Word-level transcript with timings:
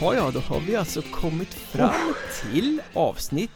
Jaha, 0.00 0.14
ja, 0.14 0.30
då 0.34 0.40
har 0.40 0.60
vi 0.60 0.76
alltså 0.76 1.02
kommit 1.02 1.54
fram 1.54 2.14
till 2.42 2.82
avsnitt 2.94 3.50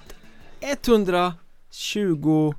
129 0.61 2.55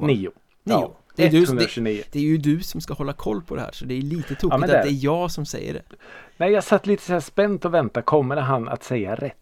va? 0.00 0.06
Nio. 0.06 0.32
Nio. 0.64 0.90
Det 1.16 1.26
är, 1.26 1.30
du, 1.30 1.42
129. 1.42 2.02
det, 2.04 2.12
det 2.12 2.18
är 2.18 2.22
ju 2.22 2.36
du 2.38 2.60
som 2.62 2.80
ska 2.80 2.94
hålla 2.94 3.12
koll 3.12 3.42
på 3.42 3.54
det 3.56 3.60
här 3.62 3.72
så 3.72 3.84
det 3.84 3.94
är 3.94 4.02
lite 4.02 4.34
tokigt 4.34 4.54
att 4.54 4.60
det- 4.70 4.82
det 4.82 4.88
är 4.90 5.04
jag 5.04 5.30
som 5.30 5.46
säger 5.46 5.72
det 5.74 5.82
Nej, 6.36 6.52
jag 6.52 6.64
satt 6.64 6.86
lite 6.86 7.02
så 7.02 7.12
här 7.12 7.20
spänt 7.20 7.64
och 7.64 7.74
väntade. 7.74 8.04
Kommer 8.04 8.36
han 8.36 8.68
att 8.68 8.84
säga 8.84 9.14
rätt? 9.14 9.36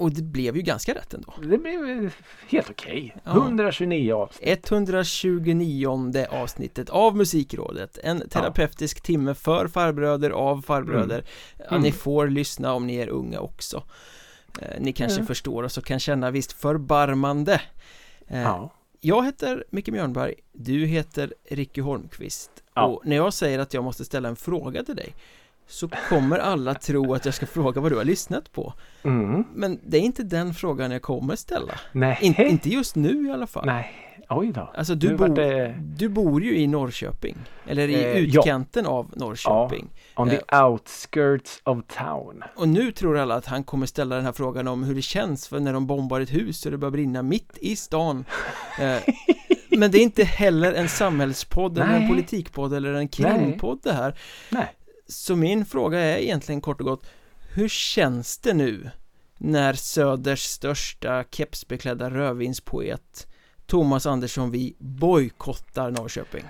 Och 0.00 0.10
det 0.12 0.22
blev 0.22 0.56
ju 0.56 0.62
ganska 0.62 0.94
rätt 0.94 1.14
ändå 1.14 1.34
Det 1.42 1.58
blev 1.58 1.84
eh, 2.04 2.10
helt 2.48 2.70
okej. 2.70 3.16
Ja. 3.24 3.30
129 3.36 4.12
avsnitt. 4.14 4.70
129 4.70 6.26
avsnittet 6.30 6.90
av 6.90 7.16
Musikrådet 7.16 7.98
En 8.02 8.28
terapeutisk 8.28 9.00
timme 9.00 9.34
för 9.34 9.68
farbröder 9.68 10.30
av 10.30 10.62
farbröder 10.62 11.24
ja, 11.58 11.64
Mm. 11.70 11.82
Ni 11.82 11.92
får 11.92 12.28
lyssna 12.28 12.72
om 12.72 12.86
ni 12.86 12.96
är 12.96 13.08
unga 13.08 13.40
också 13.40 13.82
eh, 14.60 14.80
Ni 14.80 14.92
kanske 14.92 15.16
Mm. 15.18 15.26
förstår 15.26 15.62
oss 15.62 15.78
och 15.78 15.84
kan 15.84 16.00
känna 16.00 16.30
visst 16.30 16.52
förbarmande 16.52 17.60
eh, 18.26 18.40
Ja. 18.42 18.72
Jag 19.00 19.24
heter 19.24 19.64
Micke 19.70 19.88
Mjörnberg 19.88 20.34
Du 20.52 20.86
heter 20.86 21.34
Ricky 21.50 21.80
Holmqvist 21.80 22.50
Ja. 22.74 22.84
Och 22.86 23.02
när 23.06 23.16
jag 23.16 23.34
säger 23.34 23.58
att 23.58 23.74
jag 23.74 23.84
måste 23.84 24.04
ställa 24.04 24.28
en 24.28 24.36
fråga 24.36 24.82
till 24.84 24.96
dig 24.96 25.14
Så 25.70 25.88
kommer 26.08 26.38
alla 26.38 26.74
tro 26.74 27.14
att 27.14 27.24
jag 27.24 27.34
ska 27.34 27.46
fråga 27.46 27.80
vad 27.80 27.92
du 27.92 27.96
har 27.96 28.04
lyssnat 28.04 28.52
på 28.52 28.74
Mm. 29.02 29.44
Men 29.54 29.80
det 29.86 29.96
är 29.96 30.00
inte 30.00 30.22
den 30.22 30.54
frågan 30.54 30.90
jag 30.90 31.02
kommer 31.02 31.36
ställa 31.36 31.72
Nej. 31.92 32.18
In, 32.20 32.34
Inte 32.36 32.68
just 32.68 32.96
nu 32.96 33.26
i 33.28 33.30
alla 33.32 33.46
fall 33.46 33.66
Nej. 33.66 33.92
Oj 34.28 34.52
då. 34.52 34.70
Alltså 34.74 34.94
du, 34.94 35.16
bor, 35.16 35.28
det- 35.28 35.74
du 35.96 36.08
bor 36.08 36.42
ju 36.42 36.56
i 36.58 36.66
Norrköping 36.66 37.36
Eller 37.66 37.88
i 37.88 37.94
Eh, 37.94 38.00
ja. 38.00 38.16
utkanten 38.18 38.86
av 38.86 39.10
Norrköping 39.16 39.88
On 40.16 40.30
the 40.30 40.56
outskirts 40.56 41.60
of 41.64 41.78
town. 41.98 42.42
Och 42.56 42.68
nu 42.68 42.92
tror 42.92 43.18
alla 43.18 43.34
att 43.34 43.46
han 43.46 43.64
kommer 43.64 43.86
ställa 43.86 44.16
den 44.16 44.24
här 44.24 44.32
frågan 44.32 44.68
om 44.68 44.82
hur 44.84 44.94
det 44.94 45.02
känns 45.02 45.48
för 45.48 45.60
när 45.60 45.72
de 45.72 45.86
bombar 45.86 46.20
ett 46.20 46.32
hus 46.32 46.64
och 46.66 46.72
det 46.72 46.78
börjar 46.78 46.90
brinna 46.92 47.22
mitt 47.22 47.58
i 47.60 47.76
stan 47.76 48.24
eh, 48.80 48.96
Men 49.78 49.90
det 49.90 49.98
är 49.98 50.02
inte 50.02 50.24
heller 50.24 50.72
en 50.72 50.88
samhällspodd 50.88 51.78
eller 51.78 51.94
en 51.94 52.08
politikpodd 52.08 52.74
eller 52.74 52.92
en 52.94 53.08
krimpodd 53.08 53.78
det 53.82 53.92
här 53.92 54.14
Nej. 54.50 54.74
Så 55.10 55.36
min 55.36 55.64
fråga 55.64 55.98
är 55.98 56.18
egentligen 56.18 56.60
kort 56.60 56.80
och 56.80 56.86
gott 56.86 57.06
Hur 57.54 57.68
känns 57.68 58.38
det 58.38 58.54
nu 58.54 58.90
när 59.38 59.72
Söders 59.72 60.42
största 60.42 61.24
kepsbeklädda 61.30 62.10
rödvinspoet 62.10 63.26
Thomas 63.66 64.06
Andersson 64.06 64.50
Vi 64.50 64.76
bojkottar 64.78 65.90
Norrköping? 65.90 66.44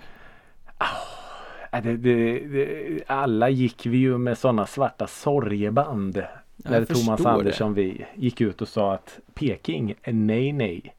Äh, 1.73 1.81
Det, 1.83 1.97
det, 1.97 2.39
det, 2.39 3.01
alla 3.07 3.49
gick 3.49 3.87
vi 3.87 3.99
ju 3.99 4.19
med 4.19 4.39
sådana 4.39 4.67
svarta 4.67 5.07
sorgeband. 5.07 6.23
När 6.57 6.85
Thomas 6.85 7.27
Andersson 7.27 7.75
vi 7.75 8.05
gick 8.15 8.41
ut 8.41 8.63
och 8.63 8.69
sa 8.69 8.95
att 8.95 9.19
Peking, 9.35 9.95
är 10.03 10.13
nej 10.13 10.53
nej. 10.53 10.95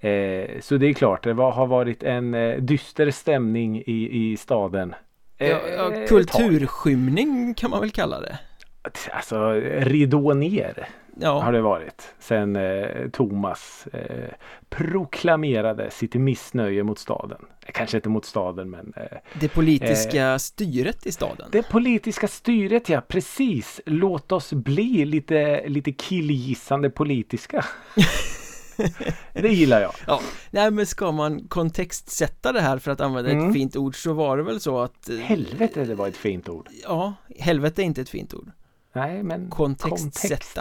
Eh, 0.00 0.60
så 0.60 0.76
det 0.76 0.86
är 0.86 0.92
klart, 0.92 1.24
det 1.24 1.32
var, 1.32 1.52
har 1.52 1.66
varit 1.66 2.02
en 2.02 2.34
eh, 2.34 2.56
dyster 2.56 3.10
stämning 3.10 3.82
i, 3.86 4.30
i 4.32 4.36
staden. 4.36 4.94
Ja, 5.38 5.46
Eh, 5.92 6.06
kulturskymning 6.08 7.54
kan 7.54 7.70
man 7.70 7.80
väl 7.80 7.90
kalla 7.90 8.20
det. 8.20 8.38
Alltså 9.12 9.52
ridå 9.80 10.34
ner 10.34 10.88
Ja, 11.20 11.40
har 11.40 11.52
det 11.52 11.60
varit. 11.62 12.14
Sen 12.18 12.56
eh, 12.56 13.08
Thomas 13.12 13.86
eh, 13.92 14.28
proklamerade 14.68 15.90
sitt 15.90 16.14
missnöje 16.14 16.82
mot 16.82 16.98
staden. 16.98 17.38
Eh, 17.66 17.72
Kanske 17.72 17.96
inte 17.96 18.08
mot 18.08 18.24
staden 18.24 18.70
men 18.70 18.92
eh, 18.96 19.18
det 19.40 19.48
politiska 19.48 20.38
styret 20.38 21.06
i 21.06 21.12
staden 21.12 21.48
Det 21.52 21.62
politiska 21.68 22.28
styret 22.28 22.88
ja, 22.88 23.00
precis. 23.00 23.80
Låt 23.86 24.32
oss 24.32 24.52
bli 24.52 25.04
lite, 25.04 25.68
lite 25.68 25.92
killgissande 25.92 26.90
politiska. 26.90 27.64
det 29.32 29.48
gillar 29.48 29.80
jag. 29.80 29.92
Ja, 30.06 30.20
nej 30.50 30.70
men 30.70 30.86
ska 30.86 31.12
man 31.12 31.48
kontextsätta 31.48 32.52
det 32.52 32.60
här 32.60 32.78
för 32.78 32.90
att 32.90 33.00
använda 33.00 33.30
ett 33.30 33.36
Mm. 33.36 33.52
fint 33.54 33.76
ord 33.76 34.02
så 34.02 34.12
var 34.12 34.36
det 34.36 34.42
väl 34.42 34.60
så 34.60 34.78
att 34.80 35.08
eh, 35.10 35.16
Helvete 35.16 35.84
det 35.84 35.94
var 35.94 36.08
ett 36.08 36.16
fint 36.16 36.48
ord. 36.48 36.68
Ja, 36.82 37.14
helvete 37.38 37.82
är 37.82 37.84
inte 37.84 38.00
ett 38.00 38.08
fint 38.08 38.34
ord 38.34 38.50
Nej 38.94 39.22
men 39.22 39.50
Kontextsätta. 39.50 40.02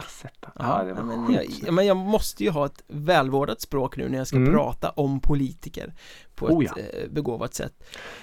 kontextsätta. 0.02 0.52
Ja, 0.60 0.84
det 0.84 0.94
var 0.94 1.04
men, 1.04 1.34
jag, 1.34 1.46
ja, 1.66 1.72
men 1.72 1.86
jag 1.86 1.98
måste 1.98 2.44
ju 2.44 2.50
ha 2.50 2.66
ett 2.66 2.84
välvårdat 2.88 3.62
språk 3.62 3.98
nu 3.98 4.10
när 4.10 4.18
jag 4.18 4.28
ska 4.28 4.38
Mm. 4.38 4.54
prata 4.54 4.90
om 4.90 5.20
politiker 5.20 5.94
på 6.36 6.46
Oh, 6.46 6.66
ett 6.66 6.72
ja. 6.76 6.84
eh, 6.84 7.10
begåvat 7.10 7.54
sätt 7.54 7.74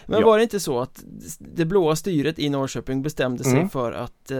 Men 0.07 0.21
Ja. 0.21 0.27
var 0.27 0.37
det 0.37 0.43
inte 0.43 0.61
så 0.61 0.81
att 0.81 1.05
det 1.39 1.65
blåa 1.65 1.97
styret 1.97 2.39
i 2.39 2.49
Norrköping 2.49 3.03
bestämde 3.03 3.45
sig 3.45 3.53
Mm. 3.53 3.69
för 3.71 3.93
att 3.93 4.31
eh, 4.31 4.39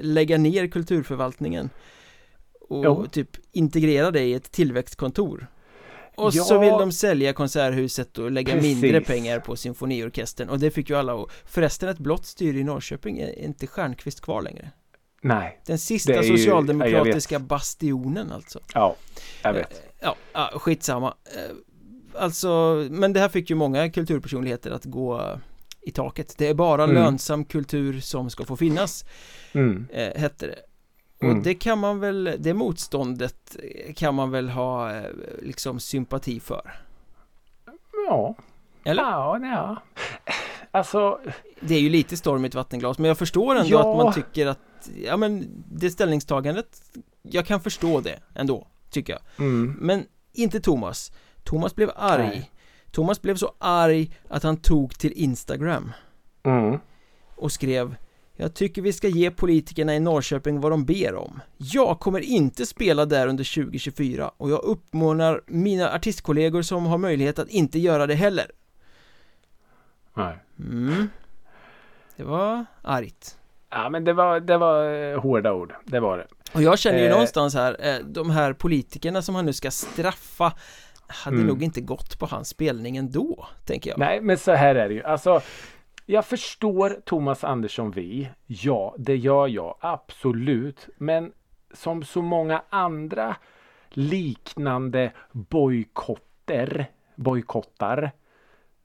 lägga 0.00 0.38
ner 0.38 0.66
kulturförvaltningen 0.66 1.70
och 2.68 2.84
Jo. 2.84 3.06
typ 3.06 3.30
integrera 3.52 4.10
det 4.10 4.20
i 4.22 4.34
ett 4.34 4.52
tillväxtkontor 4.52 5.46
och 6.16 6.30
Ja. 6.34 6.44
så 6.44 6.58
vill 6.58 6.70
de 6.70 6.92
sälja 6.92 7.32
konserthuset 7.32 8.18
och 8.18 8.30
lägga 8.30 8.52
Precis. 8.54 8.82
mindre 8.82 9.00
pengar 9.00 9.40
på 9.40 9.56
symfoniorkestern 9.56 10.48
och 10.48 10.58
det 10.58 10.70
fick 10.70 10.90
ju 10.90 10.96
alla 10.96 11.14
och 11.14 11.30
förresten 11.44 11.88
ett 11.88 11.98
blått 11.98 12.26
styre 12.26 12.58
i 12.58 12.64
Norrköping 12.64 13.18
är 13.18 13.38
inte 13.44 13.66
Stjernqvist 13.66 14.20
kvar 14.20 14.42
längre 14.42 14.70
Nej, 15.22 15.60
Den 15.66 15.78
sista 15.78 16.12
är 16.14 16.22
ju- 16.22 16.36
socialdemokratiska 16.38 17.38
bastionen 17.38 18.32
alltså 18.32 18.60
ja, 18.74 18.96
jag 19.42 19.52
vet. 19.52 19.82
Ja, 20.00 20.16
ja 20.32 20.50
skitsamma 20.54 21.14
Eh, 21.24 21.56
Alltså, 22.18 22.86
men 22.90 23.12
det 23.12 23.20
här 23.20 23.28
fick 23.28 23.50
ju 23.50 23.56
många 23.56 23.90
kulturpersonligheter 23.90 24.70
att 24.70 24.84
gå 24.84 25.20
eh, 25.20 25.36
i 25.82 25.90
taket 25.90 26.34
Det 26.38 26.46
är 26.48 26.54
bara 26.54 26.84
Mm. 26.84 26.94
lönsam 26.96 27.44
kultur 27.44 28.00
som 28.00 28.30
ska 28.30 28.44
få 28.44 28.56
finnas 28.56 29.04
Mm. 29.52 29.86
eh, 29.92 30.20
Hette 30.20 30.46
det 30.46 30.56
Och 31.18 31.24
Mm. 31.24 31.42
det 31.42 31.54
kan 31.54 31.78
man 31.78 32.00
väl, 32.00 32.36
det 32.38 32.54
motståndet 32.54 33.56
eh, 33.62 33.94
kan 33.94 34.14
man 34.14 34.30
väl 34.30 34.48
ha 34.48 34.94
eh, 34.96 35.04
liksom 35.42 35.80
sympati 35.80 36.40
för 36.40 36.74
Ja. 38.08 38.34
Eller? 38.84 39.02
Ja, 39.02 39.38
ja. 39.42 39.76
Alltså, 40.70 41.20
Det 41.60 41.74
är 41.74 41.80
ju 41.80 41.88
lite 41.88 42.16
storm 42.16 42.44
i 42.44 42.48
ett 42.48 42.54
vattenglas 42.54 42.98
men 42.98 43.08
jag 43.08 43.18
förstår 43.18 43.54
ändå 43.56 43.68
Ja. 43.70 43.90
att 43.90 44.04
man 44.04 44.12
tycker 44.14 44.46
att 44.46 44.88
Ja 45.04 45.16
men 45.16 45.46
det 45.72 45.90
ställningstagandet 45.90 46.82
Jag 47.22 47.46
kan 47.46 47.60
förstå 47.60 48.00
det 48.00 48.18
ändå, 48.34 48.66
tycker 48.90 49.12
jag 49.12 49.22
mm. 49.46 49.76
Men 49.80 50.04
inte 50.32 50.60
Thomas 50.60 51.12
Thomas 51.44 51.74
blev 51.74 51.90
arg 51.96 52.26
Nej. 52.28 52.50
Thomas 52.90 53.22
blev 53.22 53.36
så 53.36 53.52
arg 53.58 54.10
att 54.28 54.42
han 54.42 54.56
tog 54.56 54.98
till 54.98 55.12
Instagram 55.12 55.92
Mm. 56.42 56.78
och 57.36 57.52
skrev 57.52 57.96
Jag 58.38 58.54
tycker 58.54 58.82
vi 58.82 58.92
ska 58.92 59.08
ge 59.08 59.30
politikerna 59.30 59.94
i 59.96 60.00
Norrköping 60.00 60.60
vad 60.60 60.72
de 60.72 60.84
ber 60.84 61.14
om 61.14 61.40
Jag 61.56 62.00
kommer 62.00 62.20
inte 62.20 62.66
spela 62.66 63.04
där 63.06 63.26
under 63.26 63.54
2024 63.64 64.30
och 64.36 64.50
jag 64.50 64.62
uppmanar 64.64 65.40
mina 65.46 65.92
artistkollegor 65.94 66.62
som 66.62 66.86
har 66.86 66.98
möjlighet 66.98 67.38
att 67.38 67.48
inte 67.48 67.78
göra 67.78 68.06
det 68.06 68.14
heller 68.14 68.46
Nej. 70.14 70.36
Mm 70.58 71.08
Det 72.16 72.24
var 72.24 72.64
argt 72.82 73.38
Ja 73.70 73.88
men 73.90 74.04
det 74.04 74.12
var, 74.12 74.40
det 74.40 74.58
var 74.58 74.94
eh, 75.12 75.20
hårda 75.20 75.52
ord. 75.52 75.74
Det 75.84 76.00
var 76.00 76.18
det. 76.18 76.26
Och 76.54 76.62
jag 76.62 76.78
känner 76.78 76.98
ju 76.98 77.04
Eh. 77.04 77.10
någonstans 77.10 77.54
här, 77.54 77.76
eh, 77.80 77.98
de 78.06 78.30
här 78.30 78.52
politikerna 78.52 79.22
som 79.22 79.34
han 79.34 79.46
nu 79.46 79.52
ska 79.52 79.70
straffa 79.70 80.52
Hade 81.08 81.36
Mm. 81.36 81.46
nog 81.46 81.62
inte 81.62 81.80
gått 81.80 82.18
på 82.18 82.26
hans 82.26 82.48
spelning 82.48 82.96
ändå, 82.96 83.46
tänker 83.64 83.90
jag 83.90 83.98
Nej 83.98 84.20
men 84.20 84.38
så 84.38 84.52
här 84.52 84.74
är 84.74 84.88
det 84.88 84.94
ju. 84.94 85.02
Alltså 85.02 85.42
jag 86.06 86.24
förstår 86.26 86.96
Thomas 87.04 87.44
Andersson 87.44 87.90
Vi. 87.90 88.28
Ja, 88.46 88.94
det 88.98 89.16
gör 89.16 89.48
jag 89.48 89.74
absolut. 89.80 90.88
Men 90.98 91.32
som 91.74 92.02
så 92.04 92.22
många 92.22 92.62
andra 92.70 93.36
liknande 93.90 95.12
bojkotter, 95.32 96.90
bojkottar 97.16 98.10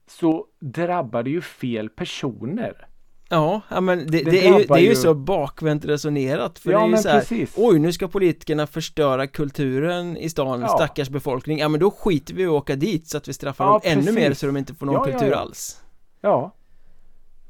så 0.06 0.46
drabbar 0.60 1.22
det 1.22 1.30
ju 1.30 1.40
fel 1.40 1.88
personer. 1.88 2.86
Ja, 3.28 3.60
men 3.80 3.98
det, 3.98 4.04
Det 4.24 4.30
det, 4.30 4.46
är, 4.48 4.58
ju, 4.58 4.64
det 4.66 4.74
är 4.74 4.78
ju 4.78 4.88
ju- 4.88 4.94
så 4.94 5.14
bakvänt 5.14 5.84
resonerat 5.84 6.58
för 6.58 6.72
Ja, 6.72 6.78
det 6.78 6.84
är 6.84 6.88
ju 6.88 6.96
så 6.96 7.08
här, 7.08 7.18
precis. 7.20 7.54
Oj, 7.56 7.78
nu 7.78 7.92
ska 7.92 8.08
politikerna 8.08 8.66
förstöra 8.66 9.26
kulturen 9.26 10.16
i 10.16 10.28
stan, 10.30 10.60
Ja. 10.60 10.68
stackars 10.68 11.08
befolkning 11.08 11.58
Ja 11.58 11.68
men 11.68 11.80
då 11.80 11.90
skiter 11.90 12.34
vi 12.34 12.42
i 12.42 12.46
att 12.46 12.52
åka 12.52 12.76
dit 12.76 13.08
så 13.08 13.16
att 13.16 13.28
vi 13.28 13.32
straffar 13.32 13.64
Ja, 13.64 13.70
dem 13.72 13.80
ännu 13.84 14.00
precis. 14.02 14.14
mer 14.14 14.34
så 14.34 14.46
de 14.46 14.56
inte 14.56 14.74
får 14.74 14.86
någon 14.86 14.94
Ja, 14.94 15.04
kultur 15.04 15.32
alls 15.32 15.82
Ja. 16.20 16.54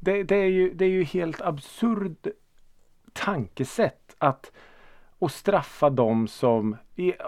Det, 0.03 0.23
det, 0.23 0.35
är 0.35 0.49
ju, 0.49 0.73
det 0.73 0.85
är 0.85 0.89
ju 0.89 1.03
helt 1.03 1.41
absurd 1.41 2.27
tankesätt 3.13 4.15
att 4.17 4.51
och 5.19 5.31
straffa 5.31 5.89
dem 5.89 6.27
som 6.27 6.77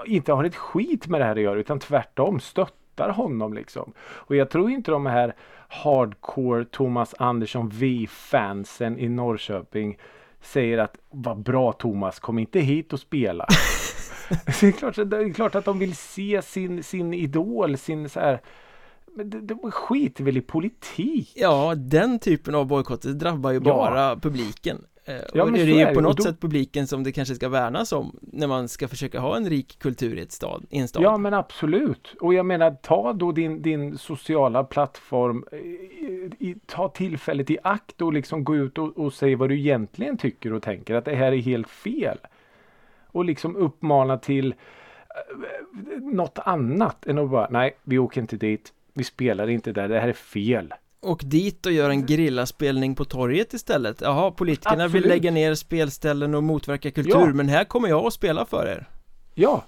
inte 0.06 0.34
har 0.34 0.44
ett 0.44 0.56
skit 0.56 1.08
med 1.08 1.22
det 1.22 1.26
här 1.26 1.36
att 1.36 1.42
göra 1.42 1.60
utan 1.60 1.80
tvärtom 1.80 2.40
stöttar 2.40 3.10
honom 3.10 3.54
liksom. 3.54 3.94
Och 4.00 4.36
jag 4.36 4.50
tror 4.50 4.70
inte 4.70 4.92
de 4.92 5.06
här 5.06 5.36
hardcore 5.68 6.66
Thomas 6.66 7.16
Andersson 7.20 7.70
V-fansen 7.74 9.00
i 9.00 9.10
Norrköping 9.10 9.98
säger 10.42 10.78
att 10.78 10.98
vad 11.10 11.38
bra 11.38 11.72
Thomas, 11.72 12.20
kom 12.20 12.40
inte 12.40 12.60
hit 12.60 12.94
och 12.94 13.00
spela. 13.00 13.48
det, 14.46 14.64
är 14.64 14.72
klart, 14.72 14.96
det 14.96 15.18
är 15.18 15.34
klart 15.34 15.56
att 15.56 15.66
de 15.66 15.80
vill 15.80 15.96
se 15.96 16.42
sin, 16.42 16.84
sin 16.84 17.14
idol, 17.14 17.78
sin 17.78 18.10
så 18.10 18.20
här 18.20 18.40
de, 19.24 19.72
skiter 19.72 20.24
väl 20.24 20.38
i 20.38 20.42
politik? 20.42 21.32
Ja, 21.36 21.74
den 21.78 22.20
typen 22.20 22.56
av 22.56 22.66
bojkotter 22.68 23.10
drabbar 23.10 23.52
ju 23.52 23.58
Ja. 23.58 23.62
bara 23.64 24.16
publiken 24.16 24.86
Eh, 25.08 25.16
Ja, 25.34 25.44
och 25.44 25.52
det 25.52 25.62
är 25.62 25.88
ju 25.90 25.94
på 25.96 26.02
något 26.02 26.18
då- 26.18 26.24
sätt 26.24 26.40
publiken 26.42 26.88
som 26.88 27.04
det 27.04 27.12
kanske 27.12 27.36
ska 27.36 27.50
värnas 27.50 27.92
om 27.92 28.20
när 28.22 28.48
man 28.48 28.68
ska 28.68 28.88
försöka 28.88 29.20
ha 29.20 29.38
en 29.38 29.50
rik 29.50 29.80
kultur 29.80 30.18
i, 30.18 30.22
ett 30.22 30.32
stad, 30.32 30.66
i 30.70 30.80
en 30.80 30.88
stad. 30.88 31.04
Ja 31.04 31.18
men 31.18 31.34
absolut. 31.34 32.16
Och 32.22 32.34
jag 32.34 32.46
menar 32.46 32.72
ta 32.72 33.14
då 33.14 33.32
din, 33.32 33.62
din 33.62 33.98
sociala 33.98 34.64
plattform. 34.64 35.46
eh, 35.52 35.58
I, 36.48 36.56
ta 36.66 36.90
tillfället 36.90 37.50
i 37.52 37.58
akt 37.64 38.02
och 38.02 38.14
liksom 38.14 38.44
gå 38.44 38.56
ut 38.56 38.78
och, 38.78 38.98
och 38.98 39.14
säga 39.14 39.38
vad 39.38 39.50
du 39.50 39.60
egentligen 39.60 40.18
tycker 40.18 40.54
och 40.54 40.62
tänker. 40.64 40.96
Att 40.96 41.06
det 41.06 41.16
här 41.16 41.32
är 41.32 41.38
helt 41.42 41.70
fel. 41.70 42.18
Och 43.08 43.26
liksom 43.26 43.56
uppmana 43.56 44.18
till 44.18 44.54
eh, 45.10 46.00
något 46.02 46.40
annat 46.46 47.06
än 47.06 47.18
att 47.18 47.30
bara 47.30 47.48
nej 47.50 47.78
vi 47.84 47.98
åker 48.00 48.22
inte 48.22 48.38
dit. 48.38 48.74
Vi 48.96 49.04
spelar 49.04 49.50
inte 49.50 49.72
där. 49.72 49.88
Det 49.88 50.00
här 50.00 50.08
är 50.08 50.14
fel. 50.14 50.74
Och 51.00 51.22
dit 51.26 51.66
och 51.66 51.72
gör 51.72 51.90
en 51.90 52.06
grillaspelning 52.06 52.96
på 52.96 53.06
torget 53.06 53.54
istället 53.54 54.02
Jaha, 54.02 54.32
politikerna 54.32 54.76
vill 54.76 54.86
Absolut. 54.86 55.06
lägga 55.06 55.32
ner 55.32 55.56
spelställen 55.56 56.36
och 56.36 56.44
motverka 56.44 56.92
kultur 56.92 57.12
Ja. 57.12 57.26
Men 57.34 57.50
här 57.50 57.64
kommer 57.64 57.90
jag 57.90 58.06
att 58.06 58.14
spela 58.14 58.46
för 58.46 58.68
er 58.68 58.88
Ja. 59.34 59.64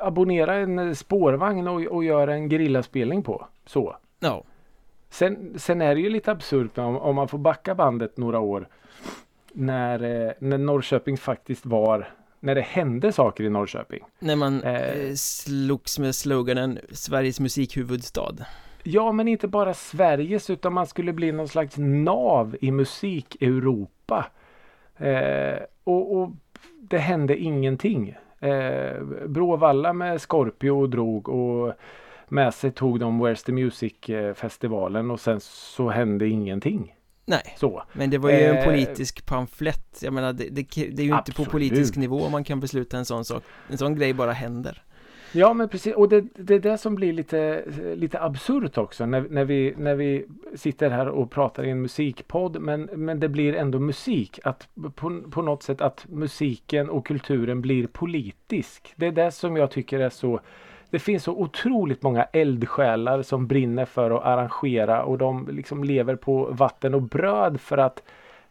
Abonnera 0.00 0.54
en 0.54 0.78
eh, 0.78 0.92
spårvagn 0.92 1.68
och, 1.68 1.82
och 1.82 2.04
gör 2.04 2.28
en 2.28 2.48
grillaspelning 2.48 3.22
på. 3.22 3.46
Så. 3.66 3.96
Ja, 4.20 4.44
Sen, 5.10 5.54
sen 5.56 5.82
är 5.82 5.94
det 5.94 6.00
ju 6.00 6.10
lite 6.10 6.30
absurt 6.30 6.78
om, 6.78 6.96
om 6.96 7.16
man 7.16 7.28
får 7.28 7.38
backa 7.38 7.74
bandet 7.74 8.16
några 8.16 8.40
år. 8.40 8.68
När, 9.52 10.26
eh, 10.26 10.32
när 10.38 10.58
Norrköping 10.58 11.16
faktiskt 11.16 11.66
var, 11.66 12.08
när 12.40 12.54
det 12.54 12.60
hände 12.60 13.12
saker 13.12 13.44
i 13.44 13.50
Norrköping. 13.50 14.04
när 14.18 14.36
man 14.36 14.62
Eh. 14.62 14.74
eh, 14.74 15.14
slogs 15.14 15.98
med 15.98 16.14
sloganen 16.14 16.78
Sveriges 16.92 17.40
musikhuvudstad 17.40 18.34
Ja 18.82 19.12
men 19.12 19.28
inte 19.28 19.48
bara 19.48 19.74
Sveriges 19.74 20.50
utan 20.50 20.72
man 20.72 20.86
skulle 20.86 21.12
bli 21.12 21.32
någon 21.32 21.48
slags 21.48 21.74
nav 21.78 22.56
i 22.60 22.70
musik-Europa. 22.70 24.26
Eh, 24.96 25.58
och, 25.84 26.16
och 26.16 26.30
det 26.80 26.98
hände 26.98 27.36
ingenting. 27.36 28.16
Eh, 28.40 29.02
Bråvalla 29.26 29.92
med 29.92 30.20
Scorpio 30.20 30.86
drog 30.86 31.28
och 31.28 31.74
med 32.28 32.54
sig 32.54 32.70
tog 32.70 33.00
de 33.00 33.26
Where's 33.26 33.44
the 33.46 33.52
Music-festivalen 33.52 35.10
och 35.10 35.20
sen 35.20 35.40
så 35.40 35.88
hände 35.88 36.28
ingenting. 36.28 36.95
Nej, 37.28 37.54
Så. 37.56 37.82
men 37.92 38.10
det 38.10 38.18
var 38.18 38.30
ju 38.30 38.36
en 38.36 38.56
Eh. 38.56 38.64
politisk 38.64 39.26
pamflett 39.26 39.98
Jag 40.02 40.12
menar, 40.12 40.32
det, 40.32 40.44
det, 40.50 40.62
det 40.74 41.02
är 41.02 41.06
ju 41.06 41.16
inte 41.16 41.32
på 41.32 41.42
Absolut. 41.42 41.50
politisk 41.50 41.96
nivå 41.96 42.28
man 42.28 42.44
kan 42.44 42.60
besluta 42.60 42.96
en 42.98 43.04
sån 43.04 43.24
sak 43.24 43.42
En 43.70 43.78
sån 43.78 43.94
grej 43.94 44.14
bara 44.14 44.32
händer 44.32 44.82
Ja 45.32 45.54
men 45.54 45.68
precis 45.68 45.94
och 45.94 46.08
det, 46.08 46.24
det 46.34 46.54
är 46.54 46.58
det 46.58 46.78
som 46.78 46.94
blir 46.94 47.12
lite, 47.12 47.64
lite 47.96 48.20
absurt 48.22 48.78
också 48.78 49.06
när, 49.06 49.20
när, 49.30 49.44
vi, 49.44 49.74
när 49.76 49.94
vi 49.94 50.26
sitter 50.54 50.90
här 50.90 51.08
och 51.08 51.30
pratar 51.30 51.64
i 51.64 51.70
en 51.70 51.82
musikpodd 51.82 52.60
men, 52.60 52.82
men 52.82 53.20
det 53.20 53.28
blir 53.28 53.54
ändå 53.54 53.78
musik. 53.80 54.38
Att 54.44 54.68
på, 54.94 55.20
på 55.30 55.42
något 55.42 55.62
sätt 55.62 55.80
att 55.80 56.06
musiken 56.08 56.90
och 56.90 57.06
kulturen 57.06 57.60
blir 57.60 57.86
politisk. 57.86 58.92
Det 58.96 59.06
är 59.06 59.12
det 59.12 59.30
som 59.30 59.56
jag 59.56 59.70
tycker 59.70 60.00
är 60.00 60.10
så 60.10 60.40
det 60.96 61.00
finns 61.00 61.24
så 61.24 61.32
otroligt 61.32 62.02
många 62.02 62.24
eldsjälar 62.24 63.22
som 63.22 63.46
brinner 63.46 63.84
för 63.84 64.10
att 64.10 64.24
arrangera 64.24 65.04
och 65.04 65.18
de 65.18 65.48
liksom 65.48 65.84
lever 65.84 66.16
på 66.16 66.48
vatten 66.50 66.94
och 66.94 67.02
bröd 67.02 67.60
för 67.60 67.78
att 67.78 68.02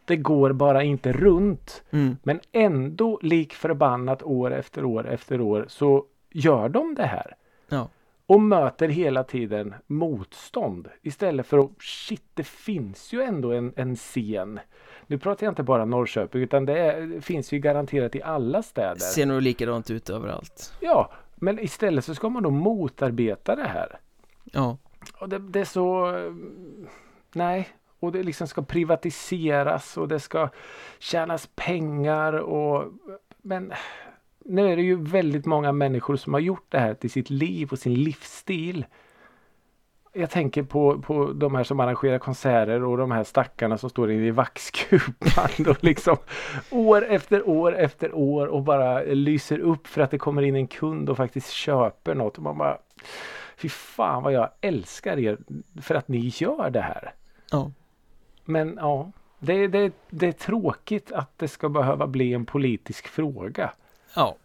det 0.06 0.15
går 0.15 0.51
bara 0.53 0.83
inte 0.83 1.12
runt. 1.12 1.83
mm. 1.92 2.18
Men 2.24 2.39
ändå 2.51 3.19
lik 3.21 3.53
förbannat 3.53 4.24
år 4.24 4.53
efter 4.53 4.86
år 4.86 5.07
efter 5.07 5.42
år 5.42 5.65
så 5.68 6.06
gör 6.30 6.69
de 6.69 6.95
det 6.95 7.06
här. 7.06 7.36
Ja, 7.69 7.89
Och 8.25 8.42
möter 8.42 8.88
hela 8.88 9.24
tiden 9.24 9.74
motstånd. 9.88 10.88
Istället 11.01 11.48
för 11.48 11.57
att 11.57 11.71
shit 11.80 12.24
det 12.33 12.48
finns 12.48 13.13
ju 13.13 13.21
ändå 13.21 13.51
en, 13.51 13.74
en 13.75 13.95
scen. 13.95 14.59
Nu 15.07 15.18
pratar 15.18 15.45
jag 15.45 15.51
inte 15.51 15.63
bara 15.63 15.86
Norrköping 15.86 16.41
utan 16.41 16.65
det, 16.65 16.80
är, 16.80 17.01
det 17.01 17.21
finns 17.21 17.51
ju 17.51 17.59
garanterat 17.59 18.15
i 18.15 18.21
alla 18.24 18.63
städer. 18.63 18.95
ser 18.95 19.25
nog 19.25 19.41
likadant 19.41 19.91
ut 19.91 20.09
överallt 20.09 20.74
Ja, 20.80 21.12
men 21.36 21.60
istället 21.60 22.06
så 22.06 22.16
ska 22.16 22.30
man 22.30 22.44
då 22.44 22.50
motarbeta 22.50 23.56
det 23.56 23.68
här. 23.68 24.00
Ja, 24.44 24.78
Och 25.20 25.30
det, 25.30 25.40
det 25.40 25.60
är 25.60 25.66
så... 25.66 26.14
Nej. 27.34 27.70
Och 28.00 28.12
det 28.12 28.24
liksom 28.24 28.48
ska 28.48 28.62
privatiseras 28.62 29.98
och 29.98 30.08
det 30.08 30.20
ska 30.20 30.50
tjänas 31.00 31.50
pengar 31.56 32.34
och... 32.34 32.94
Men 33.38 33.74
nu 34.40 34.72
är 34.72 34.76
det 34.76 34.82
ju 34.84 35.04
väldigt 35.04 35.46
många 35.46 35.72
människor 35.72 36.16
som 36.16 36.34
har 36.34 36.40
gjort 36.40 36.66
det 36.70 36.80
här 36.80 36.94
till 36.94 37.12
sitt 37.12 37.30
liv 37.30 37.70
och 37.72 37.80
sin 37.80 37.94
livsstil. 37.94 38.86
Jag 40.17 40.29
tänker 40.29 40.63
på, 40.63 41.01
på 41.01 41.33
de 41.33 41.56
här 41.56 41.63
som 41.63 41.79
arrangerar 41.79 42.19
konserter 42.19 42.83
och 42.83 42.97
de 42.97 43.12
här 43.12 43.23
stackarna 43.23 43.77
som 43.77 43.89
står 43.89 44.12
inne 44.12 44.25
i 44.27 44.31
vaxkupan 44.31 45.50
och 45.69 45.83
liksom 45.83 46.17
år 46.71 47.06
efter 47.06 47.50
år 47.50 47.75
efter 47.75 48.15
år 48.15 48.47
och 48.47 48.63
bara 48.63 49.01
lyser 49.03 49.59
upp 49.59 49.88
för 49.88 50.01
att 50.01 50.12
det 50.12 50.17
kommer 50.17 50.41
in 50.41 50.56
en 50.56 50.67
kund 50.67 51.09
och 51.09 51.17
faktiskt 51.17 51.50
köper 51.50 52.15
något. 52.15 52.38
Och 52.38 52.44
man 52.44 52.57
bara 52.57 52.77
Fy 53.57 53.69
fan 53.69 54.23
vad 54.23 54.33
jag 54.33 54.50
älskar 54.62 55.19
er 55.19 55.38
för 55.81 55.95
att 55.95 56.07
ni 56.07 56.31
gör 56.35 56.69
det 56.69 56.81
här. 56.81 57.13
ja 57.51 57.71
Men 58.45 58.77
ja, 58.81 59.12
det, 59.39 59.67
det, 59.67 59.91
det 60.09 60.27
är 60.27 60.31
tråkigt 60.31 61.12
att 61.12 61.31
det 61.38 61.47
ska 61.47 61.69
behöva 61.69 62.07
bli 62.07 62.33
en 62.33 62.45
politisk 62.45 63.07
fråga. 63.07 63.71
Ja 64.15 64.35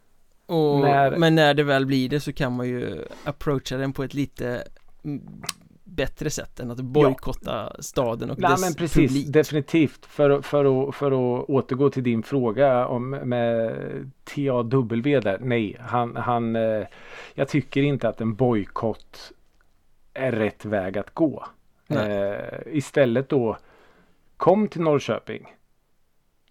och, 0.46 0.80
När- 0.80 1.16
Men 1.16 1.34
när 1.34 1.54
det 1.54 1.62
väl 1.62 1.86
blir 1.86 2.08
det 2.08 2.20
så 2.20 2.32
kan 2.32 2.52
man 2.56 2.68
ju 2.68 3.04
approacha 3.24 3.76
den 3.76 3.92
på 3.92 4.02
ett 4.04 4.14
lite 4.14 4.64
bättre 5.90 6.30
sätt 6.30 6.60
än 6.60 6.70
att 6.70 6.80
bojkotta 6.80 7.72
staden 7.78 8.30
och 8.30 8.38
Nej 8.38 8.50
dess 8.50 8.60
men 8.60 8.74
precis, 8.74 9.10
publik. 9.10 9.32
definitivt. 9.32 10.06
För, 10.06 10.42
för, 10.42 10.88
att, 10.88 10.94
för 10.94 11.10
att 11.10 11.48
återgå 11.48 11.90
till 11.90 12.02
din 12.02 12.22
fråga 12.22 12.86
om 12.86 13.10
med 13.10 13.72
TAW 14.24 15.20
där. 15.20 15.38
Nej, 15.40 15.76
han, 15.80 16.16
han, 16.16 16.56
eh, 16.56 16.86
jag 17.34 17.48
tycker 17.48 17.82
inte 17.82 18.08
att 18.08 18.20
en 18.20 18.34
bojkott 18.34 19.32
är 20.14 20.32
rätt 20.32 20.64
väg 20.64 20.98
att 20.98 21.14
gå. 21.14 21.46
Eh, 21.88 22.58
istället 22.66 23.28
då 23.28 23.56
kom 24.36 24.68
till 24.68 24.80
Norrköping. 24.80 25.54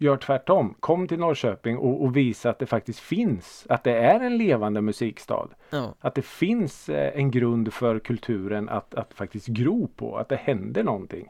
Gör 0.02 0.18
tvärtom. 0.18 0.76
Kom 0.80 1.08
till 1.08 1.20
Norrköping 1.20 1.78
och, 1.78 2.04
och 2.04 2.18
visa 2.18 2.50
att 2.50 2.60
det 2.60 2.66
faktiskt 2.66 3.00
finns. 3.00 3.66
Att 3.70 3.84
det 3.84 3.94
är 3.94 4.20
en 4.20 4.38
levande 4.38 4.82
musikstad. 4.82 5.48
Ja, 5.70 5.96
Att 6.00 6.16
det 6.16 6.22
finns 6.26 6.90
eh, 6.90 7.20
en 7.20 7.32
grund 7.32 7.74
för 7.74 8.00
kulturen 8.00 8.70
att, 8.70 8.96
att 8.96 9.14
faktiskt 9.14 9.48
gro 9.48 9.88
på. 9.96 10.18
Att 10.18 10.30
det 10.30 10.36
händer 10.36 10.84
någonting. 10.84 11.28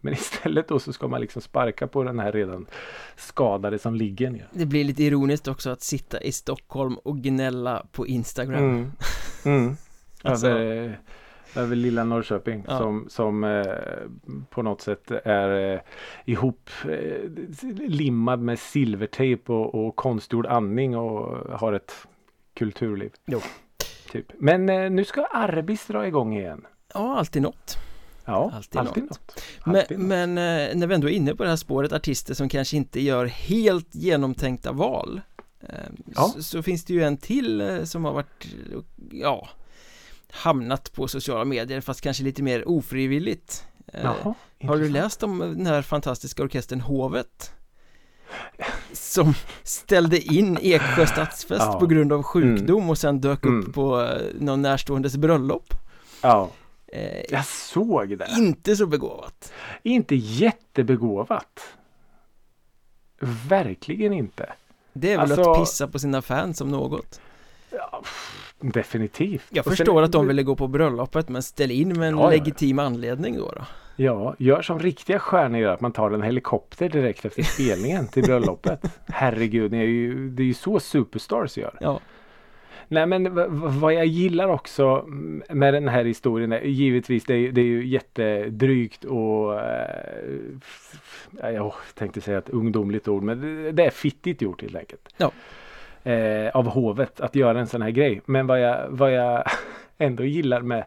Men 0.00 0.12
istället 0.12 0.68
då 0.68 0.78
så 0.78 0.92
ska 0.92 1.08
man 1.08 1.20
liksom 1.20 1.42
sparka 1.42 1.86
på 1.86 2.02
den 2.04 2.18
här 2.18 2.32
redan 2.32 2.66
skadade 3.16 3.78
som 3.78 3.94
ligger 3.94 4.30
ner. 4.30 4.48
det 4.52 4.66
blir 4.66 4.84
lite 4.84 5.02
ironiskt 5.02 5.48
också 5.48 5.70
att 5.70 5.82
sitta 5.82 6.22
i 6.22 6.32
Stockholm 6.32 6.94
och 6.98 7.18
gnälla 7.18 7.86
på 7.92 8.06
Instagram 8.06 8.64
Mm. 8.64 8.92
Mm. 9.44 9.76
Alltså- 10.22 10.48
över, 11.56 11.76
lilla 11.76 12.04
Norrköping 12.04 12.64
Ja. 12.68 12.78
som, 12.78 13.06
som 13.08 13.44
eh, 13.44 13.64
på 14.50 14.62
något 14.62 14.80
sätt 14.80 15.10
är 15.24 15.74
eh, 15.74 15.80
ihop 16.24 16.70
eh, 16.84 17.30
limmad 17.88 18.40
med 18.40 18.58
silvertejp 18.58 19.52
och, 19.52 19.74
och 19.86 19.96
konstgjord 19.96 20.46
andning 20.46 20.96
och 20.96 21.50
har 21.58 21.72
ett 21.72 21.92
kulturliv. 22.54 23.12
Jo. 23.26 23.40
Typ. 24.12 24.26
Men 24.38 24.68
eh, 24.68 24.90
nu 24.90 25.04
ska 25.04 25.24
Arbis 25.24 25.86
dra 25.86 26.06
igång 26.06 26.36
igen. 26.36 26.66
Ja, 26.94 27.18
alltid 27.18 27.42
något 27.42 27.76
Ja, 28.28 28.50
Alltid 28.54 28.80
alltid, 28.80 29.02
något. 29.02 29.10
något. 29.10 29.42
Men, 29.64 29.76
Alltid 29.76 29.98
något. 29.98 30.08
men 30.08 30.28
eh, 30.38 30.76
när 30.76 30.86
vi 30.86 30.94
ändå 30.94 31.08
är 31.08 31.12
inne 31.12 31.34
på 31.34 31.42
det 31.42 31.48
här 31.48 31.56
spåret 31.56 31.92
artister 31.92 32.34
som 32.34 32.48
kanske 32.48 32.76
inte 32.76 33.00
gör 33.00 33.26
helt 33.26 33.94
genomtänkta 33.94 34.72
val 34.72 35.20
eh, 35.60 35.68
Ja. 36.14 36.22
så, 36.22 36.42
så 36.42 36.62
finns 36.62 36.84
det 36.84 36.92
ju 36.94 37.02
en 37.02 37.16
till 37.16 37.80
som 37.86 38.04
har 38.04 38.12
varit, 38.12 38.46
ja 39.10 39.48
Hamnat 40.36 40.92
på 40.92 41.08
sociala 41.08 41.44
medier 41.44 41.80
fast 41.80 42.00
kanske 42.00 42.22
lite 42.22 42.42
mer 42.42 42.68
ofrivilligt 42.68 43.64
Eh, 43.92 44.00
Jaha, 44.04 44.34
Har 44.62 44.76
du 44.76 44.88
läst 44.88 45.22
om 45.22 45.38
den 45.38 45.66
här 45.66 45.82
fantastiska 45.82 46.42
orkestern 46.42 46.80
Hovet? 46.80 47.52
Som 48.92 49.34
ställde 49.62 50.20
in 50.20 50.58
Eksjö 50.62 51.06
stadsfest 51.06 51.62
Ja. 51.66 51.80
på 51.80 51.86
grund 51.86 52.12
av 52.12 52.22
sjukdom 52.22 52.90
och 52.90 52.98
sen 52.98 53.20
dök 53.20 53.44
Mm. 53.44 53.60
upp 53.60 53.74
på 53.74 54.02
eh, 54.02 54.20
någon 54.40 54.62
närståendes 54.62 55.16
bröllop 55.16 55.74
Ja, 56.22 56.50
eh, 56.86 57.22
jag 57.30 57.46
såg 57.46 58.18
det. 58.18 58.28
Inte 58.38 58.76
så 58.76 58.86
begåvat 58.86 59.52
Inte 59.82 60.14
jättebegåvat. 60.16 61.60
Verkligen 63.48 64.12
inte. 64.12 64.52
Det 64.92 65.12
är 65.12 65.18
väl 65.18 65.32
Alltså- 65.32 65.50
att 65.52 65.58
pissa 65.58 65.88
på 65.88 65.98
sina 65.98 66.22
fans 66.22 66.60
om 66.60 66.68
något 66.70 67.20
Ja, 67.70 68.02
definitivt. 68.60 69.46
Jag 69.50 69.58
Och 69.62 69.64
sen- 69.64 69.76
förstår 69.76 70.02
att 70.02 70.12
de 70.12 70.26
ville 70.26 70.42
gå 70.42 70.56
på 70.56 70.68
bröllopet 70.68 71.28
men 71.28 71.42
ställ 71.42 71.70
in 71.70 71.88
med 71.88 72.08
en 72.08 72.14
Ja, 72.14 72.20
ja, 72.20 72.24
ja. 72.24 72.30
legitim 72.30 72.78
anledning 72.78 73.36
då, 73.38 73.52
då 73.56 73.64
Ja, 73.98 74.34
gör 74.38 74.62
som 74.62 74.78
riktiga 74.78 75.18
stjärnor 75.18 75.60
gör. 75.60 75.72
Att 75.74 75.80
man 75.80 75.92
tar 75.92 76.10
en 76.10 76.22
helikopter 76.22 76.88
direkt 76.88 77.24
efter 77.24 77.42
spelningen 77.42 78.06
till 78.08 78.22
bröllopet. 78.22 78.80
Herregud, 79.08 79.70
det 79.70 79.76
är 79.76 79.82
ju, 79.82 80.30
det 80.30 80.42
är 80.42 80.46
ju 80.46 80.54
så 80.54 80.80
superstars 80.80 81.56
gör. 81.58 81.74
Ja, 81.80 82.00
Nej 82.88 83.06
men 83.06 83.28
vad 83.80 83.94
jag 83.94 84.06
gillar 84.06 84.48
också 84.48 85.04
med 85.50 85.74
den 85.74 85.88
här 85.88 86.04
historien 86.04 86.52
är 86.52 86.60
givetvis 86.60 87.24
det 87.24 87.34
är, 87.34 87.52
det 87.52 87.60
är 87.60 87.64
ju 87.64 87.86
jättedrygt 87.86 89.04
och 89.04 89.60
eh, 89.60 91.50
jag 91.54 91.72
tänkte 91.94 92.20
säga 92.20 92.38
ett 92.38 92.48
ungdomligt 92.50 93.08
ord 93.08 93.22
men 93.22 93.40
det, 93.40 93.72
det 93.72 93.84
är 93.84 93.90
fittigt 93.90 94.42
gjort 94.42 94.62
helt 94.62 94.76
enkelt. 94.76 95.08
Ja. 95.16 95.32
Eh, 96.06 96.50
av 96.54 96.68
hovet 96.68 97.20
att 97.20 97.34
göra 97.34 97.60
en 97.60 97.66
sån 97.66 97.82
här 97.82 97.90
grej. 97.90 98.20
Men 98.26 98.46
vad 98.46 98.60
jag, 98.60 98.86
vad 98.88 99.12
jag 99.12 99.44
ändå 99.98 100.24
gillar 100.24 100.60
med 100.60 100.84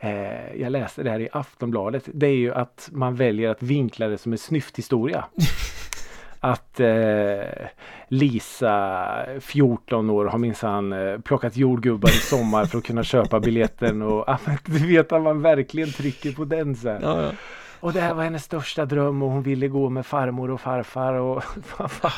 eh, 0.00 0.60
jag 0.60 0.72
läste 0.72 1.02
det 1.02 1.10
här 1.10 1.20
i 1.20 1.28
Aftonbladet. 1.32 2.02
Det 2.06 2.26
är 2.26 2.36
ju 2.36 2.54
att 2.54 2.88
man 2.92 3.14
väljer 3.14 3.50
att 3.50 3.62
vinkla 3.62 4.08
det 4.08 4.18
som 4.18 4.32
en 4.32 4.38
snyfthistoria. 4.38 5.24
att 6.40 6.80
eh, 6.80 7.66
Lisa, 8.08 9.08
14 9.40 10.10
år, 10.10 10.24
har 10.24 10.38
minsann 10.38 10.92
eh, 10.92 11.18
plockat 11.18 11.56
jordgubbar 11.56 12.08
i 12.08 12.12
sommar 12.12 12.64
för 12.64 12.78
att 12.78 12.84
kunna 12.84 13.02
köpa 13.02 13.40
biljetten 13.40 14.02
och 14.02 14.36
du 14.64 14.86
vet 14.86 15.12
att 15.12 15.22
man 15.22 15.42
verkligen 15.42 15.92
trycker 15.92 16.32
på 16.32 16.44
den 16.44 16.76
så. 16.76 16.88
Ja, 16.88 16.98
ja. 17.02 17.30
Och 17.80 17.92
det 17.92 18.00
här 18.00 18.14
var 18.14 18.24
hennes 18.24 18.44
största 18.44 18.84
dröm 18.84 19.22
och 19.22 19.30
hon 19.30 19.42
ville 19.42 19.68
gå 19.68 19.90
med 19.90 20.06
farmor 20.06 20.50
och 20.50 20.60
farfar 20.60 21.14
och 21.14 21.42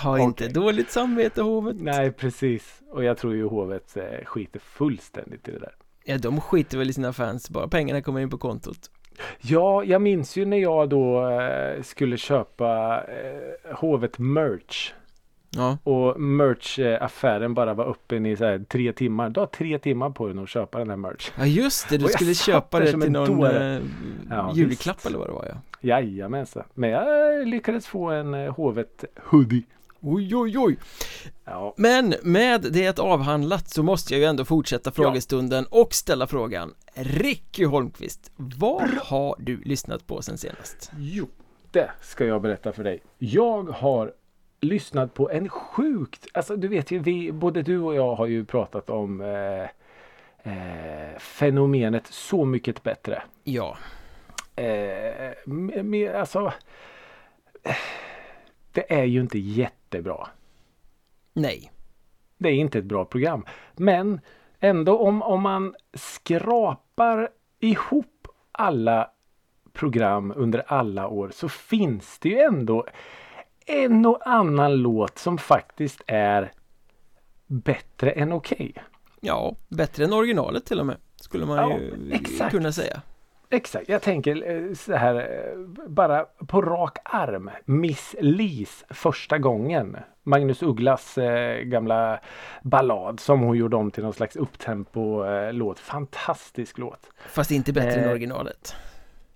Ha 0.02 0.18
inte 0.18 0.48
dåligt 0.48 0.90
samvete 0.90 1.42
hovet. 1.42 1.76
Nej 1.80 2.12
precis. 2.12 2.82
Och 2.90 3.04
jag 3.04 3.18
tror 3.18 3.34
ju 3.34 3.46
hovet 3.48 3.96
eh, 3.96 4.24
skiter 4.24 4.60
fullständigt 4.60 5.48
i 5.48 5.50
det 5.50 5.58
där. 5.58 5.74
Ja, 6.04 6.18
de 6.18 6.40
skiter 6.40 6.78
väl 6.78 6.90
i 6.90 6.92
sina 6.92 7.12
fans, 7.12 7.50
bara 7.50 7.68
pengarna 7.68 8.02
kommer 8.02 8.20
in 8.20 8.30
på 8.30 8.38
kontot. 8.38 8.90
Ja, 9.40 9.84
jag 9.84 10.02
minns 10.02 10.36
ju 10.36 10.44
när 10.44 10.56
jag 10.56 10.88
då 10.88 11.30
eh, 11.30 11.82
skulle 11.82 12.16
köpa 12.16 13.02
eh, 13.04 13.76
hovet 13.76 14.18
merch. 14.18 14.92
Ja, 15.56 15.78
Och 15.84 16.20
merch-affären 16.20 17.54
bara 17.54 17.74
var 17.74 17.84
öppen 17.90 18.26
i 18.26 18.36
så 18.36 18.44
här, 18.44 18.64
tre 18.68 18.92
timmar. 18.92 19.30
Du 19.30 19.40
har 19.40 19.46
tre 19.46 19.78
timmar 19.78 20.10
på 20.10 20.28
dig 20.28 20.42
att 20.42 20.48
köpa 20.48 20.78
den 20.78 20.90
här 20.90 20.96
merch. 20.96 21.30
ja 21.38 21.46
just 21.46 21.88
det, 21.88 21.98
du 21.98 22.04
skulle 22.08 22.34
köpa 22.34 22.80
det 22.80 22.90
till 22.90 23.10
någon 23.12 23.44
eh, 23.46 23.80
Ja, 24.30 24.52
julklapp 24.54 24.96
visst. 24.96 25.06
eller 25.06 25.18
vad 25.18 25.28
det 25.28 25.32
var 25.32 25.46
ja. 25.48 25.54
Jajamensan. 25.80 26.64
Men 26.74 26.90
jag 26.90 27.48
lyckades 27.48 27.86
få 27.86 28.10
en 28.10 28.34
eh, 28.34 28.54
hovet 28.54 29.04
hoodie. 29.24 29.62
Oj, 30.00 30.36
oj, 30.36 30.58
oj. 30.58 30.76
Ja. 31.44 31.74
Men 31.76 32.14
med 32.22 32.66
det 32.72 32.98
avhandlat 32.98 33.68
så 33.70 33.82
måste 33.82 34.14
jag 34.14 34.20
ju 34.20 34.26
ändå 34.26 34.44
fortsätta 34.44 34.90
frågestunden 34.90 35.66
och 35.70 35.94
ställa 35.94 36.26
frågan 36.26 36.74
Ricky 36.94 37.64
Holmqvist, 37.64 38.30
vad 38.36 38.90
har 38.90 39.36
du 39.38 39.56
lyssnat 39.64 40.06
på 40.06 40.22
sen 40.22 40.38
senast? 40.38 40.90
Jo, 40.98 41.26
det 41.70 41.90
ska 42.00 42.24
jag 42.24 42.42
berätta 42.42 42.72
för 42.72 42.84
dig. 42.84 43.02
Jag 43.18 43.62
har 43.70 44.12
lyssnat 44.62 45.14
på 45.14 45.30
en 45.30 45.48
sjukt, 45.48 46.26
alltså 46.34 46.56
du 46.56 46.68
vet 46.68 46.90
ju 46.90 46.98
vi, 46.98 47.32
både 47.32 47.62
du 47.62 47.78
och 47.78 47.94
jag 47.94 48.14
har 48.14 48.26
ju 48.26 48.44
pratat 48.44 48.90
om 48.90 49.20
eh, 49.20 49.62
eh, 50.52 51.18
fenomenet 51.18 52.06
Så 52.06 52.44
mycket 52.44 52.82
bättre. 52.82 53.22
Ja, 53.44 53.76
Eh, 54.56 55.32
med, 55.44 55.84
med, 55.84 56.14
alltså, 56.14 56.52
eh, 57.62 57.76
det 58.72 58.92
är 58.92 59.04
ju 59.04 59.20
inte 59.20 59.38
jättebra. 59.38 60.28
nej, 61.32 61.72
Det 62.38 62.48
är 62.48 62.54
inte 62.54 62.78
ett 62.78 62.84
bra 62.84 63.04
program. 63.04 63.44
Men 63.76 64.20
ändå 64.60 64.98
om, 64.98 65.22
om 65.22 65.42
man 65.42 65.74
skrapar 65.94 67.28
ihop 67.60 68.28
alla 68.52 69.10
program 69.72 70.32
under 70.36 70.64
alla 70.66 71.08
år 71.08 71.30
så 71.34 71.48
finns 71.48 72.18
det 72.18 72.28
ju 72.28 72.38
ändå 72.38 72.86
en 73.66 74.06
och 74.06 74.26
annan 74.26 74.76
låt 74.76 75.18
som 75.18 75.38
faktiskt 75.38 76.02
är 76.06 76.52
bättre 77.46 78.10
än 78.10 78.32
okej. 78.32 78.74
ja, 79.20 79.56
bättre 79.68 80.04
än 80.04 80.12
originalet 80.12 80.64
till 80.66 80.80
och 80.80 80.86
med 80.86 80.96
Skulle 81.16 81.46
man 81.46 81.56
Ja, 81.58 81.78
ju 81.78 82.12
exakt. 82.12 82.50
kunna 82.50 82.72
säga 82.72 83.02
Exakt, 83.50 83.88
jag 83.88 84.02
tänker 84.02 84.50
eh, 84.68 84.74
så 84.74 84.94
här 84.94 85.14
eh, 85.14 85.58
bara 85.88 86.24
på 86.46 86.62
rak 86.62 86.98
arm. 87.04 87.50
Miss 87.64 88.14
Lis 88.20 88.84
första 88.90 89.38
gången. 89.38 89.96
Magnus 90.22 90.62
Ugglas 90.62 91.18
eh, 91.18 91.60
gamla 91.62 92.20
ballad 92.62 93.20
som 93.20 93.40
hon 93.40 93.56
gjorde 93.56 93.76
om 93.76 93.90
till 93.90 94.02
någon 94.02 94.12
slags 94.12 94.36
upptempo 94.36 95.24
eh, 95.24 95.52
låt. 95.52 95.78
Fantastisk 95.78 96.78
låt. 96.78 97.06
Fast 97.28 97.50
inte 97.50 97.72
bättre 97.72 97.92
än 98.00 98.04
Eh, 98.04 98.10
originalen 98.10 98.54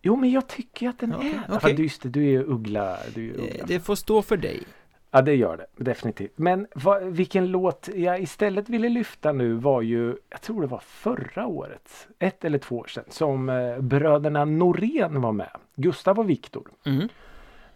Jo 0.06 0.16
men 0.16 0.30
jag 0.30 0.46
tycker 0.46 0.88
att 0.88 0.98
den 0.98 1.14
Okej, 1.14 1.28
är 1.30 1.40
okej. 1.48 1.60
Fast 1.60 1.78
just 1.78 2.02
det, 2.02 2.08
du 2.08 2.20
är 2.25 2.30
ju 2.30 2.42
Uggla. 2.44 2.98
Du 3.14 3.30
är 3.30 3.38
Eh, 3.38 3.44
Uggla. 3.44 3.64
Det 3.66 3.80
får 3.80 3.94
stå 3.94 4.22
för 4.22 4.36
dig 4.36 4.62
Ja 5.10 5.22
det 5.22 5.34
gör 5.34 5.56
det 5.56 5.84
definitivt. 5.84 6.32
Men 6.38 6.66
vad, 6.75 7.02
vilken 7.04 7.46
låt 7.46 7.88
jag 7.94 8.20
istället 8.20 8.68
ville 8.68 8.88
lyfta 8.88 9.32
nu 9.32 9.52
var 9.52 9.82
ju 9.82 10.16
Jag 10.30 10.42
tror 10.42 10.60
det 10.60 10.66
var 10.66 10.82
förra 10.86 11.46
året. 11.46 12.08
Ett 12.18 12.44
eller 12.44 12.58
två 12.58 12.76
år 12.76 12.86
sedan. 12.86 13.04
Som 13.08 13.48
eh, 13.48 13.78
bröderna 13.78 14.44
Norén 14.44 15.20
var 15.20 15.32
med. 15.32 15.50
Gustav 15.75 16.18
och 16.18 16.30
Viktor. 16.30 16.68
mm. 16.86 17.08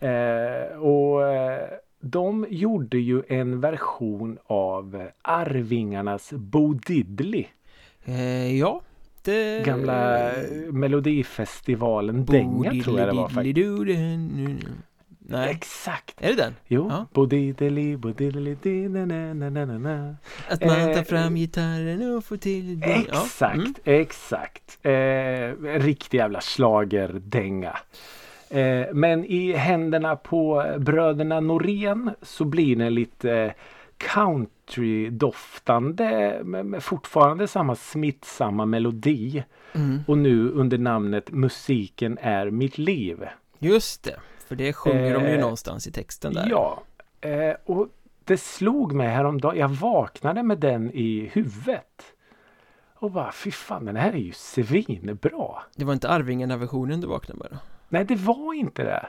Eh, 0.02 0.78
och 0.78 1.28
eh, 1.28 1.68
de 2.00 2.46
gjorde 2.50 2.99
ju 2.99 3.22
en 3.28 3.60
version 3.60 4.38
av 4.46 4.96
eh, 4.96 5.06
Arvingarnas 5.22 6.32
Bo 6.32 6.72
Diddley. 6.75 7.46
eh, 8.04 8.56
Ja, 8.58 8.80
det 9.22 9.64
Gamla 9.64 10.30
eh, 10.30 10.72
Melodifestivalen 10.72 12.24
Dänga 12.24 12.82
tror 12.84 12.98
jag 12.98 13.08
det 13.08 13.14
var 13.14 13.28
faktiskt. 13.28 13.58
Nej, 15.32 15.50
Exakt! 15.50 16.14
är 16.20 16.28
det 16.28 16.34
den? 16.36 16.54
Jo, 16.66 16.86
Ja. 16.90 17.06
Bo 17.12 17.26
Diddley, 17.26 17.96
Bo 17.96 18.08
Diddley, 18.08 18.56
di, 18.62 18.88
na, 18.88 19.04
na, 19.06 19.34
na, 19.34 19.50
na, 19.50 19.78
na. 19.78 20.16
Att 20.48 20.64
man 20.64 20.80
Eh, 20.80 20.96
tar 20.96 21.02
fram 21.02 21.34
gitarren 21.36 22.16
och 22.16 22.24
får 22.24 22.36
till 22.36 22.82
Exakt, 22.84 23.40
ja. 23.40 23.50
mm. 23.50 23.74
exakt. 23.84 24.78
Eh, 24.82 25.80
riktig 25.80 26.18
jävla 26.18 26.40
schlagerdänga. 26.40 27.76
Eh, 28.50 28.86
men 28.92 29.24
i 29.24 29.52
händerna 29.52 30.16
på 30.16 30.64
bröderna 30.78 31.40
Norén 31.40 32.10
så 32.22 32.44
blir 32.44 32.76
den 32.76 32.94
lite 32.94 33.54
country-doftande 34.00 36.40
men 36.45 36.80
fortfarande 36.80 37.49
samma 37.49 37.76
smittsamma 37.76 38.66
melodi. 38.66 39.45
Mm. 39.73 40.00
Och 40.09 40.19
nu 40.19 40.50
under 40.50 40.78
namnet 40.78 41.30
Musiken 41.30 42.19
är 42.21 42.50
mitt 42.50 42.78
liv. 42.78 43.26
Just 43.59 44.02
det, 44.02 44.16
för 44.47 44.57
det 44.57 44.73
sjunger 44.73 45.14
de 45.14 45.25
ju 45.25 45.35
Eh, 45.35 45.40
någonstans 45.40 45.87
i 45.87 45.92
texten 45.92 46.33
där 46.33 46.47
Ja, 46.50 46.83
eh, 47.21 47.54
och 47.64 47.88
det 48.25 48.37
slog 48.37 48.92
mig 48.92 49.09
häromdagen. 49.09 49.59
Jag 49.59 49.69
vaknade 49.69 50.42
med 50.42 50.59
den 50.59 50.90
i 50.90 51.30
huvudet. 51.33 52.02
Och 52.95 53.11
bara 53.11 53.33
fy 53.33 53.50
fan 53.50 53.85
den 53.85 53.97
här 53.97 54.12
är 54.12 54.16
ju 54.16 54.33
svinbra. 54.33 55.62
Det 55.76 55.85
var 55.85 55.92
inte 55.92 56.09
Arvingarna-versionen 56.09 57.00
du 57.00 57.07
vaknade 57.07 57.38
med 57.38 57.49
då? 57.50 57.57
Nej 57.88 58.04
det 58.04 58.16
var 58.16 58.54
inte 58.54 58.85
det. 58.85 59.07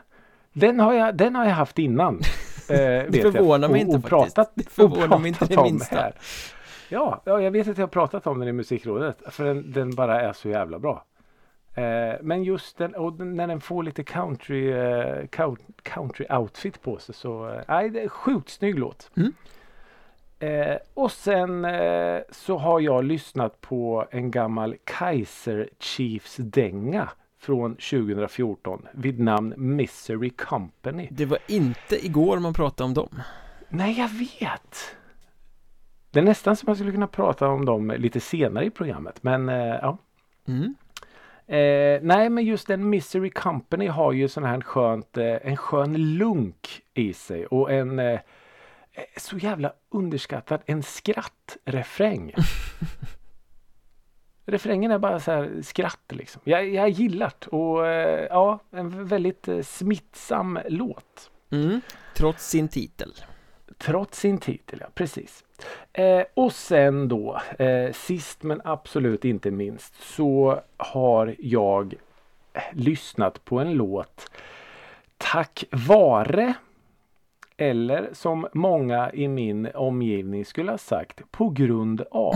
Den 0.53 0.79
har 0.79 0.93
jag, 0.93 1.15
den 1.17 1.35
har 1.35 1.45
jag 1.45 1.51
haft 1.51 1.79
innan. 1.79 2.19
Eh, 2.69 2.79
jag. 2.81 3.13
förvånar 3.21 3.69
mig 3.69 3.69
Och- 3.69 3.77
inte 3.77 3.95
och 3.97 4.09
faktiskt. 4.09 4.35
pratat, 4.35 4.51
Det 4.55 4.69
förvånar 4.69 5.13
och 5.15 5.21
mig 5.21 5.27
inte 5.27 5.39
pratat 5.39 5.57
det 5.57 5.63
minsta. 5.71 5.95
här. 5.95 6.13
Ja, 6.89 7.21
ja, 7.25 7.41
jag 7.41 7.51
vet 7.51 7.67
att 7.67 7.77
jag 7.77 7.83
har 7.83 7.89
pratat 7.91 8.27
om 8.27 8.39
den 8.39 8.47
i 8.47 8.51
musikrådet. 8.51 9.21
För 9.29 9.43
den, 9.45 9.71
den 9.71 9.95
bara 9.95 10.21
är 10.21 10.33
så 10.33 10.49
jävla 10.49 10.79
bra. 10.79 11.05
Eh, 11.75 12.13
men 12.21 12.43
just 12.43 12.77
den, 12.77 12.95
och 12.95 13.13
den, 13.13 13.35
när 13.35 13.47
den 13.47 13.61
får 13.61 13.83
lite 13.83 14.03
country, 14.03 14.71
eh, 14.71 15.23
count- 15.31 15.81
country 15.83 16.25
outfit 16.29 16.81
på 16.81 16.97
sig 16.97 17.15
så, 17.15 17.49
eh, 17.49 17.61
nej 17.67 17.89
det 17.89 18.01
är 18.01 18.07
sjukt 18.09 18.49
snygg 18.49 18.79
låt. 18.79 19.11
Mm. 19.17 19.33
Eh, 20.39 20.77
och 20.93 21.11
sen 21.11 21.65
eh, 21.65 22.19
så 22.31 22.57
har 22.57 22.79
jag 22.79 23.03
lyssnat 23.03 23.61
på 23.61 24.05
en 24.11 24.31
gammal 24.31 24.75
Kaiser 24.83 25.69
Chiefs 25.79 26.35
dänga 26.37 27.09
från 27.41 27.75
2014 27.75 28.87
vid 28.93 29.19
namn 29.19 29.53
Misery 29.57 30.29
Company. 30.29 31.07
Det 31.11 31.25
var 31.25 31.39
inte 31.47 32.05
igår 32.05 32.39
man 32.39 32.53
pratade 32.53 32.87
om 32.87 32.93
dem 32.93 33.21
Nej, 33.69 33.99
jag 33.99 34.09
vet. 34.09 34.95
Det 36.11 36.19
är 36.19 36.23
nästan 36.23 36.55
som 36.55 36.67
man 36.67 36.75
skulle 36.75 36.91
kunna 36.91 37.07
prata 37.07 37.47
om 37.47 37.65
dem 37.65 37.93
lite 37.97 38.19
senare 38.19 38.65
i 38.65 38.69
programmet. 38.69 39.23
Men 39.23 39.49
eh, 39.49 39.55
ja. 39.55 39.97
mm. 40.47 40.75
Eh, 41.47 41.99
nej, 42.01 42.29
men 42.29 42.45
just 42.45 42.67
den 42.67 42.89
Misery 42.89 43.29
Company 43.29 43.87
har 43.87 44.11
ju 44.11 44.27
sån 44.27 44.43
här 44.43 44.61
skönt, 44.61 45.17
eh, 45.17 45.37
en 45.41 45.57
skön 45.57 46.17
lunk 46.17 46.81
i 46.93 47.13
sig 47.13 47.45
och 47.45 47.71
en 47.71 47.99
eh, 47.99 48.19
så 49.17 49.37
jävla 49.37 49.73
underskattad, 49.89 50.61
en 50.65 50.83
skrattrefräng. 50.83 52.33
Refrängen 54.45 54.91
är 54.91 54.99
bara 54.99 55.19
så 55.19 55.31
här 55.31 55.61
skratt 55.61 56.05
liksom. 56.09 56.41
Jag, 56.45 56.69
jag 56.69 56.89
gillar 56.89 57.33
det 57.39 57.47
och 57.47 57.87
eh, 57.87 58.27
ja, 58.29 58.59
en 58.71 59.07
väldigt 59.07 59.47
eh, 59.47 59.61
smittsam 59.61 60.59
låt. 60.67 61.31
Mm. 61.51 61.81
Trots 62.15 62.49
sin 62.49 62.67
titel 62.67 63.13
Trots 63.77 64.19
sin 64.19 64.37
titel, 64.37 64.79
ja 64.81 64.87
precis. 64.93 65.43
Eh, 65.93 66.23
och 66.33 66.53
sen 66.53 67.07
då, 67.07 67.41
eh, 67.59 67.91
sist 67.91 68.43
men 68.43 68.61
absolut 68.63 69.25
inte 69.25 69.51
minst, 69.51 70.03
så 70.03 70.61
har 70.77 71.35
jag 71.39 71.93
eh, 72.53 72.61
lyssnat 72.73 73.45
på 73.45 73.59
en 73.59 73.73
låt 73.73 74.31
tack 75.17 75.63
vare 75.71 76.53
Eller 77.57 78.09
som 78.13 78.47
många 78.53 79.11
i 79.11 79.27
min 79.27 79.67
omgivning 79.73 80.45
skulle 80.45 80.71
ha 80.71 80.77
sagt 80.77 81.31
på 81.31 81.49
grund 81.49 82.01
av 82.11 82.33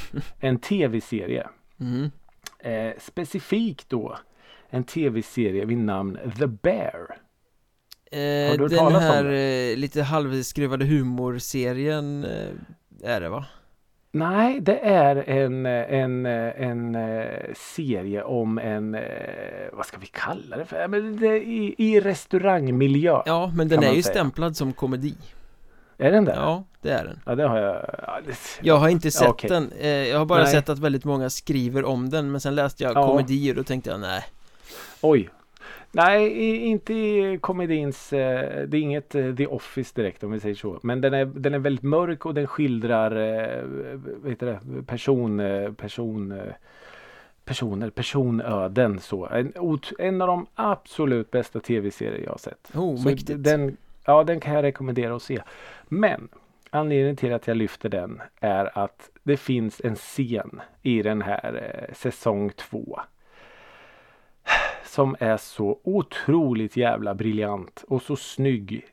en 0.40 0.58
tv-serie. 0.58 1.48
Mm. 1.80 2.10
Eh, 2.58 2.92
specifikt 2.98 3.90
då 3.90 4.16
en 4.70 4.84
tv-serie 4.84 5.64
vid 5.64 5.78
namn 5.78 6.18
The 6.38 6.46
Bear. 6.46 7.18
Eh, 8.10 8.50
Har 8.50 8.58
du 8.58 8.68
den 8.68 8.78
talas 8.78 8.94
om 8.94 9.00
här 9.02 9.24
det? 9.24 9.72
eh, 9.72 9.76
lite 9.76 10.02
halvskruvade 10.02 10.84
humorserien 10.84 12.24
eh, 12.24 13.10
är 13.14 13.20
det 13.20 13.28
va? 13.28 13.44
Nej, 14.14 14.60
det 14.60 14.78
är 14.78 15.16
en, 15.16 15.66
en, 15.66 16.26
en, 16.26 16.94
eh, 16.94 17.54
serie 17.54 18.22
om 18.22 18.58
en, 18.58 18.94
eh, 18.94 19.02
vad 19.72 19.86
ska 19.86 19.98
vi 19.98 20.06
kalla 20.06 20.56
det 20.56 20.64
för? 20.64 20.88
Men 20.88 21.16
det 21.16 21.36
i, 21.36 21.74
I 21.78 22.00
restaurangmiljö. 22.00 23.22
Ja, 23.26 23.52
men 23.56 23.68
den 23.68 23.82
är 23.82 23.92
ju 23.92 24.02
säga. 24.02 24.12
stämplad 24.14 24.56
som 24.56 24.72
komedi 24.72 25.14
Är 26.02 26.12
den 26.12 26.24
det? 26.24 26.32
Ja, 26.34 26.64
det 26.80 26.90
är 26.90 27.04
den 27.04 27.20
Ja, 27.26 27.34
det 27.34 27.48
har 27.48 27.58
jag. 27.58 27.74
Ja, 28.06 28.18
det, 28.26 28.36
Jag 28.62 28.76
har 28.76 28.88
inte 28.88 29.10
sett 29.10 29.28
okej. 29.28 29.50
den, 29.50 29.72
eh, 29.80 29.88
jag 29.88 30.18
har 30.18 30.26
bara 30.26 30.42
Nej. 30.42 30.52
sett 30.52 30.68
att 30.68 30.78
väldigt 30.78 31.04
många 31.04 31.30
skriver 31.30 31.84
om 31.84 32.10
den 32.10 32.30
Men 32.30 32.40
sen 32.40 32.54
läste 32.54 32.82
jag 32.82 32.96
Ja. 32.96 33.06
komedi 33.06 33.54
och 33.58 33.66
tänkte 33.66 33.90
jag 33.90 34.00
nej 34.00 34.24
Oj. 35.00 35.28
Nej, 35.94 36.56
inte 36.66 36.94
i 36.94 37.38
komedins, 37.40 38.12
eh, 38.12 38.66
det 38.68 38.76
är 38.76 38.80
inget 38.80 39.14
eh, 39.14 39.34
The 39.34 39.46
Office 39.46 39.92
direkt 39.94 40.22
om 40.24 40.32
vi 40.32 40.40
säger 40.40 40.54
så. 40.54 40.78
Men 40.82 41.00
den 41.00 41.14
är, 41.14 41.24
den 41.24 41.54
är 41.54 41.58
väldigt 41.58 41.82
mörk 41.82 42.26
och 42.26 42.34
den 42.34 42.46
skildrar 42.46 43.10
vad 44.22 44.30
heter 44.30 44.46
det, 44.46 44.82
person, 44.86 45.38
person, 45.76 46.42
personer, 47.44 47.90
personöden 47.90 49.00
så. 49.00 49.26
En, 49.26 49.52
en 49.98 50.22
av 50.22 50.28
de 50.28 50.46
absolut 50.54 51.30
bästa 51.30 51.60
tv-serier 51.60 52.24
jag 52.24 52.30
har 52.30 52.38
sett. 52.38 52.70
Oh, 52.74 52.96
Så 52.96 53.08
mäktigt 53.08 53.44
Den, 53.44 53.76
ja, 54.04 54.24
den 54.24 54.40
kan 54.40 54.54
jag 54.54 54.62
rekommendera 54.62 55.16
att 55.16 55.22
se. 55.22 55.42
Men 55.84 56.28
anledningen 56.70 57.16
till 57.16 57.32
att 57.32 57.46
jag 57.46 57.56
lyfter 57.56 57.88
den 57.88 58.22
är 58.40 58.78
att 58.78 59.10
det 59.22 59.36
finns 59.36 59.80
en 59.84 59.96
scen 59.96 60.60
i 60.82 61.02
den 61.02 61.22
här 61.22 61.84
eh, 61.88 61.94
säsong 61.94 62.50
två. 62.50 63.00
Som 64.84 65.16
är 65.20 65.36
så 65.36 65.80
otroligt 65.84 66.76
jävla 66.76 67.14
briljant 67.14 67.84
och 67.88 68.02
så 68.02 68.16
snygg. 68.16 68.86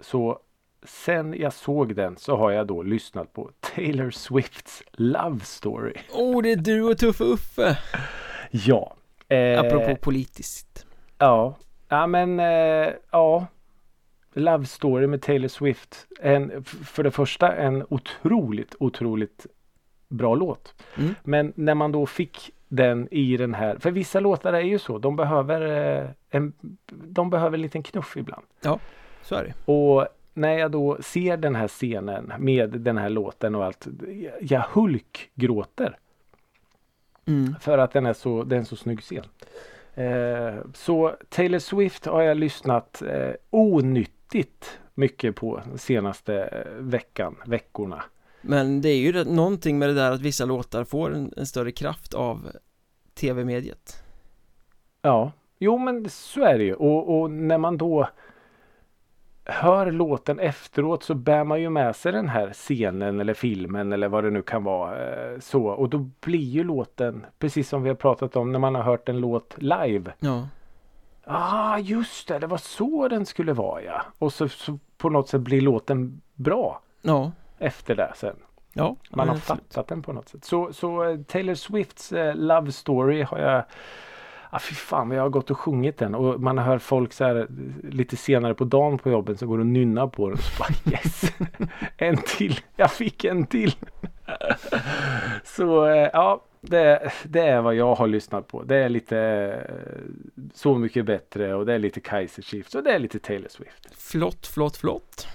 Så 0.00 0.38
sen 0.82 1.34
jag 1.38 1.52
såg 1.52 1.94
den 1.94 2.16
så 2.16 2.36
har 2.36 2.50
jag 2.50 2.66
då 2.66 2.82
lyssnat 2.82 3.32
på 3.32 3.50
Taylor 3.60 4.10
Swifts 4.10 4.82
Love 4.92 5.40
Story. 5.40 5.94
Oh, 6.12 6.42
det 6.42 6.52
är 6.52 6.56
du 6.56 6.82
och 6.82 6.98
Tuffe 6.98 7.24
Uffe! 7.24 7.78
Ja. 8.50 8.96
Eh, 9.28 9.60
Apropå 9.60 9.96
politiskt 9.96 10.86
Ja, 11.18 11.56
ja 11.88 12.06
men 12.06 12.40
eh, 12.40 12.92
ja. 13.10 13.46
Love 14.38 14.64
Story 14.66 15.06
med 15.06 15.22
Taylor 15.22 15.48
Swift. 15.48 16.06
En, 16.20 16.64
för 16.64 17.02
det 17.02 17.10
första 17.10 17.52
en 17.52 17.84
otroligt, 17.88 18.74
otroligt 18.80 19.46
bra 20.08 20.34
låt. 20.34 20.74
Mm. 20.98 21.14
Men 21.24 21.52
när 21.56 21.74
man 21.74 21.92
då 21.92 22.06
fick 22.06 22.50
den 22.68 23.08
i 23.10 23.36
den 23.36 23.54
här, 23.54 23.78
för 23.78 23.90
vissa 23.90 24.20
låtar 24.20 24.52
är 24.52 24.60
ju 24.60 24.78
så, 24.78 24.98
de 24.98 25.16
behöver 25.16 25.60
eh, 26.02 26.10
en, 26.30 26.52
de 26.86 27.30
behöver 27.30 27.56
en 27.58 27.62
liten 27.62 27.82
knuff 27.82 28.16
ibland. 28.16 28.42
Så 29.22 29.34
är 29.34 29.44
det 29.44 29.72
Och 29.72 30.06
när 30.34 30.58
jag 30.58 30.70
då 30.70 30.98
ser 31.02 31.36
den 31.36 31.54
här 31.56 31.68
scenen 31.68 32.32
med 32.38 32.70
den 32.70 32.98
här 32.98 33.08
låten 33.08 33.54
och 33.54 33.64
allt, 33.64 33.86
jag- 34.40 34.64
hulkgråter. 34.72 35.98
mm. 37.26 37.54
För 37.60 37.78
att 37.78 37.92
den 37.92 38.06
är 38.06 38.12
så, 38.12 38.42
den 38.44 38.60
är 38.60 38.64
så 38.64 38.76
snygg 38.76 39.00
scen. 39.00 39.24
Eh, 39.94 40.54
så 40.74 41.16
Taylor 41.28 41.58
Swift 41.58 42.06
har 42.06 42.22
jag 42.22 42.36
lyssnat 42.36 43.02
eh, 43.02 43.30
onyttigt 43.50 44.15
mycket 44.94 45.36
på 45.36 45.62
senaste 45.76 46.34
eh, 46.42 46.72
veckan, 46.78 47.36
veckorna. 47.46 48.02
Men 48.42 48.80
det 48.80 48.88
är 48.88 48.98
ju 48.98 49.24
någonting 49.24 49.78
med 49.78 49.88
det 49.88 49.94
där 49.94 50.12
att 50.12 50.20
vissa 50.20 50.44
låtar 50.44 50.84
får 50.84 51.14
en, 51.14 51.32
en 51.36 51.46
större 51.46 51.72
kraft 51.72 52.14
av 52.14 52.50
tv-mediet 53.14 54.02
Ja, 55.02 55.32
jo 55.58 55.78
men 55.78 56.08
så 56.08 56.42
är 56.42 56.58
det 56.58 56.64
ju. 56.64 56.74
Och, 56.74 57.20
och 57.20 57.30
när 57.30 57.58
man 57.58 57.76
då 57.76 58.08
hör 59.44 59.90
låten 59.90 60.38
efteråt 60.38 61.02
så 61.02 61.14
bär 61.14 61.44
man 61.44 61.60
ju 61.60 61.70
med 61.70 61.96
sig 61.96 62.12
den 62.12 62.28
här 62.28 62.52
scenen 62.52 63.20
eller 63.20 63.34
filmen 63.34 63.92
eller 63.92 64.08
vad 64.08 64.24
det 64.24 64.30
nu 64.30 64.42
kan 64.42 64.64
vara. 64.64 65.08
Eh, 65.08 65.38
så. 65.40 65.64
Och 65.64 65.88
då 65.88 66.10
blir 66.20 66.48
ju 66.48 66.64
låten, 66.64 67.26
precis 67.38 67.68
som 67.68 67.82
vi 67.82 67.88
har 67.88 67.96
pratat 67.96 68.36
om 68.36 68.52
när 68.52 68.58
man 68.58 68.74
har 68.74 68.82
hört 68.82 69.08
en 69.08 69.20
låt 69.20 69.54
live. 69.58 70.12
Ja, 70.18 70.48
Ah, 71.28 71.78
just 71.78 72.28
det, 72.28 72.38
det 72.38 72.46
var 72.46 72.58
så 72.58 73.08
den 73.08 73.26
skulle 73.26 73.52
vara 73.52 73.82
ja. 73.82 74.02
Och 74.18 74.32
så, 74.32 74.48
så 74.48 74.78
på 74.96 75.10
något 75.10 75.28
sätt 75.28 75.40
blir 75.40 75.60
låten 75.60 76.20
bra 76.34 76.80
ja, 77.02 77.32
efter 77.58 77.94
det 77.94 78.12
sen. 78.16 78.36
ja 78.72 78.96
Man 79.10 79.28
har 79.28 79.36
absolut. 79.36 79.62
fattat 79.62 79.88
den 79.88 80.02
på 80.02 80.12
något 80.12 80.28
sätt. 80.28 80.44
Så, 80.44 80.72
så 80.72 81.04
eh, 81.04 81.20
Taylor 81.20 81.54
Swifts 81.54 82.12
eh, 82.12 82.34
Love 82.34 82.72
Story 82.72 83.22
har 83.22 83.38
jag 83.38 83.64
Ah, 84.50 84.58
fy 84.58 84.74
fan 84.74 85.10
jag 85.10 85.22
har 85.22 85.28
gått 85.28 85.50
och 85.50 85.58
sjungit 85.58 85.98
den 85.98 86.14
och 86.14 86.40
man 86.40 86.58
hör 86.58 86.78
folk 86.78 87.12
så 87.12 87.24
här 87.24 87.36
eh, 87.36 87.46
lite 87.90 88.16
senare 88.16 88.54
på 88.54 88.64
dagen 88.64 88.98
på 88.98 89.10
jobben 89.10 89.36
som 89.36 89.48
går 89.48 89.58
och 89.58 89.66
nynnar 89.66 90.06
på 90.06 90.28
den. 90.28 90.38
Och 90.38 90.44
så 90.44 90.58
bara 90.58 90.68
yes! 90.92 91.32
en 91.96 92.16
till! 92.16 92.60
Jag 92.76 92.90
fick 92.90 93.24
en 93.24 93.46
till! 93.46 93.74
så 95.44 95.86
eh, 95.86 96.10
ja, 96.12 96.42
det, 96.70 97.12
det 97.24 97.40
är 97.40 97.60
vad 97.60 97.74
jag 97.74 97.94
har 97.94 98.06
lyssnat 98.06 98.48
på. 98.48 98.62
Det 98.62 98.76
är 98.76 98.88
lite 98.88 99.18
eh, 99.18 100.00
Så 100.54 100.74
mycket 100.78 101.04
bättre 101.04 101.54
och 101.54 101.66
det 101.66 101.74
är 101.74 101.78
lite 101.78 102.00
Kaiser 102.00 102.42
Chiefs 102.42 102.74
och 102.74 102.82
det 102.82 102.90
är 102.92 102.98
lite 102.98 103.18
Taylor 103.18 103.48
Swift. 103.48 103.94
Flott, 103.96 104.46
flott, 104.46 104.76
flott 104.76 105.26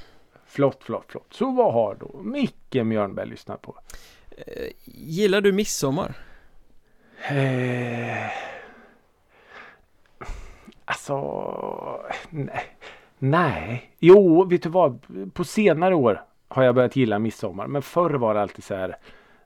Flott, 0.46 0.84
flott, 0.84 1.06
flott. 1.08 1.28
Så 1.34 1.52
vad 1.52 1.74
har 1.74 1.96
då 2.00 2.20
Micke 2.24 2.74
Mjörnberg 2.84 3.28
lyssnat 3.30 3.62
på? 3.62 3.78
eh, 4.38 4.72
Gillar 4.86 5.42
du 5.42 5.52
midsommar? 5.52 6.14
Eh, 7.30 8.32
alltså, 10.86 11.16
nej. 12.30 12.64
nej. 13.20 13.92
Jo, 14.00 14.44
vet 14.46 14.64
du 14.64 14.70
vad? 14.70 15.00
På 15.34 15.44
senare 15.44 15.96
år 15.96 16.22
har 16.48 16.64
jag 16.64 16.76
börjat 16.76 16.96
gilla 16.96 17.20
midsommar. 17.20 17.68
Men 17.68 17.82
förr 17.82 18.10
var 18.14 18.34
det 18.34 18.42
alltid 18.42 18.64
så 18.64 18.76
här. 18.76 18.98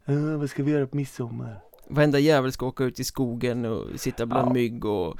"Eh, 0.05 0.15
vad 0.15 0.49
ska 0.49 0.63
vi 0.63 0.71
göra 0.71 0.87
på 0.87 0.95
midsommar? 0.97 1.59
Varenda 1.89 2.19
jävel 2.19 2.51
ska 2.51 2.65
åka 2.65 2.83
ut 2.83 2.99
i 2.99 3.03
skogen 3.03 3.65
och 3.65 3.99
sitta 3.99 4.25
bland 4.25 4.49
Ja. 4.49 4.53
mygg 4.53 4.85
och 4.85 5.17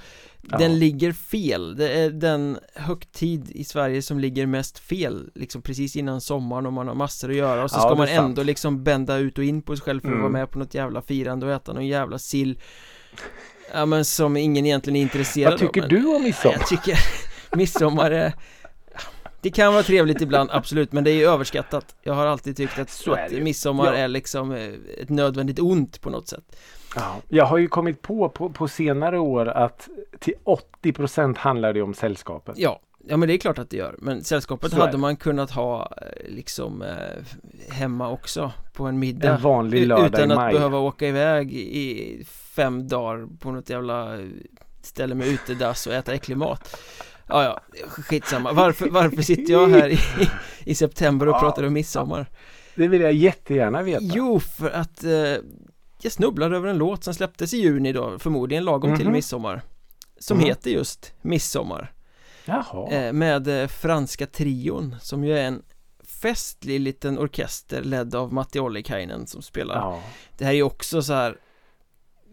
Ja. 0.52 0.58
Den 0.58 0.80
ligger 0.80 1.12
fel, 1.12 1.76
det 1.76 1.90
är 1.90 2.10
den 2.10 2.58
högtid 2.76 3.52
i 3.52 3.64
Sverige 3.64 4.02
som 4.02 4.20
ligger 4.20 4.46
mest 4.46 4.80
fel 4.80 5.30
Liksom 5.36 5.62
precis 5.62 5.96
innan 5.96 6.22
sommaren 6.22 6.66
och 6.66 6.74
man 6.74 6.88
har 6.88 6.96
massor 6.96 7.30
att 7.30 7.36
göra 7.36 7.64
och 7.64 7.72
så 7.72 7.78
Ja, 7.78 7.82
ska 7.82 7.96
man 7.96 8.08
är 8.08 8.16
sant. 8.16 8.26
ändå 8.30 8.44
liksom 8.44 8.84
bända 8.84 9.18
ut 9.18 9.38
och 9.38 9.44
in 9.44 9.62
på 9.62 9.76
sig 9.76 9.84
själv 9.84 10.00
för 10.00 10.08
att 10.08 10.12
Mm. 10.12 10.22
vara 10.22 10.32
med 10.32 10.52
på 10.52 10.60
något 10.60 10.74
jävla 10.74 11.02
firande 11.02 11.46
och 11.46 11.52
äta 11.52 11.74
någon 11.74 11.88
jävla 11.88 12.20
sill 12.20 12.60
Ja 13.74 13.86
men 13.86 14.06
som 14.06 14.38
ingen 14.38 14.66
egentligen 14.66 14.96
är 14.98 15.02
intresserad 15.02 15.52
Vad 15.52 15.60
tycker 15.60 15.84
av 15.84 15.92
men, 15.92 16.02
du 16.02 16.08
om 16.08 16.14
Ja, 16.14 16.20
midsommar? 16.20 16.56
Jag 16.58 16.68
tycker 16.68 17.00
midsommar 17.58 18.12
är 18.12 18.34
Det 19.46 19.52
kan 19.52 19.74
vara 19.74 19.84
trevligt 19.84 20.22
ibland, 20.22 20.50
absolut, 20.54 20.92
men 20.92 21.04
det 21.04 21.12
är 21.12 21.16
ju 21.16 21.26
överskattat. 21.26 21.96
Jag 22.02 22.14
har 22.14 22.26
alltid 22.26 22.58
tyckt 22.58 22.80
att, 22.80 23.08
att 23.08 23.32
midsommar 23.32 23.86
Ja. 23.86 23.94
är 23.94 24.08
liksom 24.08 24.52
eh, 24.52 24.70
ett 25.02 25.10
nödvändigt 25.10 25.60
ont 25.60 26.02
på 26.02 26.10
något 26.10 26.28
sätt. 26.28 26.56
Ja, 26.96 27.16
jag 27.30 27.46
har 27.46 27.58
ju 27.58 27.68
kommit 27.68 28.02
på, 28.02 28.30
på 28.30 28.50
på 28.50 28.68
senare 28.68 29.20
år 29.20 29.48
att 29.48 29.90
till 30.20 30.34
80 30.44 31.38
handlar 31.38 31.74
det 31.74 31.82
om 31.82 31.94
sällskapet. 31.94 32.58
Ja, 32.58 32.80
ja 33.08 33.18
men 33.18 33.28
det 33.28 33.36
är 33.36 33.38
klart 33.38 33.60
att 33.60 33.70
det 33.70 33.78
gör. 33.78 33.96
Men 34.00 34.24
sällskapet 34.24 34.72
Så 34.72 34.78
hade 34.78 34.98
man 34.98 35.16
kunnat 35.16 35.52
ha 35.52 35.94
eh, 36.02 36.30
liksom 36.30 36.82
eh, 36.82 37.74
hemma 37.74 38.10
också 38.10 38.52
på 38.74 38.86
en 38.86 39.00
middag. 39.00 39.36
En 39.36 39.42
vanlig 39.42 39.88
lördag 39.88 40.08
Utan 40.08 40.32
att 40.32 40.52
behöva 40.52 40.78
åka 40.78 41.08
iväg 41.08 41.54
i 41.54 42.24
fem 42.30 42.88
dagar 42.88 43.28
på 43.40 43.52
något 43.52 43.70
jävla 43.70 44.18
ställe 44.82 45.16
med 45.16 45.28
utedass 45.28 45.88
och 45.88 45.94
äta 45.94 46.14
äcklig 46.14 46.38
mat 46.38 46.78
Ja, 47.28 47.44
ja, 47.44 47.62
skitsamma. 47.88 48.54
Varför, 48.54 48.90
varför 48.90 49.22
sitter 49.22 49.54
jag 49.54 49.68
här 49.68 49.90
i, 49.90 50.00
i 50.64 50.76
september 50.76 51.28
och 51.28 51.36
Ja. 51.36 51.40
pratar 51.40 51.64
om 51.64 51.74
midsommar? 51.74 52.30
Det 52.76 52.88
vill 52.88 53.02
jag 53.02 53.14
jättegärna 53.14 53.82
veta. 53.84 54.04
Jo, 54.04 54.40
för 54.40 54.70
att 54.70 55.04
eh, 55.04 55.12
jag 56.02 56.12
snubblade 56.12 56.56
över 56.56 56.68
en 56.68 56.78
låt 56.78 57.04
som 57.04 57.14
släpptes 57.14 57.54
i 57.54 57.58
juni 57.58 57.94
då, 57.94 58.20
förmodligen 58.20 58.64
lagom 58.66 58.96
till 58.98 59.06
Mhm. 59.06 59.14
midsommar 59.14 59.62
Som 60.20 60.38
Mhm. 60.38 60.46
heter 60.46 60.70
just 60.72 61.14
Midsommar 61.22 61.94
Jaha. 62.46 62.92
eh, 62.92 63.14
Med 63.14 63.62
eh, 63.62 63.68
Franska 63.68 64.26
Trion 64.28 64.96
som 65.02 65.24
ju 65.24 65.38
är 65.38 65.44
en 65.44 65.62
festlig 66.22 66.80
liten 66.80 67.20
orkester 67.20 67.82
ledd 67.84 68.16
av 68.16 68.34
Matti 68.34 68.60
Ollikainen 68.60 69.28
som 69.28 69.42
spelar 69.42 69.76
ja. 69.76 70.02
Det 70.38 70.46
här 70.46 70.52
är 70.52 70.56
ju 70.56 70.64
också 70.64 71.02
så 71.02 71.14
här 71.14 71.38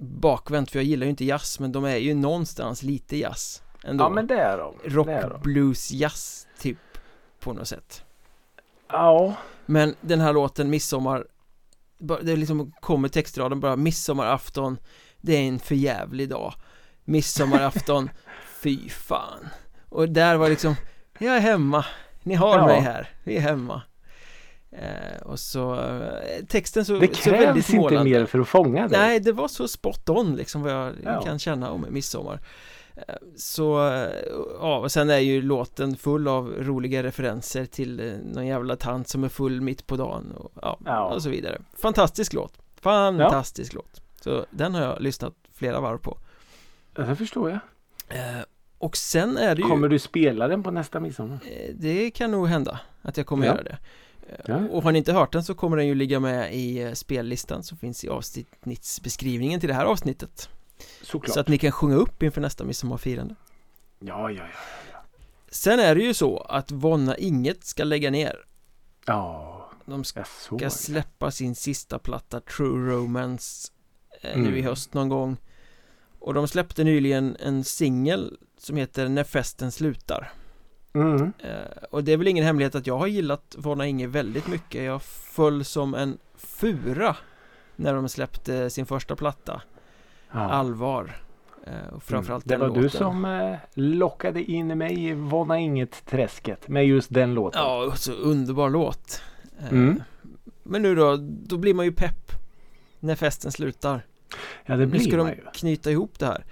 bakvänt 0.01 0.71
för 0.71 0.79
jag 0.79 0.85
gillar 0.87 1.05
ju 1.07 1.11
inte 1.11 1.25
jazz 1.25 1.61
men 1.61 1.73
de 1.73 1.85
är 1.85 1.97
ju 1.97 2.15
någonstans 2.15 2.83
lite 2.83 3.17
jazz 3.17 3.63
Ändå. 3.85 4.05
Ja 4.05 4.09
men 4.09 4.27
det 4.27 4.41
är 4.41 4.59
de. 4.59 4.75
Rock, 4.85 5.09
är 5.09 5.31
de. 5.31 5.41
blues, 5.41 5.91
jazz 5.91 6.47
typ 6.59 6.79
på 7.41 7.53
något 7.53 7.69
sätt. 7.69 8.05
Ja. 8.93 9.35
Men 9.67 9.95
den 10.01 10.21
här 10.21 10.33
låten 10.33 10.71
Midsommar 10.71 11.27
Det 12.23 12.37
liksom 12.37 12.73
kommer 12.81 13.09
textraden 13.09 13.61
bara 13.61 13.77
Midsommarafton 13.77 14.79
Det 15.21 15.37
är 15.37 15.49
en 15.49 15.59
förjävlig 15.59 16.29
dag 16.29 16.55
Midsommarafton 17.05 18.11
Fy 18.63 18.89
fan 18.89 19.49
Och 19.89 20.09
där 20.09 20.37
var 20.37 20.49
liksom 20.49 20.75
Jag 21.19 21.37
är 21.37 21.41
hemma 21.41 21.85
Ni 22.23 22.35
har 22.35 22.59
ja. 22.59 22.67
mig 22.67 22.81
här 22.81 23.11
Vi 23.25 23.37
är 23.37 23.41
hemma 23.41 23.83
eh, 24.71 25.23
och 25.23 25.39
så 25.39 25.81
eh, 25.81 26.45
texten 26.49 26.85
så 26.85 26.99
Det 26.99 27.07
krävs 27.07 27.71
inte 27.71 28.05
mer 28.05 28.27
för 28.27 28.39
att 28.39 28.49
fånga 28.49 28.89
det 28.89 28.99
Nej 28.99 29.21
det 29.21 29.33
var 29.33 29.49
så 29.49 29.69
spot 29.69 30.09
on 30.09 30.37
liksom 30.37 30.63
vad 30.63 30.73
jag 30.73 30.95
ja. 31.05 31.23
kan 31.23 31.39
känna 31.39 31.71
om 31.71 31.87
midsommar 31.91 32.41
så, 33.37 33.65
ja, 34.61 34.79
och 34.79 34.93
sen 34.93 35.11
är 35.11 35.19
ju 35.19 35.43
låten 35.43 35.97
full 35.97 36.29
av 36.29 36.55
roliga 36.59 37.03
referenser 37.03 37.65
till 37.65 38.01
eh, 38.01 38.15
någon 38.35 38.47
jävla 38.47 38.77
tant 38.77 39.09
som 39.09 39.25
är 39.25 39.29
full 39.29 39.61
mitt 39.61 39.87
på 39.87 39.97
dagen 39.97 40.33
och, 40.37 40.53
ja, 40.63 40.79
ja. 40.85 41.05
och 41.05 41.23
så 41.23 41.31
vidare 41.31 41.61
Fantastisk 41.75 42.33
låt 42.33 42.59
Fantastisk 42.81 43.75
ja. 43.75 43.77
låt 43.79 44.03
Så 44.21 44.47
den 44.51 44.75
har 44.75 44.83
jag 44.83 45.01
lyssnat 45.01 45.35
flera 45.53 45.81
varv 45.81 45.99
på 45.99 46.19
Ja, 46.97 47.03
det 47.03 47.17
förstår 47.17 47.51
jag 47.51 47.59
eh, 48.09 48.43
Och 48.79 48.97
sen 48.97 49.37
är 49.37 49.55
det 49.55 49.63
ju 49.63 49.69
Kommer 49.69 49.89
du 49.89 49.99
spela 49.99 50.49
den 50.49 50.63
på 50.63 50.71
nästa 50.71 51.01
midsommar? 51.01 51.39
Eh, 51.45 51.75
det 51.75 52.11
kan 52.11 52.31
nog 52.31 52.49
hända 52.49 52.81
att 53.03 53.17
jag 53.17 53.27
kommer 53.27 53.47
ja. 53.47 53.53
göra 53.53 53.63
det 53.63 53.79
Ja. 54.47 54.57
Och 54.71 54.83
har 54.83 54.93
ni 54.93 54.99
inte 54.99 55.13
hört 55.13 55.33
den 55.33 55.45
så 55.45 55.55
kommer 55.55 55.77
den 55.77 55.87
ju 55.87 55.95
ligga 55.95 56.21
med 56.21 56.55
i 56.55 56.91
spellistan 56.95 57.63
som 57.63 57.79
finns 57.79 58.05
i 58.05 58.09
avsnittsbeskrivningen 58.09 59.61
till 59.61 59.69
det 59.69 59.75
här 59.75 59.85
avsnittet 59.85 60.49
Såklart. 61.03 61.35
Så 61.35 61.41
att 61.41 61.49
ni 61.49 61.59
kan 61.59 61.73
sjunga 61.73 61.95
upp 61.95 62.23
inför 62.23 62.41
nästa 62.41 62.65
midsommarfirande 62.65 63.35
Ja, 63.99 64.31
ja, 64.31 64.43
ja, 64.43 64.61
ja. 64.93 64.99
Sen 65.49 65.81
är 65.81 65.95
det 65.95 66.03
ju 66.03 66.15
så 66.15 66.39
att 66.39 66.71
Vonna 66.71 67.17
Inget 67.17 67.65
ska 67.65 67.85
lägga 67.85 68.11
ner 68.11 68.37
Ja 69.07 69.71
De 69.85 70.05
ska 70.05 70.25
släppa 70.71 71.31
sin 71.31 71.55
sista 71.55 71.99
platta 71.99 72.41
True 72.41 72.93
Romance 72.93 73.73
eh, 74.21 74.35
mm. 74.35 74.51
Nu 74.51 74.59
i 74.59 74.63
höst 74.63 74.95
någon 74.95 75.09
gång 75.09 75.37
Och 76.19 76.35
de 76.35 76.49
släppte 76.49 76.85
nyligen 76.85 77.37
en 77.41 77.65
singel 77.65 78.39
Som 78.59 78.77
heter 78.77 79.09
När 79.09 79.25
festen 79.25 79.73
slutar 79.73 80.33
mm. 80.93 81.33
Eh, 81.39 81.85
och 81.91 82.05
det 82.05 82.13
är 82.13 82.17
väl 82.17 82.29
ingen 82.29 82.45
hemlighet 82.45 82.75
att 82.75 82.87
jag 82.87 82.99
har 82.99 83.07
gillat 83.07 83.55
Vonna 83.59 83.87
Inget 83.87 84.11
väldigt 84.11 84.47
mycket 84.47 84.85
Jag 84.85 85.03
föll 85.03 85.65
som 85.65 85.95
en 85.95 86.19
fura 86.35 87.17
När 87.77 87.95
de 87.95 88.09
släppte 88.09 88.71
sin 88.71 88.87
första 88.87 89.17
platta 89.17 89.63
ja. 90.33 90.41
allvar. 90.41 91.17
Eh, 91.67 91.95
och 91.95 92.03
framförallt 92.03 92.47
mm. 92.47 92.61
Det 92.61 92.67
var 92.67 92.69
låten. 92.69 92.83
du 92.83 92.89
som 92.89 93.25
eh, 93.25 93.57
lockade 93.75 94.43
in 94.43 94.79
mig 94.79 95.05
i 95.09 95.13
Våna 95.13 95.59
Inget-träsket 95.59 96.69
med 96.69 96.87
just 96.87 97.15
den 97.15 97.35
låten. 97.35 97.63
Ja, 97.63 97.93
så 97.97 98.13
underbar 98.13 98.71
låt. 98.71 99.23
Eh, 99.61 99.69
mm. 99.73 100.03
Men 100.63 100.83
nu 100.83 100.95
då, 100.95 101.17
då 101.21 101.57
blir 101.57 101.75
man 101.75 101.85
ju 101.85 101.93
pepp 101.93 102.33
när 103.01 103.15
festen 103.15 103.53
slutar. 103.53 104.07
Ja, 104.65 104.77
det 104.77 104.87
blir 104.87 105.01
Nu 105.01 105.07
ska 105.07 105.17
man 105.17 105.27
de 105.27 105.33
ju. 105.33 105.43
knyta 105.53 105.91
ihop 105.91 106.19
det 106.19 106.27
här. 106.27 106.45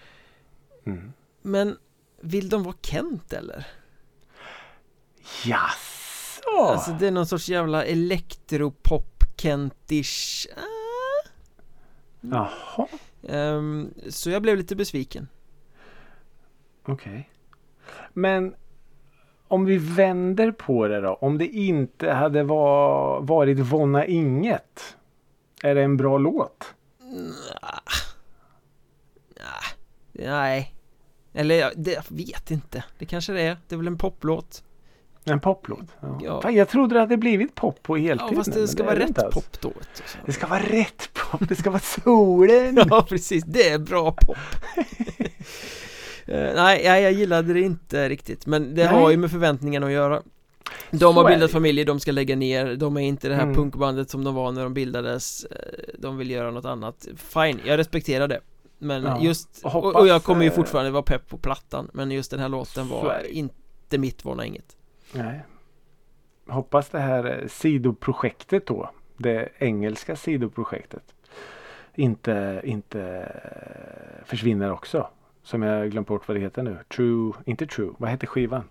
Mm. 0.86 1.12
Men 1.42 1.76
vill 2.20 2.48
de 2.48 2.62
vara 2.62 2.76
Kent 2.82 3.32
eller? 3.32 3.66
Jaså? 5.44 6.60
Alltså 6.60 6.90
det 6.90 7.06
är 7.06 7.10
någon 7.10 7.26
sorts 7.26 7.48
jävla 7.48 7.84
elektropop 7.84 9.24
Kentish. 9.36 10.46
Ah. 10.56 10.60
Eh? 10.60 11.30
Jaha. 12.20 12.86
Um, 13.22 13.94
så 14.08 14.30
jag 14.30 14.42
blev 14.42 14.56
lite 14.56 14.76
besviken. 14.76 15.28
Okej. 16.82 17.12
Okay. 17.12 17.22
Men 18.12 18.54
om 19.48 19.64
vi 19.64 19.78
vänder 19.78 20.52
på 20.52 20.88
det 20.88 21.00
då. 21.00 21.14
Om 21.14 21.38
det 21.38 21.46
inte 21.46 22.10
hade 22.10 22.42
var, 22.42 23.20
varit 23.20 23.58
Vonna 23.58 24.06
Inget. 24.06 24.96
Är 25.62 25.74
det 25.74 25.82
en 25.82 25.96
bra 25.96 26.18
låt? 26.18 26.74
Nej. 29.36 29.76
Nej. 30.12 30.74
Eller 31.32 31.54
jag 31.74 32.02
vet 32.08 32.50
inte. 32.50 32.84
Det 32.98 33.06
kanske 33.06 33.32
det 33.32 33.40
är. 33.40 33.56
Det 33.68 33.74
är 33.74 33.76
väl 33.76 33.86
en 33.86 33.98
poplåt. 33.98 34.64
En 35.32 35.40
poplåt? 35.40 35.86
Ja. 36.00 36.20
ja. 36.22 36.50
Jag 36.50 36.68
trodde 36.68 36.94
det 36.94 37.00
hade 37.00 37.16
blivit 37.16 37.54
pop 37.54 37.82
på 37.82 37.96
heltid. 37.96 38.26
Ja, 38.30 38.36
fast 38.36 38.52
det 38.52 38.68
ska 38.68 38.84
vara 38.84 38.94
det 38.94 39.00
rätt 39.00 39.18
alltså. 39.18 39.40
pop 39.40 39.60
då. 39.60 39.72
Det 40.26 40.32
ska 40.32 40.46
vara 40.46 40.60
rätt 40.60 41.10
pop, 41.12 41.48
det 41.48 41.56
ska 41.56 41.70
vara 41.70 41.80
solen. 41.80 42.78
ja, 42.90 43.06
precis. 43.08 43.44
Det 43.44 43.68
är 43.68 43.78
bra 43.78 44.12
pop. 44.12 44.36
uh, 46.28 46.34
eh, 46.34 46.54
nej, 46.54 46.84
jag 46.84 47.12
gillade 47.12 47.52
det 47.52 47.60
inte 47.60 48.08
riktigt. 48.08 48.46
Men 48.46 48.74
det 48.74 48.84
nej. 48.84 49.00
har 49.00 49.10
ju 49.10 49.16
med 49.16 49.30
förväntningarna 49.30 49.86
att 49.86 49.92
göra. 49.92 50.22
De 50.90 51.16
har 51.16 51.28
bildat 51.28 51.50
familj, 51.50 51.84
de 51.84 52.00
ska 52.00 52.12
lägga 52.12 52.36
ner, 52.36 52.76
de 52.76 52.96
är 52.96 53.00
inte 53.00 53.28
det 53.28 53.34
här 53.34 53.42
mm. 53.42 53.54
punkbandet 53.54 54.10
som 54.10 54.24
de 54.24 54.34
var 54.34 54.52
när 54.52 54.62
de 54.62 54.74
bildades 54.74 55.44
eh, 55.44 55.58
De 55.98 56.16
vill 56.16 56.30
göra 56.30 56.50
något 56.50 56.64
annat 56.64 57.08
Fine, 57.16 57.60
jag 57.64 57.78
respekterar 57.78 58.28
det 58.28 58.40
Men 58.78 59.02
ja. 59.02 59.18
just, 59.20 59.60
och, 59.64 59.94
och, 59.94 60.08
jag 60.08 60.24
kommer 60.24 60.42
ju 60.42 60.48
eh, 60.48 60.54
fortfarande 60.54 60.90
vara 60.90 61.02
pepp 61.02 61.28
på 61.28 61.38
plattan 61.38 61.90
Men 61.92 62.10
just 62.10 62.30
den 62.30 62.40
här 62.40 62.48
låten 62.48 62.88
var 62.88 63.26
inte 63.30 63.98
mitt, 63.98 64.24
var 64.24 64.42
inget 64.42 64.76
Nej. 65.14 65.42
Hoppas 66.48 66.88
det 66.88 66.98
här 66.98 67.40
eh, 67.40 67.48
sidoprojektet 67.48 68.66
då, 68.66 68.90
det 69.16 69.48
engelska 69.58 70.16
sidoprojektet, 70.16 71.14
inte, 71.94 72.60
inte 72.64 73.02
eh, 73.02 74.24
försvinner 74.24 74.72
också. 74.72 75.08
Som 75.42 75.62
jag 75.62 75.90
glömt 75.90 76.08
bort 76.08 76.28
vad 76.28 76.36
det 76.36 76.40
heter 76.40 76.62
nu. 76.62 76.78
True, 76.96 77.32
inte 77.44 77.66
True, 77.66 77.92
vad 77.98 78.10
heter 78.10 78.26
skivan? 78.26 78.64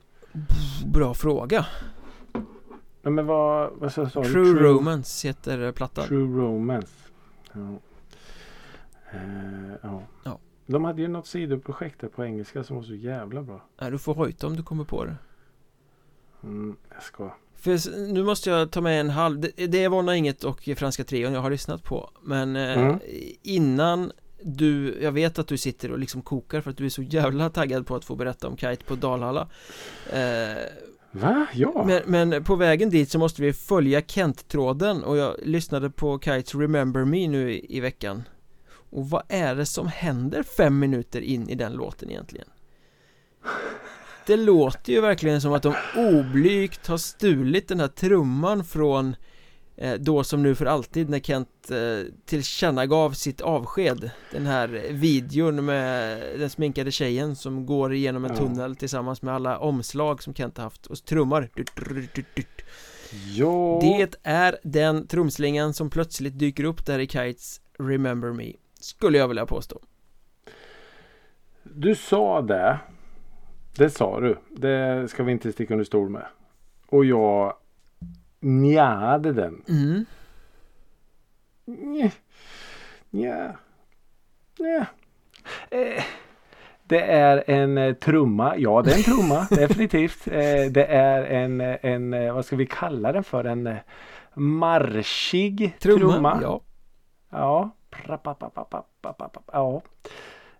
Bra 0.86 1.13
fråga. 1.13 1.65
Men 3.02 3.25
vad, 3.25 3.71
vad 3.75 3.93
sa, 3.93 4.10
sa 4.10 4.23
True, 4.23 4.32
True 4.34 4.63
Romance 4.63 5.28
heter 5.28 5.65
eh, 5.65 5.71
plattan. 5.71 6.08
True 6.08 6.41
Romance. 6.41 6.93
Ja. 7.54 7.60
Uh, 9.13 9.73
ja. 9.82 10.04
ja. 10.23 10.39
De 10.65 10.84
hade 10.84 11.02
ju 11.02 11.08
något 11.08 11.28
sidoprojekt 11.28 11.99
där 11.99 12.08
på 12.08 12.25
engelska 12.25 12.63
som 12.63 12.75
var 12.75 12.84
så 12.84 12.95
jävla 12.95 13.41
bra. 13.41 13.62
Nej, 13.82 13.91
du 13.91 13.97
får 13.97 14.15
hojta 14.15 14.47
om 14.47 14.56
du 14.56 14.63
kommer 14.63 14.84
på 14.84 15.06
det. 15.06 15.15
Mm, 16.43 16.75
jag 16.93 17.04
ska. 17.04 17.36
För 17.56 18.08
nu 18.13 18.23
måste 18.23 18.49
jag 18.49 18.71
ta 18.71 18.82
med 18.82 18.99
en 18.99 19.10
halv 19.10 19.39
Det, 19.39 19.84
är 19.84 19.89
Vonna 19.89 20.15
Inget 20.15 20.43
och 20.43 20.69
Franska 20.78 21.04
Trion 21.04 21.34
jag 21.34 21.41
har 21.41 21.52
lyssnat 21.52 21.84
på 21.84 22.10
Men 22.21 22.56
eh, 22.56 22.78
mm. 22.78 22.99
innan 23.41 24.12
du, 24.41 24.97
jag 25.02 25.12
vet 25.12 25.39
att 25.39 25.47
du 25.47 25.58
sitter 25.58 25.91
och 25.91 25.99
liksom 25.99 26.21
kokar 26.21 26.62
för 26.62 26.71
att 26.71 26.78
du 26.78 26.86
är 26.86 26.89
så 26.89 27.02
jävla 27.02 27.49
taggad 27.49 27.88
på 27.88 27.95
att 27.95 28.06
få 28.06 28.15
berätta 28.15 28.47
om 28.47 28.58
Kite 28.58 28.84
på 28.86 28.95
Dalhalla 28.95 29.47
eh, 30.13 30.63
Va? 31.12 31.47
Ja? 31.54 31.84
Men, 31.88 32.30
men, 32.30 32.43
på 32.43 32.56
vägen 32.56 32.89
dit 32.89 33.12
så 33.12 33.19
måste 33.19 33.41
vi 33.41 33.54
följa 33.54 34.02
Kent-tråden 34.02 35.04
och 35.04 35.17
jag 35.17 35.36
lyssnade 35.43 35.89
på 35.89 36.19
Kites 36.19 36.56
Remember 36.56 37.06
Me 37.06 37.28
nu 37.28 37.52
i, 37.52 37.78
i 37.78 37.80
veckan 37.80 38.23
Och 38.71 39.10
vad 39.10 39.23
är 39.30 39.56
det 39.56 39.65
som 39.65 39.88
händer 39.88 40.43
fem 40.43 40.80
minuter 40.80 41.21
in 41.21 41.49
i 41.49 41.56
den 41.56 41.73
låten 41.73 42.10
egentligen? 42.10 42.47
det 44.30 44.38
låter 44.38 44.94
ju 44.94 45.02
verkligen 45.02 45.42
som 45.42 45.54
att 45.54 45.63
de 45.63 45.76
oblygt 45.96 46.88
har 46.88 46.98
stulit 46.98 47.68
den 47.68 47.80
här 47.80 47.88
trumman 47.88 48.63
från 48.63 49.15
eh, 49.78 49.94
då 49.94 50.24
som 50.24 50.44
nu 50.44 50.56
för 50.56 50.65
alltid 50.65 51.10
när 51.10 51.20
Kent 51.20 51.72
eh, 51.72 52.13
tillkännagav 52.26 53.12
sitt 53.12 53.42
avsked. 53.42 54.12
Den 54.32 54.46
här 54.46 54.68
videon 54.92 55.65
med 55.65 56.22
den 56.39 56.50
sminkade 56.50 56.92
tjejen 56.92 57.36
som 57.36 57.65
går 57.65 57.94
igenom 57.94 58.26
en 58.26 58.36
tunnel 58.36 58.76
tillsammans 58.76 59.22
med 59.22 59.34
alla 59.34 59.60
omslag 59.60 60.24
som 60.24 60.34
Kent 60.34 60.58
har 60.58 60.63
haft 60.63 60.86
och 60.86 61.06
trummar. 61.06 61.50
Ja. 63.36 63.80
Det 63.82 64.15
är 64.24 64.58
den 64.63 65.08
trumslingan 65.08 65.74
som 65.74 65.89
plötsligt 65.89 66.39
dyker 66.39 66.63
upp 66.63 66.86
där 66.86 67.00
i 67.00 67.08
Kites 67.08 67.62
Remember 67.80 68.34
Me 68.34 68.54
Skulle 68.80 69.18
jag 69.18 69.28
vilja 69.28 69.46
påstå. 69.46 69.82
Du 71.63 71.96
sa 71.96 72.42
det. 72.42 72.80
Det 73.80 73.89
sa 73.89 74.20
du. 74.20 74.38
Det 74.50 75.08
ska 75.12 75.24
vi 75.24 75.32
inte 75.32 75.52
sticka 75.52 75.74
under 75.74 75.86
stol 75.86 76.10
med. 76.10 76.26
Och 76.88 77.06
jag 77.06 77.54
njade 78.39 79.34
den. 79.34 79.62
Mm. 79.70 80.06
Nja. 81.65 83.56
Nja. 84.60 84.86
Eh. 85.70 86.04
Det 86.84 87.02
är 87.02 87.44
en 87.48 87.78
eh, 87.78 87.94
trumma. 87.94 88.58
Ja, 88.58 88.82
det 88.82 88.92
är 88.92 88.98
en 88.98 89.04
trumma. 89.04 89.48
definitivt. 89.50 90.28
Eh, 90.28 90.72
det 90.72 90.86
är 90.86 91.24
en, 91.24 91.62
eh, 91.62 91.78
en, 91.82 92.34
vad 92.34 92.46
ska 92.46 92.56
vi 92.56 92.65
kalla 92.65 93.12
den 93.12 93.24
för? 93.24 93.44
En 93.44 93.78
marschig 94.34 95.80
trumma. 95.80 96.13
trumma. 96.13 96.39
Ja. 96.42 96.62
Ja. 97.30 97.70
Ja. 99.52 99.82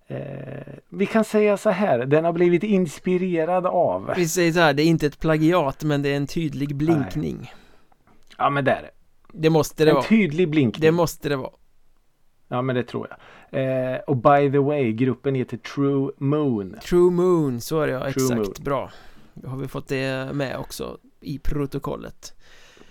Eh, 0.10 0.74
vi 0.90 1.06
kan 1.06 1.24
säga 1.24 1.58
så 1.58 1.70
här, 1.70 2.06
den 2.06 2.26
har 2.26 2.34
blivit 2.34 2.64
inspirerad 2.64 3.66
av. 3.66 4.14
Vi 4.16 4.28
säger 4.28 4.52
så 4.52 4.60
här, 4.60 4.74
det 4.74 4.84
är 4.84 4.86
inte 4.86 5.08
ett 5.08 5.20
plagiat 5.20 5.84
men 5.84 6.02
det 6.02 6.10
är 6.10 6.18
en 6.18 6.28
tydlig 6.28 6.76
blinkning. 6.76 7.38
Nej. 7.40 7.54
Ja 8.38 8.50
men 8.50 8.66
det 8.66 8.72
är 8.72 8.82
det. 8.82 8.92
Det 9.34 9.50
måste 9.50 9.86
det 9.86 9.90
en 9.90 9.96
vara. 9.96 10.04
En 10.04 10.10
tydlig 10.10 10.50
blinkning. 10.50 10.82
Det 10.82 10.92
måste 10.92 11.30
det 11.30 11.36
vara. 11.36 11.52
Ja 12.48 12.62
men 12.62 12.76
det 12.76 12.84
tror 12.84 13.08
jag. 13.10 13.18
Eh, 13.52 14.00
och 14.00 14.18
by 14.18 14.52
the 14.52 14.58
way, 14.60 14.94
gruppen 14.94 15.36
heter 15.36 15.58
True 15.58 16.12
Moon. 16.18 16.76
True 16.90 17.12
Moon, 17.12 17.62
så 17.62 17.82
är 17.82 17.88
det 17.88 17.94
ja, 17.94 18.08
exakt, 18.08 18.36
moon. 18.36 18.54
bra. 18.62 18.92
Då 19.34 19.50
har 19.50 19.58
vi 19.58 19.68
fått 19.68 19.88
det 19.88 20.34
med 20.34 20.58
också 20.58 20.98
i 21.22 21.40
protokollet 21.40 22.34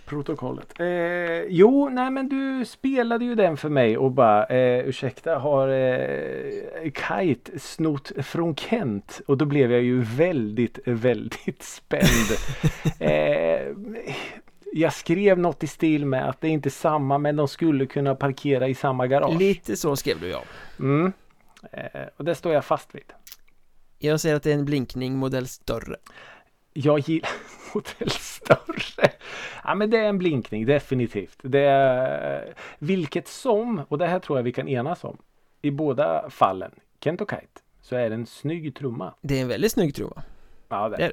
protokollet. 0.08 0.80
Eh, 0.80 1.42
jo, 1.48 1.88
nej 1.88 2.10
men 2.10 2.28
du 2.28 2.64
spelade 2.64 3.24
ju 3.24 3.34
den 3.34 3.56
för 3.56 3.68
mig 3.68 3.98
och 3.98 4.10
bara 4.10 4.46
eh, 4.46 4.88
ursäkta 4.88 5.38
har 5.38 5.68
eh, 5.68 6.90
Kite 6.92 7.58
snott 7.58 8.12
från 8.22 8.56
Kent? 8.56 9.20
Och 9.26 9.38
då 9.38 9.44
blev 9.44 9.72
jag 9.72 9.82
ju 9.82 10.00
väldigt, 10.00 10.78
väldigt 10.84 11.62
spänd. 11.62 12.28
eh, 12.98 13.60
jag 14.72 14.92
skrev 14.92 15.38
något 15.38 15.62
i 15.62 15.66
stil 15.66 16.06
med 16.06 16.28
att 16.28 16.40
det 16.40 16.48
är 16.48 16.52
inte 16.52 16.70
samma 16.70 17.18
men 17.18 17.36
de 17.36 17.48
skulle 17.48 17.86
kunna 17.86 18.14
parkera 18.14 18.68
i 18.68 18.74
samma 18.74 19.06
garage. 19.06 19.38
Lite 19.38 19.76
så 19.76 19.96
skrev 19.96 20.20
du 20.20 20.28
ja. 20.28 20.42
Mm. 20.78 21.12
Eh, 21.72 22.02
och 22.16 22.24
det 22.24 22.34
står 22.34 22.52
jag 22.52 22.64
fast 22.64 22.94
vid. 22.94 23.12
Jag 23.98 24.20
säger 24.20 24.36
att 24.36 24.42
det 24.42 24.50
är 24.50 24.54
en 24.54 24.64
blinkning 24.64 25.16
modell 25.16 25.48
större. 25.48 25.96
Jag 26.72 26.98
gillar 26.98 27.30
modell 27.74 28.10
större. 28.10 29.12
Ja 29.64 29.74
men 29.74 29.90
det 29.90 29.98
är 29.98 30.08
en 30.08 30.18
blinkning 30.18 30.66
definitivt. 30.66 31.38
Det 31.42 31.60
är 31.60 32.54
vilket 32.78 33.28
som, 33.28 33.82
och 33.88 33.98
det 33.98 34.06
här 34.06 34.18
tror 34.18 34.38
jag 34.38 34.42
vi 34.42 34.52
kan 34.52 34.68
enas 34.68 35.04
om. 35.04 35.16
I 35.62 35.70
båda 35.70 36.30
fallen, 36.30 36.70
Kent 37.00 37.20
och 37.20 37.30
Kite, 37.30 37.60
så 37.82 37.96
är 37.96 38.08
det 38.08 38.14
en 38.14 38.26
snygg 38.26 38.74
trumma. 38.74 39.14
Det 39.20 39.38
är 39.38 39.42
en 39.42 39.48
väldigt 39.48 39.72
snygg 39.72 39.94
trumma. 39.94 40.22
Ja 40.68 40.88
det 40.88 40.96
är 40.96 41.12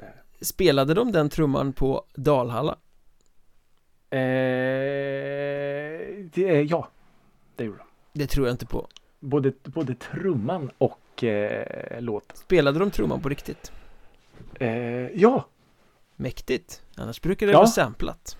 det. 0.00 0.44
Spelade 0.44 0.94
de 0.94 1.12
den 1.12 1.28
trumman 1.28 1.72
på 1.72 2.04
Dalhalla? 2.14 2.76
Eh, 4.10 4.18
det, 6.34 6.62
ja, 6.62 6.88
det 7.56 7.64
gjorde 7.64 7.78
de. 7.78 7.84
Det 8.20 8.26
tror 8.26 8.46
jag 8.46 8.54
inte 8.54 8.66
på. 8.66 8.86
Både, 9.20 9.52
både 9.64 9.94
trumman 9.94 10.70
och 10.78 11.24
eh, 11.24 12.00
låten. 12.00 12.36
Spelade 12.36 12.78
de 12.78 12.90
trumman 12.90 13.20
på 13.20 13.28
riktigt? 13.28 13.72
Eh, 14.60 15.08
ja, 15.14 15.46
Mäktigt, 16.16 16.82
annars 16.96 17.20
brukar 17.20 17.46
det 17.46 17.52
Ja. 17.52 17.58
vara 17.58 17.68
samplat 17.68 18.36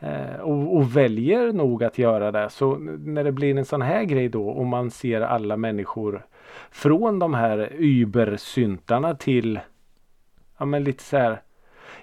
Eh, 0.00 0.40
och, 0.40 0.76
och 0.76 0.96
väljer 0.96 1.52
nog 1.52 1.84
att 1.84 1.98
göra 1.98 2.32
det. 2.32 2.50
Så 2.50 2.76
när 2.98 3.24
det 3.24 3.32
blir 3.32 3.58
en 3.58 3.64
sån 3.64 3.82
här 3.82 4.04
grej 4.04 4.28
då 4.28 4.48
och 4.48 4.66
man 4.66 4.90
ser 4.90 5.20
alla 5.20 5.56
människor 5.56 6.26
från 6.70 7.18
de 7.18 7.34
här 7.34 7.72
übersyntarna 7.72 9.14
till 9.14 9.60
ja 10.58 10.64
men 10.64 10.84
lite 10.84 11.02
så 11.02 11.16
här. 11.16 11.42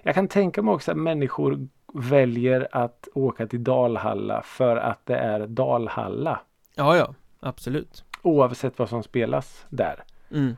Jag 0.03 0.15
kan 0.15 0.27
tänka 0.27 0.61
mig 0.61 0.73
också 0.73 0.91
att 0.91 0.97
människor 0.97 1.67
väljer 1.93 2.67
att 2.71 3.07
åka 3.13 3.47
till 3.47 3.63
Dalhalla 3.63 4.41
för 4.41 4.77
att 4.77 5.05
det 5.05 5.17
är 5.17 5.47
Dalhalla. 5.47 6.39
Ja, 6.75 6.97
ja, 6.97 7.13
absolut 7.39 8.03
Oavsett 8.21 8.79
vad 8.79 8.89
som 8.89 9.03
spelas 9.03 9.65
där. 9.69 10.03
mm. 10.31 10.55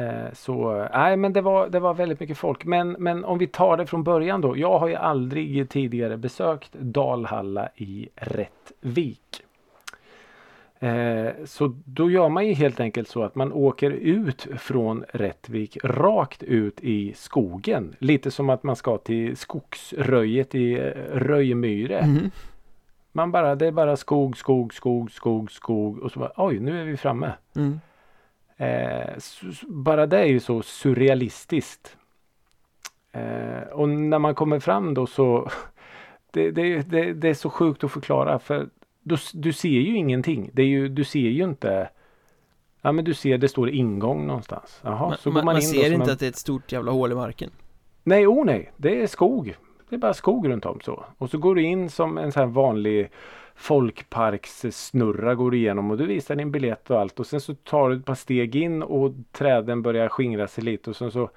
Eh, 0.00 0.32
så 0.32 0.88
nej 0.92 1.16
men 1.16 1.32
det 1.32 1.40
var, 1.40 1.68
det 1.68 1.80
var 1.80 1.94
väldigt 1.94 2.20
mycket 2.20 2.38
folk. 2.38 2.64
Men, 2.64 2.90
men 2.98 3.24
om 3.24 3.38
vi 3.38 3.46
tar 3.46 3.76
det 3.76 3.86
från 3.86 4.04
början 4.04 4.40
då. 4.40 4.56
Jag 4.56 4.78
har 4.78 4.88
ju 4.88 4.94
aldrig 4.94 5.68
tidigare 5.68 6.16
besökt 6.16 6.72
Dalhalla 6.72 7.68
i 7.76 8.08
Rättvik. 8.16 9.42
Eh, 10.78 11.28
så 11.44 11.74
då 11.84 12.10
gör 12.10 12.28
man 12.28 12.46
ju 12.46 12.52
helt 12.52 12.80
enkelt 12.80 13.08
så 13.08 13.22
att 13.22 13.34
man 13.34 13.52
åker 13.52 13.90
ut 13.90 14.46
från 14.58 15.04
Rättvik 15.08 15.78
rakt 15.84 16.42
ut 16.42 16.80
i 16.80 17.12
skogen. 17.16 17.94
Lite 17.98 18.30
som 18.30 18.50
att 18.50 18.62
man 18.62 18.76
ska 18.76 18.98
till 18.98 19.36
skogsröjet 19.36 20.54
i 20.54 20.72
eh, 20.72 20.84
Röjmyre. 21.12 22.06
Mhm. 22.06 22.30
Man 23.12 23.32
bara, 23.32 23.54
det 23.54 23.66
är 23.66 23.72
bara 23.72 23.96
skog, 23.96 24.36
skog, 24.36 24.74
skog, 24.74 25.10
skog, 25.10 25.52
skog 25.52 25.98
och 25.98 26.12
så 26.12 26.18
bara 26.18 26.32
oj 26.36 26.58
nu 26.58 26.80
är 26.80 26.84
vi 26.84 26.96
framme. 26.96 27.32
Mm. 27.56 27.80
Eh, 28.60 29.16
bara 29.68 30.06
det 30.06 30.18
är 30.18 30.26
ju 30.26 30.40
så 30.40 30.62
surrealistiskt. 30.62 31.96
Eh, 33.12 33.68
och 33.72 33.88
när 33.88 34.18
man 34.18 34.34
kommer 34.34 34.60
fram 34.60 34.94
då 34.94 35.06
så 35.06 35.50
det, 36.30 36.50
det, 36.50 36.90
det, 36.90 37.12
det 37.12 37.28
är 37.28 37.34
så 37.34 37.50
sjukt 37.50 37.84
att 37.84 37.92
förklara 37.92 38.38
för 38.38 38.68
du, 39.02 39.16
du 39.34 39.52
ser 39.52 39.68
ju 39.68 39.96
ingenting. 39.96 40.50
Det 40.52 40.62
är 40.62 40.66
ju, 40.66 40.88
du 40.88 41.04
ser 41.04 41.28
ju 41.28 41.44
inte 41.44 41.88
Ja 42.82 42.92
men 42.92 43.04
du 43.04 43.14
ser 43.14 43.38
det 43.38 43.48
står 43.48 43.70
ingång 43.70 44.26
någonstans. 44.26 44.80
Jaha, 44.84 45.08
Man, 45.08 45.18
så 45.18 45.30
går 45.30 45.34
man, 45.34 45.44
man, 45.44 45.56
in 45.56 45.62
ser 45.62 45.92
inte 45.92 46.04
en... 46.04 46.10
att 46.10 46.18
det 46.18 46.26
är 46.26 46.30
ett 46.30 46.36
stort 46.36 46.72
jävla 46.72 46.92
hål 46.92 47.12
i 47.12 47.14
marken 47.14 47.50
Nej, 48.02 48.26
oh 48.26 48.44
nej. 48.44 48.72
Det 48.76 49.02
är 49.02 49.06
skog. 49.06 49.56
Det 49.88 49.96
är 49.96 49.98
bara 49.98 50.14
skog 50.14 50.48
runt 50.48 50.66
om 50.66 50.80
så. 50.80 51.04
Och 51.18 51.30
så 51.30 51.38
går 51.38 51.54
du 51.54 51.62
in 51.62 51.90
som 51.90 52.18
en 52.18 52.32
sån 52.32 52.40
här 52.40 52.46
vanlig 52.46 53.10
folkparkssnurra 53.60 55.34
går 55.34 55.54
igenom 55.54 55.90
och 55.90 55.96
du 55.96 56.06
visar 56.06 56.36
din 56.36 56.50
biljett 56.50 56.90
och 56.90 57.00
allt 57.00 57.20
och 57.20 57.26
sen 57.26 57.40
så 57.40 57.54
tar 57.54 57.90
du 57.90 57.96
ett 57.96 58.04
par 58.04 58.14
steg 58.14 58.56
in 58.56 58.82
och 58.82 59.12
träden 59.32 59.82
börjar 59.82 60.08
skingra 60.08 60.48
sig 60.48 60.64
lite 60.64 60.90
och 60.90 60.96
sen 60.96 61.10
så 61.10 61.30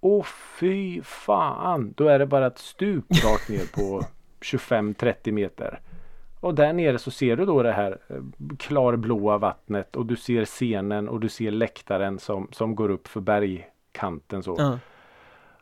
Åh 0.00 0.24
fy 0.58 1.02
fan! 1.02 1.94
Då 1.96 2.08
är 2.08 2.18
det 2.18 2.26
bara 2.26 2.46
ett 2.46 2.58
stup 2.58 3.04
rakt 3.10 3.48
ner 3.48 3.74
på 3.74 4.02
25-30 4.40 5.32
meter. 5.32 5.80
Och 6.40 6.54
där 6.54 6.72
nere 6.72 6.98
så 6.98 7.10
ser 7.10 7.36
du 7.36 7.44
då 7.44 7.62
det 7.62 7.72
här 7.72 7.98
eh, 8.08 8.16
klarblåa 8.58 9.38
vattnet 9.38 9.96
och 9.96 10.06
du 10.06 10.16
ser 10.16 10.44
scenen 10.44 11.08
och 11.08 11.20
du 11.20 11.28
ser 11.28 11.50
läktaren 11.50 12.18
som, 12.18 12.48
som 12.52 12.74
går 12.74 12.88
upp 12.88 13.08
för 13.08 13.20
bergkanten 13.20 14.42
så. 14.42 14.54
ja. 14.58 14.78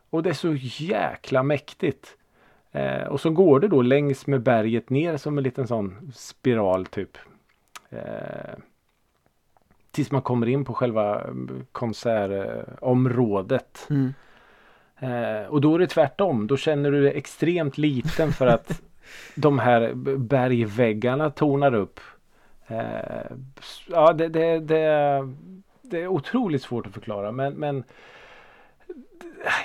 Och 0.09 0.23
det 0.23 0.29
är 0.29 0.33
så 0.33 0.53
jäkla 0.83 1.43
mäktigt. 1.43 2.17
Eh, 2.71 3.03
och 3.03 3.21
så 3.21 3.29
går 3.29 3.59
det 3.59 3.67
då 3.67 3.81
längs 3.81 4.27
med 4.27 4.41
berget 4.41 4.89
ner 4.89 5.17
som 5.17 5.37
en 5.37 5.43
liten 5.43 5.67
sån 5.67 6.11
spiral 6.15 6.85
typ. 6.85 7.17
Eh, 7.89 8.55
tills 9.91 10.11
man 10.11 10.21
kommer 10.21 10.47
in 10.47 10.65
på 10.65 10.73
själva 10.73 11.21
mm, 11.21 11.65
konsertområdet. 11.71 13.87
Mm. 13.89 14.13
Eh, 14.99 15.43
och 15.45 15.61
då 15.61 15.75
är 15.75 15.79
det 15.79 15.87
tvärtom. 15.87 16.47
Då 16.47 16.57
känner 16.57 16.91
du 16.91 17.01
dig 17.01 17.17
extremt 17.17 17.77
liten 17.77 18.31
för 18.31 18.47
att 18.47 18.81
de 19.35 19.59
här 19.59 19.93
bergväggarna 20.17 21.29
tornar 21.29 21.73
upp. 21.73 21.99
Eh, 22.67 23.31
ja, 23.87 24.13
det, 24.13 24.27
det, 24.27 24.59
det, 24.59 25.29
det 25.81 26.01
är 26.01 26.07
otroligt 26.07 26.63
svårt 26.63 26.87
att 26.87 26.93
förklara 26.93 27.31
men, 27.31 27.53
men 27.53 27.83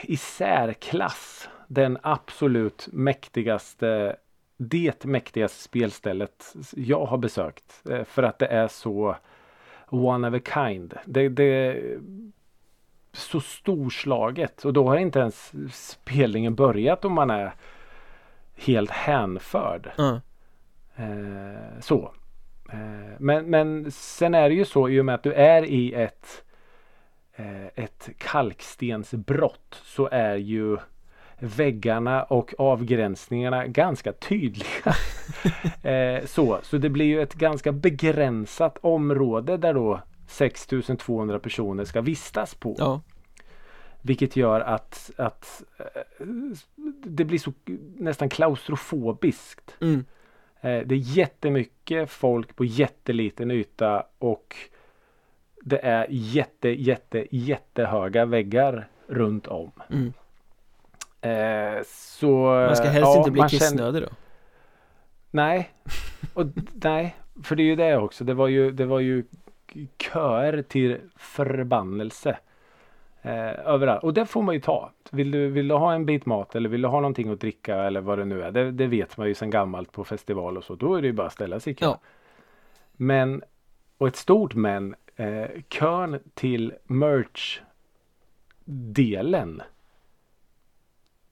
i 0.03 0.17
särklass 0.17 1.49
den 1.67 1.99
absolut 2.03 2.89
mäktigaste 2.93 4.17
det 4.59 5.05
mäktigaste 5.05 5.63
spelstället 5.63 6.55
jag 6.77 7.07
har 7.07 7.19
besökt. 7.19 7.83
eh, 7.91 8.05
För 8.05 8.23
att 8.23 8.39
det 8.39 8.47
är 8.47 8.69
så 8.69 9.17
one 9.89 10.29
of 10.29 10.35
a 10.35 10.41
kind. 10.55 10.95
Det, 11.05 11.29
det 11.29 11.45
är 11.45 11.99
så 13.13 13.41
storslaget 13.41 14.65
och 14.65 14.73
då 14.73 14.89
har 14.89 14.97
inte 14.97 15.19
ens 15.19 15.53
spelningen 15.73 16.55
börjat 16.55 17.05
om 17.05 17.13
man 17.13 17.31
är 17.31 17.55
helt 18.55 18.91
hänförd. 18.91 19.91
Ja. 19.97 20.21
Eh, 20.97 21.81
så. 21.81 22.15
Eh, 22.73 23.15
men, 23.19 23.51
men 23.51 23.91
sen 23.93 24.35
är 24.35 24.49
det 24.49 24.55
ju 24.55 24.65
så 24.65 24.89
i 24.89 25.01
och 25.01 25.05
med 25.05 25.15
att 25.15 25.23
du 25.23 25.33
är 25.33 25.65
i 25.65 25.95
ett 25.95 26.45
eh, 27.35 27.67
ett 27.67 28.09
kalkstensbrott 28.19 29.81
så 29.85 30.09
är 30.13 30.37
ju 30.37 30.77
väggarna 31.39 32.23
och 32.23 32.55
avgränsningarna 32.59 33.67
ganska 33.67 34.13
tydliga. 34.13 34.95
eh, 35.91 36.25
så, 36.25 36.59
så 36.63 36.79
det 36.79 36.89
blir 36.91 37.07
ju 37.07 37.23
ett 37.23 37.35
ganska 37.35 37.73
begränsat 37.73 38.79
område 38.81 39.57
där 39.57 39.75
då 39.75 40.01
6200 40.27 41.39
personer 41.39 41.85
ska 41.85 42.01
vistas 42.01 42.55
på. 42.55 42.75
ja, 42.79 43.01
Vilket 44.03 44.37
gör 44.37 44.61
att, 44.61 45.11
att 45.17 45.63
eh, 45.79 46.27
det 47.05 47.25
blir 47.25 47.39
så 47.39 47.53
nästan 47.97 48.29
klaustrofobiskt. 48.29 49.77
mm. 49.81 50.05
Eh, 50.61 50.87
Det 50.87 50.95
är 50.95 51.17
jättemycket 51.19 52.11
folk 52.11 52.57
på 52.57 52.65
jätteliten 52.65 53.51
yta 53.51 54.07
och 54.19 54.57
det 55.63 55.79
är 55.79 56.07
jätte, 56.11 56.69
jätte, 56.69 57.27
jättehöga 57.31 58.25
väggar 58.25 58.89
runt 59.07 59.47
om. 59.47 59.71
Mm. 59.91 60.13
Eh, 61.27 61.83
så, 61.87 62.37
Man 62.37 62.77
ska 62.77 62.89
helst 62.89 63.09
ja, 63.09 63.19
inte 63.19 63.31
bli 63.31 63.43
kissnödig 63.49 64.03
då. 64.03 64.09
Nej, 65.31 65.71
och, 66.35 66.47
nej, 66.73 67.17
för 67.43 67.57
det 67.57 67.63
är 67.63 67.65
ju 67.65 67.77
det 67.77 67.97
också. 67.97 68.25
Det 68.25 68.35
var 68.35 68.49
ju, 68.49 68.71
det 68.71 68.85
var 68.85 69.01
ju 69.01 69.25
köer 69.99 70.63
till 70.63 70.99
förbannelse. 71.17 72.39
Eh, 73.23 73.67
överallt. 73.67 74.05
Och 74.05 74.15
det 74.15 74.27
får 74.27 74.43
man 74.43 74.55
ju 74.55 74.61
ta. 74.61 74.91
Vill 75.11 75.31
du, 75.31 75.49
vill 75.49 75.69
du 75.69 75.75
ha 75.75 75.95
en 75.95 76.07
bit 76.07 76.27
mat 76.27 76.55
eller 76.55 76.69
vill 76.69 76.83
du 76.83 76.89
ha 76.89 77.01
någonting 77.01 77.29
att 77.29 77.41
dricka 77.41 77.77
eller 77.77 78.01
vad 78.01 78.19
det 78.19 78.25
nu 78.25 78.43
är. 78.43 78.51
Det, 78.51 78.71
det 78.71 78.87
vet 78.87 79.17
man 79.17 79.29
ju 79.29 79.35
sedan 79.35 79.51
gammalt 79.51 79.93
på 79.93 80.05
festival 80.05 80.57
och 80.57 80.65
så. 80.65 80.75
Då 80.75 80.95
är 80.95 81.03
det 81.03 81.07
ju 81.07 81.13
bara 81.13 81.27
att 81.27 81.33
ställa 81.33 81.61
sig 81.61 81.73
i 81.73 81.77
kö. 81.77 81.87
Ja. 81.87 81.99
Men, 82.93 83.43
och 83.99 84.09
ett 84.09 84.17
stort 84.17 84.55
men, 84.55 84.95
eh, 85.17 85.47
kön 85.69 86.21
till 86.35 86.73
merch-delen. 86.85 87.63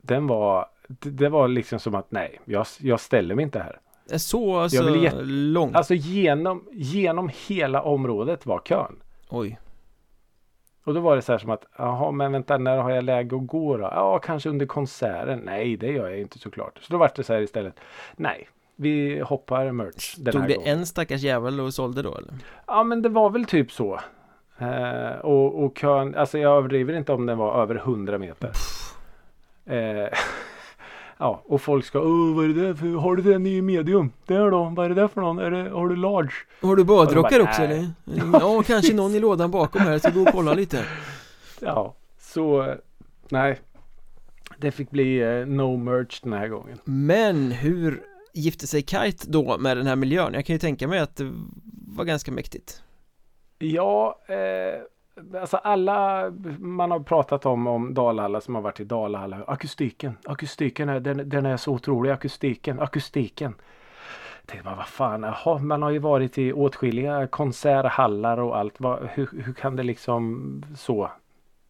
Den 0.06 0.26
var, 0.26 0.66
det, 0.88 1.28
var 1.28 1.48
liksom 1.48 1.78
som 1.78 1.94
att 1.94 2.06
nej, 2.10 2.40
jag, 2.44 2.66
jag 2.80 3.00
ställer 3.00 3.34
mig 3.34 3.42
inte 3.42 3.58
här. 3.58 3.80
Är 4.10 4.18
Så 4.18 4.56
alltså 4.56 4.84
vill 4.84 5.02
jätte- 5.02 5.22
långt. 5.24 5.76
Alltså 5.76 5.94
genom, 5.94 6.64
genom 6.72 7.30
hela 7.48 7.82
området 7.82 8.46
var 8.46 8.58
kön. 8.58 8.96
Oj. 9.30 9.58
Och 10.84 10.94
då 10.94 11.00
var 11.00 11.16
det 11.16 11.22
så 11.22 11.32
här 11.32 11.38
som 11.38 11.50
att, 11.50 11.64
jaha 11.78 12.10
men 12.10 12.32
vänta 12.32 12.58
när 12.58 12.78
har 12.78 12.90
jag 12.90 13.04
läge 13.04 13.36
att 13.36 13.46
gå 13.46 13.76
då? 13.76 13.82
Ja 13.82 14.18
kanske 14.18 14.48
under 14.48 14.66
konserten. 14.66 15.38
Nej 15.44 15.76
det 15.76 15.92
gör 15.92 16.08
jag 16.08 16.20
inte 16.20 16.38
såklart. 16.38 16.78
Så 16.82 16.92
då 16.92 16.98
var 16.98 17.10
det 17.16 17.24
så 17.24 17.32
här 17.32 17.40
istället. 17.40 17.80
Nej, 18.16 18.48
vi 18.76 19.20
hoppar 19.20 19.72
merch 19.72 20.14
den 20.18 20.32
Tog 20.32 20.40
här 20.40 20.48
det 20.48 20.54
gången. 20.56 20.78
en 20.78 20.86
stackars 20.86 21.22
jävel 21.22 21.60
och 21.60 21.74
sålde 21.74 22.02
då 22.02 22.14
eller? 22.16 22.34
Ja 22.66 22.84
men 22.84 23.02
det 23.02 23.08
var 23.08 23.30
väl 23.30 23.44
typ 23.44 23.72
så. 23.72 24.00
Eh, 24.58 25.18
och, 25.22 25.64
och 25.64 25.76
kön, 25.78 26.14
alltså 26.14 26.38
jag 26.38 26.56
överdriver 26.56 26.94
inte 26.94 27.12
om 27.12 27.26
den 27.26 27.38
var 27.38 27.62
över 27.62 27.74
100 27.74 28.18
meter. 28.18 28.50
Eh, 29.66 30.08
ja 31.18 31.42
och 31.44 31.62
folk 31.62 31.84
ska, 31.84 32.00
Åh, 32.00 32.36
vad 32.36 32.44
är 32.44 32.48
det 32.48 32.66
där 32.66 32.74
för, 32.74 32.86
har 32.86 33.16
du 33.16 33.22
den 33.32 33.46
i 33.46 33.62
medium? 33.62 34.12
Där 34.26 34.50
då, 34.50 34.72
vad 34.76 34.84
är 34.84 34.88
det 34.88 34.94
där 34.94 35.08
för 35.08 35.20
någon? 35.20 35.38
Är 35.38 35.50
det, 35.50 35.70
har 35.70 35.88
du 35.88 35.96
large? 35.96 36.34
Har 36.60 36.76
du 36.76 36.84
badrockar 36.84 37.40
också 37.40 37.62
nej. 37.62 37.90
eller? 38.04 38.30
Ja, 38.32 38.62
kanske 38.66 38.94
någon 38.94 39.14
i 39.14 39.20
lådan 39.20 39.50
bakom 39.50 39.82
här, 39.82 39.98
så 39.98 40.10
gå 40.10 40.20
och 40.20 40.32
kolla 40.32 40.54
lite. 40.54 40.84
Ja, 41.60 41.94
så 42.18 42.74
nej. 43.28 43.60
Det 44.58 44.70
fick 44.70 44.90
bli 44.90 45.20
eh, 45.20 45.46
no 45.46 45.76
merch 45.76 46.20
den 46.22 46.32
här 46.32 46.48
gången. 46.48 46.78
Men 46.84 47.52
hur 47.52 48.02
gifte 48.34 48.66
sig 48.66 48.82
Kite 48.82 49.30
då 49.30 49.58
med 49.58 49.76
den 49.76 49.86
här 49.86 49.96
miljön? 49.96 50.34
Jag 50.34 50.46
kan 50.46 50.54
ju 50.54 50.58
tänka 50.58 50.88
mig 50.88 50.98
att 50.98 51.16
det 51.16 51.32
var 51.86 52.04
ganska 52.04 52.32
mäktigt. 52.32 52.82
Ja, 53.58 54.18
eh, 54.26 54.82
alltså 55.40 55.56
alla 55.56 56.30
man 56.58 56.90
har 56.90 57.00
pratat 57.00 57.46
om, 57.46 57.66
om 57.66 57.94
Dalhalla 57.94 58.40
som 58.40 58.54
har 58.54 58.62
varit 58.62 58.80
i 58.80 58.84
Dalhalla. 58.84 59.44
Akustiken, 59.46 60.16
akustiken 60.24 60.88
är, 60.88 61.00
den, 61.00 61.28
den 61.28 61.46
är 61.46 61.56
så 61.56 61.72
otrolig. 61.72 62.10
Akustiken, 62.10 62.80
akustiken. 62.80 63.54
Tänkte 64.46 64.74
vad 64.76 64.86
fan, 64.86 65.22
jaha, 65.22 65.58
man 65.58 65.82
har 65.82 65.90
ju 65.90 65.98
varit 65.98 66.38
i 66.38 66.52
åtskilliga 66.52 67.26
konserthallar 67.26 68.38
och 68.38 68.58
allt. 68.58 68.80
Va, 68.80 68.98
hur, 69.10 69.28
hur 69.44 69.52
kan 69.52 69.76
det 69.76 69.82
liksom 69.82 70.62
så? 70.76 71.10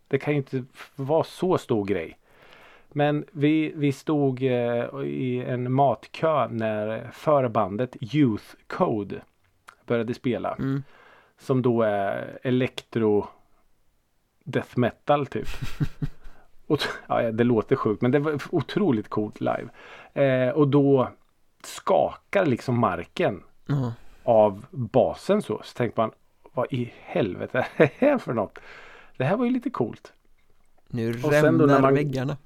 Det 0.09 0.19
kan 0.19 0.33
ju 0.33 0.39
inte 0.39 0.65
vara 0.97 1.25
så 1.25 1.59
stor 1.59 1.85
grej. 1.85 2.19
Men 2.89 3.25
vi, 3.33 3.73
vi 3.77 3.93
stod 3.93 4.43
eh, 4.43 5.05
i 5.05 5.45
en 5.49 5.73
matkö 5.73 6.49
när 6.49 7.11
förbandet 7.13 8.15
Youth 8.15 8.45
Code 8.67 9.21
började 9.87 10.15
spela. 10.15 10.55
Mm. 10.55 10.83
Som 11.45 11.63
då 11.63 11.83
är 11.83 12.39
elektro 12.43 13.27
death 14.45 14.79
metal 14.79 15.27
typ. 15.27 15.49
och, 16.67 16.79
ja, 17.07 17.33
det 17.33 17.45
låter 17.45 17.77
sjukt 17.77 18.03
men 18.03 18.11
det 18.11 18.19
var 18.19 18.41
otroligt 18.51 19.09
coolt 19.09 19.41
live. 19.41 19.69
Eh, 20.15 20.49
och 20.55 20.69
då 20.69 21.09
skakar 21.65 22.47
liksom 22.47 22.79
marken 22.79 23.43
Ja. 23.67 23.93
av 24.25 24.65
basen 24.71 25.43
så. 25.43 25.61
Så 25.65 25.77
tänkte 25.77 26.01
man 26.01 26.11
vad 26.53 26.73
i 26.73 26.93
helvete 27.03 27.67
är 27.77 27.85
det 27.99 28.07
här 28.07 28.19
för 28.19 28.33
något? 28.33 28.59
Det 29.17 29.25
här 29.25 29.37
var 29.37 29.45
ju 29.45 29.51
lite 29.51 29.71
coolt. 29.71 30.13
Nu 30.89 31.13
rämnar 31.13 31.81
man- 31.81 31.95
väggarna. 31.95 32.37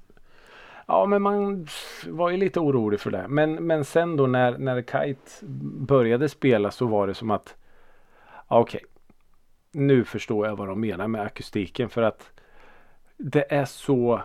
Ja 0.87 1.05
men 1.05 1.21
man 1.21 1.67
var 2.07 2.29
ju 2.29 2.37
lite 2.37 2.59
orolig 2.59 2.99
för 2.99 3.11
det. 3.11 3.25
Men, 3.27 3.53
men 3.53 3.85
sen 3.85 4.15
då 4.17 4.27
när, 4.27 4.57
när 4.57 4.81
Kite 4.81 5.45
började 5.87 6.29
spela 6.29 6.71
så 6.71 6.85
var 6.85 7.07
det 7.07 7.13
som 7.13 7.31
att 7.31 7.55
Okej. 8.49 8.81
Nu 9.71 10.03
förstår 10.03 10.47
jag 10.47 10.55
vad 10.55 10.67
de 10.67 10.79
menar 10.79 11.07
med 11.07 11.21
akustiken 11.21 11.89
för 11.89 12.01
att 12.01 12.29
det 13.17 13.53
är 13.53 13.65
så 13.65 14.21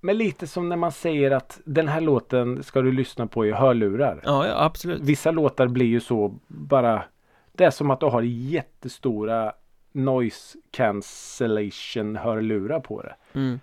Men 0.00 0.18
lite 0.18 0.46
som 0.46 0.68
när 0.68 0.76
man 0.76 0.92
säger 0.92 1.30
att 1.30 1.60
den 1.64 1.88
här 1.88 2.00
låten 2.00 2.62
ska 2.62 2.82
du 2.82 2.92
lyssna 2.92 3.26
på 3.26 3.46
i 3.46 3.52
hörlurar. 3.52 4.20
Ja, 4.24 4.46
ja, 4.46 4.64
absolut. 4.64 5.00
Vissa 5.02 5.30
låtar 5.30 5.66
blir 5.66 5.86
ju 5.86 6.00
så 6.00 6.38
bara 6.48 7.04
Det 7.52 7.64
är 7.64 7.70
som 7.70 7.90
att 7.90 8.00
du 8.00 8.06
har 8.06 8.22
jättestora 8.22 9.52
noise 9.92 10.58
cancellation 10.70 12.16
hörlurar 12.16 12.80
på 12.80 13.02
det. 13.02 13.14
Mm. 13.32 13.60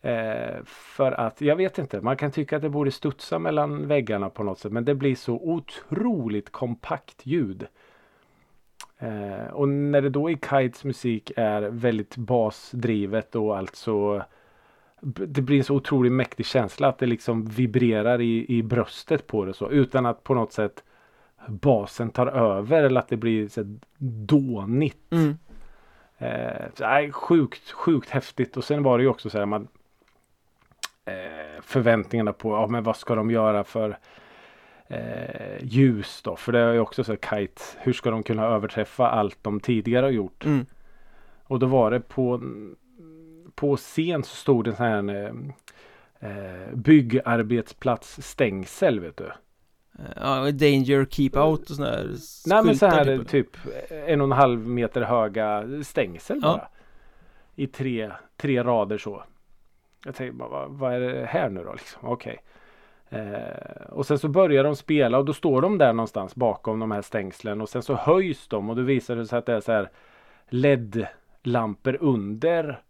Eh, 0.00 0.64
för 0.64 1.12
att 1.12 1.40
jag 1.40 1.56
vet 1.56 1.78
inte, 1.78 2.00
man 2.00 2.16
kan 2.16 2.30
tycka 2.30 2.56
att 2.56 2.62
det 2.62 2.68
borde 2.68 2.90
studsa 2.90 3.38
mellan 3.38 3.88
väggarna 3.88 4.30
på 4.30 4.42
något 4.42 4.58
sätt 4.58 4.72
men 4.72 4.84
det 4.84 4.94
blir 4.94 5.14
så 5.14 5.34
otroligt 5.34 6.52
kompakt 6.52 7.26
ljud. 7.26 7.66
Eh, 8.98 9.52
och 9.52 9.68
när 9.68 10.02
det 10.02 10.10
då 10.10 10.30
i 10.30 10.38
Kites 10.50 10.84
musik 10.84 11.32
är 11.36 11.62
väldigt 11.62 12.16
basdrivet 12.16 13.34
och 13.34 13.58
alltså 13.58 14.22
det 15.00 15.42
blir 15.42 15.58
en 15.58 15.64
så 15.64 15.74
otroligt 15.74 16.12
mäktig 16.12 16.46
känsla 16.46 16.88
att 16.88 16.98
det 16.98 17.06
liksom 17.06 17.44
vibrerar 17.44 18.20
i, 18.20 18.58
i 18.58 18.62
bröstet 18.62 19.26
på 19.26 19.44
det 19.44 19.54
så 19.54 19.70
utan 19.70 20.06
att 20.06 20.24
på 20.24 20.34
något 20.34 20.52
sätt 20.52 20.84
basen 21.46 22.10
tar 22.10 22.26
över 22.26 22.82
eller 22.82 23.00
att 23.00 23.08
det 23.08 23.16
blir 23.16 23.48
så 23.48 23.78
dånigt. 24.26 25.12
Mm. 25.12 25.38
Eh, 26.18 26.66
så, 26.74 27.12
sjukt, 27.12 27.70
sjukt 27.70 28.10
häftigt. 28.10 28.56
Och 28.56 28.64
sen 28.64 28.82
var 28.82 28.98
det 28.98 29.02
ju 29.02 29.10
också 29.10 29.30
så 29.30 29.38
här 29.38 29.46
man 29.46 29.68
eh, 31.04 31.62
förväntningarna 31.62 32.32
på, 32.32 32.50
ja 32.50 32.66
men 32.66 32.82
vad 32.82 32.96
ska 32.96 33.14
de 33.14 33.30
göra 33.30 33.64
för 33.64 33.98
eh, 34.88 35.58
ljus 35.64 36.22
då? 36.22 36.36
För 36.36 36.52
det 36.52 36.58
är 36.58 36.72
ju 36.72 36.80
också 36.80 37.04
så 37.04 37.16
kite, 37.16 37.62
hur 37.78 37.92
ska 37.92 38.10
de 38.10 38.22
kunna 38.22 38.46
överträffa 38.46 39.08
allt 39.08 39.38
de 39.42 39.60
tidigare 39.60 40.06
har 40.06 40.10
gjort? 40.10 40.44
Mm. 40.44 40.66
Och 41.44 41.58
då 41.58 41.66
var 41.66 41.90
det 41.90 42.00
på 42.00 42.40
på 43.54 43.76
scen 43.76 44.22
så 44.24 44.36
stod 44.36 44.64
det 44.64 44.70
en 44.70 44.76
sån 44.76 44.86
här 44.86 45.24
eh, 46.20 46.30
eh, 46.30 46.74
byggarbetsplats 46.74 48.22
stängsel 48.22 49.00
vet 49.00 49.16
du. 49.16 49.30
Ja, 50.16 50.50
danger, 50.52 51.04
keep 51.10 51.30
out 51.34 51.70
och 51.70 51.76
sådana 51.76 51.96
här 51.96 52.06
Nej 52.46 52.64
men 52.64 52.76
så 52.76 52.86
här 52.86 53.04
typ. 53.18 53.28
typ 53.28 53.56
en 53.90 54.20
och 54.20 54.24
en 54.24 54.32
halv 54.32 54.68
meter 54.68 55.02
höga 55.02 55.64
stängsel 55.84 56.40
Ja. 56.42 56.48
bara. 56.48 56.68
I 57.56 57.66
tre, 57.66 58.10
tre 58.36 58.62
rader 58.62 58.98
så. 58.98 59.22
Jag 60.04 60.14
tänkte 60.14 60.36
bara, 60.36 60.48
vad, 60.48 60.70
vad 60.70 60.94
är 60.94 61.00
det 61.00 61.26
här 61.26 61.48
nu 61.48 61.64
då 61.64 61.72
liksom? 61.72 62.08
Okej. 62.08 62.38
Eh, 63.10 63.82
och 63.88 64.06
sen 64.06 64.18
så 64.18 64.28
börjar 64.28 64.64
de 64.64 64.76
spela 64.76 65.18
och 65.18 65.24
då 65.24 65.32
står 65.32 65.62
de 65.62 65.78
där 65.78 65.92
någonstans 65.92 66.34
bakom 66.34 66.80
de 66.80 66.90
här 66.90 67.02
stängslen 67.02 67.60
och 67.60 67.68
sen 67.68 67.82
så 67.82 67.94
höjs 67.94 68.48
de 68.48 68.70
och 68.70 68.76
då 68.76 68.82
visar 68.82 69.16
det 69.16 69.26
sig 69.26 69.38
att 69.38 69.46
det 69.46 69.52
är 69.52 69.60
så 69.60 69.72
här 69.72 69.90
LED-lampor 70.48 71.96
under. 72.00 72.80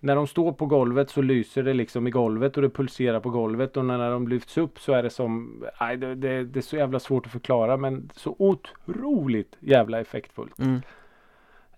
När 0.00 0.16
de 0.16 0.26
står 0.26 0.52
på 0.52 0.66
golvet 0.66 1.10
så 1.10 1.22
lyser 1.22 1.62
det 1.62 1.74
liksom 1.74 2.06
i 2.06 2.10
golvet 2.10 2.56
och 2.56 2.62
det 2.62 2.70
pulserar 2.70 3.20
på 3.20 3.30
golvet 3.30 3.76
och 3.76 3.84
när 3.84 4.10
de 4.10 4.28
lyfts 4.28 4.58
upp 4.58 4.78
så 4.78 4.92
är 4.92 5.02
det 5.02 5.10
som 5.10 5.64
nej, 5.80 5.96
det, 5.96 6.14
det, 6.14 6.44
det 6.44 6.60
är 6.60 6.62
så 6.62 6.76
jävla 6.76 7.00
svårt 7.00 7.26
att 7.26 7.32
förklara 7.32 7.76
men 7.76 8.10
så 8.14 8.36
otroligt 8.38 9.56
jävla 9.60 10.00
effektfullt. 10.00 10.58
Mm. 10.58 10.80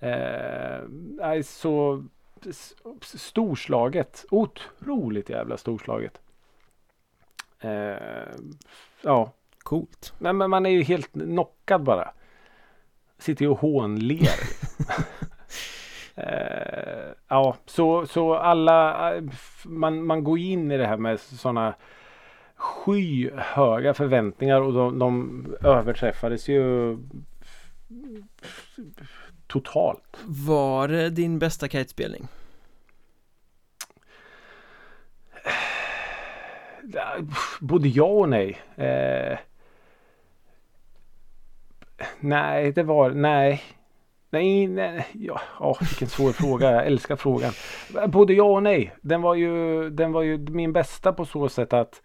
Eh, 0.00 1.42
så 1.42 2.04
storslaget. 3.02 4.24
Otroligt 4.30 5.30
jävla 5.30 5.56
storslaget. 5.56 6.20
Eh, 7.64 8.28
ja, 9.02 9.32
Coolt. 9.62 10.12
nej, 10.18 10.32
men 10.32 10.50
man 10.50 10.66
är 10.66 10.70
ju 10.70 10.82
helt 10.82 11.12
knockad 11.12 11.82
bara. 11.82 12.10
Sitter 13.18 13.44
ju 13.44 13.50
och 13.50 13.58
hånler. 13.58 14.28
eh, 16.14 17.12
ja, 17.28 17.56
så, 17.66 18.06
så 18.06 18.34
alla, 18.34 19.14
eh, 19.16 19.22
man, 19.64 20.06
man 20.06 20.24
går 20.24 20.38
in 20.38 20.70
i 20.70 20.76
det 20.76 20.86
här 20.86 20.96
med 20.96 21.20
sådana 21.20 21.74
skyhöga 22.56 23.94
förväntningar 23.94 24.60
och 24.60 24.72
de, 24.72 24.98
de 24.98 25.46
överträffades 25.64 26.48
ju 26.48 26.96
totalt. 29.46 30.18
Var 30.24 30.88
det 30.88 31.10
din 31.10 31.38
bästa 31.38 31.68
kitespelning? 31.68 32.28
Både 37.60 37.88
ja 37.88 38.04
och 38.04 38.28
nej. 38.28 38.58
Eh, 38.76 39.38
nej, 42.20 42.72
det 42.72 42.82
var 42.82 43.10
nej. 43.10 43.62
Nej, 44.30 44.66
nej, 44.66 45.06
ja, 45.12 45.40
ja, 45.60 45.76
vilken 45.80 46.08
svår 46.08 46.32
fråga. 46.32 46.70
Jag 46.70 46.86
älskar 46.86 47.16
frågan. 47.16 47.52
Både 48.08 48.34
ja 48.34 48.44
och 48.44 48.62
nej. 48.62 48.96
Den 49.00 49.22
var 49.22 49.34
ju, 49.34 49.90
den 49.90 50.12
var 50.12 50.22
ju 50.22 50.38
min 50.38 50.72
bästa 50.72 51.12
på 51.12 51.24
så 51.24 51.48
sätt 51.48 51.72
att 51.72 52.02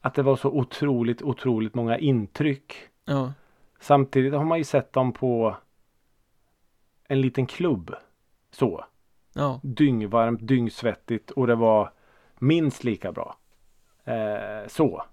att 0.00 0.14
det 0.14 0.22
var 0.22 0.36
så 0.36 0.48
otroligt, 0.48 1.22
otroligt 1.22 1.74
många 1.74 1.98
intryck. 1.98 2.74
Ja. 3.04 3.32
Samtidigt 3.80 4.34
har 4.34 4.44
man 4.44 4.58
ju 4.58 4.64
sett 4.64 4.92
dem 4.92 5.12
på 5.12 5.56
en 7.08 7.20
liten 7.20 7.46
klubb. 7.46 7.94
Så. 8.50 8.84
Ja. 9.32 9.60
Dyngvarmt, 9.62 10.40
dyngsvettigt 10.42 11.30
och 11.30 11.46
det 11.46 11.54
var 11.54 11.90
minst 12.38 12.84
lika 12.84 13.12
bra. 13.12 13.36
Eh, 14.06 14.66
så. 14.68 15.04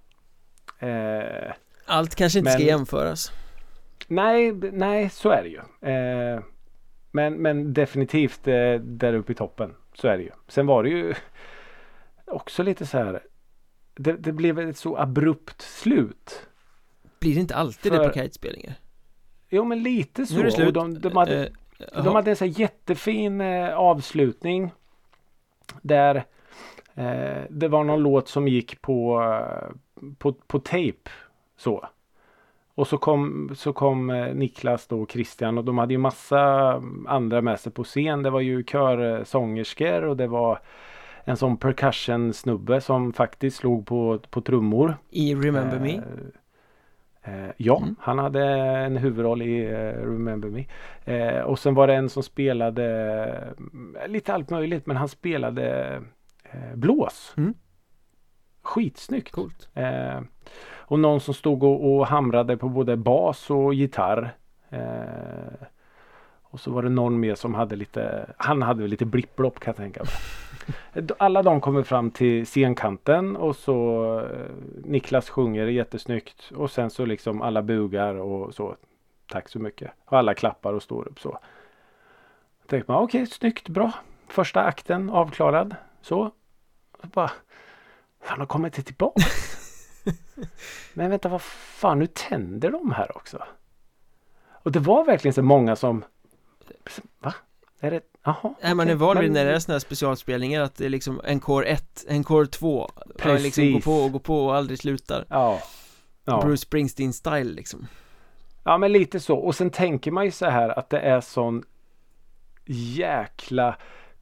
Eh, 0.80 1.52
Allt 1.86 2.16
kanske 2.16 2.40
inte 2.40 2.52
ska 2.52 2.60
Men- 2.60 2.68
jämföras. 2.68 3.32
nej, 4.08 4.52
nej, 4.54 5.10
så 5.10 5.30
är 5.30 5.44
det 5.44 5.50
ju. 5.50 5.90
Eh, 5.92 6.40
men, 7.12 7.34
men 7.34 7.74
definitivt 7.74 8.48
eh, 8.48 8.74
där 8.74 9.14
uppe 9.14 9.32
i 9.32 9.36
toppen. 9.36 9.76
Så 9.94 10.08
är 10.08 10.18
det 10.18 10.24
ju. 10.24 10.32
Sen 10.48 10.66
var 10.68 10.84
det 10.84 10.90
ju 10.90 11.14
också 12.26 12.64
lite 12.64 12.86
så 12.86 12.98
här. 12.98 13.24
Det, 13.96 14.14
det 14.14 14.32
blev 14.32 14.60
ett 14.60 14.78
så 14.78 14.98
abrupt 14.98 15.62
slut. 15.62 16.48
Blir 17.20 17.34
det 17.36 17.40
inte 17.42 17.56
alltid 17.56 17.92
det 17.92 17.98
För- 17.98 18.08
på 18.08 18.14
kitespelningar? 18.14 18.74
Jo 19.50 19.64
men 19.64 19.84
lite 19.84 20.26
så. 20.26 20.34
Nu 20.34 20.40
är 20.40 20.44
det 20.44 20.52
slut. 20.52 20.74
De, 20.74 21.00
de, 21.00 21.18
hade, 21.18 21.50
jaha. 21.78 22.04
de 22.04 22.16
hade 22.16 22.30
en 22.30 22.36
så 22.36 22.46
jättefin 22.46 23.42
avslutning. 23.74 24.72
Där 25.82 26.26
eh, 26.96 27.44
det 27.50 27.68
var 27.68 27.84
någon 27.84 28.04
låt 28.04 28.28
som 28.28 28.48
gick 28.48 28.82
på, 28.82 29.22
eh, 29.22 29.70
på, 30.18 30.34
på 30.34 30.60
tejp. 30.60 31.10
Så. 31.58 31.86
Och 32.76 32.88
så 32.88 32.98
kom, 32.98 33.50
så 33.56 33.74
kom 33.74 34.10
eh, 34.10 34.34
Niklas 34.36 34.88
då 34.88 35.02
och 35.02 35.12
Christian 35.12 35.58
och 35.58 35.64
de 35.66 35.78
hade 35.78 35.94
ju 35.94 35.98
massa 35.98 36.42
andra 37.08 37.42
med 37.42 37.60
sig 37.60 37.72
på 37.72 37.84
scen. 37.84 38.24
Det 38.24 38.30
var 38.30 38.40
ju 38.42 38.64
körsångerskor 38.64 40.04
och 40.04 40.18
det 40.18 40.28
var 40.28 40.60
en 41.24 41.38
sån 41.38 41.58
percussion 41.58 42.34
snubbe 42.34 42.82
som 42.82 43.14
faktiskt 43.14 43.58
slog 43.58 43.86
på, 43.88 44.20
på 44.30 44.42
trummor. 44.42 44.96
I 45.10 45.36
Remember 45.36 45.80
Me? 45.80 46.02
Eh, 47.24 47.50
ja, 47.58 47.78
Mm. 47.78 47.96
han 48.00 48.20
hade 48.20 48.44
en 48.60 48.98
huvudroll 48.98 49.42
i 49.42 49.64
eh, 49.66 50.04
Remember 50.06 50.50
Me. 50.50 50.66
Eh, 51.06 51.42
och 51.42 51.60
sen 51.60 51.74
var 51.74 51.88
det 51.88 51.94
en 51.94 52.10
som 52.10 52.24
spelade 52.24 52.86
eh, 54.02 54.08
lite 54.08 54.34
allt 54.34 54.50
möjligt 54.50 54.86
men 54.86 54.98
han 54.98 55.08
spelade 55.08 55.94
eh, 55.94 56.02
blås. 56.76 57.34
Mm. 57.38 57.54
Skitsnyggt. 58.62 59.32
Coolt. 59.32 59.70
Eh, 59.74 60.22
och 60.94 61.00
någon 61.00 61.20
som 61.20 61.34
stod 61.34 61.64
och, 61.64 61.96
och 61.96 62.08
hamrade 62.08 62.58
på 62.58 62.70
både 62.70 62.98
bas 62.98 63.50
och 63.50 63.74
gitarr. 63.74 64.36
Eh, 64.70 65.68
och 66.44 66.60
så 66.60 66.72
var 66.72 66.84
det 66.84 66.90
någon 66.90 67.20
mer 67.20 67.36
som 67.36 67.54
hade 67.54 67.76
lite, 67.76 68.34
han 68.38 68.62
hade 68.62 68.82
väl 68.82 68.90
lite 68.92 69.06
blipplopp 69.06 69.60
kan 69.60 69.72
jag 69.72 69.78
tänka 69.78 70.04
mig. 70.04 71.08
Alla 71.18 71.44
de 71.44 71.62
kommer 71.62 71.84
fram 71.84 72.12
till 72.12 72.46
scenkanten 72.46 73.36
och 73.36 73.56
så 73.56 74.20
eh, 74.20 74.52
Niklas 74.84 75.30
sjunger 75.30 75.68
jättesnyggt 75.68 76.52
och 76.56 76.72
sen 76.72 76.90
så 76.90 77.06
liksom 77.06 77.42
alla 77.42 77.62
bugar 77.62 78.16
och 78.16 78.54
så. 78.54 78.76
Tack 79.28 79.50
så 79.50 79.60
mycket. 79.60 79.92
Och 80.06 80.18
alla 80.18 80.34
klappar 80.34 80.74
och 80.74 80.84
står 80.84 81.08
upp 81.08 81.20
så. 81.20 81.30
Då 82.62 82.68
tänkte 82.68 82.92
man 82.92 83.04
okej, 83.04 83.28
snyggt, 83.28 83.70
bra. 83.70 83.92
Första 84.28 84.64
akten 84.64 85.10
avklarad. 85.10 85.76
Så. 86.02 86.32
Och 87.04 87.10
bara, 87.10 87.32
fan 88.22 88.40
har 88.40 88.46
kommit 88.46 88.74
det 88.74 88.82
tillbaka. 88.82 89.22
Men 90.94 91.10
vänta, 91.10 91.30
vad 91.30 91.42
fan, 91.42 92.00
nu 92.00 92.08
tänder 92.08 92.72
de 92.72 92.92
här 92.92 93.18
också. 93.18 93.44
Och 94.64 94.72
det 94.72 94.80
var 94.80 95.06
verkligen 95.06 95.34
så 95.34 95.42
många 95.42 95.76
som 95.76 96.06
Va? 97.20 97.34
Är 97.80 97.92
det? 97.92 98.02
Jaha. 98.24 98.54
Nej 98.62 98.76
man 98.76 98.90
är 98.90 98.96
van 98.96 99.20
vid 99.20 99.32
när 99.32 99.46
det 99.46 99.52
är 99.52 99.60
sådana 99.60 99.76
här 99.76 99.80
specialspelningar 99.80 100.62
att 100.62 100.76
det 100.76 100.86
är 100.86 100.90
liksom 100.90 101.22
en 101.24 101.40
kår 101.40 101.66
1, 101.66 102.06
en 102.08 102.24
kår 102.24 102.46
2 102.46 102.92
Liksom 103.06 103.18
Precis. 103.18 103.74
går 103.74 103.80
på 103.80 104.04
och 104.04 104.12
går 104.12 104.20
på 104.20 104.46
och 104.46 104.56
aldrig 104.56 104.80
slutar 104.80 105.26
Ja. 105.30 105.62
Ja. 106.26 106.42
Bruce 106.42 106.62
Springsteen 106.62 107.14
style 107.14 107.54
liksom 107.54 107.88
ja, 108.64 108.78
men 108.78 108.92
lite 108.92 109.20
så. 109.20 109.38
Och 109.38 109.56
sen 109.56 109.70
tänker 109.70 110.12
man 110.12 110.26
ju 110.26 110.32
så 110.32 110.46
här 110.46 110.80
att 110.80 110.90
det 110.90 111.00
är 111.00 111.22
sån 111.22 111.64
jäkla 112.66 113.76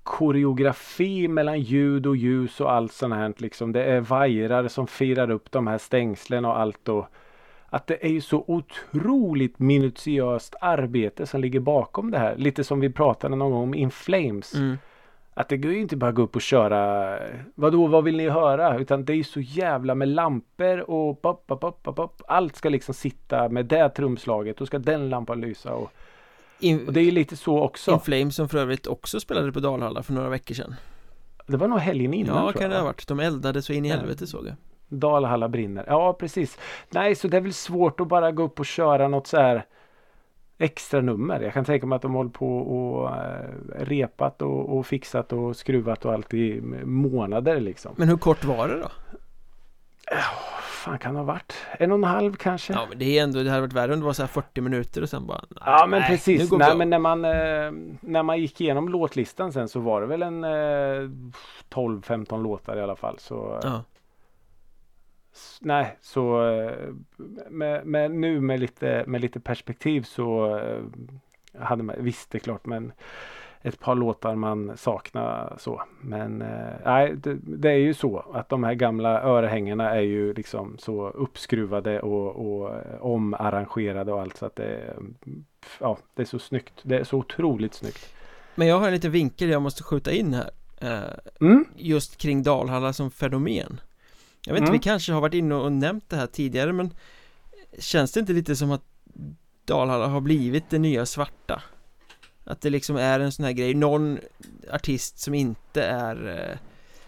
koreografi 0.04 1.28
mellan 1.28 1.60
ljud 1.60 2.08
och 2.08 2.16
ljus 2.16 2.62
och 2.62 2.72
allt 2.72 2.91
sånt 2.91 3.14
här 3.14 3.34
liksom. 3.38 3.72
Det 3.72 3.84
är 3.84 3.99
vajrar 3.99 4.68
som 4.68 4.88
firar 4.88 5.32
upp 5.32 5.52
de 5.52 5.68
här 5.68 5.78
stängslen 5.78 6.45
och 6.45 6.60
allt 6.60 6.89
och 6.89 7.06
att 7.74 7.88
det 7.88 8.06
är 8.06 8.10
ju 8.10 8.22
så 8.22 8.43
otroligt 8.47 9.60
minutiöst 9.60 10.56
arbete 10.62 11.26
som 11.26 11.41
ligger 11.41 11.60
bakom 11.60 12.12
det 12.12 12.18
här. 12.18 12.36
Lite 12.36 12.64
som 12.64 12.80
vi 12.80 12.89
pratade 12.89 13.36
någon 13.36 13.52
gång 13.52 13.64
om 13.64 13.74
In 13.74 13.91
Flames. 13.91 14.56
mm. 14.56 14.78
Att 15.34 15.49
det 15.49 15.58
går 15.58 15.72
ju 15.72 15.80
inte 15.80 15.97
bara 15.97 16.12
gå 16.12 16.22
upp 16.22 16.36
och 16.36 16.41
köra 16.41 17.18
Vadå, 17.56 17.88
vad 17.88 18.04
vill 18.04 18.18
ni 18.18 18.30
höra? 18.30 18.78
Utan 18.78 19.06
det 19.06 19.14
är 19.14 19.18
ju 19.18 19.24
så 19.24 19.39
jävla 19.39 19.95
med 19.95 20.08
lampor 20.08 20.89
och 20.89 21.22
pop, 21.22 21.47
pop, 21.47 21.62
pop, 21.62 21.95
pop. 21.95 22.22
Allt 22.28 22.56
ska 22.56 22.70
liksom 22.70 22.93
sitta 22.93 23.49
med 23.49 23.66
det 23.66 23.89
trumslaget. 23.89 24.58
Då 24.58 24.66
ska 24.66 24.80
den 24.80 25.10
lampan 25.10 25.41
lysa 25.41 25.74
och, 25.74 25.91
In, 26.62 26.88
och 26.88 26.93
det 26.93 27.01
är 27.01 27.12
lite 27.12 27.36
så 27.36 27.59
också. 27.59 27.91
In 27.91 27.99
Flames 27.99 28.36
som 28.36 28.49
för 28.49 28.57
övrigt 28.57 28.88
också 28.88 29.20
spelade 29.20 29.51
på 29.51 29.59
Dalhalla 29.59 30.03
för 30.03 30.14
några 30.14 30.30
veckor 30.30 30.55
sedan 30.55 30.76
Det 31.47 31.57
var 31.57 31.68
nog 31.68 31.80
helgen 31.80 32.14
innan 32.14 32.45
Ja 32.45 32.51
kan 32.51 32.70
det 32.70 32.78
ha 32.78 32.84
varit, 32.84 33.07
de 33.07 33.20
eldade 33.20 33.62
så 33.62 33.74
in 33.74 33.86
i 33.86 33.89
helvete 33.89 34.28
såg 34.28 34.47
jag 34.47 34.55
Dalhalla 34.88 35.49
brinner. 35.49 35.86
Ja 35.88 36.14
precis. 36.14 36.57
Nej 36.89 37.16
så 37.16 37.28
det 37.28 37.38
är 37.38 37.41
väl 37.41 37.53
svårt 37.53 37.99
att 37.99 38.07
bara 38.07 38.32
gå 38.32 38.43
upp 38.43 38.59
och 38.59 38.66
köra 38.66 39.07
något 39.07 39.28
så 39.28 39.38
här 39.38 39.66
extra 40.57 41.01
nummer. 41.01 41.41
Jag 41.41 41.53
kan 41.53 41.66
tänka 41.66 41.86
mig 41.88 41.95
att 41.95 42.01
de 42.01 42.14
håller 42.14 42.30
på 42.30 42.57
och 42.57 43.09
eh, 43.09 43.45
repat 43.80 44.41
och, 44.41 44.78
och 44.78 44.86
fixat 44.86 45.34
och 45.34 45.55
skruvat 45.55 46.05
och 46.05 46.14
allt 46.14 46.34
i 46.34 46.62
månader 46.84 47.59
liksom. 47.59 47.93
Men 47.97 48.09
hur 48.09 48.18
kort 48.18 48.43
var 48.43 48.68
det 48.68 48.80
då? 48.80 48.91
Fan 50.62 50.99
kan 50.99 51.14
det 51.14 51.20
ha 51.20 51.26
varit? 51.26 51.53
En 51.80 51.91
och 51.91 51.97
en 51.97 52.03
halv 52.03 52.34
kanske? 52.36 52.74
Ja 52.74 52.86
men 52.89 52.97
det 52.99 53.20
är 53.20 53.24
ändå, 53.24 53.43
det 53.43 53.49
hade 53.49 53.62
varit 53.62 53.74
värre 53.74 53.93
om 53.93 53.99
det 53.99 54.05
var 54.05 54.14
så 54.14 54.22
här 54.24 54.28
40 54.28 54.62
minuter 54.62 55.01
och 55.01 55.09
sen 55.09 55.28
bara 55.28 55.41
nej, 55.49 55.59
Ja 55.66 55.86
men 55.89 55.99
nej, 55.99 56.09
nu 56.09 56.16
precis. 56.16 56.51
Nej, 56.51 56.76
men 56.78 56.89
när 56.89 56.99
man, 56.99 57.26
eh, 57.26 57.72
när 58.01 58.24
man 58.24 58.39
gick 58.39 58.62
igenom 58.62 58.89
låtlistan 58.89 59.53
sen 59.53 59.68
så 59.70 59.80
var 59.80 60.01
det 60.01 60.07
väl 60.07 60.22
en 60.24 60.43
eh, 60.43 61.09
12-15 61.70 62.43
låtar 62.43 62.78
i 62.78 62.82
alla 62.82 62.95
fall. 62.95 63.20
Så, 63.20 63.53
eh, 63.53 63.59
Ja, 63.64 63.84
s- 65.34 65.57
nej, 65.62 65.97
så 66.01 66.47
eh, 66.49 66.89
med, 67.49 67.86
med, 67.86 68.12
nu 68.12 68.41
med 68.41 68.59
lite, 68.59 69.03
med 69.07 69.22
lite 69.22 69.39
perspektiv 69.39 70.01
så 70.01 70.57
eh, 70.57 70.82
hade 71.62 71.84
man, 71.84 71.95
visst 71.99 72.32
det 72.32 72.38
är 72.38 72.39
klart 72.39 72.66
men 72.66 72.91
ett 73.64 73.80
par 73.80 73.95
låtar 73.95 74.36
man 74.36 74.78
saknar 74.78 75.55
så. 75.59 75.82
Men 76.01 76.41
eh, 76.41 76.74
nej, 76.86 77.16
det, 77.16 77.38
det 77.43 77.70
är 77.70 77.78
ju 77.78 77.93
så 77.93 78.26
att 78.34 78.49
de 78.49 78.64
här 78.64 78.74
gamla 78.74 79.22
örhängena 79.24 79.89
är 79.89 80.01
ju 80.01 80.34
liksom 80.34 80.76
så 80.80 81.09
uppskruvade 81.09 81.99
och, 81.99 82.36
och 82.36 82.70
eh, 82.76 83.01
omarrangerade 83.01 84.14
och 84.14 84.22
allt 84.22 84.38
så 84.38 84.45
att 84.45 84.55
det 84.55 84.93
ja, 85.80 85.97
det 86.16 86.22
är 86.22 86.26
så 86.26 86.39
snyggt. 86.39 86.74
Det 86.84 86.99
är 86.99 87.03
så 87.03 87.18
otroligt 87.18 87.74
snyggt. 87.74 88.14
Men 88.55 88.68
jag 88.68 88.80
har 88.80 88.88
en 88.88 88.93
liten 88.93 89.12
vinkel 89.12 89.49
jag 89.49 89.62
måste 89.62 89.84
skjuta 89.84 90.12
in 90.12 90.34
här 90.34 90.49
eh, 90.82 91.20
Mm, 91.41 91.66
Just 91.76 92.18
kring 92.18 92.43
Dalhalla 92.43 92.93
som 92.93 93.12
fenomen 93.12 93.82
Jag 94.45 94.53
vet 94.53 94.59
inte, 94.62 94.70
Mm. 94.70 94.72
vi 94.72 94.80
kanske 94.80 95.14
har 95.14 95.22
varit 95.22 95.34
inne 95.34 95.55
och 95.55 95.72
nämnt 95.72 96.09
det 96.09 96.16
här 96.16 96.28
tidigare 96.28 96.74
men 96.74 96.89
Känns 97.80 98.12
det 98.12 98.20
inte 98.20 98.34
lite 98.34 98.55
som 98.55 98.72
att 98.72 98.84
Dalhalla 99.66 100.07
har 100.07 100.22
blivit 100.22 100.70
det 100.70 100.80
nya 100.80 101.05
svarta? 101.05 101.62
Att 102.43 102.61
det 102.61 102.69
liksom 102.69 102.95
är 102.95 103.19
en 103.19 103.31
sån 103.31 103.45
här 103.45 103.51
grej, 103.51 103.73
någon 103.73 104.19
artist 104.71 105.19
som 105.19 105.33
inte 105.33 105.83
är 105.83 106.27
eh, 106.51 106.57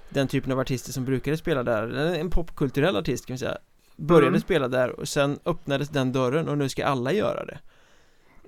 den 0.09 0.27
typen 0.27 0.51
av 0.51 0.59
artister 0.59 0.91
som 0.91 1.05
brukade 1.05 1.37
spela 1.37 1.63
där, 1.63 1.87
en 1.93 2.29
popkulturell 2.29 2.95
artist 2.97 3.25
kan 3.25 3.33
vi 3.33 3.37
säga 3.37 3.57
Började 3.95 4.27
Mm. 4.27 4.41
spela 4.41 4.67
där 4.67 4.99
och 4.99 5.07
sen 5.07 5.39
öppnades 5.45 5.89
den 5.89 6.11
dörren 6.11 6.49
och 6.49 6.57
nu 6.57 6.69
ska 6.69 6.85
alla 6.85 7.11
göra 7.13 7.45
det 7.45 7.59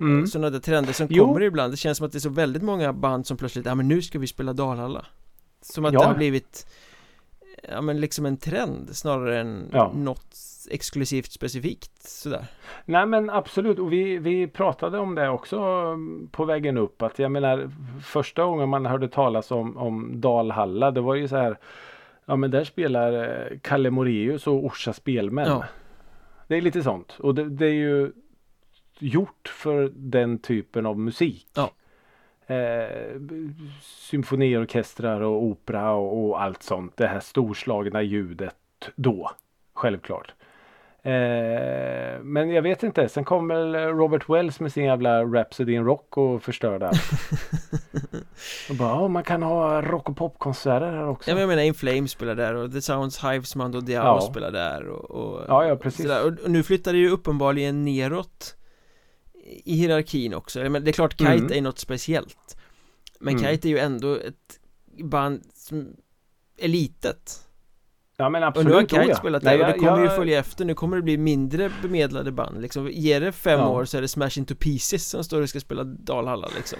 mm. 0.00 0.26
Sådana 0.26 0.50
där 0.50 0.58
trender 0.58 0.92
som 0.92 1.06
Jo. 1.10 1.26
kommer 1.26 1.42
ibland, 1.42 1.72
det 1.72 1.76
känns 1.76 1.98
som 1.98 2.06
att 2.06 2.12
det 2.12 2.18
är 2.18 2.20
så 2.20 2.28
väldigt 2.28 2.62
många 2.62 2.92
band 2.92 3.26
som 3.26 3.36
plötsligt, 3.36 3.66
ja 3.66 3.74
men 3.74 3.88
nu 3.88 4.02
ska 4.02 4.18
vi 4.18 4.26
spela 4.26 4.52
Dalhalla 4.52 5.06
Som 5.60 5.84
att 5.84 5.92
Ja. 5.92 6.00
det 6.00 6.06
har 6.06 6.14
blivit 6.14 6.66
Ja 7.72 7.80
men 7.80 8.00
liksom 8.00 8.26
en 8.26 8.36
trend 8.36 8.96
snarare 8.96 9.40
än 9.40 9.68
Ja. 9.72 9.92
något 9.96 10.36
exklusivt 10.70 11.32
specifikt 11.32 12.02
sådär 12.02 12.44
Nej 12.84 13.06
men 13.06 13.30
absolut 13.30 13.78
och 13.78 13.92
vi, 13.92 14.18
vi 14.18 14.46
pratade 14.46 14.98
om 14.98 15.14
det 15.14 15.28
också 15.28 15.58
på 16.30 16.44
vägen 16.44 16.78
upp 16.78 17.02
att 17.02 17.18
jag 17.18 17.32
menar 17.32 17.70
första 18.04 18.44
gången 18.44 18.68
man 18.68 18.86
hörde 18.86 19.08
talas 19.08 19.50
om, 19.50 19.76
om 19.76 20.20
Dalhalla 20.20 20.90
det 20.90 21.00
var 21.00 21.14
ju 21.14 21.28
så 21.28 21.36
här 21.36 21.58
Ja 22.28 22.36
men 22.36 22.50
där 22.50 22.64
spelar 22.64 23.12
eh, 23.12 23.58
Kalle 23.62 23.90
Moreus 23.90 24.46
och 24.46 24.64
Orsa 24.64 24.92
Spelmän. 24.92 25.48
Ja. 25.48 25.64
Det 26.48 26.56
är 26.56 26.60
lite 26.60 26.82
sånt 26.82 27.16
och 27.18 27.34
det, 27.34 27.48
det 27.48 27.66
är 27.66 27.72
ju 27.72 28.12
gjort 28.98 29.48
för 29.48 29.92
den 29.94 30.38
typen 30.38 30.86
av 30.86 30.98
musik. 30.98 31.48
Ja. 31.54 31.70
Eh, 32.54 33.20
symfoniorkestrar 33.82 35.20
och 35.20 35.42
opera 35.42 35.92
och, 35.92 36.24
och 36.24 36.42
allt 36.42 36.62
sånt. 36.62 36.96
Det 36.96 37.06
här 37.06 37.20
storslagna 37.20 38.02
ljudet 38.02 38.56
då. 38.94 39.30
Självklart. 39.74 40.34
Eh, 41.06 42.20
men 42.22 42.50
jag 42.50 42.62
vet 42.62 42.82
inte. 42.82 43.08
Sen 43.08 43.24
kom 43.24 43.48
väl 43.48 43.74
Robert 43.74 44.28
Wells 44.28 44.60
med 44.60 44.72
sin 44.72 44.84
jävla 44.84 45.24
Rhapsody 45.24 45.72
in 45.74 45.84
Rock 45.84 46.16
och 46.16 46.42
förstörde 46.42 46.88
allt. 46.88 47.00
och 48.70 48.76
bara, 48.76 49.04
oh, 49.04 49.08
man 49.08 49.22
kan 49.22 49.42
ha 49.42 49.82
rock 49.82 50.08
och 50.08 50.16
popkonserter 50.16 50.86
här 50.90 51.08
också. 51.08 51.30
Ja 51.30 51.34
men 51.34 51.40
jag 51.40 51.48
menar 51.48 51.62
In 51.62 51.74
Flames 51.74 52.10
spelar 52.10 52.34
där 52.34 52.54
och 52.54 52.72
The 52.72 52.80
Sounds 52.80 53.24
Hives 53.24 53.56
Mando 53.56 53.80
Diao 53.80 54.04
Ja. 54.04 54.20
spelar 54.20 54.50
där 54.50 54.88
och, 54.88 55.10
och 55.10 55.44
Ja, 55.48 55.66
ja, 55.66 55.76
precis. 55.76 56.06
Och, 56.06 56.26
och 56.44 56.50
nu 56.50 56.62
flyttar 56.62 56.92
det 56.92 56.98
ju 56.98 57.10
uppenbarligen 57.10 57.84
neråt 57.84 58.56
i 59.64 59.74
hierarkin 59.76 60.34
också. 60.34 60.58
Men 60.70 60.84
det 60.84 60.90
är 60.90 60.92
klart 60.92 61.12
Kite 61.12 61.32
Mm. 61.32 61.52
är 61.52 61.60
något 61.60 61.78
speciellt. 61.78 62.56
Men 63.20 63.36
Mm. 63.36 63.50
Kite 63.50 63.68
är 63.68 63.70
ju 63.70 63.78
ändå 63.78 64.14
ett 64.14 64.60
band 65.04 65.42
som 65.54 65.96
är 66.58 66.68
litet. 66.68 67.45
Ja 68.18 68.28
men 68.28 68.42
Och 68.42 68.48
absolut. 68.48 68.68
nu 68.68 68.74
har 68.74 68.80
Kite 68.82 69.04
ja. 69.08 69.14
spelat 69.16 69.42
Nej, 69.42 69.58
där 69.58 69.64
och 69.64 69.70
det 69.72 69.76
jag- 69.76 69.88
kommer 69.88 70.02
ju 70.02 70.08
jag- 70.08 70.16
följa 70.16 70.38
efter. 70.38 70.64
Nu 70.64 70.74
kommer 70.74 70.96
det 70.96 71.02
bli 71.02 71.18
mindre 71.18 71.70
bemedlade 71.82 72.32
band 72.32 72.60
liksom. 72.62 72.88
Ger 72.90 73.20
det 73.20 73.32
fem 73.32 73.60
Ja. 73.60 73.68
år 73.68 73.84
så 73.84 73.98
är 73.98 74.02
det 74.02 74.08
Smash 74.08 74.30
Into 74.38 74.54
Pieces 74.54 75.08
som 75.08 75.24
står 75.24 75.42
och 75.42 75.48
ska 75.48 75.60
spela 75.60 75.84
Dalhalla 75.84 76.48
liksom. 76.56 76.78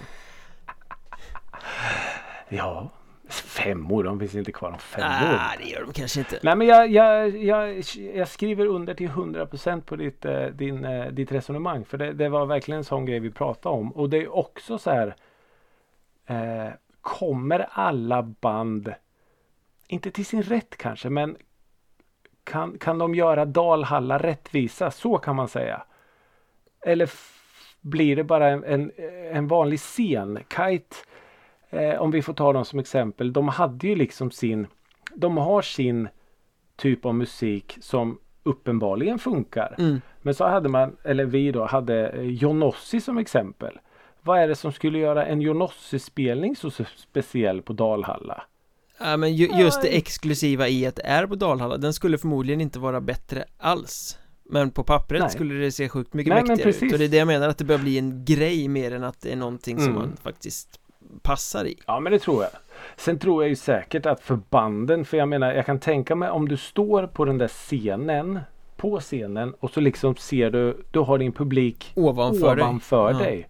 Ja. 2.49 2.89
Fem 3.29 3.91
år, 3.91 4.03
de 4.03 4.19
finns 4.19 4.35
inte 4.35 4.51
kvar 4.51 4.71
om 4.71 4.79
fem 4.79 5.03
år. 5.03 5.35
Ah, 5.39 5.51
det 5.59 5.69
gör 5.69 5.81
de 5.85 5.93
kanske 5.93 6.19
inte. 6.19 6.39
Nej 6.43 6.55
men 6.55 6.67
jag, 6.67 6.91
jag, 6.91 7.37
jag, 7.43 7.83
jag 8.15 8.27
skriver 8.27 8.65
under 8.65 8.93
till 8.93 9.09
100% 9.09 9.81
på 9.81 9.95
ditt, 9.95 10.25
eh, 10.25 10.45
din, 10.45 10.85
eh, 10.85 11.05
ditt 11.07 11.31
resonemang. 11.31 11.85
För 11.85 11.97
det, 11.97 12.13
det 12.13 12.29
var 12.29 12.45
verkligen 12.45 12.77
en 12.77 12.83
sån 12.83 13.05
grej 13.05 13.19
vi 13.19 13.31
pratade 13.31 13.75
om. 13.75 13.91
Och 13.91 14.09
det 14.09 14.17
är 14.17 14.35
också 14.35 14.77
så 14.77 14.91
här. 14.91 15.15
Eh, 16.27 16.73
kommer 17.01 17.67
alla 17.71 18.23
band, 18.23 18.93
inte 19.87 20.11
till 20.11 20.25
sin 20.25 20.43
rätt 20.43 20.77
kanske, 20.77 21.09
men 21.09 21.37
kan, 22.43 22.77
kan 22.77 22.97
de 22.97 23.15
göra 23.15 23.45
Dalhalla 23.45 24.17
rättvisa? 24.17 24.91
Så 24.91 25.17
kan 25.17 25.35
man 25.35 25.47
säga. 25.47 25.83
Eller 26.85 27.09
blir 27.81 28.15
det 28.15 28.23
bara 28.23 28.49
en, 28.49 28.63
en, 28.63 28.91
en 29.31 29.47
vanlig 29.47 29.79
scen? 29.79 30.39
Kite, 30.49 30.95
eh, 31.69 32.01
om 32.01 32.11
vi 32.11 32.21
får 32.21 32.33
ta 32.33 32.53
dem 32.53 32.65
som 32.65 32.79
exempel, 32.79 33.33
de 33.33 33.47
hade 33.47 33.87
ju 33.87 33.95
liksom 33.95 34.31
sin 34.31 34.67
de 35.15 35.37
har 35.37 35.61
sin 35.61 36.09
typ 36.75 37.05
av 37.05 37.15
musik 37.15 37.77
som 37.81 38.19
uppenbarligen 38.43 39.19
funkar. 39.19 39.75
Mm. 39.77 40.01
Men 40.21 40.33
så 40.33 40.47
hade 40.47 40.69
man, 40.69 40.97
eller 41.03 41.25
vi 41.25 41.51
då, 41.51 41.65
hade 41.65 42.07
eh, 42.07 42.21
Jonossi 42.21 43.01
som 43.01 43.17
exempel. 43.17 43.79
Vad 44.21 44.39
är 44.39 44.47
det 44.47 44.55
som 44.55 44.71
skulle 44.71 44.99
göra 44.99 45.25
en 45.25 45.41
Jonossi-spelning 45.41 46.55
så 46.55 46.71
speciell 46.95 47.61
på 47.61 47.73
Dalhalla? 47.73 48.43
Ja 48.99 49.17
men 49.17 49.35
ju, 49.35 49.47
just 49.47 49.81
det 49.81 49.87
exklusiva 49.97 50.67
i 50.67 50.85
att 50.85 50.95
det 50.95 51.05
är 51.05 51.27
på 51.27 51.35
Dalhalla 51.35 51.77
Den 51.77 51.93
skulle 51.93 52.17
förmodligen 52.17 52.61
inte 52.61 52.79
vara 52.79 53.01
bättre 53.01 53.45
alls 53.57 54.17
Men 54.49 54.71
på 54.71 54.83
pappret 54.83 55.21
Nej. 55.21 55.29
skulle 55.29 55.53
det 55.55 55.71
se 55.71 55.89
sjukt 55.89 56.13
mycket 56.13 56.33
Nej, 56.33 56.43
mäktigare 56.43 56.85
ut. 56.85 56.93
Och 56.93 56.99
det 56.99 57.05
är 57.05 57.09
det 57.09 57.17
jag 57.17 57.27
menar 57.27 57.49
att 57.49 57.57
det 57.57 57.63
börjar 57.65 57.81
bli 57.81 57.97
en 57.97 58.25
grej 58.25 58.67
mer 58.67 58.91
än 58.93 59.03
att 59.03 59.21
det 59.21 59.31
är 59.31 59.35
någonting 59.35 59.77
som 59.77 59.87
Mm. 59.87 59.95
man 59.99 60.17
faktiskt 60.23 60.79
passar 61.21 61.65
i 61.65 61.75
Ja 61.87 61.99
men 61.99 62.11
det 62.11 62.19
tror 62.19 62.43
jag. 62.43 62.51
Sen 62.97 63.19
tror 63.19 63.43
jag 63.43 63.49
ju 63.49 63.55
säkert 63.55 64.05
att 64.05 64.21
för 64.21 64.39
banden, 64.49 65.05
för 65.05 65.17
jag 65.17 65.27
menar 65.29 65.53
jag 65.53 65.65
kan 65.65 65.79
tänka 65.79 66.15
mig 66.15 66.29
om 66.29 66.47
du 66.47 66.57
står 66.57 67.07
på 67.07 67.25
den 67.25 67.37
där 67.37 67.47
scenen 67.47 68.39
på 68.77 68.99
scenen 68.99 69.53
och 69.59 69.69
så 69.71 69.79
liksom 69.79 70.15
ser 70.15 70.49
du, 70.51 70.83
du 70.91 70.99
har 70.99 71.17
din 71.17 71.31
publik 71.31 71.91
Ovanför, 71.95 72.59
ovanför 72.59 73.11
Ja. 73.11 73.17
dig. 73.17 73.47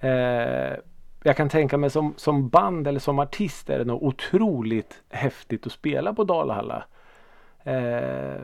Eh, 0.00 0.76
jag 1.22 1.36
kan 1.36 1.48
tänka 1.48 1.76
mig 1.76 1.90
som, 1.90 2.14
som 2.16 2.48
band 2.48 2.86
eller 2.86 3.00
som 3.00 3.18
artist 3.18 3.70
är 3.70 3.78
det 3.78 3.84
nog 3.84 4.02
otroligt 4.02 5.02
häftigt 5.10 5.66
att 5.66 5.72
spela 5.72 6.14
på 6.14 6.24
Dalhalla. 6.24 6.84
Eh, 7.64 8.42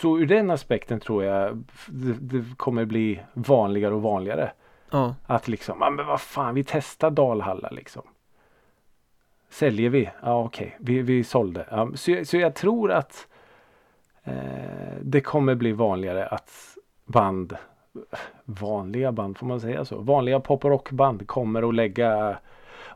så 0.00 0.18
ur 0.18 0.26
den 0.26 0.50
aspekten 0.50 1.00
tror 1.00 1.24
jag 1.24 1.64
det, 1.86 2.12
det 2.20 2.44
kommer 2.56 2.84
bli 2.84 3.20
vanligare 3.32 3.94
och 3.94 4.02
vanligare. 4.02 4.52
Ja, 4.90 5.14
Att 5.26 5.48
liksom, 5.48 5.78
ja 5.80 5.90
men 5.90 6.06
vad 6.06 6.20
fan 6.20 6.54
vi 6.54 6.64
testar 6.64 7.10
Dalhalla 7.10 7.68
liksom. 7.70 8.02
Säljer 9.50 9.90
vi? 9.90 10.10
Ja 10.22 10.44
okej, 10.44 10.76
vi, 10.78 11.02
vi 11.02 11.24
sålde. 11.24 11.66
Ja, 11.70 11.90
så, 11.94 12.24
så 12.24 12.36
jag 12.36 12.54
tror 12.54 12.92
att 12.92 13.28
eh, 14.24 14.34
det 15.02 15.20
kommer 15.20 15.54
bli 15.54 15.72
vanligare 15.72 16.26
att 16.26 16.76
band, 17.04 17.56
vanliga 18.44 19.12
band 19.12 19.38
får 19.38 19.46
man 19.46 19.60
säga 19.60 19.84
så, 19.84 19.96
vanliga 20.00 20.40
pop 20.40 20.64
och 20.64 20.70
rockband 20.70 21.26
kommer 21.26 21.68
att 21.68 21.74
lägga 21.74 22.38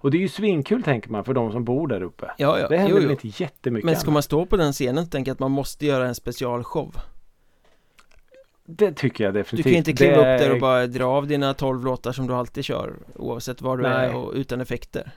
och 0.00 0.10
det 0.10 0.16
är 0.16 0.20
ju 0.20 0.28
svinkul 0.28 0.82
tänker 0.82 1.10
man 1.10 1.24
för 1.24 1.34
de 1.34 1.52
som 1.52 1.64
bor 1.64 1.88
där 1.88 2.02
uppe. 2.02 2.26
ja, 2.38 2.58
ja. 2.58 2.68
Det 2.68 2.76
händer 2.76 2.96
jo, 3.00 3.02
jo. 3.04 3.10
inte 3.10 3.42
jättemycket 3.42 3.84
Men 3.86 3.96
ska 3.96 4.06
annat. 4.06 4.12
man 4.12 4.22
stå 4.22 4.46
på 4.46 4.56
den 4.56 4.72
scenen 4.72 5.10
tänker 5.10 5.30
jag 5.30 5.34
att 5.34 5.38
man 5.40 5.50
måste 5.50 5.86
göra 5.86 6.06
en 6.06 6.14
specialshow 6.14 6.94
Det 8.64 8.92
tycker 8.92 9.24
jag 9.24 9.34
Du 9.34 9.38
definitivt. 9.38 9.64
kan 9.64 9.72
ju 9.72 9.78
inte 9.78 9.92
kliva 9.92 10.16
Det- 10.16 10.34
upp 10.34 10.40
där 10.40 10.52
och 10.54 10.60
bara 10.60 10.86
dra 10.86 11.04
av 11.04 11.26
dina 11.26 11.54
12 11.54 11.84
låtar 11.84 12.12
som 12.12 12.26
du 12.26 12.34
alltid 12.34 12.64
kör 12.64 12.92
Oavsett 13.16 13.62
var 13.62 13.76
du 13.76 13.82
Nej. 13.82 14.08
är 14.10 14.14
och 14.16 14.32
utan 14.34 14.60
effekter 14.60 15.10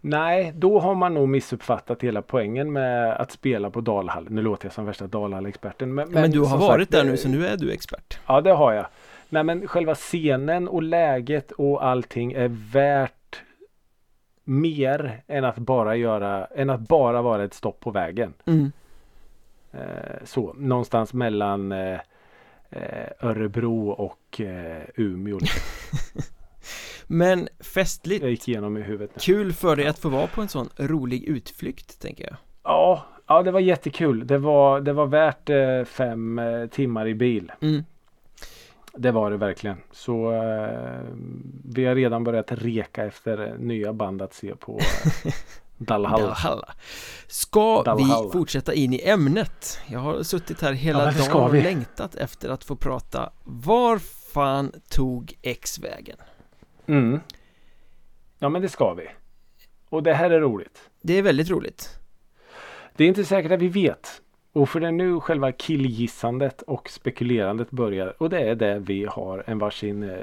Nej, 0.00 0.52
då 0.56 0.80
har 0.80 0.94
man 0.94 1.14
nog 1.14 1.28
missuppfattat 1.28 2.02
hela 2.02 2.22
poängen 2.22 2.72
med 2.72 3.12
att 3.12 3.32
spela 3.32 3.70
på 3.70 3.80
Dalhall. 3.80 4.26
Nu 4.30 4.42
låter 4.42 4.66
jag 4.66 4.72
som 4.72 4.84
värsta 4.84 5.06
Dalhall-experten. 5.06 5.94
Men, 5.94 6.08
Men, 6.10 6.30
du 6.30 6.40
har 6.40 6.58
varit 6.58 6.88
sagt, 6.88 6.92
där 6.92 7.04
eh, 7.04 7.10
nu 7.10 7.16
så 7.16 7.28
nu 7.28 7.46
är 7.46 7.56
du 7.56 7.72
expert 7.72 8.18
Ja, 8.26 8.40
det 8.40 8.52
har 8.52 8.72
jag. 8.72 8.86
Nej, 9.28 9.44
men 9.44 9.68
själva 9.68 9.94
scenen 9.94 10.68
och 10.68 10.82
läget 10.82 11.52
och 11.52 11.86
allting 11.86 12.32
är 12.32 12.48
värt 12.72 13.42
mer 14.44 15.22
än 15.26 15.44
att 15.44 15.58
bara 15.58 15.96
göra, 15.96 16.44
än 16.44 16.70
att 16.70 16.80
bara 16.80 17.22
vara 17.22 17.44
ett 17.44 17.54
stopp 17.54 17.80
på 17.80 17.90
vägen. 17.90 18.34
mm. 18.44 18.72
Eh, 19.72 20.24
så, 20.24 20.54
någonstans 20.58 21.12
mellan 21.12 21.72
eh, 21.72 22.00
eh, 22.70 23.06
Örebro 23.20 23.88
och 23.88 24.40
eh, 24.40 24.82
Umeå. 24.94 25.38
Men 27.06 27.48
festligt 27.60 28.22
Jag 28.22 28.30
gick 28.30 28.48
igenom 28.48 28.76
i 28.76 28.80
huvudet 28.82 29.10
nu. 29.16 29.20
Kul 29.20 29.52
för 29.52 29.76
dig 29.76 29.86
att 29.86 29.98
få 29.98 30.08
vara 30.08 30.26
på 30.26 30.40
en 30.42 30.48
sån 30.48 30.68
rolig 30.76 31.24
utflykt 31.24 32.00
tänker 32.00 32.24
jag 32.24 32.36
Ja, 32.64 33.06
ja, 33.26 33.42
det 33.42 33.50
var 33.50 33.60
jättekul. 33.60 34.26
Det 34.26 34.38
var, 34.38 34.80
det 34.80 34.92
var 34.92 35.06
värt 35.06 35.50
eh, 35.50 35.84
fem 35.84 36.38
eh, 36.38 36.66
timmar 36.66 37.06
i 37.08 37.14
bil. 37.14 37.52
mm. 37.60 37.84
Det 38.98 39.10
var 39.10 39.30
det 39.30 39.36
verkligen. 39.36 39.76
Så 39.92 40.32
eh, 40.32 41.00
vi 41.64 41.84
har 41.84 41.94
redan 41.94 42.24
börjat 42.24 42.52
reka 42.52 43.04
efter 43.04 43.48
eh, 43.48 43.58
nya 43.58 43.92
band 43.92 44.22
att 44.22 44.34
se 44.34 44.54
på 44.56 44.78
eh, 45.24 45.32
Dalhalla. 45.76 46.26
Dalhalla 46.26 46.74
Ska 47.26 47.82
Dalhalla. 47.82 48.22
vi 48.22 48.30
fortsätta 48.32 48.74
in 48.74 48.92
i 48.92 49.00
ämnet? 49.08 49.78
Jag 49.86 50.00
har 50.00 50.22
suttit 50.22 50.60
här 50.62 50.72
hela 50.72 51.04
Ja, 51.04 51.10
dagen 51.32 51.42
och 51.42 51.54
längtat 51.54 52.14
efter 52.14 52.48
att 52.48 52.64
få 52.64 52.76
prata 52.76 53.30
Var 53.44 53.98
fan 54.34 54.72
tog 54.88 55.34
X 55.42 55.78
vägen? 55.78 56.16
Mm. 56.86 57.20
Ja 58.38 58.48
men 58.48 58.62
det 58.62 58.68
ska 58.68 58.94
vi. 58.94 59.04
Och 59.88 60.02
det 60.02 60.14
här 60.14 60.30
är 60.30 60.40
roligt. 60.40 60.90
Det 61.02 61.18
är 61.18 61.22
väldigt 61.22 61.50
roligt 61.50 61.98
Det 62.96 63.04
är 63.04 63.08
inte 63.08 63.24
säkert 63.24 63.52
att 63.52 63.60
vi 63.60 63.68
vet. 63.68 64.08
Och 64.52 64.68
för 64.68 64.80
det 64.80 64.86
är 64.86 64.92
nu 64.92 65.20
själva 65.20 65.52
killgissandet 65.52 66.62
och 66.62 66.88
spekulerandet 66.90 67.70
börjar. 67.70 68.22
Och 68.22 68.30
det 68.30 68.38
är 68.40 68.54
det 68.54 68.78
vi 68.78 69.04
har 69.04 69.44
en 69.46 69.58
varsin 69.58 70.02
eh, 70.02 70.16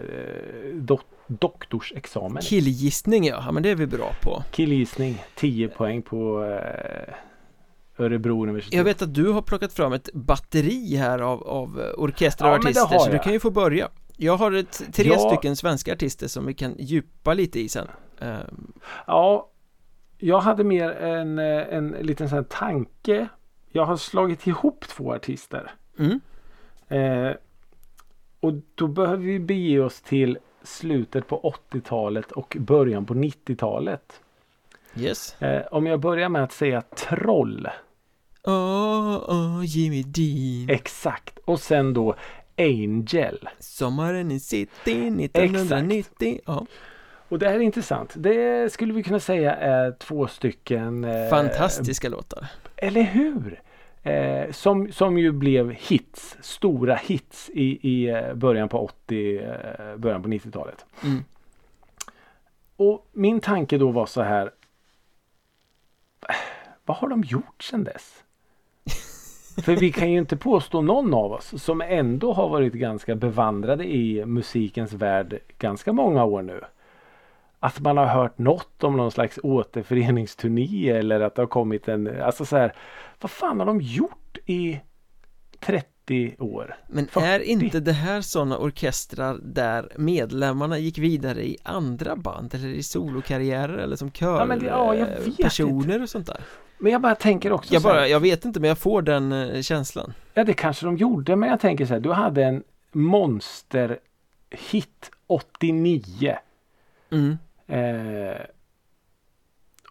dok- 0.73 1.01
doktorsexamen. 1.27 2.41
Killgissning 2.43 3.23
ja, 3.25 3.43
ja 3.45 3.51
men 3.51 3.63
det 3.63 3.69
är 3.69 3.75
vi 3.75 3.87
bra 3.87 4.11
på 4.23 4.43
Killgissning 4.51 5.23
10 5.35 5.67
poäng 5.67 6.01
på 6.01 6.43
eh, 6.43 7.13
Örebro 7.97 8.43
universitet. 8.43 8.77
Jag 8.77 8.83
vet 8.83 9.01
att 9.01 9.13
du 9.13 9.29
har 9.29 9.41
plockat 9.41 9.73
fram 9.73 9.93
ett 9.93 10.09
batteri 10.13 10.95
här 10.95 11.19
av, 11.19 11.43
av 11.43 11.77
och 11.97 12.09
Ja, 12.21 12.59
så 12.61 13.05
du 13.09 13.15
jag. 13.15 13.23
kan 13.23 13.33
ju 13.33 13.39
få 13.39 13.51
börja 13.51 13.89
Jag 14.17 14.37
har 14.37 14.51
ett, 14.51 14.81
tre 14.93 15.07
Ja. 15.09 15.17
stycken 15.19 15.55
svenska 15.55 15.93
artister 15.93 16.27
som 16.27 16.45
vi 16.45 16.53
kan 16.53 16.75
djupa 16.79 17.33
lite 17.33 17.59
i 17.59 17.69
sen 17.69 17.87
Ehm, 18.19 18.73
Ja, 19.07 19.49
jag 20.17 20.39
hade 20.39 20.63
mer 20.63 20.89
en, 20.91 21.39
en 21.39 21.87
liten 21.89 22.29
sån 22.29 22.35
här 22.37 22.43
tanke. 22.43 23.27
Jag 23.71 23.85
har 23.85 23.97
slagit 23.97 24.47
ihop 24.47 24.85
två 24.87 25.13
artister. 25.13 25.71
mm. 25.99 26.19
Eh, 26.87 27.35
och 28.39 28.53
då 28.75 28.87
behöver 28.87 29.23
vi 29.23 29.39
bege 29.39 29.79
oss 29.79 30.01
till 30.01 30.37
slutet 30.63 31.27
på 31.27 31.55
80-talet 31.71 32.31
och 32.31 32.57
början 32.59 33.05
på 33.05 33.13
90-talet. 33.13 34.21
Yes 34.95 35.35
Eh, 35.39 35.61
om 35.71 35.85
jag 35.85 35.99
börjar 35.99 36.29
med 36.29 36.43
att 36.43 36.51
säga 36.51 36.81
Troll. 36.81 37.67
Åh, 38.43 39.23
åh, 39.27 39.61
Jimmy 39.65 40.03
Dean 40.03 40.69
Exakt. 40.69 41.39
Och 41.45 41.59
sen 41.59 41.93
då 41.93 42.15
Angel. 42.57 43.49
Sommaren 43.59 44.31
i 44.31 44.39
city 44.39 45.07
1990 45.07 46.39
Ja, 46.45 46.65
Och 47.29 47.39
det 47.39 47.49
här 47.49 47.55
är 47.55 47.59
intressant. 47.59 48.13
Det 48.15 48.73
skulle 48.73 48.93
vi 48.93 49.03
kunna 49.03 49.19
säga 49.19 49.55
är 49.55 49.91
två 49.91 50.27
stycken 50.27 51.03
eh, 51.03 51.29
fantastiska 51.29 52.09
låtar 52.09 52.47
Eller 52.75 53.03
hur? 53.03 53.61
Eh, 54.03 54.51
som, 54.51 54.91
som 54.91 55.17
ju 55.17 55.31
blev 55.31 55.71
hits, 55.71 56.37
stora 56.41 56.95
hits 56.95 57.49
i, 57.53 57.89
i 57.89 58.09
eh, 58.09 58.33
början 58.33 58.69
på 58.69 58.79
80, 58.79 59.39
eh, 59.39 59.97
början 59.97 60.23
på 60.23 60.29
90-talet. 60.29 60.85
mm. 61.03 61.23
Och 62.75 63.09
min 63.11 63.39
tanke 63.39 63.77
då 63.77 63.91
var 63.91 64.05
så 64.05 64.21
här. 64.21 64.51
Vad 66.85 66.97
har 66.97 67.09
de 67.09 67.23
gjort 67.23 67.63
sedan 67.63 67.83
dess? 67.83 68.23
För 69.61 69.75
vi 69.75 69.91
kan 69.91 70.11
ju 70.11 70.17
inte 70.17 70.37
påstå 70.37 70.81
någon 70.81 71.13
av 71.13 71.31
oss 71.31 71.63
som 71.63 71.81
ändå 71.81 72.33
har 72.33 72.49
varit 72.49 72.73
ganska 72.73 73.15
bevandrade 73.15 73.83
i 73.85 74.25
musikens 74.25 74.93
värld 74.93 75.39
ganska 75.57 75.93
många 75.93 76.23
år 76.23 76.41
nu. 76.41 76.61
Att 77.59 77.79
man 77.79 77.97
har 77.97 78.05
hört 78.05 78.37
något 78.37 78.83
om 78.83 78.97
någon 78.97 79.11
slags 79.11 79.39
återföreningsturné 79.43 80.89
eller 80.89 81.19
att 81.19 81.35
det 81.35 81.41
har 81.41 81.47
kommit 81.47 81.87
en, 81.87 82.21
alltså 82.21 82.45
så 82.45 82.57
här, 82.57 82.73
vad 83.21 83.31
fan 83.31 83.59
har 83.59 83.65
de 83.67 83.81
gjort 83.81 84.37
i 84.45 84.79
30 85.59 86.35
år? 86.39 86.75
Men 86.87 87.07
40. 87.07 87.25
är 87.27 87.39
inte 87.39 87.79
det 87.79 87.91
här 87.91 88.21
sådana 88.21 88.57
orkestrar 88.57 89.37
där 89.43 89.91
medlemmarna 89.97 90.77
gick 90.77 90.97
vidare 90.97 91.45
i 91.47 91.57
andra 91.63 92.15
band 92.15 92.55
eller 92.55 92.67
i 92.67 92.83
solokarriärer 92.83 93.77
eller 93.77 93.95
som 93.95 94.11
Ja, 94.19 94.45
det- 94.45 94.65
ja, 94.65 94.95
körpersoner 95.37 96.01
och 96.01 96.09
sånt 96.09 96.27
där? 96.27 96.41
Men 96.77 96.91
jag 96.91 97.01
bara 97.01 97.15
tänker 97.15 97.51
också 97.51 97.73
Jag, 97.73 97.81
här, 97.81 97.89
bara, 97.89 98.07
jag 98.07 98.19
vet 98.19 98.45
inte 98.45 98.59
men 98.59 98.67
jag 98.67 98.77
får 98.77 99.01
den 99.01 99.31
eh, 99.31 99.61
känslan 99.61 100.13
Ja 100.33 100.43
det 100.43 100.53
kanske 100.53 100.85
de 100.85 100.97
gjorde 100.97 101.35
men 101.35 101.49
jag 101.49 101.59
tänker 101.59 101.85
så 101.85 101.93
här, 101.93 101.99
du 101.99 102.11
hade 102.11 102.43
en 102.43 102.63
monsterhit 102.91 103.99
89. 105.27 106.37
mm. 107.09 107.37
Eh, 107.67 108.41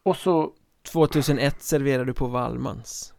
och 0.03 0.17
så 0.17 0.53
2001 0.83 1.63
serverar 1.63 2.05
du 2.05 2.15
på 2.15 2.27
Wallmans 2.27 3.15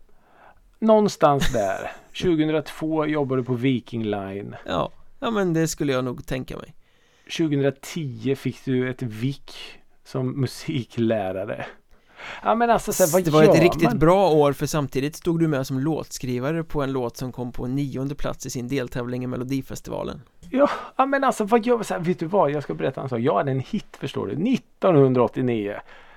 någonstans 0.83 1.53
där. 1.53 1.91
2002 2.21 3.05
jobbade 3.05 3.41
du 3.41 3.45
på 3.45 3.53
Viking 3.53 4.03
Line. 4.03 4.55
Ja, 4.65 4.91
ja 5.19 5.31
men 5.31 5.53
det 5.53 5.67
skulle 5.67 5.93
jag 5.93 6.05
nog 6.05 6.25
tänka 6.25 6.57
mig 6.57 6.75
2010 7.37 8.35
fick 8.35 8.65
du 8.65 8.89
ett 8.89 9.01
VIK 9.01 9.51
som 10.03 10.41
musiklärare. 10.41 11.65
Ja 12.43 12.55
men 12.55 12.69
alltså 12.69 12.93
så 12.93 13.03
här, 13.03 13.11
vad 13.13 13.23
Det 13.23 13.31
var 13.31 13.43
ett 13.43 13.61
riktigt 13.61 13.83
man? 13.83 13.99
bra 13.99 14.29
år 14.29 14.53
för 14.53 14.65
samtidigt 14.65 15.15
stod 15.15 15.39
du 15.39 15.47
med 15.47 15.67
som 15.67 15.79
låtskrivare 15.79 16.63
på 16.63 16.81
en 16.81 16.91
låt 16.91 17.17
som 17.17 17.31
kom 17.31 17.51
på 17.51 17.67
nionde 17.67 18.15
plats 18.15 18.45
i 18.45 18.49
sin 18.49 18.67
deltävling 18.67 19.23
i 19.23 19.27
Melodifestivalen 19.27 20.21
Ja, 20.51 20.69
ja 20.95 21.05
men 21.05 21.23
alltså 21.23 21.43
vad 21.43 21.65
gör 21.65 21.83
så 21.83 21.93
här, 21.93 22.01
Vet 22.01 22.19
du 22.19 22.25
vad? 22.25 22.51
Jag 22.51 22.63
ska 22.63 22.73
berätta 22.73 23.01
en 23.01 23.09
sak. 23.09 23.19
Jag 23.19 23.35
hade 23.35 23.51
en 23.51 23.59
hit 23.59 23.97
förstår 23.99 24.27
du. 24.27 24.33
1989. 24.53 25.73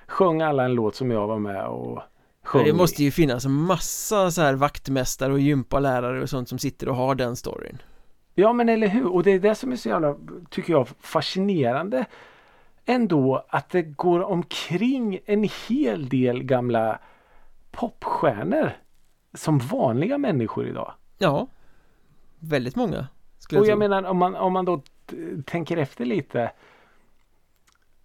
Sjöng 0.06 0.42
alla 0.42 0.64
en 0.64 0.72
låt 0.74 0.94
som 0.96 1.10
jag 1.10 1.26
var 1.26 1.38
med 1.38 1.66
och 1.66 1.98
sjöng 2.44 2.64
Det 2.64 2.70
i. 2.70 2.72
måste 2.72 3.04
ju 3.04 3.10
finnas 3.10 3.46
massa 3.46 4.30
så 4.30 4.42
här 4.42 4.54
vaktmästare 4.54 5.32
och 5.32 5.40
gympalärare 5.40 6.22
och 6.22 6.28
sånt 6.30 6.48
som 6.48 6.58
sitter 6.58 6.88
och 6.88 6.96
har 6.96 7.14
den 7.14 7.36
storyn 7.36 7.78
Ja 8.34 8.52
men 8.52 8.68
eller 8.68 8.88
hur 8.88 9.06
och 9.06 9.22
det 9.22 9.30
är 9.30 9.38
det 9.38 9.54
som 9.54 9.72
är 9.72 9.76
så 9.76 9.88
jävla 9.88 10.16
tycker 10.50 10.72
jag 10.72 10.88
fascinerande 11.00 12.04
ändå 12.86 13.46
att 13.48 13.70
det 13.70 13.82
går 13.82 14.22
omkring 14.22 15.18
en 15.26 15.48
hel 15.68 16.08
del 16.08 16.42
gamla 16.42 16.98
popstjärnor 17.70 18.70
som 19.34 19.58
vanliga 19.58 20.18
människor 20.18 20.68
idag. 20.68 20.92
Ja 21.18 21.46
Väldigt 22.38 22.76
många 22.76 23.06
skulle 23.38 23.60
Och 23.60 23.66
jag 23.66 23.70
jag 23.70 23.78
tro 23.78 23.88
menar 23.88 24.10
om 24.10 24.16
man, 24.16 24.34
om 24.34 24.52
man 24.52 24.64
då 24.64 24.82
tänker 25.44 25.76
efter 25.76 26.04
lite 26.04 26.52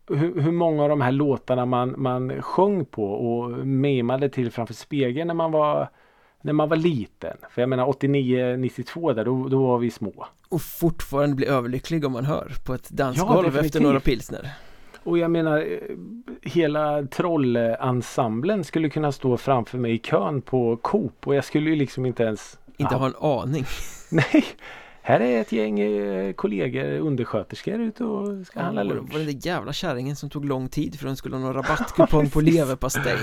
hur, 0.07 0.41
hur 0.41 0.51
många 0.51 0.83
av 0.83 0.89
de 0.89 1.01
här 1.01 1.11
låtarna 1.11 1.65
man, 1.65 1.93
man 1.97 2.41
sjöng 2.41 2.85
på 2.85 3.05
och 3.05 3.67
mimade 3.67 4.29
till 4.29 4.51
framför 4.51 4.73
spegeln 4.73 5.27
när 5.27 5.33
man 5.33 5.51
var 5.51 5.89
när 6.41 6.53
man 6.53 6.69
var 6.69 6.77
liten. 6.77 7.37
För 7.49 7.61
jag 7.61 7.69
menar 7.69 7.87
89, 7.87 8.57
92 8.57 9.13
där, 9.13 9.25
då, 9.25 9.47
då 9.47 9.67
var 9.67 9.77
vi 9.77 9.91
små. 9.91 10.25
Och 10.49 10.61
fortfarande 10.61 11.35
bli 11.35 11.45
överlycklig 11.45 12.05
om 12.05 12.11
man 12.11 12.25
hör 12.25 12.51
på 12.65 12.73
ett 12.73 12.89
dansgolv 12.89 13.45
efter 13.45 13.51
definitivt. 13.51 13.83
några 13.83 13.99
pilsner 13.99 14.53
Och 15.03 15.17
jag 15.17 15.31
menar 15.31 15.57
eh, 15.57 15.97
hela 16.41 17.03
trollensemblen 17.03 18.63
skulle 18.63 18.89
kunna 18.89 19.11
stå 19.11 19.37
framför 19.37 19.77
mig 19.77 19.93
i 19.93 19.97
kön 19.97 20.41
på 20.41 20.77
Coop 20.77 21.27
och 21.27 21.35
jag 21.35 21.45
skulle 21.45 21.69
ju 21.69 21.75
liksom 21.75 22.05
inte 22.05 22.23
ens 22.23 22.59
Inte 22.77 22.93
Ja, 22.93 22.97
ha 22.97 23.05
en 23.05 23.15
aning 23.15 23.65
Nej! 24.11 24.45
Här 25.03 25.19
är 25.19 25.41
ett 25.41 25.51
gäng 25.51 25.79
eh, 25.79 26.33
kollegor, 26.33 26.85
undersköterskor 26.99 27.79
ute 27.79 28.03
och 28.03 28.47
ska 28.47 28.59
handla 28.61 28.83
det 28.83 28.89
lunch. 28.93 29.11
var 29.11 29.19
den 29.19 29.27
där 29.27 29.47
jävla 29.47 29.73
kärringen 29.73 30.15
som 30.15 30.29
tog 30.29 30.45
lång 30.45 30.69
tid 30.69 30.99
för 30.99 31.07
hon 31.07 31.15
skulle 31.15 31.35
ha 31.35 31.43
någon 31.43 31.53
rabattkupong 31.63 32.29
på 32.29 32.41
leverpastej 32.41 33.17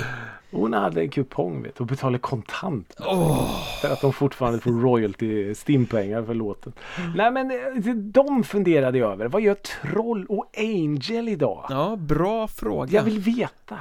Hon 0.50 0.72
hade 0.72 1.00
en 1.00 1.08
kupong 1.10 1.62
vet 1.62 1.76
du, 1.76 1.80
och 1.80 1.86
betalade 1.86 2.18
kontant. 2.18 2.94
Åh, 3.00 3.50
För 3.82 3.92
att 3.92 4.00
de 4.00 4.12
fortfarande 4.12 4.60
får 4.60 4.70
royalty 4.70 5.54
stimpengar 5.54 6.22
för 6.22 6.34
låten. 6.34 6.72
Nej 7.14 7.30
men 7.30 7.50
eh, 7.50 7.94
de 7.94 8.44
funderade 8.44 8.98
jag 8.98 9.12
över. 9.12 9.28
Vad 9.28 9.42
gör 9.42 9.54
Troll 9.54 10.26
och 10.26 10.50
Angel 10.58 11.28
idag? 11.28 11.66
Ja, 11.70 11.96
bra 11.96 12.48
fråga 12.48 12.92
Jag 12.92 13.02
vill 13.02 13.18
veta. 13.18 13.78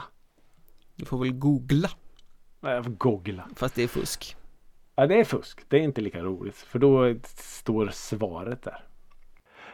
Du 0.95 1.06
får 1.06 1.18
väl 1.20 1.32
googla 1.34 1.89
Nej, 2.60 2.74
Jag 2.74 2.84
får 2.84 2.91
googla. 2.91 3.50
Fast 3.56 3.76
det 3.76 3.84
är 3.84 3.88
fusk 3.88 4.36
Ja 5.00 5.08
det 5.08 5.20
är 5.20 5.24
fusk. 5.24 5.60
Det 5.70 5.78
är 5.78 5.82
inte 5.82 6.02
lika 6.02 6.24
roligt. 6.24 6.56
För 6.56 6.80
då 6.80 7.16
står 7.36 7.89
svaret 7.93 8.64
där. 8.64 8.84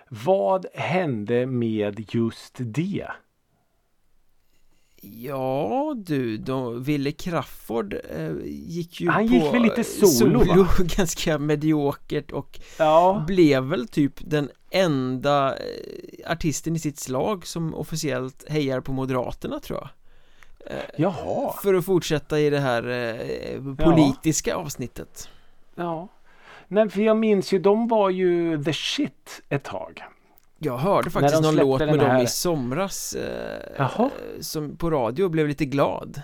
Vad 0.10 0.66
hände 0.74 1.46
med 1.46 2.06
just 2.14 2.56
det? 2.60 3.08
Ja 5.02 5.96
du, 5.98 6.38
då, 6.38 6.70
Ville 6.70 7.12
Crafoord 7.12 7.94
eh, 7.94 8.32
gick 8.46 9.02
ju 9.02 9.10
Han 9.10 9.28
på 9.28 9.34
gick 9.34 9.54
väl 9.54 9.62
lite 9.62 9.84
solo, 9.84 10.40
va? 10.40 10.68
ganska 10.98 11.38
mediokert 11.38 12.32
och 12.32 12.60
Ja, 12.78 13.24
blev 13.28 13.64
väl 13.64 13.88
typ 13.88 14.14
den 14.18 14.50
enda 14.70 15.58
eh, 15.58 16.32
artisten 16.32 16.76
i 16.76 16.80
sitt 16.80 17.00
slag 17.00 17.48
som 17.48 17.76
officiellt 17.76 18.50
hejar 18.50 18.82
på 18.82 18.94
Moderaterna 18.94 19.60
tror 19.60 19.80
jag 19.80 19.90
jaha. 20.98 21.54
För 21.64 21.74
att 21.74 21.86
fortsätta 21.86 22.40
i 22.40 22.50
det 22.50 22.60
här 22.60 22.90
eh, 22.90 23.76
politiska 23.86 24.56
avsnittet 24.56 25.30
Ja. 25.76 26.08
Nej 26.68 26.90
för 26.90 27.02
jag 27.02 27.18
minns 27.18 27.52
ju, 27.54 27.60
de 27.60 27.88
var 27.88 28.10
ju 28.10 28.64
the 28.64 28.74
shit 28.74 29.42
ett 29.50 29.64
tag. 29.64 30.04
Jag 30.58 30.78
hörde 30.78 31.10
faktiskt 31.10 31.42
någon 31.42 31.56
låt 31.56 31.80
med 31.80 31.88
den 31.90 31.98
dem 31.98 32.08
här- 32.10 32.24
i 32.24 32.28
somras 32.28 33.14
eh. 33.16 34.10
Som 34.40 34.76
på 34.78 34.90
radio 34.92 35.30
blev 35.30 35.48
lite 35.48 35.66
glad 35.66 36.22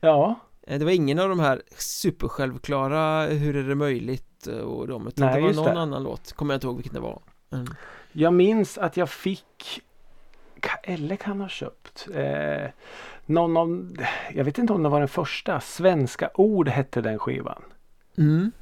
Ja. 0.00 0.34
Eh, 0.66 0.78
Det 0.78 0.84
var 0.84 0.92
ingen 0.92 1.18
av 1.18 1.28
de 1.28 1.40
här 1.40 1.62
supersjälvklara 1.78 3.26
Hur 3.26 3.56
är 3.56 3.62
det 3.68 3.74
möjligt 3.74 4.46
eh, 4.46 4.54
och 4.58 4.88
de 4.88 5.06
utan 5.08 5.26
Nej, 5.26 5.34
det 5.34 5.46
var 5.46 5.54
någon 5.54 5.74
det. 5.74 5.80
annan 5.80 6.02
låt 6.02 6.32
Kommer 6.32 6.54
jag 6.54 6.56
inte 6.56 6.66
ihåg 6.66 6.76
vilken 6.76 6.94
det 6.94 7.00
var 7.00 7.18
Mm. 7.52 7.66
Jag 8.12 8.32
minns 8.34 8.78
att 8.78 8.96
jag 8.96 9.10
fick 9.10 9.80
eller 10.82 11.16
kan 11.16 11.40
ha 11.40 11.48
köpt 11.48 12.08
eh, 12.14 12.70
någon 13.26 13.56
av, 13.56 13.96
jag 14.34 14.44
vet 14.44 14.58
inte 14.58 14.72
om 14.72 14.82
det 14.82 14.88
var 14.88 14.98
den 14.98 15.08
första, 15.08 15.60
Svenska 15.60 16.30
ord 16.34 16.68
hette 16.68 17.00
den 17.00 17.18
skivan. 17.18 17.62
Mm. 18.18 18.52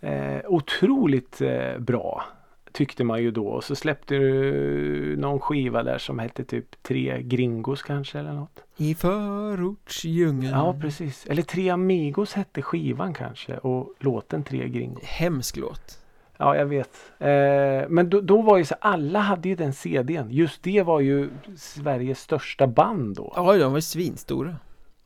Eh, 0.00 0.40
otroligt 0.46 1.40
eh, 1.40 1.78
bra 1.78 2.24
tyckte 2.72 3.04
man 3.04 3.22
ju 3.22 3.30
då 3.30 3.46
och 3.46 3.64
så 3.64 3.76
släppte 3.76 4.14
du 4.14 5.16
någon 5.16 5.40
skiva 5.40 5.82
där 5.82 5.98
som 5.98 6.18
hette 6.18 6.44
typ 6.44 6.82
Tre 6.82 7.22
Gringos 7.22 7.82
kanske 7.82 8.18
eller 8.18 8.32
något. 8.32 8.64
I 8.76 8.94
förortsdjungeln 8.94 10.52
Ja 10.52 10.76
precis, 10.80 11.26
eller 11.26 11.42
Tre 11.42 11.70
Amigos 11.70 12.32
hette 12.32 12.62
skivan 12.62 13.14
kanske 13.14 13.58
och 13.58 13.94
låten 13.98 14.44
Tre 14.44 14.68
Gringos. 14.68 15.04
Hemsk 15.04 15.56
låt 15.56 16.05
Ja, 16.38 16.56
jag 16.56 16.66
vet. 16.66 16.90
Eh, 17.18 17.88
men 17.88 18.10
då, 18.10 18.20
då 18.20 18.42
var 18.42 18.58
ju 18.58 18.64
så 18.64 18.74
alla 18.80 19.18
hade 19.18 19.48
ju 19.48 19.54
den 19.54 19.72
CDn. 19.72 20.30
Just 20.30 20.62
det 20.62 20.82
var 20.82 21.00
ju 21.00 21.30
Sveriges 21.56 22.20
största 22.20 22.66
band 22.66 23.16
då. 23.16 23.32
Ja, 23.36 23.56
de 23.56 23.70
var 23.72 23.78
ju 23.78 23.82
svinstora 23.82 24.56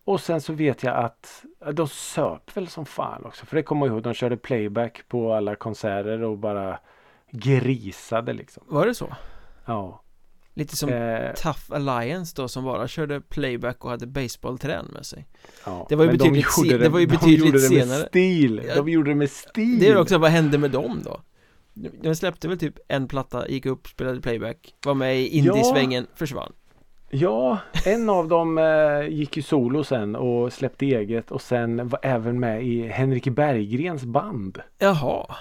Och 0.04 0.20
sen 0.20 0.40
så 0.40 0.52
vet 0.52 0.82
jag 0.82 0.96
att 0.96 1.44
de 1.72 1.88
söp 1.88 2.56
väl 2.56 2.68
som 2.68 2.86
fan 2.86 3.24
också. 3.24 3.46
För 3.46 3.56
det 3.56 3.62
kommer 3.62 3.86
jag 3.86 3.94
ihåg. 3.94 4.02
De 4.02 4.14
körde 4.14 4.36
playback 4.36 5.02
på 5.08 5.32
alla 5.32 5.54
konserter 5.54 6.22
och 6.22 6.38
bara 6.38 6.78
grisade 7.30 8.32
liksom. 8.32 8.62
Var 8.66 8.86
det 8.86 8.94
så? 8.94 9.08
Ja. 9.64 10.02
Lite 10.54 10.76
som 10.76 10.88
Eh, 10.88 11.32
Tough 11.34 11.58
Alliance 11.68 12.32
då 12.36 12.48
som 12.48 12.64
bara 12.64 12.88
körde 12.88 13.20
playback 13.20 13.84
och 13.84 13.90
hade 13.90 14.06
baseballträn 14.06 14.86
med 14.92 15.06
sig 15.06 15.26
ja. 15.66 15.86
Det 15.88 15.96
var 15.96 16.04
ju 16.04 16.10
de 16.10 16.16
betydligt 16.16 16.46
gjorde 16.58 16.70
se- 16.70 16.78
det 16.78 16.88
var 16.88 16.98
ju 17.00 17.06
de 17.06 17.12
betydligt 17.16 17.38
gjorde 17.46 17.58
det 17.68 17.74
med 17.74 17.82
senare. 17.88 18.08
stil. 18.08 18.62
Ja. 18.68 18.74
De 18.74 18.88
gjorde 18.88 19.10
det 19.10 19.14
med 19.14 19.30
stil. 19.30 19.78
Det 19.80 19.88
är 19.88 19.98
också, 19.98 20.18
vad 20.18 20.30
hände 20.30 20.58
med 20.58 20.70
dem 20.70 21.00
då? 21.04 21.20
De 22.02 22.14
släppte 22.14 22.48
väl 22.48 22.58
typ 22.58 22.74
en 22.88 23.08
platta, 23.08 23.48
gick 23.48 23.66
upp, 23.66 23.88
spelade 23.88 24.20
playback 24.20 24.74
Var 24.86 24.94
med 24.94 25.20
i 25.20 25.28
indiesvängen, 25.28 26.06
försvann 26.14 26.52
Ja, 27.10 27.58
en 27.84 28.10
av 28.10 28.28
dem 28.28 28.58
eh, 28.58 29.08
gick 29.08 29.36
ju 29.36 29.42
solo 29.42 29.84
sen 29.84 30.16
och 30.16 30.52
släppte 30.52 30.86
eget 30.86 31.30
och 31.30 31.42
sen 31.42 31.88
var 31.88 32.00
även 32.02 32.40
med 32.40 32.66
i 32.66 32.88
Henrik 32.88 33.28
Berggrens 33.28 34.04
band. 34.04 34.58
Jaha 34.78 35.36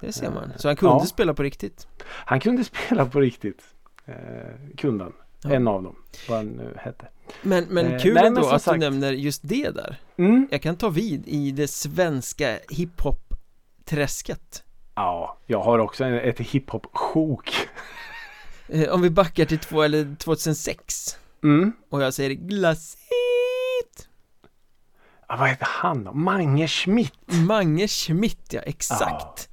Det 0.00 0.12
ser 0.12 0.30
man, 0.30 0.52
så 0.56 0.68
han 0.68 0.76
kunde 0.76 0.94
Ja. 0.94 1.04
spela 1.06 1.34
på 1.34 1.42
riktigt 1.42 1.86
Han 2.04 2.40
kunde 2.40 2.64
spela 2.64 3.06
på 3.06 3.20
riktigt. 3.20 3.62
Eh, 4.08 4.14
kunde 4.76 5.04
han. 5.04 5.12
Ja. 5.42 5.50
En 5.52 5.68
av 5.68 5.82
dem. 5.82 5.96
Vad 6.28 6.38
han 6.38 6.46
nu 6.46 6.74
hette. 6.78 7.08
Men, 7.42 7.64
men 7.64 7.86
Eh, 7.86 8.00
kul 8.02 8.14
nej, 8.14 8.26
ändå 8.26 8.48
att 8.48 8.62
sagt- 8.62 8.74
du 8.74 8.80
nämner 8.90 9.12
just 9.12 9.40
det 9.44 9.70
där 9.70 10.00
Mm. 10.16 10.48
Jag 10.50 10.62
kan 10.62 10.76
ta 10.76 10.88
vid 10.88 11.28
i 11.28 11.50
det 11.50 11.68
svenska 11.68 12.58
hiphop-träsket 12.70 14.62
Ja, 14.94 15.38
jag 15.46 15.60
har 15.60 15.78
också 15.78 16.04
en, 16.04 16.14
ett 16.14 16.38
hiphop-sjok. 16.40 17.50
eh, 18.68 18.88
Om 18.88 19.02
vi 19.02 19.10
backar 19.10 19.44
till 19.44 19.58
två, 19.58 19.82
eller 19.82 20.14
2006 20.16 21.18
Mm. 21.42 21.72
Och 21.90 22.02
jag 22.02 22.14
säger 22.14 22.30
glassigt 22.30 22.98
ah, 25.26 25.36
vad 25.36 25.48
heter 25.48 25.66
han 25.70 26.04
då? 26.04 26.12
Mange 26.12 26.68
Schmidt. 26.68 27.12
Mange 27.26 27.88
Schmidt, 27.88 28.52
ja 28.52 28.60
exakt 28.60 29.48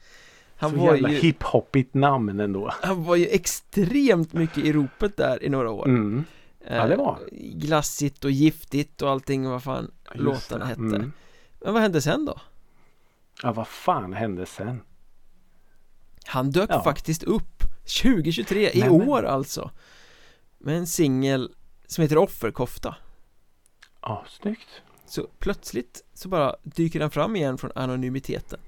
Han 0.58 0.70
Så 0.72 0.78
var 0.78 0.94
jävla 0.94 1.10
ju, 1.10 1.18
hiphopigt 1.20 1.94
namn 1.94 2.40
ändå. 2.40 2.72
han 2.82 3.04
var 3.04 3.16
ju 3.16 3.28
extremt 3.28 4.34
mycket 4.34 4.58
i 4.58 4.74
ropet 4.74 5.18
där 5.18 5.44
i 5.44 5.50
några 5.50 5.72
år 5.72 5.86
Mm. 5.88 6.24
Ja, 6.70 6.88
det 6.88 6.96
var. 6.96 7.20
Eh, 7.32 7.38
Glassigt 7.54 8.26
och 8.26 8.32
giftigt 8.32 9.02
och 9.02 9.10
allting 9.10 9.50
vad 9.50 9.64
fan 9.64 9.92
Just 10.14 10.24
låtarna 10.24 10.66
hette 10.66 10.82
Mm. 10.82 11.12
Men 11.62 11.74
vad 11.74 11.82
hände 11.82 12.02
sen 12.02 12.26
då? 12.26 12.40
Ja, 13.44 13.54
vad 13.54 13.68
fan 13.68 14.14
hände 14.14 14.46
sen? 14.46 14.82
Han 16.26 16.52
dök 16.52 16.70
Ja. 16.70 16.84
faktiskt 16.84 17.24
upp 17.24 17.64
2023, 18.04 18.72
i 18.74 18.80
Nämen. 18.80 19.10
år 19.10 19.24
alltså 19.24 19.72
Med 20.58 20.78
en 20.78 20.88
singel 20.88 21.56
som 21.88 22.02
heter 22.02 22.18
Offerkofta 22.18 22.96
Ja, 24.02 24.26
snyggt. 24.30 24.68
Så 25.06 25.28
plötsligt 25.40 26.04
så 26.14 26.30
bara 26.30 26.56
dyker 26.64 27.02
han 27.02 27.12
fram 27.12 27.36
igen 27.36 27.58
från 27.58 27.72
anonymiteten 27.76 28.60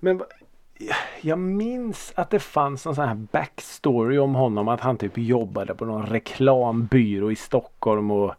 Men 0.00 0.22
jag 1.20 1.38
minns 1.38 2.12
att 2.16 2.30
det 2.30 2.38
fanns 2.40 2.86
en 2.86 2.94
sån 2.94 3.08
här 3.08 3.14
backstory 3.14 4.18
om 4.18 4.34
honom 4.34 4.68
att 4.68 4.80
han 4.80 4.96
typ 4.96 5.18
jobbade 5.18 5.74
på 5.74 5.84
någon 5.84 6.06
reklambyrå 6.06 7.32
i 7.32 7.36
Stockholm 7.36 8.10
och 8.10 8.34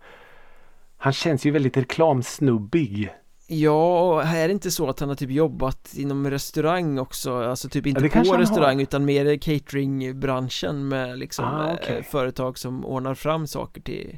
han 0.98 1.14
känns 1.14 1.46
ju 1.46 1.52
väldigt 1.52 1.78
reklamsnubbig. 1.78 3.10
Ja, 3.48 4.22
är 4.24 4.48
det 4.48 4.52
inte 4.52 4.72
så 4.72 4.90
att 4.90 5.00
han 5.00 5.10
har 5.10 5.16
typ 5.16 5.30
jobbat 5.32 5.94
inom 5.98 6.30
restaurang 6.30 7.00
också? 7.00 7.44
Alltså 7.44 7.70
typ 7.70 7.88
inte 7.88 8.10
kanske 8.10 8.34
på 8.34 8.42
restaurang 8.42 8.82
utan 8.82 9.06
mer 9.06 9.38
cateringbranschen 9.38 10.88
med 10.88 11.20
liksom 11.20 11.46
Ah, 11.46 11.68
eh, 11.68 11.74
okej. 11.74 12.04
företag 12.04 12.58
som 12.58 12.86
ordnar 12.86 13.14
fram 13.14 13.48
saker 13.48 13.82
till 13.82 14.18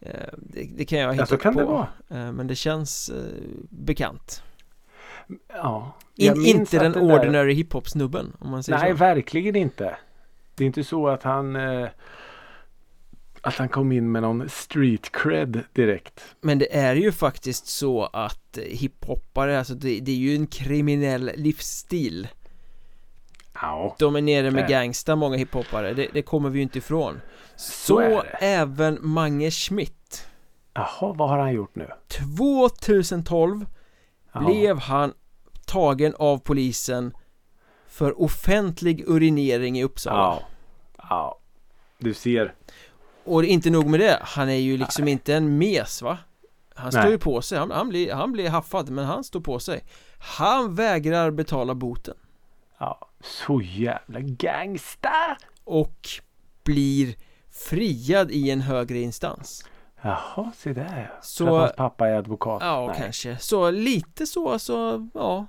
eh, 0.00 0.10
det, 0.38 0.68
det 0.76 0.84
kan 0.84 0.98
jag 0.98 1.06
ha 1.08 1.14
Ja, 1.14 1.22
hittat 1.22 1.40
kan 1.40 1.54
på. 1.54 1.86
Eh, 2.08 2.32
Men 2.32 2.46
det 2.46 2.54
känns 2.54 3.08
eh, 3.08 3.16
bekant 3.70 4.42
Ja. 5.48 5.92
In, 6.16 6.46
Inte 6.46 6.78
den 6.78 6.92
det 6.92 7.00
där- 7.00 7.14
ordinary 7.14 7.54
hiphop-snubben 7.54 8.32
om 8.38 8.50
man 8.50 8.62
säger 8.62 8.78
Nej, 8.78 8.90
så 8.90 8.96
verkligen 8.96 9.56
inte. 9.56 9.96
Det 10.54 10.64
är 10.64 10.66
inte 10.66 10.84
så 10.84 11.08
att 11.08 11.22
han 11.22 11.56
eh, 11.56 11.88
att 13.40 13.54
han 13.54 13.68
kom 13.68 13.92
in 13.92 14.12
med 14.12 14.22
någon 14.22 14.48
street 14.48 15.12
cred 15.12 15.60
direkt. 15.72 16.20
Men 16.40 16.58
det 16.58 16.76
är 16.76 16.94
ju 16.94 17.12
faktiskt 17.12 17.66
så 17.66 18.04
att 18.12 18.58
hiphoppare, 18.66 19.58
alltså 19.58 19.74
det, 19.74 20.00
det 20.00 20.12
är 20.12 20.16
ju 20.16 20.34
en 20.34 20.46
kriminell 20.46 21.30
livsstil 21.36 22.28
Ja. 23.62 23.96
De 23.98 24.16
är 24.16 24.20
nere 24.22 24.50
med 24.50 24.68
gangsta, 24.68 25.16
många 25.16 25.36
hiphoppare, 25.36 25.94
det, 25.94 26.08
det 26.12 26.22
kommer 26.22 26.50
vi 26.50 26.58
ju 26.58 26.62
inte 26.62 26.78
ifrån 26.78 27.20
Så, 27.56 27.72
Så 27.86 28.22
även 28.40 28.98
Mange 29.00 29.50
Schmidt 29.50 30.26
Jaha, 30.74 31.12
vad 31.12 31.28
har 31.28 31.38
han 31.38 31.52
gjort 31.52 31.74
nu? 31.74 31.88
2012 32.36 33.66
Ja. 34.34 34.40
blev 34.40 34.78
han 34.78 35.12
tagen 35.66 36.14
av 36.18 36.38
polisen 36.38 37.14
för 37.88 38.22
offentlig 38.22 39.04
urinering 39.08 39.78
i 39.78 39.84
Uppsala 39.84 40.16
Ja. 40.18 40.42
Ja. 41.10 41.38
Du 41.98 42.14
ser. 42.14 42.54
Och 43.24 43.44
inte 43.44 43.70
nog 43.70 43.86
med 43.86 44.00
det, 44.00 44.18
han 44.22 44.48
är 44.48 44.54
ju 44.54 44.76
liksom 44.76 45.08
inte 45.08 45.34
en 45.34 45.58
mes 45.58 46.02
va? 46.02 46.18
Han 46.74 46.92
står 46.92 47.02
Nej. 47.02 47.10
ju 47.10 47.18
på 47.18 47.42
sig, 47.42 47.58
han, 47.58 47.70
han, 47.70 47.88
blir, 47.88 48.12
han 48.14 48.32
blir 48.32 48.48
haffad 48.50 48.90
men 48.90 49.04
han 49.04 49.24
står 49.24 49.40
på 49.40 49.58
sig 49.58 49.84
Han 50.18 50.74
vägrar 50.74 51.30
betala 51.30 51.74
boten 51.74 52.14
Ja. 52.78 53.08
Så 53.20 53.60
jävla 53.62 54.20
gangsta. 54.20 55.36
och 55.64 56.08
blir 56.64 57.14
friad 57.50 58.30
i 58.30 58.50
en 58.50 58.60
högre 58.60 58.98
instans 58.98 59.64
Jaha, 60.04 60.52
se 60.56 60.72
där. 60.72 61.12
Så-. 61.22 61.46
För 61.46 61.54
att 61.54 61.60
hans 61.60 61.76
pappa 61.76 62.08
är 62.08 62.14
advokat. 62.14 62.62
Ja, 62.62 62.86
Nej. 62.86 62.96
kanske. 63.02 63.38
Så 63.38 63.70
lite 63.70 64.26
så, 64.26 64.50
alltså, 64.52 65.08
ja. 65.14 65.46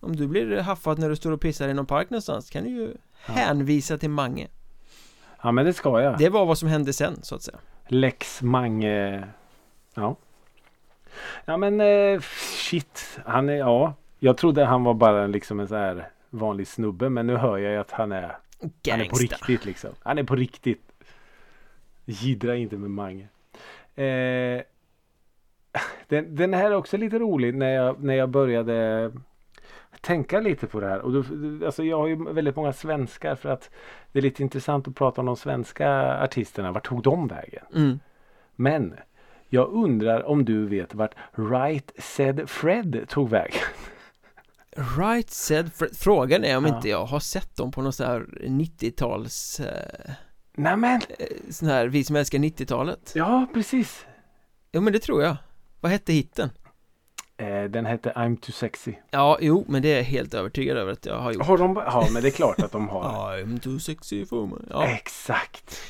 Om 0.00 0.16
du 0.16 0.26
blir 0.28 0.60
haffad 0.60 0.98
när 0.98 1.08
du 1.08 1.16
står 1.16 1.32
och 1.32 1.40
pissar 1.40 1.68
i 1.68 1.74
någon 1.74 1.86
park 1.86 2.10
någonstans 2.10 2.50
kan 2.50 2.64
du 2.64 2.70
ju 2.70 2.94
hänvisa 3.24 3.98
till 3.98 4.10
Mange. 4.10 4.48
Ja, 5.42 5.52
men 5.52 5.64
det 5.64 5.72
ska 5.72 6.00
jag. 6.02 6.18
Det 6.18 6.28
var 6.28 6.46
vad 6.46 6.58
som 6.58 6.68
hände 6.68 6.92
sen, 6.92 7.22
så 7.22 7.34
att 7.34 7.42
säga. 7.42 7.58
Lex 7.88 8.42
Mange. 8.42 9.28
Ja. 9.94 10.16
Ja 11.44 11.56
men 11.56 11.80
eh, 11.80 12.20
shit. 12.70 13.20
Han 13.24 13.48
är, 13.48 13.54
ja. 13.54 13.94
Jag 14.18 14.36
trodde 14.36 14.64
han 14.64 14.84
var 14.84 14.94
bara 14.94 15.26
liksom 15.26 15.60
en 15.60 15.68
så 15.68 15.74
här 15.76 16.08
vanlig 16.30 16.66
snubbe. 16.68 17.08
Men 17.08 17.26
nu 17.26 17.36
hör 17.36 17.58
jag 17.58 17.72
ju 17.72 17.78
att 17.78 17.90
han 17.90 18.12
är, 18.12 18.20
han 18.22 18.30
är 18.60 18.68
på 18.96 19.16
Gangsta. 19.16 19.22
riktigt 19.22 19.64
liksom. 19.64 19.90
Han 20.02 20.18
är 20.18 20.22
på 20.22 20.36
riktigt. 20.36 20.82
Gidra 22.04 22.56
inte 22.56 22.76
med 22.76 22.90
Mange. 22.90 23.28
Eh, 23.96 24.62
den, 26.08 26.34
den 26.36 26.54
här 26.54 26.70
är 26.70 26.74
också 26.74 26.96
lite 26.96 27.18
rolig 27.18 27.54
när 27.54 27.70
jag, 27.74 28.02
när 28.04 28.14
jag 28.14 28.28
började 28.28 29.12
tänka 30.00 30.40
lite 30.40 30.66
på 30.66 30.80
det 30.80 30.88
här. 30.88 30.98
Och 30.98 31.12
då, 31.12 31.18
alltså 31.66 31.84
jag 31.84 31.98
har 31.98 32.06
ju 32.06 32.32
väldigt 32.32 32.56
många 32.56 32.72
svenskar 32.72 33.34
för 33.34 33.48
att 33.48 33.70
det 34.12 34.18
är 34.18 34.22
lite 34.22 34.42
intressant 34.42 34.88
att 34.88 34.94
prata 34.94 35.20
om 35.20 35.26
de 35.26 35.36
svenska 35.36 36.18
artisterna. 36.22 36.72
Vart 36.72 36.86
tog 36.86 37.02
de 37.02 37.28
vägen? 37.28 37.64
Mm. 37.74 37.98
Men 38.56 38.94
jag 39.48 39.68
undrar 39.72 40.22
om 40.22 40.44
du 40.44 40.66
vet 40.66 40.94
vart 40.94 41.14
Right 41.34 41.92
Said 41.98 42.48
Fred 42.50 43.04
tog 43.08 43.28
vägen? 43.30 43.60
Right 44.98 45.30
said 45.30 45.72
Fred. 45.72 45.96
Frågan 45.96 46.44
är 46.44 46.56
om 46.56 46.66
Ja. 46.66 46.76
inte 46.76 46.88
jag 46.88 47.04
har 47.04 47.20
sett 47.20 47.56
dem 47.56 47.70
på 47.72 47.82
någon 47.82 47.92
sån 47.92 48.06
här 48.06 48.26
90-tals 48.42 49.60
eh, 49.60 50.10
Nämen! 50.56 51.00
eh, 51.18 51.26
Sån 51.50 51.68
här 51.68 51.86
Vi 51.88 52.04
som 52.04 52.16
älskar 52.16 52.38
90-talet 52.38 53.12
Ja, 53.14 53.46
precis. 53.54 54.06
Jo 54.72 54.80
men 54.80 54.92
det 54.92 54.98
tror 54.98 55.22
jag 55.22 55.36
Vad 55.80 55.92
hette 55.92 56.12
hitten? 56.12 56.50
Eh, 57.36 57.64
den 57.64 57.86
hette 57.86 58.10
I'm 58.12 58.36
Too 58.40 58.52
Sexy. 58.52 58.92
Ja, 59.10 59.38
jo 59.40 59.64
men 59.68 59.82
det 59.82 59.88
är 59.92 59.96
jag 59.96 60.04
helt 60.04 60.34
övertygad 60.34 60.76
över 60.76 60.92
att 60.92 61.06
jag 61.06 61.18
har 61.18 61.32
gjort 61.32 61.46
Har 61.46 61.58
de, 61.58 61.76
ja, 61.86 62.08
men 62.12 62.22
det 62.22 62.28
är 62.28 62.32
klart 62.32 62.58
att 62.60 62.72
de 62.72 62.88
har. 62.88 63.02
I'm 63.44 63.58
too 63.60 63.78
sexy 63.78 64.26
for 64.26 64.46
me 64.46 64.56
Ja, 64.70 64.86
Exakt. 64.86 65.80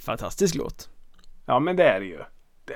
fantastisk 0.00 0.54
låt 0.54 0.88
Ja, 1.46 1.58
men 1.58 1.76
det 1.76 1.84
är 1.84 2.00
det 2.00 2.06
ju. 2.06 2.18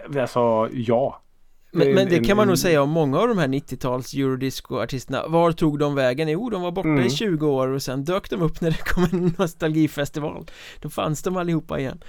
Det, 0.08 0.20
alltså, 0.20 0.68
ja. 0.72 1.22
Men, 1.70 1.88
En- 1.88 1.94
men 1.94 2.08
det 2.08 2.24
kan 2.24 2.36
man 2.36 2.46
nog 2.48 2.58
säga 2.58 2.82
om 2.82 2.90
många 2.90 3.18
av 3.18 3.28
de 3.28 3.38
här 3.38 3.48
90-tals 3.48 4.14
eurodisco-artisterna 4.14 5.28
Var 5.28 5.52
tog 5.52 5.78
de 5.78 5.94
vägen? 5.94 6.28
Jo, 6.28 6.50
de 6.50 6.62
var 6.62 6.70
borta 6.70 6.88
Mm. 6.88 7.04
i 7.06 7.10
20 7.10 7.46
år 7.48 7.68
och 7.68 7.82
sen 7.82 8.04
dök 8.04 8.30
de 8.30 8.42
upp 8.42 8.60
när 8.60 8.70
det 8.70 8.78
kom 8.94 9.04
en 9.12 9.34
nostalgifestival 9.38 10.46
Då 10.80 10.88
fanns 10.90 11.22
de 11.22 11.36
allihopa 11.36 11.78
igen 11.78 12.04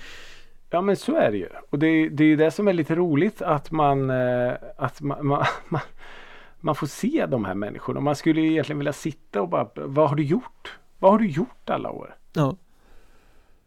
Ja, 0.70 0.82
men 0.82 0.96
så 0.96 1.16
är 1.16 1.32
det 1.32 1.38
ju. 1.38 1.50
Och 1.70 1.80
det, 1.80 2.10
det 2.10 2.24
är 2.24 2.28
ju 2.28 2.36
det 2.36 2.52
som 2.52 2.68
är 2.68 2.74
lite 2.74 2.96
roligt 2.96 3.42
att 3.42 3.72
man, 3.72 4.10
eh, 4.10 4.52
att 4.78 5.02
man, 5.02 5.28
man, 5.28 5.46
man, 5.70 5.82
man 6.60 6.76
får 6.76 6.88
se 6.88 7.26
de 7.30 7.46
här 7.46 7.54
människorna. 7.54 8.00
Man 8.00 8.16
skulle 8.16 8.42
ju 8.42 8.52
egentligen 8.52 8.78
vilja 8.80 8.94
sitta 8.94 9.42
och 9.42 9.50
bara, 9.50 9.68
vad 9.76 10.10
har 10.10 10.16
du 10.16 10.24
gjort? 10.24 10.78
Vad 11.00 11.12
har 11.12 11.20
du 11.20 11.28
gjort 11.28 11.70
alla 11.70 11.92
år? 11.92 12.16
Ja, 12.34 12.56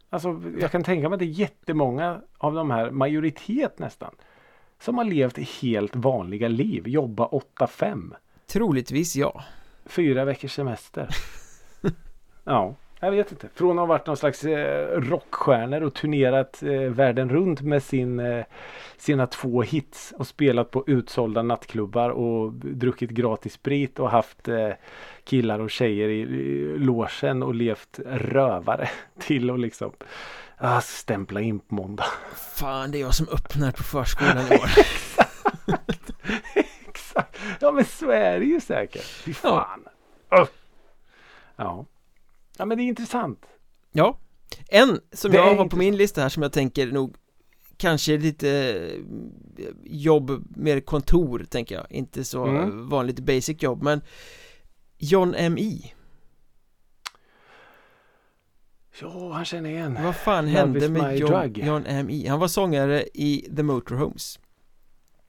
Alltså 0.09 0.41
jag 0.59 0.71
kan 0.71 0.83
tänka 0.83 1.09
mig 1.09 1.15
att 1.15 1.19
det 1.19 1.25
är 1.25 1.39
jättemånga 1.39 2.21
av 2.37 2.53
de 2.53 2.71
här, 2.71 2.91
majoritet 2.91 3.79
nästan, 3.79 4.15
som 4.83 4.97
har 4.97 5.05
levt 5.05 5.37
helt 5.37 5.95
vanliga 5.95 6.47
liv. 6.47 6.87
Jobba 6.87 7.27
8-5. 7.27 8.15
troligtvis 8.47 9.15
ja 9.15 9.43
Fyra 9.85 10.25
veckors 10.25 10.53
semester. 10.53 11.07
ja, 12.43 12.75
jag 12.99 13.11
vet 13.11 13.31
inte. 13.31 13.49
Från 13.53 13.71
att 13.71 13.81
ha 13.81 13.85
varit 13.85 14.07
någon 14.07 14.17
slags 14.17 14.43
eh, 14.43 15.01
rockstjärnor 15.01 15.81
och 15.81 15.93
turnerat 15.93 16.63
eh, 16.63 16.69
världen 16.71 17.29
runt 17.29 17.61
med 17.61 17.83
sin, 17.83 18.19
eh, 18.19 18.45
sina 18.97 19.27
två 19.27 19.61
hits 19.61 20.13
och 20.17 20.27
spelat 20.27 20.71
på 20.71 20.83
utsålda 20.87 21.41
nattklubbar 21.41 22.09
och 22.09 22.53
druckit 22.53 23.09
gratis 23.09 23.53
sprit 23.53 23.99
och 23.99 24.09
haft 24.09 24.47
eh, 24.47 24.69
killar 25.23 25.59
och 25.59 25.71
tjejer 25.71 26.09
i, 26.09 26.19
i 26.19 26.77
logen 26.77 27.43
och 27.43 27.55
levt 27.55 27.99
rövare 28.05 28.89
till 29.19 29.51
och 29.51 29.59
liksom 29.59 29.91
ah, 30.63 30.81
stämpla 30.81 31.41
in 31.41 31.59
på 31.59 31.75
måndag. 31.75 32.05
Fan, 32.55 32.91
det 32.91 32.97
är 32.97 33.01
jag 33.01 33.15
som 33.15 33.27
öppnar 33.29 33.71
på 33.71 33.83
förskolan 33.83 34.37
i 34.51 34.55
år 34.55 34.69
Exakt. 36.89 37.37
Ja 37.59 37.71
men 37.71 37.85
så 37.85 38.09
är 38.09 38.39
det 38.39 38.45
ju 38.45 38.61
säkert. 38.61 39.03
Fy 39.03 39.33
fan. 39.33 39.85
Öh. 40.31 40.45
Ja. 41.55 41.85
Ja 42.57 42.65
men 42.65 42.77
det 42.77 42.83
är 42.83 42.85
intressant. 42.85 43.45
Ja, 43.91 44.19
en 44.69 44.99
som 45.11 45.31
Det 45.31 45.37
jag 45.37 45.55
har 45.55 45.69
på 45.69 45.75
min 45.77 45.97
lista 45.97 46.21
här 46.21 46.29
som 46.29 46.43
jag 46.43 46.51
tänker 46.53 46.87
nog 46.87 47.15
Kanske 47.77 48.17
lite 48.17 48.49
eh, 49.57 49.67
jobb, 49.83 50.43
mer 50.55 50.79
kontor 50.79 51.45
tänker 51.49 51.75
jag 51.75 51.91
Inte 51.91 52.23
så 52.23 52.45
Mm. 52.45 52.89
vanligt 52.89 53.19
basic 53.19 53.63
jobb 53.63 53.83
men 53.83 54.01
John 54.97 55.35
M.I. 55.37 55.93
Ja, 59.01 59.31
han 59.33 59.45
känner 59.45 59.69
igen. 59.69 59.97
Vad 60.03 60.15
fan 60.15 60.45
Love 60.45 60.57
hände 60.57 60.89
med 60.89 61.17
John. 61.19 61.53
John 61.55 61.85
M.I.? 61.85 62.27
Han 62.27 62.39
var 62.39 62.47
sångare 62.47 63.03
i 63.13 63.49
The 63.55 63.63
Motorhomes 63.63 64.39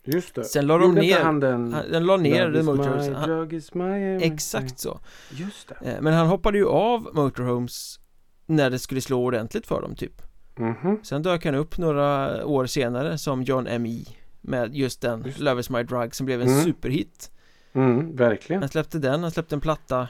Just 0.07 0.35
det. 0.35 0.45
Sen 0.45 0.67
la 0.67 0.79
de 0.79 0.85
Gjorde 0.89 1.01
ner, 1.01 1.21
han 1.21 1.41
den... 1.41 1.73
han, 1.73 1.91
den 1.91 2.07
la 2.07 2.17
ner 2.17 2.53
The 2.53 2.63
Motorhomes 2.63 3.09
my 3.09 3.15
han, 3.15 3.51
is 3.53 3.75
my... 3.75 4.17
Exakt 4.23 4.79
så 4.79 5.01
Just 5.31 5.69
det. 5.69 5.91
Eh, 5.93 6.01
Men 6.01 6.13
han 6.15 6.27
hoppade 6.27 6.59
ju 6.59 6.67
av 6.69 7.09
Motorhomes 7.15 8.01
När 8.47 8.71
det 8.71 8.79
skulle 8.79 9.01
slå 9.01 9.23
ordentligt 9.25 9.67
för 9.67 9.83
dem 9.83 9.95
typ 9.95 10.23
Mhm. 10.57 10.99
Sen 11.03 11.23
dök 11.23 11.45
han 11.45 11.55
upp 11.55 11.79
några 11.79 12.47
år 12.47 12.67
senare 12.67 13.19
som 13.19 13.43
John 13.43 13.67
M.I. 13.67 14.07
Med 14.41 14.75
just 14.75 15.01
den 15.01 15.23
Just. 15.27 15.39
Love 15.39 15.61
is 15.61 15.71
my 15.71 15.83
drug 15.83 16.15
som 16.15 16.27
blev 16.27 16.43
en 16.43 16.49
Mm. 16.49 16.65
superhit 16.65 17.31
Mm, 17.73 18.17
verkligen. 18.17 18.63
Han 18.63 18.69
släppte 18.69 18.99
den, 18.99 19.23
han 19.23 19.31
släppte 19.31 19.55
en 19.55 19.61
platta 19.61 20.09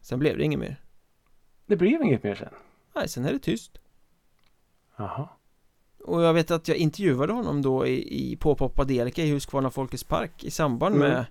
Sen 0.00 0.18
blev 0.18 0.38
det 0.38 0.44
inget 0.44 0.58
mer 0.60 0.80
Det 1.66 1.76
blev 1.76 2.02
inget 2.02 2.22
mer 2.22 2.34
sen. 2.34 2.48
Nej, 2.94 3.08
sen 3.08 3.24
är 3.24 3.32
det 3.32 3.38
tyst 3.38 3.78
Jaha. 4.96 5.28
Och 6.04 6.22
jag 6.22 6.34
vet 6.34 6.50
att 6.50 6.68
jag 6.68 6.76
intervjuade 6.76 7.32
honom 7.32 7.62
då 7.62 7.86
i, 7.86 8.30
i 8.32 8.36
Påpop 8.36 8.78
Adelika 8.78 9.22
i 9.22 9.30
Huskvarna 9.30 9.70
Folkets 9.70 10.04
Park 10.04 10.44
i 10.44 10.50
samband 10.50 10.96
Mm. 10.96 11.08
med 11.08 11.24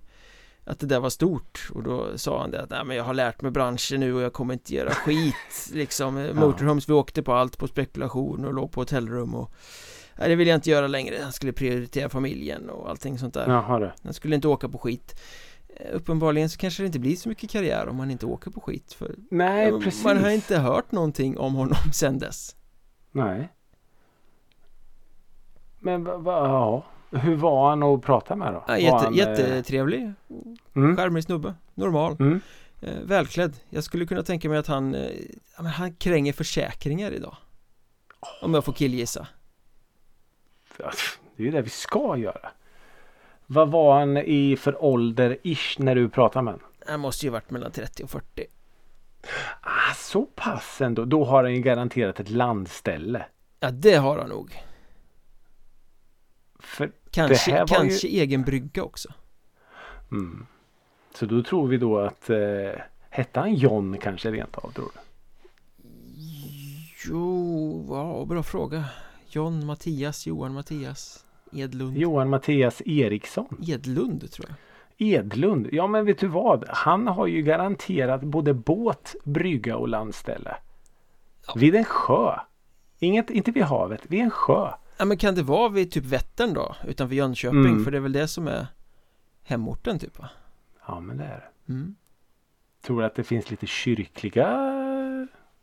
att 0.63 0.79
det 0.79 0.86
där 0.88 0.99
var 0.99 1.09
stort 1.09 1.69
och 1.73 1.84
då 1.84 2.17
sa 2.17 2.41
han 2.41 2.51
det 2.51 2.61
att 2.61 2.69
nej 2.69 2.86
men 2.86 2.97
jag 2.97 3.03
har 3.03 3.13
lärt 3.13 3.41
mig 3.41 3.51
branschen 3.51 3.99
nu 3.99 4.13
och 4.13 4.21
jag 4.21 4.34
kommer 4.34 4.53
inte 4.53 4.75
göra 4.75 4.89
skit 4.89 5.36
liksom 5.73 6.15
Motorhomes 6.34 6.89
vi 6.89 6.93
åkte 6.93 7.23
på 7.23 7.34
allt 7.34 7.57
på 7.57 7.67
spekulation 7.67 8.45
och 8.45 8.53
låg 8.53 8.71
på 8.71 8.82
hotellrum 8.82 9.36
och 9.36 9.51
nej 10.17 10.29
det 10.29 10.36
vill 10.36 10.47
jag 10.47 10.55
inte 10.57 10.69
göra 10.69 10.88
längre 10.88 11.15
han 11.23 11.32
skulle 11.32 11.53
prioritera 11.53 12.09
familjen 12.09 12.69
och 12.69 12.89
allting 12.89 13.17
sånt 13.19 13.34
där 13.34 13.47
Jaha 13.49 13.79
du. 13.79 13.91
han 14.03 14.13
skulle 14.13 14.36
inte 14.36 14.47
åka 14.47 14.69
på 14.69 14.77
skit 14.77 15.21
Uppenbarligen 15.93 16.49
så 16.49 16.57
kanske 16.57 16.84
det 16.84 16.88
inte 16.88 16.99
blir 16.99 17.15
så 17.15 17.30
mycket 17.30 17.49
karriär 17.49 17.88
om 17.88 17.95
man 17.95 18.11
inte 18.11 18.26
åker 18.26 18.51
på 18.51 18.61
skit 18.61 18.93
för 18.93 19.15
Nej, 19.32 19.67
eh, 19.69 19.80
precis. 19.80 20.03
man 20.03 20.17
har 20.17 20.30
inte 20.30 20.57
hört 20.57 20.91
någonting 20.91 21.38
om 21.38 21.53
honom 21.55 21.78
sen 21.93 22.19
dess 22.19 22.55
Nej. 23.11 23.49
Men 25.80 26.03
va, 26.03 26.17
va, 26.17 26.47
ja. 26.47 26.86
Hur 27.19 27.36
var 27.36 27.69
han 27.69 27.84
att 27.84 28.01
prata 28.01 28.36
med 28.36 28.53
då? 28.53 28.63
ja, 28.67 28.78
jätte, 28.78 28.95
han, 28.95 29.13
eh, 29.13 29.17
Jättetrevlig, 29.17 30.13
Mm. 30.76 30.97
charmig 30.97 31.24
snubbe, 31.24 31.53
normal 31.74 32.15
Mm. 32.19 32.41
Eh, 32.82 32.99
välklädd. 33.03 33.55
Jag 33.69 33.84
skulle 33.84 34.05
kunna 34.05 34.24
tänka 34.24 34.49
mig 34.49 34.57
att 34.57 34.67
han, 34.67 34.95
eh, 34.95 35.11
han 35.55 35.93
kränger 35.95 36.34
försäkringar 36.34 37.11
idag. 37.11 37.38
Om 38.41 38.53
jag 38.53 38.65
får 38.65 38.74
killgissa. 38.74 39.28
Det 40.78 40.84
är 41.43 41.45
ju 41.45 41.51
det 41.51 41.61
vi 41.61 41.69
ska 41.69 42.17
göra. 42.17 42.49
Vad 43.53 43.71
var 43.71 43.99
han 43.99 44.17
i 44.17 44.57
för 44.57 44.83
ålder 44.83 45.37
ish 45.43 45.79
när 45.79 45.95
du 45.95 46.09
pratade 46.09 46.43
med 46.43 46.53
honom? 46.53 46.67
Han 46.87 46.99
måste 46.99 47.25
ju 47.25 47.29
varit 47.31 47.49
mellan 47.49 47.71
30 47.71 48.03
och 48.03 48.09
40. 48.09 48.45
Ah, 49.61 49.93
så 49.95 50.25
pass 50.25 50.81
ändå. 50.81 51.05
Då 51.05 51.25
har 51.25 51.43
han 51.43 51.53
ju 51.55 51.61
garanterat 51.61 52.19
ett 52.19 52.29
landställe. 52.29 53.25
Ja, 53.59 53.71
det 53.71 53.95
har 53.95 54.17
han 54.19 54.29
nog. 54.29 54.55
För, 56.59 56.91
Kanske, 57.11 57.51
var 57.51 57.59
ju- 57.59 57.65
kanske 57.67 58.07
egen 58.07 58.43
brygga 58.43 58.83
också. 58.83 59.09
mm. 60.11 60.45
Så 61.15 61.25
då 61.25 61.43
tror 61.43 61.67
vi 61.67 61.77
då 61.77 61.99
att 61.99 62.29
eh, 62.29 62.81
hette 63.09 63.39
han 63.39 63.53
John 63.55 63.97
kanske 64.01 64.31
rent 64.31 64.57
av 64.57 64.71
tror 64.71 64.91
du? 64.93 64.99
Jo, 67.09 67.85
ja, 67.89 68.25
bra 68.25 68.43
fråga. 68.43 68.85
John 69.27 69.65
Mattias, 69.65 70.27
Johan 70.27 70.53
Mattias, 70.53 71.25
Edlund. 71.53 71.97
Johan 71.97 72.29
Mattias 72.29 72.81
Eriksson. 72.85 73.57
Edlund 73.67 74.31
tror 74.31 74.47
jag. 74.49 74.57
Edlund. 75.07 75.67
Ja 75.71 75.87
men 75.87 76.05
vet 76.05 76.19
du 76.19 76.27
vad? 76.27 76.65
Han 76.69 77.07
har 77.07 77.27
ju 77.27 77.41
garanterat 77.41 78.21
både 78.21 78.53
båt, 78.53 79.15
brygga 79.23 79.77
och 79.77 79.87
landställe. 79.87 80.55
Ja. 81.47 81.53
Vid 81.57 81.75
en 81.75 81.85
sjö. 81.85 82.35
Inget, 82.99 83.29
inte 83.29 83.51
vid 83.51 83.63
havet, 83.63 84.01
vid 84.07 84.19
en 84.21 84.29
sjö. 84.31 84.71
Ja, 84.97 85.05
men 85.05 85.17
kan 85.17 85.35
det 85.35 85.43
vara 85.43 85.69
vid 85.69 85.91
typ 85.91 86.05
Vättern 86.05 86.53
då? 86.53 86.75
Utanför 86.87 87.15
Jönköping? 87.15 87.59
Mm. 87.65 87.83
För 87.83 87.91
det 87.91 87.97
är 87.97 88.01
väl 88.01 88.11
det 88.11 88.27
som 88.27 88.47
är 88.47 88.67
hemorten 89.43 89.99
typ 89.99 90.19
va? 90.19 90.29
Ja 90.87 90.99
men 90.99 91.17
det 91.17 91.23
är 91.23 91.29
det. 91.65 91.73
Mm. 91.73 91.95
Tror 92.85 92.99
du 92.99 93.05
att 93.05 93.15
det 93.15 93.23
finns 93.23 93.51
lite 93.51 93.67
kyrkliga 93.67 94.47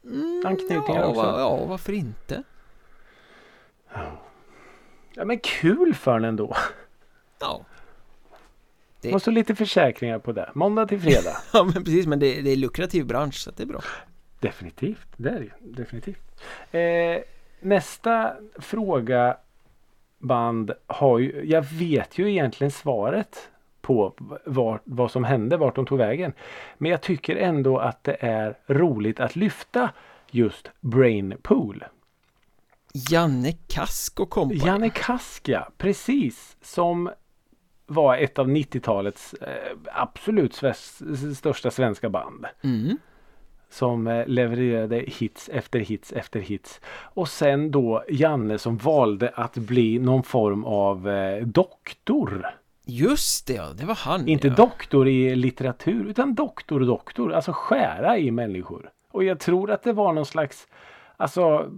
Mm, 0.05 0.43
Anknytningar 0.47 1.01
ja, 1.01 1.07
också. 1.07 1.23
va- 1.23 1.35
Ja, 1.41 1.65
varför 1.67 1.93
inte? 1.93 2.43
Ja 3.95 4.01
men 5.17 5.39
kul 5.39 5.95
för 5.95 6.13
den 6.15 6.25
ändå. 6.25 6.57
Ja. 7.41 7.65
Det- 9.01 9.21
så 9.21 9.31
lite 9.31 9.55
försäkringar 9.55 10.19
på 10.19 10.33
det. 10.33 10.51
Måndag 10.55 10.87
till 10.87 11.01
fredag. 11.01 11.37
Ja 11.53 11.65
men 11.65 11.85
precis, 11.85 12.07
men 12.07 12.19
det, 12.19 12.41
det 12.43 12.51
är 12.51 12.57
lukrativ 12.57 13.07
bransch 13.07 13.35
så 13.35 13.51
det 13.51 13.63
är 13.63 13.67
bra 13.67 13.81
definitivt. 14.41 15.07
Det 15.17 15.29
är 15.31 15.41
det. 15.41 15.51
Definitivt. 15.83 16.43
Eh, 16.73 17.23
nästa 17.61 18.35
fråga 18.59 19.37
band 20.19 20.73
har 20.87 21.19
ju. 21.19 21.43
Jag 21.45 21.63
vet 21.63 22.19
ju 22.19 22.31
egentligen 22.31 22.71
svaret 22.71 23.51
på 23.81 24.15
var, 24.45 24.81
vad 24.85 25.11
som 25.11 25.25
hände, 25.25 25.57
vart 25.57 25.75
de 25.75 25.87
tog 25.87 25.99
vägen. 25.99 26.33
Men 26.79 26.91
jag 26.91 27.01
tycker 27.01 27.37
ändå 27.37 27.79
att 27.79 28.05
det 28.05 28.17
är 28.21 28.55
roligt 28.67 29.21
att 29.21 29.37
lyfta 29.37 29.91
just 30.31 30.71
Brainpool. 30.81 31.85
Janne 33.11 33.53
Kask 33.53 34.21
och 34.21 34.31
kompani 34.31 34.61
Janne 34.67 34.91
Kaska, 34.91 35.69
precis. 35.79 36.57
Som 36.63 37.11
var 37.87 38.17
ett 38.17 38.39
av 38.39 38.49
90-talets 38.49 39.35
eh, 39.35 39.77
absolut 39.93 40.55
sves- 40.55 41.35
största 41.35 41.71
svenska 41.71 42.09
band. 42.11 42.47
mm. 42.65 42.97
Som 43.71 44.07
eh, 44.07 44.27
levererade 44.27 45.05
hits 45.07 45.49
efter 45.53 45.79
hits 45.81 46.13
efter 46.13 46.41
hits. 46.41 46.81
Och 47.15 47.29
sen 47.29 47.71
då 47.71 48.05
Janne 48.09 48.59
som 48.59 48.77
valde 48.77 49.29
att 49.35 49.55
bli 49.57 49.99
någon 49.99 50.23
form 50.23 50.65
av 50.65 51.09
eh, 51.09 51.47
doktor. 51.47 52.47
Just 52.87 53.47
det, 53.47 53.53
ja, 53.55 53.69
det 53.79 53.85
var 53.87 53.95
han 53.95 54.29
Inte 54.29 54.49
ja. 54.49 54.55
doktor 54.55 55.09
i 55.09 55.37
litteratur 55.37 56.07
utan 56.07 56.35
doktor 56.35 56.81
doktor. 56.81 57.33
Alltså 57.33 57.53
skära 57.55 58.19
i 58.19 58.31
människor. 58.31 58.91
Och 59.11 59.25
jag 59.25 59.41
tror 59.41 59.71
att 59.71 59.83
det 59.83 59.93
var 59.93 60.13
någon 60.13 60.27
slags 60.27 60.67
Alltså 61.21 61.71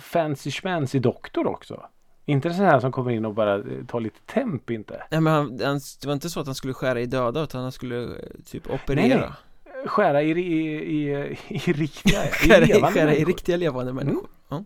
fancy 0.00 0.50
schmancy 0.50 0.98
doktor 0.98 1.46
också. 1.46 1.82
Inte 2.24 2.54
sån 2.54 2.64
här 2.64 2.80
som 2.80 2.92
kommer 2.92 3.10
in 3.10 3.24
och 3.24 3.34
bara 3.34 3.54
eh, 3.54 3.62
tar 3.88 4.00
lite 4.00 4.20
temp 4.20 4.70
inte. 4.70 5.02
Nej 5.10 5.20
men 5.20 5.32
han, 5.32 5.60
han, 5.64 5.80
det 6.00 6.06
var 6.06 6.12
inte 6.12 6.30
så 6.30 6.40
att 6.40 6.46
han 6.46 6.54
skulle 6.54 6.74
skära 6.74 7.00
i 7.00 7.06
döda 7.06 7.42
utan 7.42 7.62
han 7.62 7.72
skulle 7.72 8.02
eh, 8.04 8.10
typ 8.46 8.70
operera 8.70 9.06
Nej, 9.08 9.18
nej. 9.18 9.86
Skära 9.86 10.22
i, 10.22 10.30
i, 10.30 10.74
i, 10.74 11.38
i 11.48 11.58
riktiga, 11.72 12.24
i 12.24 12.28
Skära, 12.30 12.64
i, 12.64 12.66
levande 12.68 12.98
skära 13.00 13.14
i 13.14 13.24
riktiga 13.24 13.56
levande 13.56 13.92
människor 13.92 14.26
ja. 14.48 14.64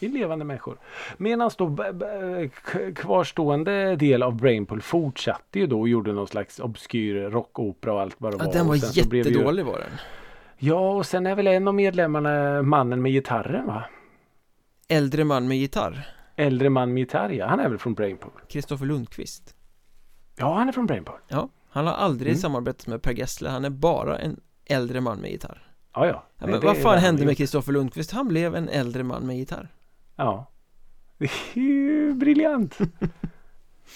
I 0.00 0.08
levande 0.08 0.44
människor. 0.44 0.78
Medan 1.16 1.50
då 1.58 1.66
b- 1.66 1.92
b- 1.92 2.50
k- 2.72 2.78
kvarstående 2.96 3.96
del 3.96 4.22
av 4.22 4.36
Brainpool 4.36 4.82
fortsatte 4.82 5.58
ju 5.58 5.66
då 5.66 5.80
och 5.80 5.88
gjorde 5.88 6.12
någon 6.12 6.26
slags 6.26 6.58
obskyr 6.60 7.14
rockopera 7.30 7.92
och 7.94 8.00
allt 8.00 8.14
vad 8.18 8.32
det 8.32 8.36
ja 8.40 8.44
var. 8.44 8.52
den 8.52 8.66
var 8.66 8.76
så 8.76 9.00
det 9.00 9.16
ju- 9.16 9.22
jättedålig 9.22 9.64
var 9.64 9.78
den 9.78 9.90
Ja 10.58 10.90
och 10.90 11.06
sen 11.06 11.26
är 11.26 11.34
väl 11.34 11.46
en 11.46 11.68
av 11.68 11.74
medlemmarna 11.74 12.62
mannen 12.62 13.02
med 13.02 13.12
gitarren 13.12 13.66
va? 13.66 13.84
Äldre 14.88 15.24
man 15.24 15.48
med 15.48 15.58
gitarr 15.58 16.08
Äldre 16.36 16.70
man 16.70 16.92
med 16.94 17.00
gitarr 17.00 17.30
ja. 17.30 17.46
Han 17.46 17.60
är 17.60 17.68
väl 17.68 17.78
från 17.78 17.94
Brainpool? 17.94 18.32
Kristoffer 18.48 18.86
Lundqvist 18.86 19.54
Ja 20.36 20.54
han 20.54 20.68
är 20.68 20.72
från 20.72 20.86
Brainpool. 20.86 21.18
Ja, 21.28 21.48
han 21.70 21.86
har 21.86 21.94
aldrig 21.94 22.28
Mm. 22.30 22.38
samarbetat 22.40 22.86
med 22.86 23.02
Per 23.02 23.12
Gessle 23.12 23.48
Han 23.48 23.64
är 23.64 23.70
bara 23.70 24.18
en 24.18 24.40
äldre 24.66 25.00
man 25.00 25.18
med 25.18 25.30
gitarr 25.30 25.62
Ja 25.94 26.06
ja. 26.06 26.24
ja, 26.38 26.46
Men 26.46 26.50
det 26.60 26.66
vad 26.66 26.76
fan 26.76 26.98
hände 26.98 27.24
med. 27.26 27.36
Kristoffer 27.36 27.72
Lundqvist? 27.72 28.12
Han 28.12 28.28
blev 28.28 28.54
en 28.56 28.68
äldre 28.68 29.02
man 29.02 29.26
med 29.26 29.36
gitarr 29.36 29.68
Ja. 30.16 30.46
Det 31.18 31.24
är 31.54 31.58
ju 31.60 32.14
briljant. 32.14 32.78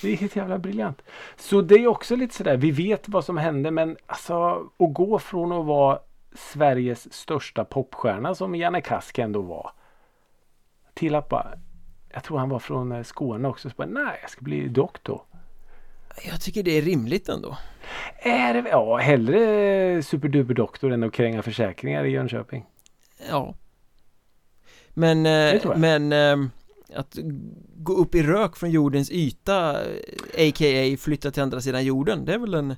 Det 0.03 0.13
är 0.13 0.17
helt 0.17 0.37
jävla 0.37 0.59
briljant. 0.59 1.03
Så 1.37 1.61
det 1.63 1.75
är 1.75 1.87
också 1.87 2.17
lite 2.17 2.35
sådär, 2.35 2.57
vi 2.57 2.71
vet 2.71 3.09
vad 3.09 3.25
som 3.25 3.37
hände 3.37 3.71
men 3.71 3.97
alltså 4.07 4.35
att 4.79 4.95
gå 4.95 5.19
från 5.19 5.53
att 5.53 5.67
vara 5.67 5.99
Sveriges 6.35 7.13
största 7.13 7.65
popstjärna 7.65 8.35
som 8.35 8.55
Janne 8.55 8.81
Kask 8.81 9.19
ändå 9.19 9.43
var. 9.43 9.71
Till 10.95 11.15
att 11.15 11.29
bara, 11.29 11.55
jag 12.13 12.25
tror 12.25 12.39
han 12.39 12.49
var 12.49 12.59
från 12.59 12.93
eh, 12.93 13.03
Skåne 13.03 13.49
också, 13.49 13.71
så 13.71 13.75
bara, 13.77 13.89
nej 13.89 14.19
jag 14.23 14.31
ska 14.31 14.41
bli 14.41 14.69
doktor. 14.69 15.23
Jag 16.25 16.41
tycker 16.41 16.63
det 16.63 16.79
är 16.79 16.83
rimligt 16.83 17.29
ändå 17.29 17.57
Är 18.19 18.55
det, 18.55 18.69
ja 18.69 18.97
hellre 18.97 20.03
superduperdoktor 20.03 20.93
än 20.93 21.03
att 21.03 21.13
kränga 21.13 21.43
försäkringar 21.43 22.05
i 22.05 22.11
Jönköping. 22.11 22.67
Ja 23.31 23.55
Men, 24.89 25.27
eh, 25.27 25.77
men 25.77 26.13
eh, 26.13 26.49
att 26.95 27.19
gå 27.77 27.93
upp 27.93 28.15
i 28.15 28.23
rök 28.23 28.57
från 28.57 28.71
jordens 28.71 29.11
yta 29.11 29.71
eh, 29.71 30.49
A.k.a. 30.49 30.97
flytta 30.99 31.31
till 31.31 31.43
andra 31.43 31.61
sidan 31.61 31.85
jorden 31.85 32.25
Det 32.25 32.35
är 32.35 32.39
väl 32.39 32.55
en, 32.55 32.75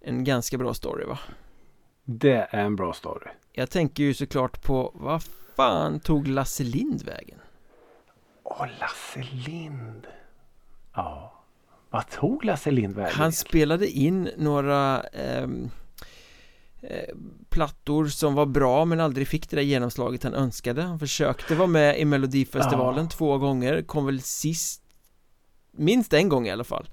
en 0.00 0.24
ganska 0.24 0.58
bra 0.58 0.74
story 0.74 1.04
va? 1.04 1.18
Det 2.08 2.46
är 2.50 2.64
en 2.64 2.76
bra 2.76 2.92
story. 2.92 3.30
Jag 3.52 3.70
tänker 3.70 4.02
ju 4.02 4.14
såklart 4.14 4.62
på 4.62 4.90
vad 4.94 5.22
fan 5.56 6.00
tog 6.00 6.28
Lasse 6.28 6.62
Lind 6.64 7.02
vägen? 7.02 7.38
Åh, 8.42 8.66
Lasse 8.80 9.26
Lind. 9.32 10.06
Ja. 10.94 11.32
Vad 11.90 12.10
tog 12.10 12.44
Lasse 12.44 12.70
Lind 12.70 12.94
vägen? 12.94 13.12
Han 13.14 13.32
spelade 13.32 13.88
in 13.88 14.30
några 14.36 15.00
ehm, 15.02 15.70
eh, 16.80 17.14
plattor 17.48 18.06
som 18.06 18.34
var 18.34 18.46
bra 18.46 18.84
men 18.84 19.00
aldrig 19.00 19.28
fick 19.28 19.50
det 19.50 19.56
där 19.56 19.62
genomslaget 19.62 20.22
han 20.22 20.34
önskade 20.34 20.82
Han 20.82 20.98
försökte 20.98 21.54
vara 21.54 21.66
med 21.68 22.00
i 22.00 22.04
Melodifestivalen 22.04 23.04
Ja. 23.04 23.10
två 23.10 23.38
gånger, 23.38 23.82
kom 23.82 24.06
väl 24.06 24.20
sist 24.20 24.82
Minst 25.72 26.12
en 26.12 26.28
gång 26.28 26.46
i 26.46 26.50
alla 26.50 26.64
fall 26.64 26.88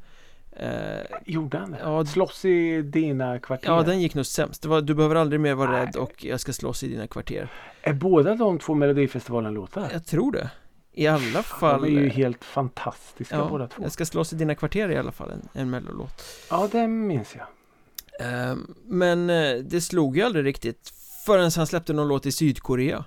eh, 0.55 1.01
Gjorde 1.25 1.57
han 1.57 1.71
det? 1.71 1.79
Ja, 1.83 2.05
Slåss 2.05 2.45
i 2.45 2.81
dina 2.81 3.39
kvarter? 3.39 3.67
Ja, 3.71 3.81
den 3.83 4.01
gick 4.01 4.15
nog 4.15 4.25
sämst. 4.25 4.61
Det 4.61 4.67
var, 4.67 4.81
du 4.81 4.93
behöver 4.93 5.15
aldrig 5.15 5.39
mer 5.41 5.53
vara 5.53 5.71
Nej. 5.71 5.85
rädd 5.85 5.95
och 5.95 6.25
jag 6.25 6.39
ska 6.39 6.53
slåss 6.53 6.83
i 6.83 6.87
dina 6.87 7.07
kvarter. 7.07 7.51
Är 7.81 7.93
båda 7.93 8.35
de 8.35 8.59
två 8.59 8.73
Melodifestivalen-låtar? 8.73 9.89
Jag 9.93 10.05
tror 10.05 10.31
det. 10.31 10.49
I 10.95 11.07
alla 11.07 11.43
fall 11.43 11.81
De 11.81 11.97
är 11.97 12.01
ju 12.01 12.09
helt 12.09 12.43
fantastiska 12.45 13.35
ja, 13.35 13.47
båda 13.49 13.67
två. 13.67 13.83
Jag 13.83 13.91
ska 13.91 14.05
slåss 14.05 14.33
i 14.33 14.35
dina 14.35 14.55
kvarter 14.55 14.89
i 14.89 14.97
alla 14.97 15.11
fall, 15.11 15.31
en, 15.31 15.49
en 15.53 15.69
mellolåt 15.69 16.23
Ja, 16.49 16.69
det 16.71 16.87
minns 16.87 17.35
jag. 17.35 17.45
eh, 18.49 18.55
Men 18.85 19.29
eh, 19.29 19.55
det 19.55 19.81
slog 19.81 20.17
ju 20.17 20.23
aldrig 20.23 20.45
riktigt 20.45 20.93
Förrän 21.25 21.51
han 21.55 21.67
släppte 21.67 21.93
någon 21.93 22.07
låt 22.07 22.25
i 22.25 22.31
Sydkorea 22.31 23.05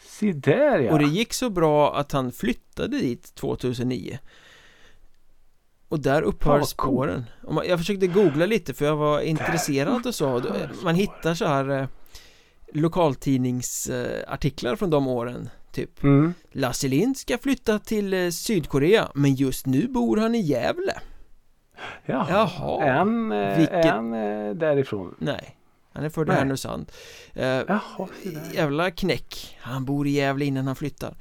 Se 0.00 0.32
där 0.32 0.78
ja. 0.78 0.92
Och 0.92 0.98
det 0.98 1.04
gick 1.04 1.32
så 1.32 1.50
bra 1.50 1.96
att 1.96 2.12
han 2.12 2.32
flyttade 2.32 2.98
dit 2.98 3.34
2009 3.34 4.18
Och 5.88 6.00
där 6.00 6.22
upphör 6.22 6.62
spåren 6.62 7.24
Jag 7.66 7.78
försökte 7.78 8.06
googla 8.06 8.46
lite 8.46 8.74
för 8.74 8.84
jag 8.84 8.96
var 8.96 9.20
intresserad 9.20 10.06
och 10.06 10.14
så 10.14 10.42
Man 10.84 10.94
hittar 10.94 11.34
så 11.34 11.46
här 11.46 11.70
eh, 11.70 11.86
Lokaltidningsartiklar 12.72 14.76
från 14.76 14.90
de 14.90 15.08
åren 15.08 15.48
Typ 15.72 16.02
Mm. 16.02 16.34
Lasse 16.52 16.88
Lind 16.88 17.16
ska 17.16 17.38
flytta 17.38 17.78
till 17.78 18.14
eh, 18.14 18.30
Sydkorea 18.30 19.08
Men 19.14 19.34
just 19.34 19.66
nu 19.66 19.88
bor 19.88 20.16
han 20.16 20.34
i 20.34 20.40
Gävle 20.40 20.94
Jaha. 22.06 22.26
Jaha. 22.30 22.92
Han, 22.98 23.32
eh, 23.32 23.58
Vilket- 23.58 23.84
eh, 23.84 24.02
därifrån? 24.54 25.14
Nej 25.18 25.56
Han 25.92 26.04
är 26.04 26.08
född 26.10 26.28
i. 26.28 26.32
Härnösand 26.32 26.92
eh. 27.34 27.60
Jävla 28.54 28.90
knäck 28.90 29.56
Han 29.60 29.84
bor 29.84 30.06
i 30.06 30.10
Gävle 30.10 30.44
innan 30.44 30.66
han 30.66 30.76
flyttar 30.76 31.14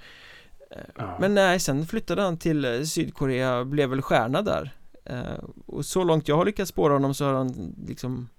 Ja. 0.96 1.18
Men 1.20 1.34
nej, 1.34 1.60
sen 1.60 1.86
flyttade 1.86 2.22
han 2.22 2.38
till 2.38 2.66
eh, 2.66 2.82
Sydkorea, 2.84 3.66
blev 3.66 3.90
väl 3.90 4.02
stjärna 4.02 4.42
där 4.42 4.74
Eh, 5.10 5.44
Och 5.66 5.86
så 5.86 6.04
långt 6.04 6.28
jag 6.28 6.36
har 6.36 6.46
lyckats 6.46 6.70
spåra 6.70 6.94
honom 6.94 7.14
så 7.14 7.26
har 7.26 7.34
han 7.34 7.76
liksom 7.88 8.30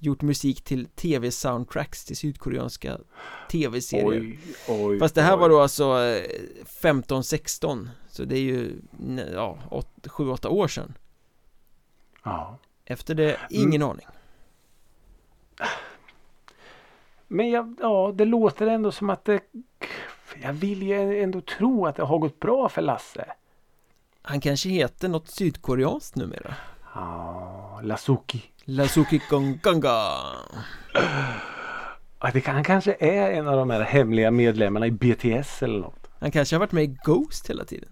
Gjort 0.00 0.22
musik 0.22 0.64
till 0.64 0.86
tv-soundtracks 0.86 2.04
till 2.04 2.16
sydkoreanska 2.16 2.98
tv-serier 3.50 4.20
Oj, 4.20 4.38
oj, 4.68 4.98
Fast 4.98 5.14
det 5.14 5.22
här 5.22 5.34
oj. 5.36 5.40
var 5.40 5.48
då 5.48 5.60
alltså 5.60 5.84
15-16 6.82 7.88
Så 8.08 8.24
det 8.24 8.36
är 8.36 8.40
ju, 8.42 8.80
ja, 9.34 9.58
7-8 10.02 10.46
år 10.46 10.68
sedan 10.68 10.94
Ja. 12.24 12.58
Efter 12.84 13.14
det, 13.14 13.36
ingen 13.50 13.82
aning 13.82 14.06
Men 17.28 17.50
jag, 17.50 17.76
ja, 17.80 18.12
det 18.14 18.24
låter 18.24 18.66
ändå 18.66 18.92
som 18.92 19.10
att 19.10 19.24
det... 19.24 19.40
Jag 20.42 20.52
vill 20.52 20.82
ju 20.82 21.22
ändå 21.22 21.40
tro 21.40 21.86
att 21.86 21.96
det 21.96 22.02
har 22.02 22.18
gått 22.18 22.40
bra 22.40 22.68
för 22.68 22.82
Lasse. 22.82 23.24
Han 24.22 24.40
kanske 24.40 24.68
heter 24.68 25.08
något 25.08 25.28
sydkoreanskt 25.28 26.16
numera 26.16 26.54
Ja, 26.94 27.80
Lasuki. 27.82 28.42
Lasuki 28.64 29.20
Gonganga 29.30 30.12
Ja, 32.20 32.30
det 32.32 32.40
kan, 32.40 32.54
han 32.54 32.64
kanske 32.64 32.96
är 33.00 33.30
en 33.30 33.48
av 33.48 33.56
de 33.56 33.70
här 33.70 33.80
hemliga 33.80 34.30
medlemmarna 34.30 34.86
i 34.86 34.90
BTS 34.90 35.62
eller 35.62 35.78
något. 35.78 36.10
Han 36.18 36.30
kanske 36.30 36.56
har 36.56 36.60
varit 36.60 36.72
med 36.72 36.84
i 36.84 36.98
Ghost 37.04 37.50
hela 37.50 37.64
tiden 37.64 37.88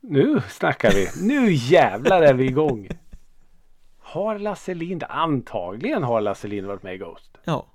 Nu 0.00 0.42
snackar 0.48 0.90
vi. 0.90 1.08
Nu 1.28 1.52
jävlar 1.52 2.22
är 2.22 2.34
vi 2.34 2.44
igång. 2.44 2.88
Har 3.98 4.38
Lasse 4.38 4.74
Lind, 4.74 5.04
antagligen 5.08 6.02
har 6.02 6.20
Lasse 6.20 6.48
Lind 6.48 6.66
varit 6.66 6.82
med 6.82 6.94
i 6.94 6.98
Ghost. 6.98 7.38
Ja 7.44 7.66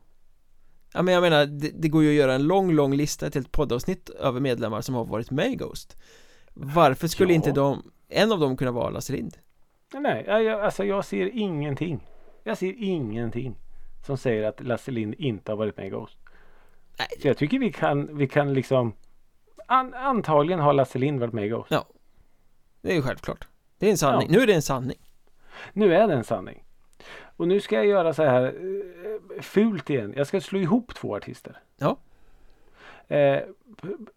Ja 0.96 1.02
men 1.02 1.14
jag 1.14 1.22
menar, 1.22 1.46
det, 1.46 1.70
det 1.74 1.88
går 1.89 2.04
ju 2.04 2.10
att 2.10 2.16
göra 2.16 2.34
en 2.34 2.43
lång, 2.43 2.72
lång 2.72 2.93
lista 2.96 3.30
till 3.30 3.41
ett 3.41 3.52
poddavsnitt 3.52 4.10
över 4.10 4.39
medlemmar 4.39 4.82
som 4.82 4.96
har 4.96 5.06
varit 5.06 5.32
med 5.32 5.52
i 5.52 5.56
Ghost 5.56 5.98
Varför 6.54 7.08
skulle 7.08 7.30
Ja. 7.34 7.36
inte 7.36 7.52
de, 7.52 7.91
en 8.10 8.32
av 8.32 8.39
dem 8.39 8.58
kunna 8.58 8.72
vara 8.72 8.89
Lasse 8.89 9.14
Lind? 9.14 9.38
Nej, 9.93 10.24
jag- 10.28 10.62
alltså 10.62 10.84
jag 10.84 11.06
ser 11.06 11.30
ingenting. 11.34 12.08
Jag 12.43 12.58
ser 12.58 12.74
ingenting 12.78 13.56
som 14.06 14.18
säger 14.18 14.43
att 14.43 14.62
Lasse 14.64 14.91
Lind 14.91 15.14
inte 15.18 15.52
har 15.52 15.58
varit 15.58 15.78
med 15.78 15.88
i 15.88 15.89
Ghost. 15.89 16.18
Nej. 17.00 17.08
Så 17.22 17.28
jag 17.28 17.38
tycker 17.38 17.60
vi 17.60 17.72
kan, 17.72 18.18
vi 18.18 18.28
kan 18.28 18.54
liksom 18.54 18.93
an, 19.68 19.93
Antagligen 19.93 20.60
har 20.60 20.74
Lasse 20.74 21.00
Lind 21.00 21.20
varit 21.20 21.34
med 21.34 21.46
i 21.46 21.50
Ghost. 21.50 21.72
Ja 21.72 21.86
Det 22.82 22.91
är 22.91 22.96
ju 22.96 23.02
självklart 23.02 23.48
Det 23.80 23.88
är 23.88 23.91
en 23.91 23.98
sanning, 23.98 24.28
Ja. 24.32 24.38
nu 24.38 24.43
är 24.43 24.48
det 24.48 24.54
en 24.54 24.62
sanning 24.62 24.98
Nu 25.74 25.96
är 25.96 26.08
det 26.08 26.14
en 26.14 26.24
sanning. 26.24 26.64
Och 27.38 27.47
nu 27.47 27.61
ska 27.61 27.75
jag 27.75 27.86
göra 27.86 28.13
så 28.13 28.23
här 28.23 28.43
eh, 28.45 29.41
fult 29.41 29.89
igen. 29.89 30.13
Jag 30.17 30.27
ska 30.27 30.41
slå 30.41 30.59
ihop 30.59 30.95
två 30.95 31.15
artister. 31.15 31.59
Ja. 31.77 31.97
Eh, 33.07 33.39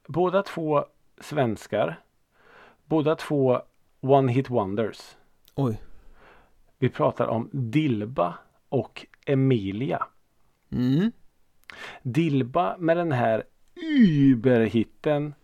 båda 0.07 0.43
två 0.43 0.85
svenskar. 1.21 2.01
Båda 2.85 3.17
två 3.17 3.63
One 4.01 4.33
Hit 4.33 4.51
Wonders. 4.51 5.17
Oj 5.55 5.83
Vi 6.79 6.89
pratar 6.89 7.27
om 7.27 7.51
Dilba 7.53 8.35
och 8.69 9.07
Emilia. 9.27 10.07
Mm 10.73 11.13
Dilba 12.03 12.77
med 12.79 12.97
den 12.97 13.13
här 13.13 13.45
überhitten 13.75 15.35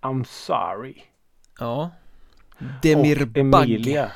I'm 0.00 0.24
sorry. 0.24 1.02
Ja 1.58 1.90
Och 2.48 2.64
Demirbag 2.82 3.62
Emilia. 3.64 4.12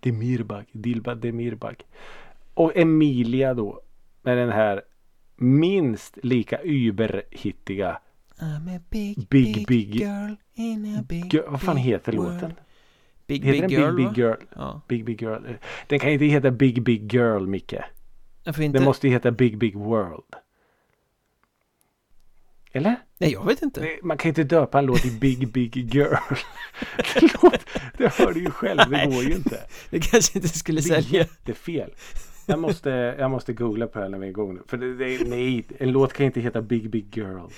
Demirbag. 0.00 0.64
Dilba 0.72 1.14
Demirbag. 1.14 1.82
Och 2.54 2.76
Emilia 2.76 3.54
då 3.54 3.80
med 4.22 4.38
den 4.38 4.50
här 4.52 4.82
minst 5.36 6.18
lika 6.22 6.58
überhittiga 6.62 8.00
I'm 8.38 8.76
a 8.76 8.80
big, 8.90 9.28
Big, 9.28 9.54
big, 9.54 9.66
big- 9.66 9.94
girl 9.94 10.34
in 10.54 10.96
a 10.98 11.02
big, 11.08 11.24
Gö- 11.24 11.50
Vad 11.50 11.60
fan 11.62 11.76
heter 11.76 12.12
world. 12.12 12.32
låten? 12.34 12.52
Big 13.26 13.44
Heter 13.44 13.52
Big 13.68 13.78
den 13.78 13.80
Girl 13.80 13.96
Big 13.96 14.06
Big? 14.08 14.18
Girl? 14.18 14.34
Ja, 14.56 14.80
Big 14.88 15.04
Big 15.04 15.22
Girl. 15.22 15.42
Den 15.88 15.98
kan 15.98 16.10
inte 16.10 16.24
heta 16.24 16.50
Big 16.50 16.82
Big 16.82 17.12
Girl 17.14 17.46
Micke. 17.46 17.84
Den 18.72 18.84
måste 18.84 19.08
heta 19.08 19.30
Big 19.30 19.58
Big 19.58 19.76
World. 19.76 20.24
Eller? 22.76 22.96
Nej 23.18 23.32
jag 23.32 23.46
vet 23.46 23.62
inte 23.62 23.80
Nej, 23.80 24.00
Man 24.02 24.18
kan 24.18 24.28
inte 24.28 24.44
döpa 24.44 24.78
en 24.78 24.86
låt 24.86 25.04
i 25.04 25.10
Big 25.10 25.52
Big 25.52 25.94
Girl. 25.94 26.14
det, 27.14 27.60
det 27.96 28.14
hör 28.14 28.32
du 28.32 28.40
ju 28.40 28.50
själv, 28.50 28.80
det 28.90 29.06
går 29.06 29.22
ju 29.22 29.34
inte. 29.34 29.60
Det 29.90 30.00
kanske 30.00 30.38
inte 30.38 30.48
skulle 30.48 30.80
Det 30.80 30.90
är 30.90 31.02
sälja 31.02 31.20
jättefel. 31.20 31.94
Jag 32.46 32.58
måste, 32.58 32.90
jag 33.18 33.30
måste 33.30 33.52
googla 33.52 33.86
på 33.86 33.98
det 33.98 34.04
här 34.04 34.10
när 34.10 34.18
vi 34.18 34.26
är 34.26 34.30
igång 34.30 34.54
nu. 34.54 34.60
För 34.66 34.76
det, 34.76 34.94
det, 34.94 35.28
nej, 35.28 35.66
en 35.78 35.92
låt 35.92 36.12
kan 36.12 36.26
inte 36.26 36.40
heta 36.40 36.62
Big 36.62 36.90
Big 36.90 37.16
Girl. 37.16 37.48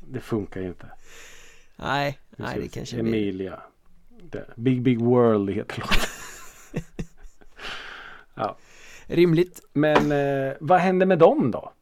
Det 0.00 0.20
funkar 0.20 0.60
ju 0.60 0.66
inte. 0.66 0.86
Nej, 1.76 2.18
nej 2.36 2.58
det 2.60 2.68
kanske 2.68 3.02
blir 3.02 3.12
Emilia. 3.12 3.60
Där. 4.22 4.54
Big 4.56 4.82
Big 4.82 5.00
World 5.00 5.50
heter 5.50 5.80
låten. 5.80 6.84
ja. 8.34 8.56
rimligt 9.06 9.60
Men 9.72 10.12
eh, 10.12 10.52
vad 10.60 10.80
händer 10.80 11.06
med 11.06 11.18
dem 11.18 11.50
då? 11.50 11.72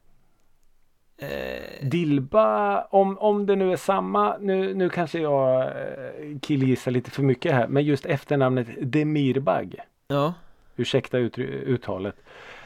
Eh, 1.21 1.87
Dilba, 1.87 2.81
om, 2.83 3.17
om 3.17 3.45
det 3.45 3.55
nu 3.55 3.71
är 3.71 3.75
samma, 3.77 4.37
nu, 4.37 4.73
nu 4.73 4.89
kanske 4.89 5.19
jag 5.19 5.61
eh, 5.61 6.39
killgissar 6.41 6.91
lite 6.91 7.11
för 7.11 7.23
mycket 7.23 7.53
här, 7.53 7.67
men 7.67 7.83
just 7.83 8.05
efternamnet 8.05 8.67
Demirbag, 8.81 9.75
Ja, 10.07 10.33
ursäkta 10.75 11.17
ut, 11.17 11.37
uttalet. 11.39 12.15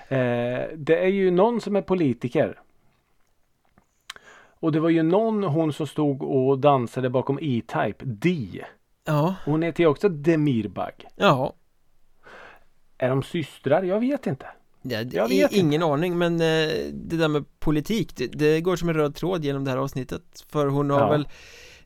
Eh, 0.08 0.18
det 0.76 0.98
är 0.98 1.08
ju 1.08 1.32
någon 1.32 1.62
som 1.62 1.76
är 1.76 1.82
politiker. 1.82 2.60
Och 4.60 4.72
det 4.72 4.80
var 4.80 4.90
ju 4.90 5.04
någon 5.04 5.44
hon 5.44 5.74
som 5.74 5.88
stod 5.88 6.24
och 6.24 6.60
dansade 6.60 7.10
bakom 7.10 7.40
E-Type, 7.42 8.06
D. 8.06 8.62
ja, 9.06 9.36
Hon 9.46 9.62
heter 9.62 9.84
ju 9.84 9.88
också 9.90 10.10
Demirbag. 10.10 10.94
ja 11.16 11.54
Är 12.98 13.10
de 13.10 13.24
systrar? 13.24 13.84
Jag 13.84 14.00
vet 14.00 14.28
inte. 14.28 14.46
Ja, 14.88 15.04
det 15.04 15.16
Jag 15.16 15.28
vet 15.30 15.52
ingen 15.54 15.84
aning 15.84 16.18
men 16.18 16.34
eh, 16.34 16.68
det 16.94 17.18
där 17.18 17.28
med 17.28 17.60
politik 17.60 18.16
det, 18.16 18.28
det 18.28 18.62
går 18.62 18.76
som 18.76 18.90
en 18.90 18.96
röd 18.96 19.16
tråd 19.16 19.46
genom 19.46 19.64
det 19.64 19.72
här 19.72 19.78
avsnittet 19.78 20.46
För 20.50 20.68
hon 20.68 20.90
har 20.90 21.00
Ja. 21.00 21.10
väl 21.10 21.28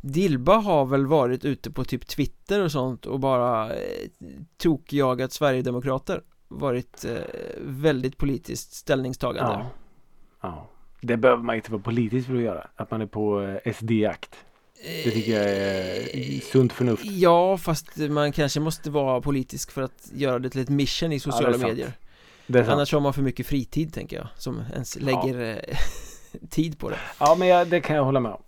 Dilba 0.01 0.55
har 0.55 0.85
väl 0.85 1.05
varit 1.05 1.45
ute 1.45 1.71
på 1.71 1.83
typ 1.85 2.07
Twitter 2.07 2.63
och 2.63 2.71
sånt 2.71 3.05
och 3.05 3.19
bara 3.19 3.73
eh, 3.73 4.07
tokjagat 4.57 5.31
Sverigedemokrater 5.33 6.21
Varit 6.47 7.05
eh, 7.05 7.17
väldigt 7.61 8.17
politiskt 8.17 8.73
ställningstagande 8.73 9.51
Ja. 9.51 9.69
ja. 10.41 10.69
Det 11.01 11.17
behöver 11.17 11.43
man 11.43 11.55
inte 11.55 11.71
vara 11.71 11.81
politisk 11.81 12.27
för 12.27 12.35
att 12.35 12.41
göra. 12.41 12.67
Att 12.75 12.91
man 12.91 13.01
är 13.01 13.05
på 13.05 13.57
SD-jakt. 13.75 14.35
Det 15.03 15.11
tycker 15.11 15.31
jag 15.31 15.49
är 15.49 16.39
sunt 16.39 16.73
förnuft. 16.73 17.05
Ja, 17.05 17.57
fast 17.57 17.97
man 17.97 18.31
kanske 18.31 18.59
måste 18.59 18.89
vara 18.89 19.21
politisk 19.21 19.71
för 19.71 19.81
att 19.81 20.09
göra 20.13 20.39
det 20.39 20.49
till 20.49 20.61
ett 20.61 20.69
mission 20.69 21.11
i 21.11 21.19
sociala 21.19 21.53
sant. 21.53 21.63
medier 21.63 21.85
sant. 21.85 21.97
Annars 22.57 22.93
har 22.93 22.99
man 22.99 23.13
för 23.13 23.21
mycket 23.21 23.47
fritid 23.47 23.93
tänker 23.93 24.17
jag 24.17 24.27
Som 24.37 24.61
ens 24.73 24.95
lägger 24.99 25.39
eh, 25.41 25.77
tid 26.49 26.79
på 26.79 26.89
det 26.89 26.97
Ja, 27.19 27.35
men 27.39 27.47
jag, 27.47 27.67
det 27.67 27.81
kan 27.81 27.95
jag 27.95 28.03
hålla 28.03 28.19
med 28.19 28.31
om. 28.31 28.41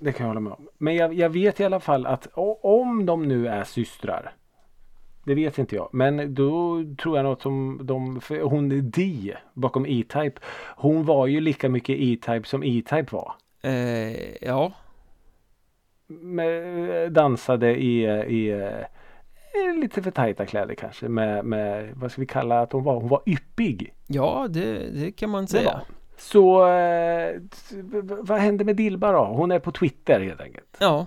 Det 0.00 0.12
kan 0.12 0.24
jag 0.24 0.28
hålla 0.28 0.40
med 0.40 0.52
om. 0.52 0.68
Men 0.78 0.94
jag, 0.96 1.14
jag 1.14 1.28
vet 1.30 1.60
i 1.60 1.64
alla 1.64 1.80
fall 1.80 2.06
att 2.06 2.28
om 2.62 3.06
de 3.06 3.28
nu 3.28 3.48
är 3.48 3.64
systrar. 3.64 4.34
Det 5.24 5.34
vet 5.34 5.58
inte 5.58 5.76
jag. 5.76 5.88
Men 5.92 6.34
då 6.34 6.82
tror 7.02 7.16
jag 7.16 7.24
något 7.24 7.42
som 7.42 7.80
de, 7.82 8.20
hon 8.42 8.72
är 8.72 8.76
D 8.80 9.34
bakom 9.54 9.86
E-Type. 9.86 10.40
Hon 10.76 11.04
var 11.04 11.26
ju 11.26 11.40
lika 11.40 11.68
mycket 11.68 11.96
E-Type 11.98 12.48
som 12.48 12.62
E-Type 12.64 13.06
var. 13.10 13.34
eh, 13.62 14.34
Ja, 14.42 14.72
Med, 16.06 17.12
dansade 17.12 17.76
i, 17.76 18.02
i 18.28 18.50
eh, 18.50 18.84
lite 19.80 20.02
för 20.02 20.10
tajta 20.10 20.46
kläder 20.46 20.74
kanske. 20.74 21.08
Med, 21.08 21.44
med, 21.44 21.92
vad 21.96 22.12
ska 22.12 22.20
vi 22.20 22.26
kalla 22.26 22.60
att 22.60 22.72
hon 22.72 22.84
var? 22.84 22.94
Hon 22.94 23.08
var 23.08 23.22
yppig. 23.26 23.94
ja 24.06 24.46
det, 24.50 24.90
det 24.90 25.12
kan 25.12 25.30
man 25.30 25.46
säga. 25.46 25.80
Så 26.16 26.68
eh, 26.68 27.40
vad 28.00 28.38
händer 28.38 28.64
med 28.64 28.76
Dilba 28.76 29.12
då? 29.12 29.24
Hon 29.24 29.50
är 29.50 29.58
på 29.58 29.72
Twitter 29.72 30.20
helt 30.20 30.40
enkelt. 30.40 30.76
Ja 30.78 31.06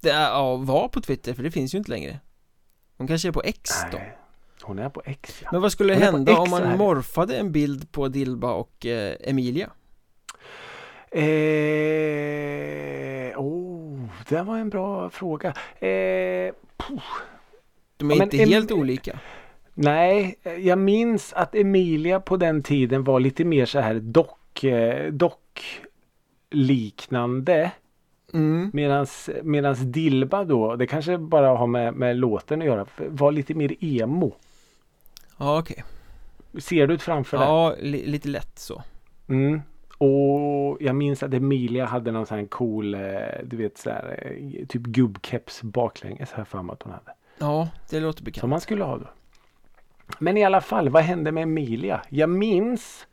Det 0.00 0.10
är, 0.10 0.28
ja, 0.28 0.56
var 0.56 0.88
på 0.88 1.00
Twitter 1.00 1.34
för 1.34 1.42
det 1.42 1.50
finns 1.50 1.74
ju 1.74 1.78
inte 1.78 1.90
längre 1.90 2.18
Hon 2.96 3.06
kanske 3.06 3.28
är 3.28 3.32
på 3.32 3.42
X 3.44 3.70
då 3.92 3.98
Nej, 3.98 4.16
hon 4.62 4.78
är 4.78 4.88
på 4.88 5.02
X 5.04 5.40
ja. 5.42 5.48
Men 5.52 5.60
vad 5.60 5.72
skulle 5.72 5.94
hända 5.94 6.38
om 6.38 6.50
man 6.50 6.62
här. 6.62 6.76
morfade 6.76 7.36
en 7.36 7.52
bild 7.52 7.92
på 7.92 8.08
Dilba 8.08 8.52
och 8.52 8.86
eh, 8.86 9.14
Emilia? 9.20 9.70
Eh, 11.10 11.20
oh, 13.40 14.08
det 14.28 14.42
var 14.42 14.58
en 14.58 14.70
bra 14.70 15.10
fråga. 15.10 15.48
Eh, 15.78 16.54
puh. 16.76 17.02
De 18.00 18.10
är 18.10 18.16
Ja, 18.16 18.22
inte 18.22 18.36
Em- 18.36 18.48
helt 18.48 18.72
olika 18.72 19.18
Nej, 19.74 20.38
jag 20.58 20.78
minns 20.78 21.32
att 21.32 21.54
Emilia 21.54 22.20
på 22.20 22.36
den 22.36 22.62
tiden 22.62 23.04
var 23.04 23.20
lite 23.20 23.44
mer 23.44 23.66
så 23.66 23.80
här 23.80 23.94
dock, 23.94 24.64
eh, 24.64 25.12
dock 25.12 25.80
liknande. 26.50 27.70
mm. 28.32 28.70
Medans, 28.74 29.30
medans 29.42 29.78
Dilba 29.80 30.44
då, 30.44 30.76
det 30.76 30.86
kanske 30.86 31.18
bara 31.18 31.48
har 31.56 31.66
med, 31.66 31.94
med 31.94 32.16
låten 32.16 32.60
att 32.60 32.66
göra, 32.66 32.86
var 32.96 33.32
lite 33.32 33.54
mer 33.54 33.76
emo. 33.84 34.34
Ja 35.38 35.58
okej 35.58 35.84
Ser 36.58 36.86
du 36.86 36.96
det 36.96 37.02
framför 37.02 37.38
dig? 37.38 37.46
Ja, 37.46 37.74
li 37.80 38.06
lite 38.06 38.28
lätt 38.28 38.58
så 38.58 38.82
Mm. 39.28 39.60
Och 39.98 40.76
jag 40.80 40.96
minns 40.96 41.22
att 41.22 41.34
Emilia 41.34 41.84
hade 41.86 42.12
någon 42.12 42.26
sån 42.26 42.38
här 42.38 42.46
cool, 42.46 42.94
eh, 42.94 43.00
du 43.44 43.56
vet 43.56 43.78
så 43.78 43.90
här, 43.90 44.22
eh, 44.32 44.66
typ 44.66 44.82
gubbkeps 44.82 45.62
baklänges 45.62 46.32
här 46.32 46.44
för 46.44 46.62
mig 46.62 46.72
att 46.72 46.82
hon 46.82 46.92
hade. 46.92 47.12
Ja, 47.40 47.68
det 47.90 48.00
låter 48.00 48.24
bekant 48.24 48.40
Som 48.40 48.50
man 48.50 48.60
skulle 48.60 48.84
ha 48.84 48.98
då. 48.98 49.08
Men 50.18 50.36
i 50.36 50.44
alla 50.44 50.60
fall, 50.60 50.88
vad 50.88 51.02
hände 51.02 51.32
med 51.32 51.42
Emilia? 51.42 52.02
Jag 52.08 52.30
minns 52.30 53.06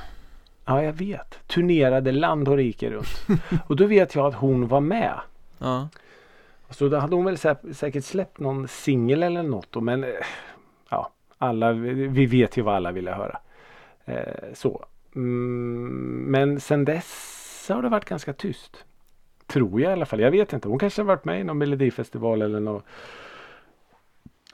Ja, 0.69 0.83
jag 0.83 0.93
vet. 0.93 1.39
Turnerade 1.47 2.13
land 2.13 2.49
och 2.49 2.57
rike 2.57 2.91
runt. 2.91 3.27
och 3.67 3.77
då 3.77 3.87
vet 3.87 4.15
jag 4.15 4.27
att 4.27 4.35
hon 4.35 4.69
var 4.69 4.81
med. 4.81 5.15
Ja, 5.59 5.89
Så 6.71 6.89
då 6.89 6.97
hade 6.99 7.17
hon 7.17 7.25
väl 7.25 7.35
sä- 7.37 7.73
säkert 7.73 8.05
släppt 8.05 8.39
någon 8.39 8.69
singel 8.69 9.23
eller 9.23 9.43
något. 9.43 9.73
då, 9.73 9.81
Men 9.81 10.05
eh, 10.05 10.11
ja, 10.91 11.11
alla, 11.39 11.73
vi 11.73 12.27
vet 12.27 12.57
ju 12.57 12.63
vad 12.63 12.75
alla 12.75 12.93
ville 12.93 13.11
höra. 13.11 13.39
Eh, 14.05 14.45
så. 14.55 14.85
Mm, 15.15 16.25
men 16.29 16.61
sen 16.61 16.85
dess 16.85 17.67
har 17.69 17.83
det 17.83 17.89
varit 17.89 18.05
ganska 18.05 18.33
tyst. 18.33 18.85
Tror 19.47 19.81
jag 19.81 19.91
i 19.91 19.93
alla 19.93 20.07
fall. 20.07 20.21
Jag 20.21 20.31
vet 20.31 20.53
inte. 20.53 20.69
Hon 20.69 20.79
kanske 20.79 21.03
har 21.03 21.07
varit 21.07 21.25
med 21.25 21.41
i 21.41 21.45
någon 21.45 21.59
melodifestival 21.59 22.43
eller 22.43 22.61
något 22.61 22.85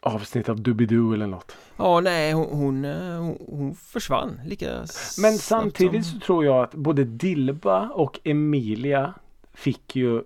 avsnitt 0.02 0.48
av 0.48 0.60
Doobidoo 0.60 1.14
eller 1.14 1.26
något. 1.26 1.56
ja 1.76 2.00
nej 2.00 2.32
hon, 2.32 2.46
hon, 2.50 2.84
eh, 2.84 3.34
hon, 3.48 3.74
försvann 3.74 4.40
lika 4.44 4.78
Men 5.18 5.32
samtidigt 5.32 6.06
som... 6.06 6.20
så 6.20 6.26
tror 6.26 6.44
jag 6.44 6.62
att 6.62 6.74
både 6.74 7.04
Dilba 7.04 7.88
och 7.88 8.20
Emilia 8.24 9.14
fick 9.52 9.96
ju 9.96 10.22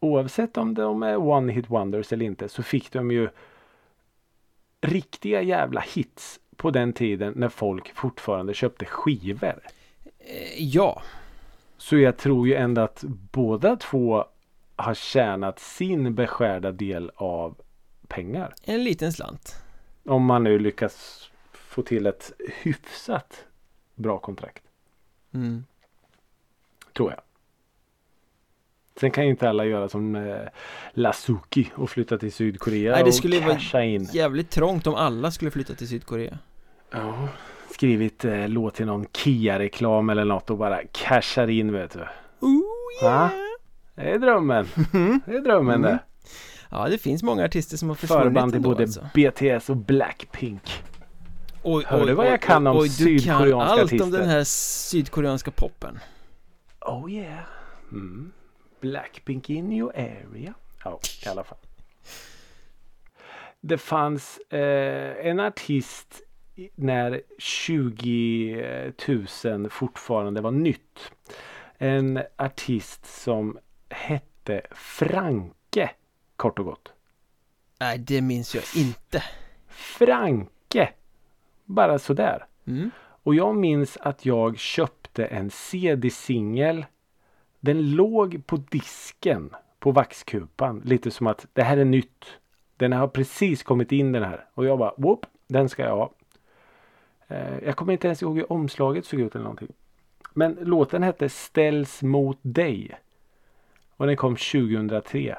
oavsett 0.00 0.56
om 0.56 0.74
de 0.74 1.02
är 1.02 1.16
one 1.16 1.52
hit 1.52 1.70
wonders 1.70 2.12
eller 2.12 2.26
inte 2.26 2.48
så 2.48 2.62
fick 2.62 2.92
de 2.92 3.10
ju 3.10 3.28
riktiga 4.80 5.42
jävla 5.42 5.80
hits 5.80 6.40
på 6.56 6.70
den 6.70 6.92
tiden 6.92 7.32
när 7.36 7.48
folk 7.48 7.94
fortfarande 7.94 8.54
köpte 8.54 8.84
skivor. 8.84 9.60
Eh, 10.18 10.62
Ja, 10.64 11.02
Så 11.76 11.98
jag 11.98 12.16
tror 12.16 12.48
ju 12.48 12.54
ändå 12.54 12.82
att 12.82 13.04
båda 13.32 13.76
två 13.76 14.24
har 14.76 14.94
tjänat 14.94 15.58
sin 15.58 16.14
beskärda 16.14 16.72
del 16.72 17.10
av 17.14 17.54
pengar. 18.12 18.54
en 18.64 18.84
liten 18.84 19.12
slant 19.12 19.56
Om 20.04 20.24
man 20.24 20.44
nu 20.44 20.58
lyckas 20.58 21.28
få 21.52 21.82
till 21.82 22.06
ett 22.06 22.32
hyfsat 22.62 23.44
bra 23.94 24.18
kontrakt. 24.18 24.62
mm. 25.34 25.64
Tror 26.96 27.10
jag. 27.10 27.20
Sen 29.00 29.10
kan 29.10 29.24
ju 29.24 29.30
inte 29.30 29.48
alla 29.48 29.64
göra 29.64 29.88
som 29.88 30.14
eh, 30.16 30.36
Lasuki 30.92 31.70
och 31.74 31.90
flytta 31.90 32.18
till 32.18 32.32
Sydkorea 32.32 32.92
Nej, 32.92 33.02
det 33.02 33.08
och 33.08 33.14
skulle 33.14 33.40
vara 33.40 33.54
casha 33.54 33.82
in. 33.82 34.08
Jävligt 34.12 34.50
trångt 34.50 34.86
om 34.86 34.94
alla 34.94 35.30
skulle 35.30 35.50
flytta 35.50 35.74
till 35.74 35.88
Sydkorea 35.88 36.38
Ja, 36.90 37.28
skrivit 37.70 38.24
eh, 38.24 38.48
låt 38.48 38.74
till 38.74 38.86
någon 38.86 39.06
Kia-reklam 39.12 40.10
eller 40.10 40.24
något 40.24 40.50
och 40.50 40.58
bara 40.58 40.80
cashar 40.92 41.48
in 41.50 41.72
vet 41.72 41.92
du. 41.92 42.06
Ooh, 42.40 42.62
Va? 43.02 43.30
Det 43.94 44.10
är 44.10 44.18
drömmen. 44.18 44.66
Det 45.26 45.34
är 45.34 45.40
drömmen 45.44 45.74
Mm. 45.74 45.90
det. 45.90 45.98
Ja, 46.72 46.88
det 46.88 46.98
finns 46.98 47.22
många 47.22 47.44
artister 47.44 47.76
som 47.76 47.88
har 47.88 47.96
försvunnit 47.96 48.24
Förband 48.24 48.54
ändå, 48.54 48.68
både 48.68 48.82
alltså. 48.82 49.08
BTS 49.14 49.70
och 49.70 49.76
Blackpink. 49.76 50.82
Oj, 51.62 51.84
Hör 51.86 52.06
du 52.06 52.14
vad 52.14 52.26
jag 52.26 52.42
kan 52.42 52.66
om 52.66 52.76
oj, 52.76 52.88
Du 52.98 53.18
kan 53.18 53.18
sydkoreanska 53.18 53.72
allt 53.72 53.82
artister? 53.82 54.04
om 54.04 54.10
den 54.10 54.28
här 54.28 54.44
sydkoreanska 54.44 55.50
poppen 55.50 55.98
Oh 56.80 57.12
yeah. 57.12 57.44
Mm. 57.92 58.32
Blackpink 58.80 59.50
in 59.50 59.72
your 59.72 59.92
area. 59.96 60.54
Ja, 60.84 61.00
i 61.24 61.28
alla 61.28 61.44
fall. 61.44 61.58
Det 63.60 63.78
fanns 63.78 64.38
eh, 64.38 65.26
en 65.26 65.40
artist 65.40 66.22
när 66.74 67.22
20 67.38 68.92
000 69.44 69.70
fortfarande 69.70 70.40
var 70.40 70.50
nytt. 70.50 71.12
En 71.78 72.22
artist 72.38 73.22
som 73.22 73.58
hette 73.88 74.62
Franke 74.70 75.90
kort 76.42 76.58
och 76.58 76.64
gott. 76.64 76.92
Nej, 77.80 77.98
det 77.98 78.20
minns 78.20 78.54
jag 78.54 78.64
inte 78.76 79.22
Franke! 79.68 80.90
Bara 81.64 81.98
sådär. 81.98 82.46
mm. 82.66 82.90
Och 83.24 83.34
jag 83.34 83.56
minns 83.56 83.96
att 83.96 84.26
jag 84.26 84.58
köpte 84.58 85.24
en 85.24 85.50
CD-singel. 85.50 86.86
Den 87.60 87.90
låg 87.90 88.46
på 88.46 88.56
disken 88.56 89.50
på 89.78 89.90
vaxkupan. 89.90 90.82
Lite 90.84 91.10
som 91.10 91.26
att 91.26 91.46
det 91.52 91.62
här 91.62 91.76
är 91.76 91.84
nytt. 91.84 92.24
Den 92.76 92.92
har 92.92 93.08
precis 93.08 93.62
kommit 93.62 93.92
in 93.92 94.12
den 94.12 94.22
här. 94.22 94.46
Och 94.54 94.64
jag 94.64 94.78
bara 94.78 94.94
whoop, 94.96 95.26
den 95.46 95.68
ska 95.68 95.82
jag 95.82 95.96
ha. 95.96 96.12
Eh, 97.28 97.58
jag 97.64 97.76
kommer 97.76 97.92
inte 97.92 98.06
ens 98.06 98.22
ihåg 98.22 98.36
hur 98.36 98.52
omslaget 98.52 99.06
såg 99.06 99.20
ut 99.20 99.34
eller 99.34 99.42
någonting. 99.42 99.72
Men 100.34 100.58
låten 100.60 101.02
hette 101.02 101.28
Ställs 101.28 102.02
mot 102.02 102.38
dig. 102.42 102.98
Och 103.96 104.06
den 104.06 104.16
kom 104.16 104.36
2003. 104.36 105.38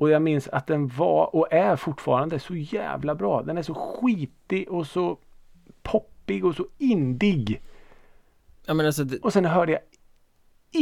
Och 0.00 0.10
jag 0.10 0.22
minns 0.22 0.48
att 0.48 0.66
den 0.66 0.88
var 0.88 1.36
och 1.36 1.52
är 1.52 1.76
fortfarande 1.76 2.38
så 2.38 2.54
jävla 2.54 3.14
bra. 3.14 3.42
Den 3.42 3.58
är 3.58 3.62
så 3.62 3.74
skitig 3.74 4.68
och 4.68 4.86
så 4.86 5.18
poppig 5.82 6.44
och 6.44 6.54
så 6.56 6.66
indig. 6.78 7.62
Ja 8.66 8.74
men 8.74 8.86
alltså 8.86 9.04
det, 9.04 9.18
Och 9.18 9.32
sen 9.32 9.44
hörde 9.44 9.72
jag 9.72 9.80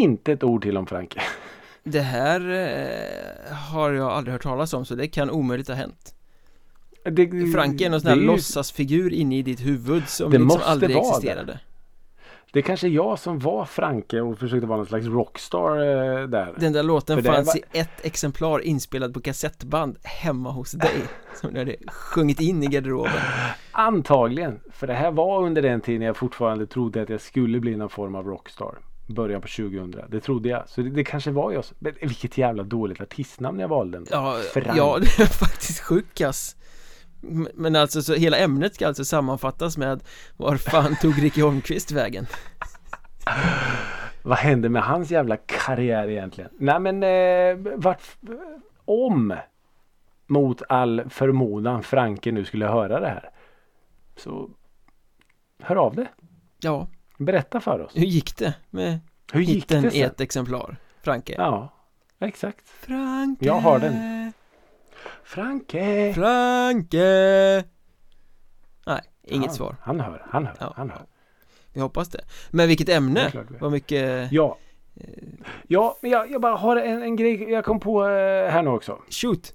inte 0.01 0.33
ett 0.33 0.43
ord 0.45 0.63
till 0.63 0.77
om 0.77 0.87
Franke. 0.87 1.23
det 1.83 2.01
här 2.01 2.41
eh, 2.51 3.55
har 3.57 3.93
jag 3.93 4.11
aldrig 4.11 4.33
hört 4.33 4.43
talas 4.43 4.73
om 4.73 4.85
så 4.85 4.95
det 4.95 5.09
kan 5.09 5.31
omöjligt 5.31 5.69
ha 5.69 5.75
hänt 5.75 6.15
Det, 7.05 7.53
Frank 7.55 7.81
är 7.81 7.91
någon 7.91 8.01
sån 8.01 8.11
här 8.11 8.17
ju- 8.17 8.27
låtsasfigur 8.27 9.13
inne 9.13 9.39
i 9.39 9.43
ditt 9.43 9.61
huvud 9.67 10.09
som 10.09 10.31
Det 10.31 10.39
liksom 10.39 10.61
aldrig 10.65 10.97
vara 10.97 11.21
det. 11.45 11.59
Det 12.53 12.59
är 12.59 12.63
kanske 12.63 12.89
jag 12.89 13.19
som 13.19 13.39
var 13.39 13.65
Franke 13.65 14.21
och 14.21 14.39
försökte 14.39 14.67
vara 14.67 14.77
någon 14.77 14.87
slags 14.87 15.07
rockstar 15.07 15.77
eh, 15.77 16.29
där. 16.29 16.55
Den 16.59 16.73
där 16.73 16.83
låten 16.83 17.23
För 17.23 17.33
fanns 17.33 17.47
var- 17.49 17.57
i 17.57 17.63
ett 17.81 18.05
exemplar 18.07 18.61
inspelad 18.61 19.15
på 19.15 19.21
kassettband 19.21 19.97
hemma 20.03 20.51
hos 20.51 20.73
dig 20.73 21.01
Som 21.41 21.53
du 21.53 21.59
hade 21.59 21.77
sjungit 21.89 22.41
in 22.41 22.63
i 22.63 22.67
garderoben 22.67 23.13
Antagligen. 23.73 24.61
För 24.73 24.87
det 24.87 24.95
här 24.95 25.11
var 25.11 25.43
under 25.43 25.63
den 25.63 25.81
tiden 25.81 26.03
jag 26.03 26.17
fortfarande 26.17 26.67
trodde 26.67 27.03
att 27.03 27.09
jag 27.09 27.21
skulle 27.21 27.61
bli 27.61 27.77
någon 27.77 27.89
form 27.91 28.15
av 28.15 28.27
rockstar. 28.27 28.75
Början 29.07 29.41
på 29.41 29.49
2000. 29.49 29.95
Det 30.09 30.21
trodde 30.21 30.49
jag. 30.49 30.69
Så 30.69 30.81
det, 30.81 30.91
det 30.91 31.05
kanske 31.05 31.31
var 31.31 31.53
jag. 31.53 31.65
som- 31.65 31.77
Men 31.81 31.93
vilket 32.01 32.39
jävla 32.39 32.63
dåligt 32.63 33.01
artistnamn 33.01 33.59
jag 33.61 33.69
valde. 33.69 34.03
Ja, 34.11 34.37
Frank. 34.53 34.67
ja 34.79 34.99
det 35.01 35.23
är 35.23 35.27
faktiskt 35.27 35.81
sjukt 35.81 36.21
Men 37.55 37.77
alltså 37.77 38.03
så 38.03 38.15
hela 38.15 38.37
ämnet 38.39 38.75
ska 38.75 38.87
alltså 38.87 39.05
sammanfattas 39.05 39.77
med 39.79 40.03
Var 40.37 40.57
fan 40.57 40.97
tog 40.97 41.23
Ricky 41.23 41.43
Holmqvist 41.43 41.91
vägen? 41.93 42.27
Vad 44.23 44.39
hände 44.39 44.69
med 44.69 44.83
hans 44.83 45.11
jävla 45.11 45.37
karriär 45.37 46.09
egentligen? 46.09 46.51
Nej 46.59 46.81
men 46.81 47.03
eh, 47.03 47.75
vart, 47.77 48.03
om 48.85 49.35
mot 50.27 50.63
all 50.69 51.03
förmodan 51.11 51.83
Franke 51.83 52.33
nu 52.33 52.45
skulle 52.45 52.67
höra 52.67 53.01
det 53.01 53.09
här. 53.09 53.31
Så 54.17 54.51
hör 55.63 55.77
av 55.77 55.95
det. 55.95 56.09
Ja, 56.61 56.89
Berätta 57.19 57.61
för 57.61 57.81
oss. 57.81 57.93
hur 57.97 58.07
gick 58.07 58.37
det 58.37 58.55
med 58.71 58.99
Hur 59.33 59.41
gick 59.41 59.69
det 59.69 59.79
i 59.79 59.91
sen? 59.91 60.03
ett 60.11 60.21
exemplar? 60.21 60.77
Franke? 61.03 61.35
Ja, 61.39 61.73
exakt. 62.19 62.69
Franke 62.69 63.45
Jag 63.47 63.55
har 63.55 63.79
den. 63.79 63.93
Franke! 65.25 66.13
Franke! 66.15 67.65
Nej, 68.87 69.01
inget 69.23 69.47
han, 69.47 69.57
svar 69.57 69.77
Han 69.81 70.01
hör, 70.01 70.27
han 70.31 70.47
hör, 70.47 70.57
Ja, 70.61 70.73
han 70.77 70.91
hör. 70.91 71.03
Vi 71.73 71.81
hoppas 71.81 72.09
det 72.09 72.21
Men 72.51 72.69
vilket 72.69 72.89
ämne! 72.89 73.31
vet. 73.35 73.61
Vad 73.61 73.73
mycket 73.73 74.33
Ja. 74.33 74.59
Ja, 75.67 75.99
men 76.03 76.11
jag, 76.11 76.31
jag 76.31 76.41
bara 76.41 76.57
har 76.57 76.77
en, 76.77 77.03
en 77.03 77.17
grej 77.17 77.51
jag 77.51 77.65
kom 77.65 77.81
på 77.81 78.05
eh, 78.05 78.51
här 78.51 78.63
nu 78.63 78.71
också. 78.71 78.99
Shoot! 79.11 79.55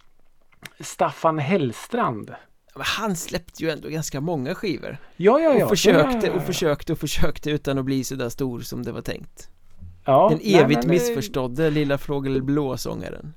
Staffan 0.80 1.40
Hellstrand. 1.40 2.36
Men 2.76 2.84
han 2.86 3.16
släppte 3.16 3.64
ju 3.64 3.70
ändå 3.70 3.90
ganska 3.90 4.22
många 4.22 4.56
skivor 4.56 4.98
Ja, 5.16 5.40
ja, 5.40 5.54
ja. 5.54 5.64
Och 5.64 5.70
försökte 5.70 6.28
Ja, 6.28 6.34
och 6.34 6.44
försökte 6.44 6.94
och 6.94 7.00
försökte 7.00 7.52
utan 7.52 7.78
att 7.78 7.86
bli 7.86 8.04
så 8.04 8.16
där 8.16 8.30
stor 8.30 8.60
som 8.60 8.84
det 8.84 8.92
var 8.92 9.02
tänkt 9.02 9.50
Ja, 10.06 10.30
Den 10.30 10.40
nej, 10.44 10.56
evigt 10.56 10.84
eh, 10.84 10.90
missförstådde 10.90 11.70
lilla 11.70 11.98
fågelblå-sångaren 11.98 13.34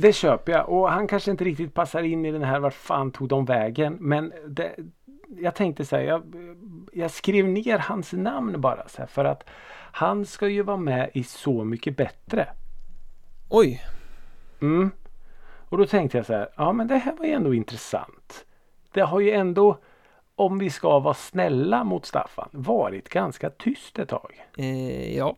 Det 0.00 0.12
köper 0.12 0.52
jag 0.52 0.68
och 0.68 0.90
han 0.90 1.06
kanske 1.08 1.30
inte 1.30 1.44
riktigt 1.44 1.74
passar 1.74 2.02
in 2.02 2.24
i 2.24 2.30
den 2.30 2.42
här 2.42 2.60
vart 2.60 2.74
fan 2.74 3.10
tog 3.10 3.28
de 3.28 3.44
vägen 3.44 3.96
men 4.00 4.32
det, 4.46 4.76
jag 5.38 5.54
tänkte 5.54 5.84
så 5.84 5.96
här, 5.96 6.02
jag, 6.02 6.22
jag 6.92 7.10
skrev 7.10 7.48
ner 7.48 7.78
hans 7.78 8.12
namn 8.12 8.60
bara 8.60 8.88
så 8.88 8.98
här, 8.98 9.06
för 9.06 9.24
att 9.24 9.44
han 9.92 10.26
ska 10.26 10.48
ju 10.48 10.62
vara 10.62 10.76
med 10.76 11.10
i 11.14 11.24
Så 11.24 11.64
mycket 11.64 11.96
bättre. 11.96 12.48
Oj! 13.48 13.82
Mm. 14.60 14.90
Och 15.68 15.78
då 15.78 15.86
tänkte 15.86 16.16
jag 16.16 16.26
så 16.26 16.32
här, 16.32 16.48
ja 16.56 16.72
men 16.72 16.86
det 16.86 16.96
här 16.96 17.16
var 17.16 17.24
ju 17.24 17.32
ändå 17.32 17.54
intressant. 17.54 18.46
Det 18.92 19.00
har 19.00 19.20
ju 19.20 19.30
ändå, 19.30 19.78
om 20.34 20.58
vi 20.58 20.70
ska 20.70 20.98
vara 20.98 21.14
snälla 21.14 21.84
mot 21.84 22.06
Staffan, 22.06 22.48
varit 22.52 23.08
ganska 23.08 23.50
tyst 23.50 23.98
ett 23.98 24.08
tag. 24.08 24.46
Eh, 24.56 25.16
ja 25.16 25.36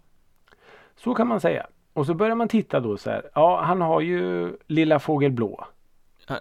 Så 0.97 1.15
kan 1.15 1.29
man 1.29 1.41
säga. 1.41 1.67
Och 1.93 2.07
så 2.07 2.15
börjar 2.15 2.35
man 2.35 2.49
titta 2.49 2.81
då 2.81 2.97
så 2.97 3.11
här, 3.11 3.31
ja 3.35 3.63
han 3.65 3.81
har 3.81 4.01
ju 4.01 4.53
Lilla 4.67 4.99
Fågel 4.99 5.33
Blå. 5.33 5.67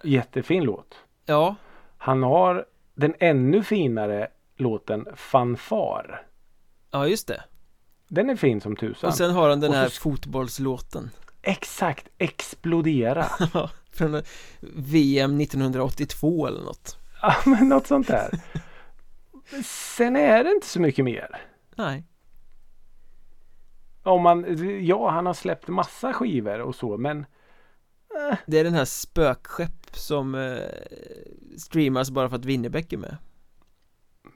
Jättefin 0.04 0.64
låt. 0.64 0.96
Ja 1.26 1.56
Han 1.98 2.24
har 2.24 2.66
den 2.96 3.14
ännu 3.20 3.64
finare 3.64 4.28
låten 4.58 5.08
Fanfar. 5.16 6.22
Ja 6.92 7.08
just 7.08 7.28
det 7.28 7.44
Den 8.08 8.30
är 8.30 8.36
fin 8.36 8.62
som 8.62 8.76
tusan. 8.76 9.08
Och 9.08 9.14
sen 9.16 9.32
har 9.32 9.50
han 9.50 9.60
den 9.60 9.72
så 9.72 9.78
här 9.78 9.88
sk- 9.88 10.00
fotbollslåten 10.02 11.10
Exakt, 11.42 12.08
Explodera. 12.18 13.26
Från 13.92 14.22
VM 14.76 15.40
1982 15.42 16.48
eller 16.48 16.62
något 16.62 16.98
ja 17.22 17.36
men 17.46 17.70
något 17.70 17.88
sånt 17.88 18.08
där. 18.08 18.30
Sen 19.64 20.16
är 20.16 20.44
det 20.44 20.52
inte 20.52 20.68
så 20.68 20.82
mycket 20.82 21.06
mer. 21.06 21.42
Nej 21.76 22.04
Om 24.10 24.22
man, 24.22 24.46
ja 24.86 25.10
han 25.10 25.26
har 25.26 25.34
släppt 25.34 25.68
massa 25.68 26.14
skivor 26.14 26.60
och 26.60 26.76
så 26.76 26.98
men 26.98 27.26
Det 28.46 28.60
är 28.60 28.64
den 28.64 28.74
här 28.74 28.86
spökskepp 28.86 29.96
som 29.96 30.36
eh, 30.36 30.58
streamas 31.58 32.12
bara 32.12 32.30
för 32.30 32.36
att 32.36 32.46
Winnerbäck 32.46 32.94
är 32.94 32.98
med 32.98 33.18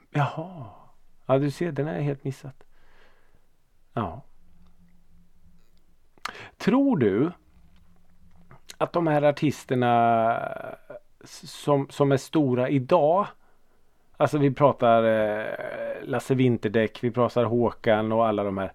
jaha. 0.09 0.65
Ja 1.25 1.37
du 1.37 1.51
ser 1.51 1.71
den 1.71 1.87
är 1.87 2.01
helt 2.01 2.23
missat. 2.23 2.63
Ja. 3.93 4.21
Tror 6.57 6.97
du 6.97 7.31
att 8.77 8.93
de 8.93 9.07
här 9.07 9.21
artisterna 9.21 10.39
som, 11.23 11.87
som 11.89 12.11
är 12.11 12.17
stora 12.17 12.69
idag 12.69 13.27
Alltså 14.17 14.37
vi 14.37 14.51
pratar 14.51 15.03
eh, 15.03 15.45
Lasse 16.03 16.35
Winterdäck, 16.35 17.03
vi 17.03 17.11
pratar 17.11 17.43
Håkan 17.43 18.11
och 18.11 18.27
alla 18.27 18.43
de 18.43 18.57
här. 18.57 18.73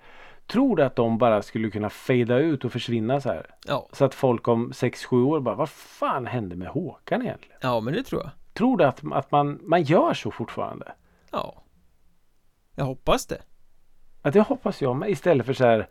Tror 0.49 0.77
du 0.77 0.83
att 0.83 0.97
de 0.97 1.19
bara 1.19 1.43
skulle 1.43 1.71
kunna 1.71 1.91
fejda 1.91 2.39
ut 2.39 2.65
och 2.65 2.73
försvinna 2.73 3.21
så 3.21 3.29
här? 3.29 3.47
Ja, 3.67 3.89
Så 3.93 4.05
att 4.05 4.15
folk 4.15 4.49
om 4.49 4.73
6-7 4.73 5.25
år 5.25 5.41
bara, 5.41 5.55
vad 5.55 5.69
fan 5.69 6.27
hände 6.27 6.57
med 6.57 6.69
Håkan 6.69 7.23
egentligen? 7.23 7.59
ja 7.61 7.81
men 7.81 7.95
det 7.95 8.03
tror 8.03 8.23
jag 8.23 8.31
Tror 8.55 8.77
du 8.77 8.85
att, 8.85 9.03
att 9.13 9.31
man, 9.31 9.61
man 9.63 9.83
gör 9.83 10.15
så 10.15 10.31
fortfarande? 10.31 10.93
Ja 11.31 11.63
Jag 12.75 12.85
hoppas 12.85 13.27
det 13.27 13.43
Ja, 14.23 14.31
det 14.31 14.41
hoppas 14.41 14.83
jag 14.83 14.97
med. 14.97 15.11
Istället 15.11 15.47
för 15.47 15.53
så 15.53 15.65
här, 15.65 15.89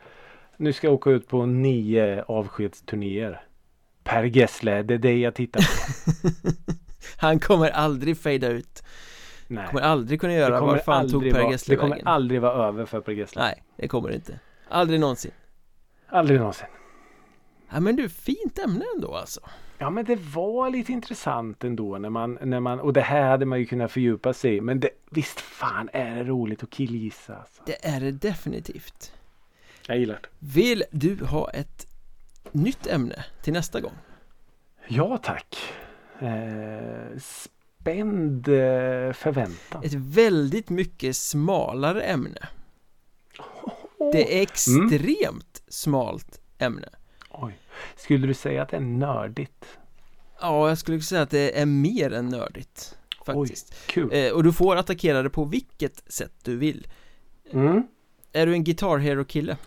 nu 0.58 0.74
ska 0.74 0.88
jag 0.88 0.94
åka 0.94 1.10
ut 1.10 1.28
på 1.28 1.46
nio 1.46 2.24
avskedsturnéer. 2.24 3.42
Per 4.04 4.24
Gessle, 4.24 4.84
det 4.84 4.94
är 4.94 4.98
det 4.98 5.18
jag 5.18 5.36
tittar 5.36 5.60
på. 5.62 6.30
Han 7.18 7.40
kommer 7.40 7.70
aldrig 7.70 8.18
fejda 8.18 8.48
ut 8.48 8.84
Nej. 9.48 9.68
Kommer 9.68 9.82
aldrig 9.82 10.22
kunna 10.22 10.34
göra 10.34 10.60
kommer 10.60 10.74
var 10.74 10.80
fan 10.80 11.10
tog 11.10 11.32
Per 11.32 11.52
Gessle 11.52 11.76
Det 11.76 11.80
kommer 11.80 11.96
vägen 11.96 12.08
aldrig 12.08 12.42
vara 12.42 12.68
över 12.68 12.86
för 12.86 13.02
Per 13.02 13.12
Gessle. 13.12 13.42
Nej, 13.42 13.64
det 13.76 13.88
kommer 13.88 14.10
det 14.10 14.16
inte 14.16 14.40
Aldrig 14.70 15.00
någonsin 15.00 15.32
Aldrig 16.08 16.40
någonsin. 16.40 16.68
Ja 17.70 17.80
men 17.80 17.96
du, 17.96 18.10
fint 18.10 18.60
ämne 18.60 18.86
ändå 18.96 19.16
alltså 19.16 19.42
Ja 19.78 19.90
men 19.90 20.06
det 20.06 20.16
var 20.16 20.70
lite 20.70 20.92
intressant 20.92 21.64
ändå 21.64 21.98
när 21.98 22.10
man, 22.10 22.38
när 22.42 22.60
man 22.60 22.80
och 22.80 22.94
det 22.94 23.02
här 23.02 23.30
hade 23.30 23.46
man 23.46 23.60
ju 23.60 23.66
kunnat 23.66 23.92
fördjupa 23.92 24.34
sig 24.34 24.56
i. 24.56 24.62
Men 24.62 24.80
det, 24.80 24.90
visst 25.10 25.40
fan 25.40 25.90
är 25.94 26.16
det 26.16 26.24
roligt 26.24 26.64
att 26.64 26.70
killgissa 26.70 27.36
alltså. 27.36 27.64
Det 27.66 27.86
är 27.86 28.00
det 28.00 28.12
definitivt 28.12 29.14
Jag 29.88 29.98
gillar 29.98 30.20
det. 30.22 30.28
Vill 30.40 30.84
du 30.92 31.26
ha 31.26 31.50
ett 31.50 31.88
nytt 32.52 32.88
ämne 32.88 33.26
till 33.42 33.54
nästa 33.54 33.82
gång? 33.82 33.94
Ja 34.88 35.18
tack. 35.18 35.58
Eh, 36.20 37.18
spänd 37.20 38.48
eh, 38.48 39.14
förväntan. 39.14 39.84
Ett 39.84 39.94
väldigt 39.94 40.70
mycket 40.70 41.16
smalare 41.16 42.02
ämne 42.02 42.48
Det 44.12 44.38
är 44.38 44.42
extremt 44.42 45.62
smalt 45.68 46.40
ämne 46.60 46.90
Oj. 47.30 47.54
Skulle 47.96 48.28
du 48.28 48.34
säga 48.34 48.62
att 48.62 48.70
det 48.70 48.78
är 48.78 48.82
nördigt? 48.82 49.66
Ja, 50.42 50.70
jag 50.70 50.78
skulle 50.78 51.02
säga 51.02 51.22
att 51.22 51.30
det 51.30 51.60
är 51.62 51.66
mer 51.66 52.14
än 52.14 52.30
nördigt 52.30 52.98
Faktiskt 53.26 53.88
Kul. 53.88 54.10
eh, 54.14 54.32
Och 54.32 54.44
du 54.44 54.54
får 54.54 54.76
attackera 54.76 55.24
det 55.24 55.30
på 55.30 55.44
vilket 55.46 56.12
sätt 56.14 56.34
du 56.44 56.58
vill 56.58 56.88
Mm. 57.52 57.84
Är 58.34 58.46
du 58.46 58.54
en 58.54 58.64
Guitar 58.64 58.98
Hero 58.98 59.26
kille? 59.26 59.58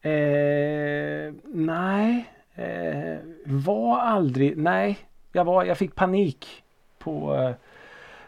Eh, 0.00 1.34
nej. 1.44 2.32
Eh, 2.54 3.18
var 3.46 3.98
aldrig. 4.00 4.56
Nej. 4.56 4.98
Jag 5.32 5.44
var. 5.44 5.64
Jag 5.64 5.78
fick 5.78 5.94
panik. 5.94 6.46
På 6.98 7.34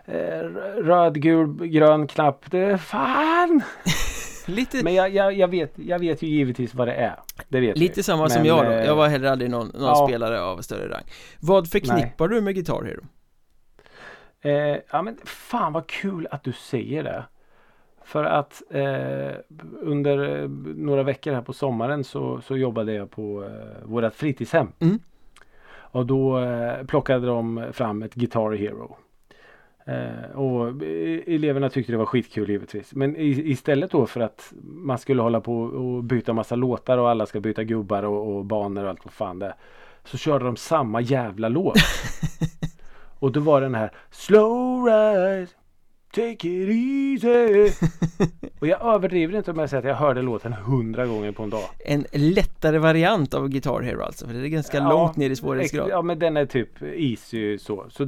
eh, 0.06 0.14
eh, 0.16 0.42
röd, 0.76 1.22
gul, 1.22 1.66
grön 1.66 2.06
knapp. 2.06 2.50
Det 2.50 2.78
fan. 2.78 3.62
Lite, 4.48 4.82
Men 4.84 4.94
jag, 4.94 5.14
jag, 5.14 5.32
jag, 5.32 5.48
vet, 5.48 5.72
jag 5.78 5.98
vet 5.98 6.22
ju 6.22 6.26
givetvis 6.26 6.74
vad 6.74 6.88
det 6.88 6.94
är. 6.94 7.20
Det 7.48 7.60
vet 7.60 7.78
lite 7.78 7.98
jag. 7.98 8.04
samma 8.04 8.28
som 8.28 8.42
Men, 8.42 8.48
jag 8.48 8.66
då, 8.66 8.70
eh, 8.70 8.84
jag 8.84 8.96
var 8.96 9.08
heller 9.08 9.28
aldrig 9.28 9.50
någon, 9.50 9.66
någon 9.66 9.82
ja. 9.82 10.06
spelare 10.08 10.40
av 10.42 10.58
större 10.58 10.88
rang 10.88 11.04
Vad 11.40 11.70
förknippar 11.70 12.28
du 12.28 12.40
med 12.40 12.54
Guitar 12.54 12.82
Hero? 12.82 13.04
Eh, 14.40 14.80
ja 14.90 15.02
men 15.02 15.18
fan 15.24 15.72
vad 15.72 15.86
kul 15.86 16.28
att 16.30 16.44
du 16.44 16.52
säger 16.52 17.02
det. 17.02 17.24
För 18.04 18.24
att 18.24 18.62
eh, 18.70 19.36
under 19.80 20.42
eh, 20.42 20.48
några 20.76 21.02
veckor 21.02 21.32
här 21.32 21.42
på 21.42 21.52
sommaren 21.52 22.04
så, 22.04 22.40
så 22.40 22.56
jobbade 22.56 22.92
jag 22.92 23.10
på 23.10 23.44
eh, 23.44 23.88
vårat 23.88 24.14
fritidshem. 24.14 24.72
Mm. 24.78 24.98
Och 25.70 26.06
då 26.06 26.38
eh, 26.38 26.84
plockade 26.86 27.26
de 27.26 27.64
fram 27.72 28.02
ett 28.02 28.14
Guitar 28.14 28.52
Hero. 28.52 28.96
Eh, 29.88 30.36
och 30.36 30.68
eh, 30.82 31.20
eleverna 31.26 31.70
tyckte 31.70 31.92
det 31.92 31.98
var 31.98 32.06
skitkul 32.06 32.50
givetvis. 32.50 32.94
Men 32.94 33.14
istället 33.18 33.90
då 33.90 34.06
för 34.06 34.20
att 34.20 34.52
man 34.62 34.98
skulle 34.98 35.22
hålla 35.22 35.40
på 35.40 35.60
och 35.60 36.04
byta 36.04 36.32
massa 36.32 36.56
låtar 36.56 36.98
och 36.98 37.10
alla 37.10 37.26
ska 37.26 37.40
byta 37.40 37.64
gubbar 37.64 38.02
och, 38.02 38.36
och 38.36 38.44
banor 38.44 38.84
och 38.84 38.90
allt 38.90 39.04
vad 39.04 39.12
fan 39.12 39.38
det 39.38 39.46
är, 39.46 39.54
Så 40.04 40.18
körde 40.18 40.44
de 40.44 40.56
samma 40.56 41.00
jävla 41.00 41.48
låt. 41.48 41.76
och 43.18 43.32
då 43.32 43.40
var 43.40 43.60
den 43.60 43.74
här 43.74 43.92
Slow 44.10 44.84
ride 44.86 45.48
Take 46.18 46.48
it 46.48 46.68
easy 46.68 47.72
Och 48.60 48.66
jag 48.66 48.82
överdriver 48.94 49.36
inte 49.38 49.50
om 49.50 49.58
jag 49.58 49.70
säger 49.70 49.82
att 49.82 49.88
jag 49.88 49.94
hörde 49.94 50.22
låten 50.22 50.52
hundra 50.52 51.06
gånger 51.06 51.32
på 51.32 51.42
en 51.42 51.50
dag. 51.50 51.64
En 51.84 52.06
lättare 52.12 52.78
variant 52.78 53.34
av 53.34 53.48
Guitar 53.48 53.80
Hero 53.80 54.02
alltså, 54.02 54.26
för 54.26 54.34
det 54.34 54.46
är 54.46 54.48
ganska 54.48 54.76
Ja, 54.76 54.88
långt 54.90 55.16
ner 55.16 55.30
i 55.30 55.36
svårighetsgrad 55.36 55.88
Ja 55.90 56.02
men 56.02 56.18
den 56.18 56.36
är 56.36 56.46
typ 56.46 56.82
easy 56.82 57.58
så. 57.58 57.86
så 57.90 58.04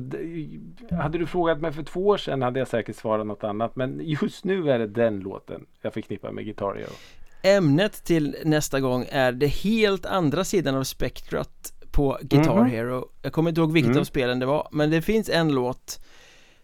hade 0.90 1.18
du 1.18 1.26
frågat 1.26 1.60
mig 1.60 1.72
för 1.72 1.82
två 1.82 2.06
år 2.06 2.16
sedan 2.16 2.42
hade 2.42 2.58
jag 2.58 2.68
säkert 2.68 2.96
svarat 2.96 3.26
något 3.26 3.44
annat. 3.44 3.76
Men 3.76 4.00
just 4.02 4.44
nu 4.44 4.70
är 4.70 4.78
det 4.78 4.86
den 4.86 5.20
låten 5.20 5.66
jag 5.82 5.94
förknippar 5.94 6.32
med 6.32 6.44
Guitar 6.44 6.74
Hero. 6.74 6.90
Ämnet 7.42 8.04
till 8.04 8.36
nästa 8.44 8.80
gång 8.80 9.06
är 9.10 9.32
det 9.32 9.46
helt 9.46 10.06
andra 10.06 10.44
sidan 10.44 10.74
av 10.74 10.84
spektrat 10.84 11.72
på 11.90 12.18
Guitar 12.22 12.56
Mhm. 12.60 12.70
Hero 12.70 13.08
Jag 13.22 13.32
kommer 13.32 13.48
inte 13.50 13.60
ihåg 13.60 13.72
vilket 13.72 13.90
Mm. 13.90 14.00
av 14.00 14.04
spelen 14.04 14.38
det 14.38 14.46
var 14.46 14.68
Men 14.72 14.90
det 14.90 15.02
finns 15.02 15.28
en 15.28 15.52
låt 15.52 16.00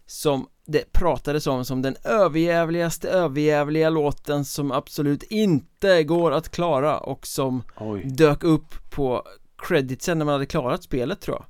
Som 0.05 0.47
det 0.67 0.91
pratades 0.93 1.47
om 1.47 1.65
som 1.65 1.81
den 1.81 1.95
överjävligaste 2.03 3.09
överjävliga 3.09 3.89
låten 3.89 4.45
som 4.45 4.71
absolut 4.71 5.23
inte 5.23 6.03
går 6.03 6.31
att 6.31 6.49
klara 6.49 6.99
och 6.99 7.27
som 7.27 7.63
Oj. 7.79 8.03
dök 8.05 8.43
upp 8.43 8.89
på 8.89 9.23
creditsen 9.67 10.17
när 10.17 10.25
man 10.25 10.33
hade 10.33 10.45
klarat 10.45 10.83
spelet 10.83 11.21
tror 11.21 11.35
jag 11.37 11.45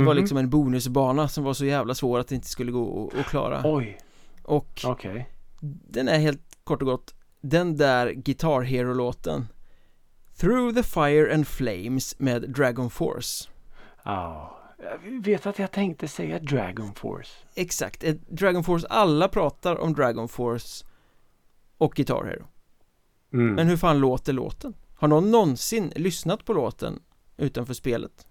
Det 0.00 0.04
var 0.06 0.14
Mhm. 0.14 0.16
liksom 0.22 0.38
en 0.38 0.50
bonusbana 0.50 1.28
som 1.28 1.44
var 1.44 1.52
så 1.54 1.64
jävla 1.64 1.94
svår 1.94 2.18
att 2.18 2.28
det 2.28 2.34
inte 2.34 2.48
skulle 2.48 2.72
gå 2.72 3.10
att- 3.18 3.26
klara 3.26 3.60
Oj. 3.64 3.98
Och 4.42 4.80
Okej. 4.84 5.28
den 5.88 6.08
är 6.08 6.18
helt 6.18 6.42
kort 6.64 6.82
och 6.82 6.88
gott 6.88 7.14
den 7.40 7.76
där 7.76 8.10
Guitar 8.12 8.60
Hero-låten 8.62 9.46
Through 10.36 10.74
the 10.74 10.82
Fire 10.82 11.34
and 11.34 11.46
Flames 11.48 12.18
med 12.18 12.50
Dragon 12.50 12.90
Force 12.90 13.48
Ja. 14.04 14.58
Jag 14.84 15.22
vet 15.22 15.46
att 15.46 15.58
jag 15.58 15.72
tänkte 15.72 16.08
säga 16.08 16.38
Dragon 16.38 16.94
Force. 16.94 17.32
Exakt, 17.54 18.04
ett 18.04 18.28
Dragon 18.28 18.64
Force, 18.64 18.86
alla 18.86 19.28
pratar 19.28 19.76
om 19.76 19.94
Dragon 19.94 20.28
Force 20.28 20.86
och 21.78 21.92
Guitar 21.94 22.24
Hero 22.24 22.46
Mm. 23.32 23.54
Men 23.54 23.68
hur 23.68 23.76
fan 23.76 23.98
låter 23.98 24.32
låten? 24.32 24.74
Har 24.94 25.08
någon 25.08 25.30
någonsin 25.30 25.92
lyssnat 25.96 26.44
på 26.44 26.52
låten 26.52 27.02
utanför 27.36 27.74
spelet? 27.74 28.26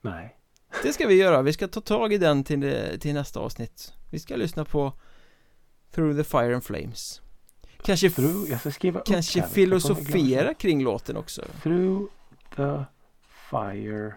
Nej. 0.00 0.36
Det 0.82 0.92
ska 0.92 1.06
vi 1.06 1.14
göra, 1.14 1.42
vi 1.42 1.52
ska 1.52 1.68
ta 1.68 1.80
tag 1.80 2.12
i 2.12 2.18
den 2.18 2.44
till, 2.44 2.60
det, 2.60 2.98
till 2.98 3.14
nästa 3.14 3.40
avsnitt 3.40 3.92
Vi 4.10 4.18
ska 4.18 4.36
lyssna 4.36 4.64
på 4.64 4.92
Through 5.90 6.16
the 6.16 6.24
Fire 6.24 6.54
and 6.54 6.64
Flames 6.64 7.22
Kanske, 7.82 8.10
Through, 8.10 8.50
jag 8.50 8.60
ska 8.60 8.70
skriva 8.70 9.00
upp 9.00 9.06
kanske 9.06 9.42
filosofera 9.42 10.54
kring 10.54 10.82
låten 10.82 11.16
också. 11.16 11.42
Through 11.62 12.06
the 12.56 12.84
fire 13.50 14.14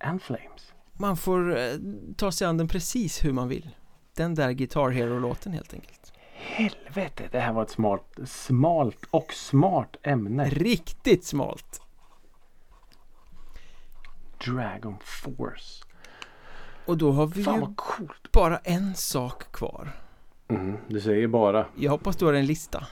and 0.00 0.22
flames. 0.22 0.72
Man 0.92 1.16
får 1.16 1.56
eh, 1.58 1.74
ta 2.16 2.32
sig 2.32 2.46
an 2.46 2.56
den 2.56 2.68
precis 2.68 3.24
hur 3.24 3.32
man 3.32 3.48
vill 3.48 3.70
Den 4.16 4.34
där 4.34 4.52
Guitar 4.52 4.90
Hero-låten 4.90 5.52
helt 5.52 5.74
enkelt 5.74 6.12
Helvete, 6.32 7.28
det 7.32 7.40
här 7.40 7.52
var 7.52 7.62
ett 7.62 7.70
smalt, 7.70 8.18
smalt 8.26 9.04
och 9.10 9.32
smart 9.32 9.96
ämne. 10.02 10.44
Riktigt 10.50 11.24
smalt 11.24 11.82
Dragon 14.46 14.96
Force. 15.00 15.84
Och 16.86 16.98
då 16.98 17.12
har 17.12 17.26
vi 17.26 17.44
Fan 17.44 17.60
ju 17.60 17.74
coolt. 17.76 18.32
bara 18.32 18.58
en 18.58 18.94
sak 18.94 19.52
kvar 19.52 19.90
Mm, 20.50 20.76
du 20.88 21.00
säger 21.00 21.26
bara. 21.28 21.66
Jag 21.76 21.90
hoppas 21.90 22.16
du 22.16 22.24
har 22.24 22.32
en 22.32 22.46
lista 22.46 22.86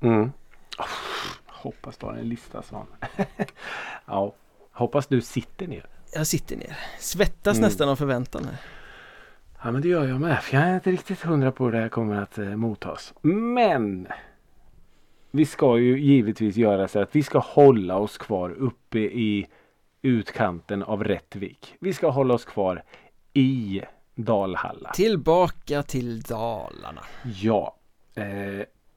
Mm. 0.00 0.32
Oh, 0.78 0.84
hoppas 1.46 1.96
du 1.96 2.06
har 2.06 2.12
en 2.14 2.28
lista 2.28 2.62
Svan. 2.62 2.86
ja, 4.06 4.34
hoppas 4.72 5.06
du 5.06 5.20
sitter 5.20 5.66
ner. 5.66 5.86
Jag 6.14 6.26
sitter 6.26 6.56
ner 6.56 6.78
Svettas 6.98 7.56
Mm. 7.58 7.68
nästan 7.68 7.88
av 7.88 7.96
förväntan 7.96 8.44
här 8.44 8.56
Ja 9.62 9.70
men 9.72 9.82
det 9.82 9.88
gör 9.88 10.06
jag 10.08 10.20
med. 10.20 10.42
För 10.42 10.56
jag 10.56 10.66
är 10.68 10.74
inte 10.74 10.90
riktigt 10.90 11.20
hundra 11.22 11.52
på 11.52 11.64
hur 11.64 11.72
det 11.72 11.78
här 11.78 11.88
kommer 11.88 12.22
att 12.22 12.38
eh, 12.38 12.44
mottas. 12.44 13.14
Men 13.22 14.08
vi 15.30 15.46
ska 15.46 15.78
ju 15.78 16.00
givetvis 16.00 16.56
göra 16.56 16.88
så 16.88 16.98
att 16.98 17.16
vi 17.16 17.22
ska 17.22 17.38
hålla 17.38 17.96
oss 17.96 18.18
kvar 18.18 18.50
uppe 18.50 18.98
i 18.98 19.46
utkanten 20.02 20.82
av 20.82 21.04
Rättvik. 21.04 21.74
Vi 21.80 21.92
ska 21.92 22.08
hålla 22.10 22.34
oss 22.34 22.44
kvar 22.44 22.82
i 23.32 23.82
Dalhalla. 24.14 24.90
Tillbaka 24.92 25.82
till 25.82 26.20
Dalarna 26.22 27.02
Ja. 27.42 27.76
Eh, 28.14 28.24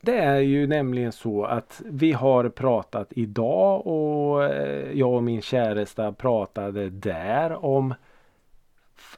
det 0.05 0.17
är 0.17 0.39
ju 0.39 0.67
nämligen 0.67 1.11
så 1.11 1.45
att 1.45 1.81
vi 1.85 2.11
har 2.11 2.49
pratat 2.49 3.07
idag 3.15 3.87
och 3.87 4.43
eh, 4.45 4.91
jag 4.91 5.13
och 5.13 5.23
min 5.23 5.41
käresta 5.41 6.11
pratade 6.11 6.89
där 6.89 7.65
om 7.65 7.93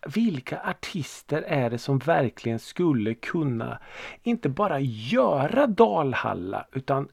vilka 0.07 0.61
artister 0.61 1.41
är 1.41 1.69
det 1.69 1.77
som 1.77 1.97
verkligen 1.97 2.59
skulle 2.59 3.13
kunna 3.13 3.79
inte 4.23 4.49
bara 4.49 4.79
göra 4.79 5.67
Dalhalla 5.67 6.65
utan 6.71 7.07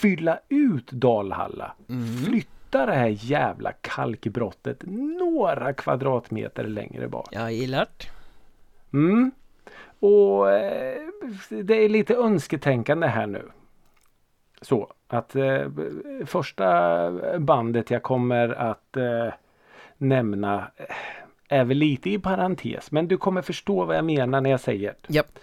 fylla 0.00 0.38
ut 0.48 0.90
Dalhalla. 0.90 1.74
Flytta 2.26 2.86
det 2.86 2.94
här 2.94 3.16
jävla 3.20 3.72
kalkbrottet 3.72 4.82
några 5.20 5.72
kvadratmeter 5.72 6.64
längre 6.64 7.08
bak. 7.08 7.28
Jag 7.30 7.52
gillar 7.52 7.86
det 7.98 8.06
Mm. 8.98 9.30
Och 10.00 10.50
eh, 10.50 11.00
det 11.48 11.84
är 11.84 11.88
lite 11.88 12.14
önsketänkande 12.14 13.06
här 13.06 13.26
nu. 13.26 13.42
Så 14.62 14.92
att 15.08 15.36
eh, 15.36 15.62
första 16.26 17.10
bandet 17.38 17.90
jag 17.90 18.02
kommer 18.02 18.48
att 18.48 18.96
eh, 18.96 19.28
nämna 19.98 20.70
eh, 20.76 20.86
är 21.48 21.64
väl 21.64 21.76
lite 21.76 22.10
i 22.10 22.18
parentes. 22.18 22.90
Men 22.90 23.08
du 23.08 23.16
kommer 23.16 23.42
förstå 23.42 23.84
vad 23.84 23.96
jag 23.96 24.04
menar 24.04 24.40
när 24.40 24.50
jag 24.50 24.60
säger 24.60 24.94
det. 25.00 25.14
Japp 25.14 25.38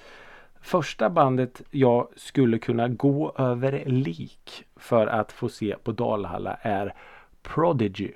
Första 0.61 1.10
bandet 1.10 1.61
jag 1.72 2.07
skulle 2.15 2.60
kunna 2.60 2.88
gå 2.88 3.34
över 3.38 3.84
lik 3.86 4.65
för 4.76 5.07
att 5.07 5.32
få 5.32 5.49
se 5.49 5.76
på 5.84 5.91
Dalhalla 5.91 6.57
är 6.61 6.94
Prodigy. 7.41 8.11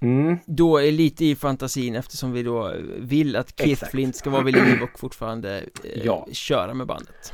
Mm. 0.00 0.38
Då 0.46 0.76
är 0.78 0.92
lite 0.92 1.24
i 1.24 1.36
fantasin 1.36 1.94
eftersom 1.94 2.32
vi 2.32 2.42
då 2.42 2.74
vill 2.98 3.36
att 3.36 3.58
Keith 3.60 3.72
Exakt. 3.72 3.90
Flint 3.90 4.16
ska 4.16 4.30
vara 4.30 4.42
vid 4.42 4.54
liv 4.54 4.82
och 4.82 4.98
fortfarande 4.98 5.58
eh, 5.84 6.04
Ja. 6.04 6.26
köra 6.32 6.74
med 6.74 6.86
bandet 6.86 7.32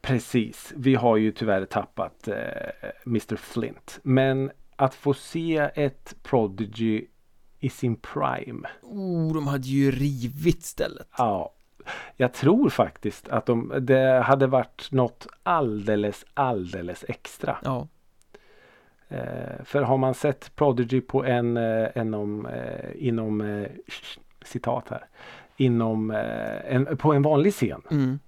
Precis, 0.00 0.72
vi 0.76 0.94
har 0.94 1.16
ju 1.16 1.32
tyvärr 1.32 1.64
tappat 1.64 2.28
eh, 2.28 2.34
Mr 3.06 3.36
Flint. 3.36 4.00
Men 4.02 4.50
att 4.76 4.94
få 4.94 5.14
se 5.14 5.56
ett 5.74 6.14
Prodigy 6.22 7.04
i 7.58 7.68
sin 7.68 7.96
prime. 7.96 8.68
Oh, 8.82 9.34
de 9.34 9.46
hade 9.46 9.68
ju 9.68 9.90
rivit 9.90 10.64
stället 10.64 11.08
Ja, 11.18 11.54
jag 12.16 12.34
tror 12.34 12.70
faktiskt 12.70 13.28
att 13.28 13.46
de, 13.46 13.72
det 13.80 14.22
hade 14.26 14.46
varit 14.46 14.88
något 14.90 15.26
alldeles, 15.42 16.24
alldeles 16.34 17.04
extra. 17.08 17.56
Ja, 17.64 17.88
för 19.64 19.82
har 19.82 19.98
man 19.98 20.14
sett 20.14 20.56
Prodigy 20.56 21.00
på 21.00 21.24
en, 21.24 21.56
eh, 21.56 21.88
inom, 21.96 22.46
eh, 22.46 23.06
inom 23.08 23.40
eh, 23.40 23.68
citat 24.44 24.84
här, 24.88 25.06
inom 25.56 26.10
eh, 26.10 26.74
en, 26.74 26.96
på 26.96 27.12
en 27.12 27.22
vanlig 27.22 27.52
scen 27.52 27.82
mm. 27.90 28.18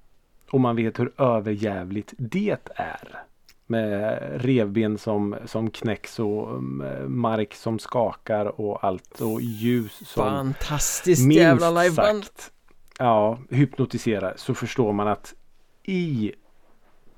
och 0.50 0.60
man 0.60 0.76
vet 0.76 0.98
hur 0.98 1.20
överjävligt 1.20 2.14
det 2.16 2.70
är. 2.74 3.22
Med 3.66 4.22
revben 4.34 4.98
som, 4.98 5.36
som 5.44 5.70
knäcks 5.70 6.18
och 6.18 6.50
mm, 6.50 7.20
mark 7.20 7.54
som 7.54 7.78
skakar 7.78 8.60
och 8.60 8.84
allt 8.84 9.20
och 9.20 9.40
ljus 9.40 9.92
som 9.92 10.24
fantastiskt 10.24 11.32
jävla 11.32 11.70
liveband 11.70 12.24
sagt 12.24 12.52
ja, 12.98 13.38
hypnotiserar 13.50 14.34
så 14.36 14.54
förstår 14.54 14.92
man 14.92 15.08
att 15.08 15.34
i 15.82 16.32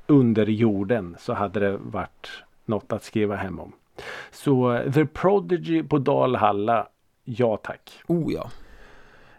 under 0.07 0.47
jorden 0.47 1.17
så 1.19 1.33
hade 1.33 1.61
det 1.61 1.77
varit 1.77 2.29
något 2.69 2.93
att 2.93 3.05
skriva 3.05 3.37
hem 3.37 3.61
om. 3.61 3.73
Så 4.31 4.73
eh, 4.73 4.93
The 4.93 5.07
Prodigy 5.07 5.83
på 5.83 5.99
Dalhalla, 5.99 6.89
ja 7.25 7.57
tack. 7.57 8.03
Oh 8.07 8.33
ja 8.33 8.51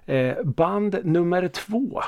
Eh, 0.07 0.43
band 0.43 0.99
nummer 1.03 1.47
två. 1.47 2.01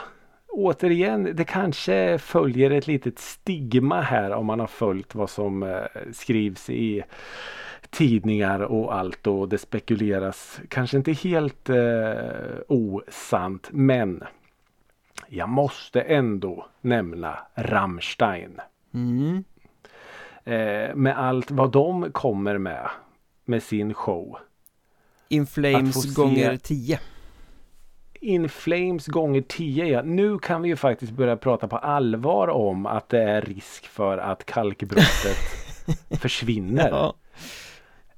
Återigen, 0.47 1.35
det 1.35 1.43
kanske 1.43 2.17
följer 2.17 2.71
ett 2.71 2.87
litet 2.87 3.19
stigma 3.19 4.01
här 4.01 4.31
om 4.31 4.45
man 4.45 4.59
har 4.59 4.67
följt 4.67 5.15
vad 5.15 5.29
som 5.29 5.63
eh, 5.63 5.83
skrivs 6.13 6.69
i 6.69 7.03
tidningar 7.89 8.59
och 8.59 8.95
allt 8.95 9.27
och 9.27 9.49
det 9.49 9.57
spekuleras 9.57 10.59
kanske 10.69 10.97
inte 10.97 11.11
helt 11.11 11.69
eh, 11.69 12.59
osant 12.67 13.69
men 13.71 14.23
jag 15.27 15.49
måste 15.49 16.01
ändå 16.01 16.65
nämna 16.81 17.39
Rammstein. 17.55 18.61
mm. 18.93 19.43
Eh, 20.43 20.95
med 20.95 21.17
allt 21.17 21.51
vad 21.51 21.71
de 21.71 22.11
kommer 22.11 22.57
med 22.57 22.89
med 23.45 23.63
sin 23.63 23.93
show. 23.93 24.37
In 25.29 25.47
Flames 25.47 26.15
gånger 26.15 26.57
10 26.57 26.99
In 28.21 28.49
Flames 28.49 29.07
gånger 29.07 29.41
10 29.41 29.85
ja. 29.85 30.01
Nu 30.01 30.39
kan 30.39 30.61
vi 30.61 30.69
ju 30.69 30.75
faktiskt 30.75 31.11
börja 31.11 31.37
prata 31.37 31.67
på 31.67 31.77
allvar 31.77 32.47
om 32.47 32.85
att 32.85 33.09
det 33.09 33.23
är 33.23 33.41
risk 33.41 33.85
för 33.85 34.17
att 34.17 34.45
kalkbrottet 34.45 35.37
försvinner. 36.21 36.89
Ja, 36.89 37.13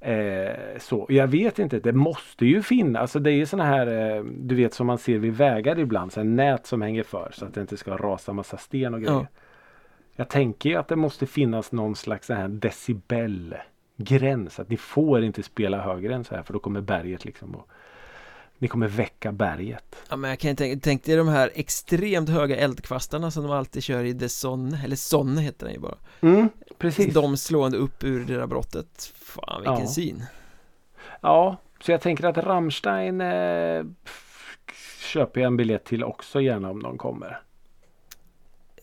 Eh, 0.03 0.77
så 0.80 1.06
jag 1.10 1.27
vet 1.27 1.60
inte, 1.60 1.80
det 1.80 1.93
måste 1.93 2.45
ju 2.45 2.61
finnas. 2.61 3.02
Alltså 3.02 3.19
det 3.19 3.31
är 3.31 3.35
ju 3.35 3.45
såna 3.45 3.64
här, 3.65 3.88
eh, 3.88 4.23
du 4.23 4.56
vet 4.56 4.73
som 4.73 4.88
man 4.88 4.98
ser 4.98 5.18
vid 5.18 5.34
vägar 5.34 5.80
ibland, 5.80 6.14
så 6.14 6.23
nät 6.23 6.65
som 6.65 6.81
hänger 6.81 7.03
för 7.03 7.31
så 7.34 7.45
att 7.45 7.53
det 7.53 7.61
inte 7.61 7.77
ska 7.77 7.98
rasa 7.98 8.34
massa 8.34 8.57
sten 8.57 8.93
och 8.93 9.02
grejer. 9.02 9.14
Ja. 9.14 9.40
Jag 10.22 10.30
tänker 10.30 10.69
ju 10.69 10.76
att 10.76 10.88
det 10.88 10.95
måste 10.95 11.26
finnas 11.27 11.72
någon 11.72 11.95
slags 11.95 12.27
så 12.27 12.34
här 12.34 12.48
decibelgräns. 12.48 14.60
Att 14.60 14.69
ni 14.69 14.77
får 14.77 15.23
inte 15.23 15.43
spela 15.43 15.81
högre 15.81 16.15
än 16.15 16.23
så 16.23 16.35
här 16.35 16.43
för 16.43 16.53
då 16.53 16.60
kommer 16.60 16.81
berget 16.81 17.26
liksom 17.26 17.56
och 17.56 17.68
ni 18.57 18.68
kommer 18.68 18.88
väcka 18.88 19.31
berget. 19.31 19.95
ja 20.10 20.15
men 20.15 20.30
jag 20.30 20.39
kan 20.39 20.56
tänka, 20.56 20.80
tänk 20.84 21.03
dig 21.03 21.15
de 21.15 21.27
här 21.27 21.52
extremt 21.53 22.30
höga 22.30 22.57
eldkvastarna 22.57 23.31
som 23.31 23.43
de 23.43 23.52
alltid 23.52 23.84
kör 23.84 24.03
i 24.03 24.19
The 24.19 24.30
Sonne, 24.30 24.81
eller 24.84 24.95
Sonne 24.95 25.41
heter 25.41 25.65
den 25.65 25.73
ju 25.76 25.80
bara 25.81 25.95
Mm, 26.22 26.49
precis. 26.77 27.14
De 27.14 27.38
slående 27.38 27.77
upp 27.77 28.03
ur 28.03 28.26
det 28.26 28.38
där 28.38 28.48
brottet 28.48 29.14
Fan 29.15 29.61
vilken 29.61 29.80
Ja. 29.81 29.88
syn 29.88 30.23
Ja, 31.22 31.57
så 31.80 31.91
jag 31.91 32.02
tänker 32.02 32.23
att 32.26 32.38
Rammstein 32.38 33.22
eh, 33.22 33.84
köper 34.99 35.41
jag 35.41 35.48
en 35.48 35.57
biljett 35.57 35.85
till 35.85 36.03
också 36.03 36.41
gärna 36.41 36.69
om 36.69 36.84
de 36.84 36.98
kommer. 36.98 37.41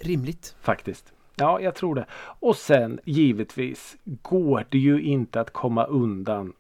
Rimligt 0.01 0.57
Faktiskt. 0.61 1.13
Ja, 1.39 1.61
jag 1.61 1.75
tror 1.75 1.95
det. 1.95 2.07
Och 2.41 2.57
sen 2.57 3.01
givetvis 3.05 3.97
går 4.05 4.67
det 4.69 4.79
ju 4.79 5.03
inte 5.03 5.41
att 5.41 5.53
komma 5.53 5.85
undan 5.85 6.53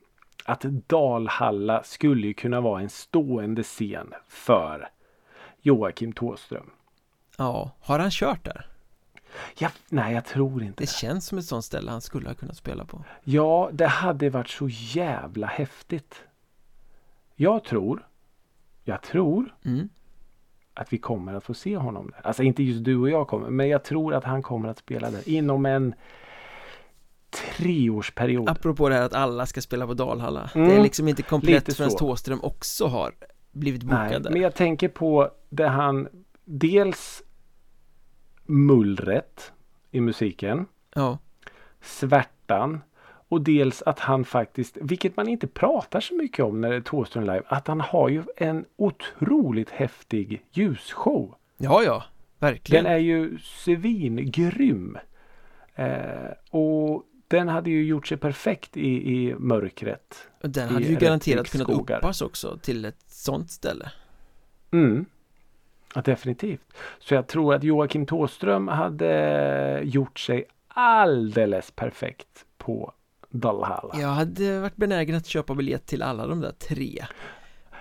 att 0.44 0.60
Dalhalla 0.62 1.82
skulle 1.82 2.26
ju 2.26 2.34
kunna 2.34 2.60
vara 2.60 2.80
en 2.80 2.88
stående 2.88 3.62
scen 3.62 4.14
för 4.28 4.88
Joakim 5.60 6.12
Tåström. 6.12 6.70
Ja, 7.38 7.70
har 7.80 7.98
han 7.98 8.10
kört 8.10 8.44
där? 8.44 8.66
Ja, 9.58 9.70
nej, 9.88 10.14
jag 10.14 10.24
tror 10.24 10.62
inte 10.62 10.82
Det 10.82 10.90
känns 10.90 11.26
som 11.26 11.38
ett 11.38 11.44
sånt 11.44 11.64
ställe 11.64 11.90
han 11.90 12.00
skulle 12.00 12.28
ha 12.28 12.34
kunnat 12.34 12.56
spela 12.56 12.84
på. 12.84 13.04
Ja, 13.24 13.70
det 13.72 13.86
hade 13.86 14.30
varit 14.30 14.48
så 14.48 14.68
jävla 14.68 15.46
häftigt. 15.46 16.22
Jag 17.34 17.64
tror, 17.64 18.06
jag 18.84 19.02
tror 19.02 19.54
Mm. 19.64 19.88
Att 20.78 20.92
vi 20.92 20.98
kommer 20.98 21.34
att 21.34 21.44
få 21.44 21.54
se 21.54 21.76
honom 21.76 22.10
där. 22.10 22.26
Alltså 22.26 22.42
inte 22.42 22.62
just 22.62 22.84
du 22.84 22.96
och 22.96 23.10
jag 23.10 23.28
kommer, 23.28 23.50
men 23.50 23.68
jag 23.68 23.84
tror 23.84 24.14
att 24.14 24.24
han 24.24 24.42
kommer 24.42 24.68
att 24.68 24.78
spela 24.78 25.10
där 25.10 25.28
inom 25.28 25.66
en 25.66 25.94
treårsperiod. 27.30 28.48
Apropå 28.48 28.88
det 28.88 28.94
här 28.94 29.02
att 29.02 29.14
alla 29.14 29.46
ska 29.46 29.60
spela 29.60 29.86
på 29.86 29.94
Dalhalla 29.94 30.50
Mm, 30.54 30.68
Det 30.68 30.74
är 30.74 30.82
liksom 30.82 31.08
inte 31.08 31.22
komplett 31.22 31.76
förrän 31.76 31.90
så. 31.90 31.98
Thåström 31.98 32.40
också 32.42 32.86
har 32.86 33.12
blivit 33.52 33.82
bokad 33.82 34.10
Nej, 34.10 34.20
där 34.20 34.30
men 34.30 34.40
jag 34.42 34.54
tänker 34.54 34.88
på 34.88 35.30
det 35.48 35.68
han 35.68 36.08
dels 36.44 37.22
mullret 38.44 39.52
i 39.90 40.00
musiken, 40.00 40.66
Ja, 40.94 41.18
svärtan 41.82 42.80
och 43.28 43.40
dels 43.40 43.82
att 43.82 43.98
han 43.98 44.24
faktiskt, 44.24 44.78
vilket 44.80 45.16
man 45.16 45.28
inte 45.28 45.46
pratar 45.46 46.00
så 46.00 46.14
mycket 46.14 46.44
om 46.44 46.60
när 46.60 46.70
det 46.70 46.76
är 46.76 46.80
Thåström 46.80 47.24
live, 47.24 47.42
att 47.46 47.68
han 47.68 47.80
har 47.80 48.08
ju 48.08 48.22
en 48.36 48.64
otroligt 48.76 49.70
häftig 49.70 50.42
ljusshow. 50.52 51.34
ja, 51.56 51.82
ja 51.82 52.04
verkligen 52.38 52.84
Den 52.84 52.92
är 52.92 52.98
ju 52.98 53.38
svingrym. 53.38 54.98
Eh, 55.74 56.30
och 56.50 57.04
den 57.28 57.48
hade 57.48 57.70
ju 57.70 57.84
gjort 57.84 58.06
sig 58.06 58.16
perfekt 58.16 58.76
i, 58.76 59.14
i 59.14 59.34
mörkret. 59.38 60.28
Den 60.40 60.68
hade 60.68 60.86
ju 60.86 60.96
garanterat 60.96 61.50
kunnat 61.50 61.68
uppas 61.68 62.22
också 62.22 62.58
till 62.62 62.84
ett 62.84 63.04
sånt 63.06 63.50
ställe 63.50 63.92
Mm. 64.70 65.04
Ja, 65.94 66.00
definitivt. 66.02 66.72
Så 66.98 67.14
jag 67.14 67.26
tror 67.26 67.54
att 67.54 67.64
Joakim 67.64 68.06
Tåström 68.06 68.68
hade 68.68 69.80
gjort 69.84 70.18
sig 70.18 70.44
alldeles 70.68 71.70
perfekt 71.70 72.46
på 72.58 72.92
Dalhalla. 73.30 73.94
Jag 74.00 74.08
hade 74.08 74.60
varit 74.60 74.76
benägen 74.76 75.16
att 75.16 75.26
köpa 75.26 75.54
biljett 75.54 75.86
till 75.86 76.02
alla 76.02 76.26
de 76.26 76.40
där 76.40 76.52
tre 76.52 77.06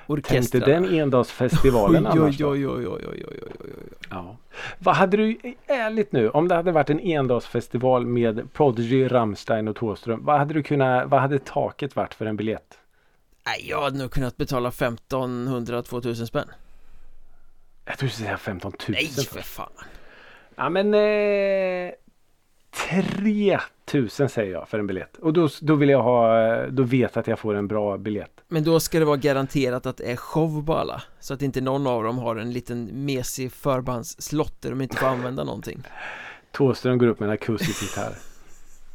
Tänkte 0.08 0.14
orkestrarna 0.14 0.66
den 0.66 0.94
endagsfestivalen 0.94 2.08
oj, 2.12 2.12
annars 2.12 2.42
oj, 2.42 2.68
oj, 2.68 2.88
oj, 2.88 3.06
oj, 3.08 3.26
oj, 3.28 3.42
oj. 3.62 3.98
Ja. 4.10 4.38
Vad 4.80 4.96
hade 4.96 5.18
du, 5.18 5.38
ärligt 5.68 6.12
nu, 6.12 6.30
om 6.30 6.48
det 6.48 6.56
hade 6.56 6.72
varit 6.72 6.90
en 6.90 7.00
endagsfestival 7.00 8.06
med 8.06 8.54
Prodigy, 8.54 9.08
Rammstein 9.08 9.68
och 9.68 9.76
Tåström. 9.76 10.26
Vad 10.26 10.40
hade 10.40 10.54
du 10.54 10.64
kunnat, 10.64 11.10
vad 11.10 11.22
hade 11.22 11.40
taket 11.40 11.96
varit 11.96 12.14
för 12.14 12.26
en 12.26 12.38
biljett? 12.38 12.80
Nej, 13.46 13.70
jag 13.70 13.82
hade 13.82 13.98
nog 13.98 14.12
kunnat 14.12 14.38
betala 14.38 14.70
1500-2000 14.70 16.26
spänn 16.26 16.50
Jag 17.86 17.98
tror 17.98 18.08
du 18.08 18.14
skulle 18.14 18.28
säga 18.28 18.38
15 18.38 18.72
000. 18.72 18.78
Nej, 18.90 19.08
för 19.08 19.42
fan 19.42 19.70
Ja 20.56 20.70
men 20.70 20.94
eh, 20.94 21.92
3000 23.86 24.30
säger 24.30 24.54
jag 24.54 24.70
för 24.70 24.80
en 24.80 24.88
biljett. 24.88 25.18
Och 25.18 25.34
då, 25.34 25.50
då 25.62 25.76
vill 25.76 25.90
jag 25.90 26.04
ha, 26.04 26.66
då 26.68 26.84
vet 26.84 27.16
jag 27.16 27.22
att 27.22 27.28
jag 27.28 27.40
får 27.40 27.56
en 27.56 27.68
bra 27.68 27.98
biljett. 27.98 28.32
Men 28.48 28.64
då 28.64 28.80
ska 28.80 29.00
det 29.00 29.06
vara 29.06 29.18
garanterat 29.18 29.86
att 29.86 29.98
det 29.98 30.12
är 30.12 30.16
show 30.16 30.66
på 30.66 30.76
alla 30.76 31.02
Så 31.20 31.34
att 31.34 31.42
inte 31.42 31.62
någon 31.62 31.88
av 31.88 32.04
dem 32.04 32.18
har 32.18 32.36
en 32.36 32.52
liten 32.52 33.06
mesig 33.06 33.52
förbandsslott 33.52 34.62
där 34.62 34.70
de 34.70 34.82
inte 34.82 34.98
får 34.98 35.08
använda 35.08 35.44
någonting 35.44 35.84
Thåström 36.52 36.98
går 36.98 37.08
upp 37.08 37.20
med 37.20 37.28
en 37.28 37.34
akustisk 37.34 37.82
gitarr. 37.82 38.14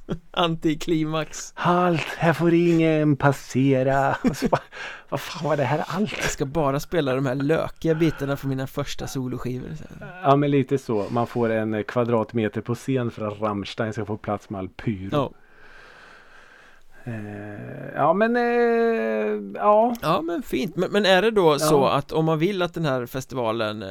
Antiklimax 0.30 1.52
Halt, 1.54 2.00
här 2.00 2.32
får 2.32 2.54
ingen 2.54 3.16
passera. 3.16 4.16
Så 4.34 4.46
vad 5.08 5.20
fan 5.20 5.48
var 5.48 5.56
det 5.56 5.64
här 5.64 5.84
allt? 5.86 6.12
Jag 6.20 6.30
ska 6.30 6.44
bara 6.46 6.80
spela 6.80 7.14
de 7.14 7.26
här 7.26 7.34
lökiga 7.34 7.94
bitarna 7.94 8.36
från 8.36 8.48
mina 8.48 8.66
första 8.66 9.06
soloskivor 9.06 9.68
så. 9.78 9.84
Ja 10.22 10.36
men 10.36 10.50
lite 10.50 10.78
så. 10.78 11.06
Man 11.10 11.26
får 11.26 11.50
en 11.50 11.84
kvadratmeter 11.84 12.60
på 12.60 12.74
scen 12.74 13.10
för 13.10 13.28
att 13.28 13.40
Rammstein 13.40 13.92
ska 13.92 14.04
få 14.04 14.16
plats 14.16 14.50
med 14.50 14.58
all 14.58 14.68
pyro. 14.68 15.08
Ja, 15.12 15.30
Eh, 17.04 17.94
ja 17.94 18.12
men 18.12 18.36
eh, 18.36 18.42
ja. 19.54 19.94
ja 20.02 20.22
men 20.22 20.42
fint 20.42 20.76
men, 20.76 20.92
men 20.92 21.06
är 21.06 21.22
det 21.22 21.30
då 21.30 21.58
så 21.58 21.74
Ja. 21.74 21.92
att 21.92 22.12
om 22.12 22.24
man 22.24 22.38
vill 22.38 22.62
att 22.62 22.74
den 22.74 22.84
här 22.84 23.06
festivalen 23.06 23.82
eh, 23.82 23.88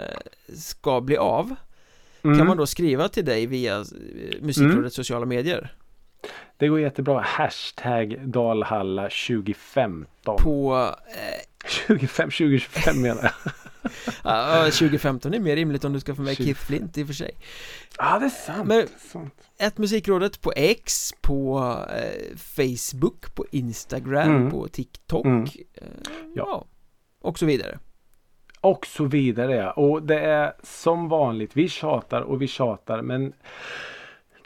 ska 0.56 1.02
bli 1.02 1.18
av 1.18 1.56
Mm. 2.24 2.38
Kan 2.38 2.48
man 2.48 2.58
då 2.58 2.66
skriva 2.66 3.08
till 3.08 3.26
dig 3.26 3.46
via 3.46 3.78
eh, 3.80 3.86
Musikrådets 4.42 4.96
sociala 4.96 5.26
medier? 5.26 5.74
Det 6.62 6.68
går 6.68 6.80
jättebra. 6.80 7.22
Hashtag 7.22 8.28
Dalhalla 8.28 9.04
2015. 9.04 10.38
På 10.38 10.76
eh, 11.08 11.68
25, 11.88 12.30
2025 12.30 13.02
menar 13.02 13.24
jag. 13.24 13.32
ja, 14.24 14.64
2015 14.64 15.34
är 15.34 15.40
mer 15.40 15.56
rimligt 15.56 15.84
om 15.86 15.94
du 15.94 16.00
ska 16.00 16.16
få 16.16 16.22
med 16.22 16.36
20. 16.38 16.44
Keith 16.44 16.60
Flint 16.60 16.98
i 16.98 17.04
och 17.04 17.08
för 17.08 17.14
sig 17.14 17.32
Ja 17.98 18.20
det 18.20 18.26
är 18.26 18.30
sant. 18.30 18.68
Men-. 18.68 19.30
Ett 19.60 19.78
musikrådet 19.78 20.42
på 20.42 20.54
X, 20.56 21.12
på 21.22 21.60
eh, 21.90 22.38
Facebook, 22.38 23.36
på 23.36 23.46
Instagram, 23.52 24.36
Mm. 24.36 24.52
på 24.52 24.68
TikTok 24.68 25.26
Mm. 25.26 25.44
eh, 25.44 25.50
Ja. 26.36 26.46
ja. 26.48 26.66
och 27.22 27.40
så 27.40 27.46
vidare 27.46 27.80
Och 28.62 28.86
så 28.86 29.06
vidare 29.06 29.56
ja. 29.56 29.72
Och 29.72 30.04
det 30.04 30.20
är 30.20 30.54
som 30.64 31.10
vanligt. 31.10 31.52
Vi 31.58 31.70
tjatar 31.70 32.22
och 32.22 32.42
vi 32.42 32.48
tjatar 32.48 33.02
men 33.02 33.34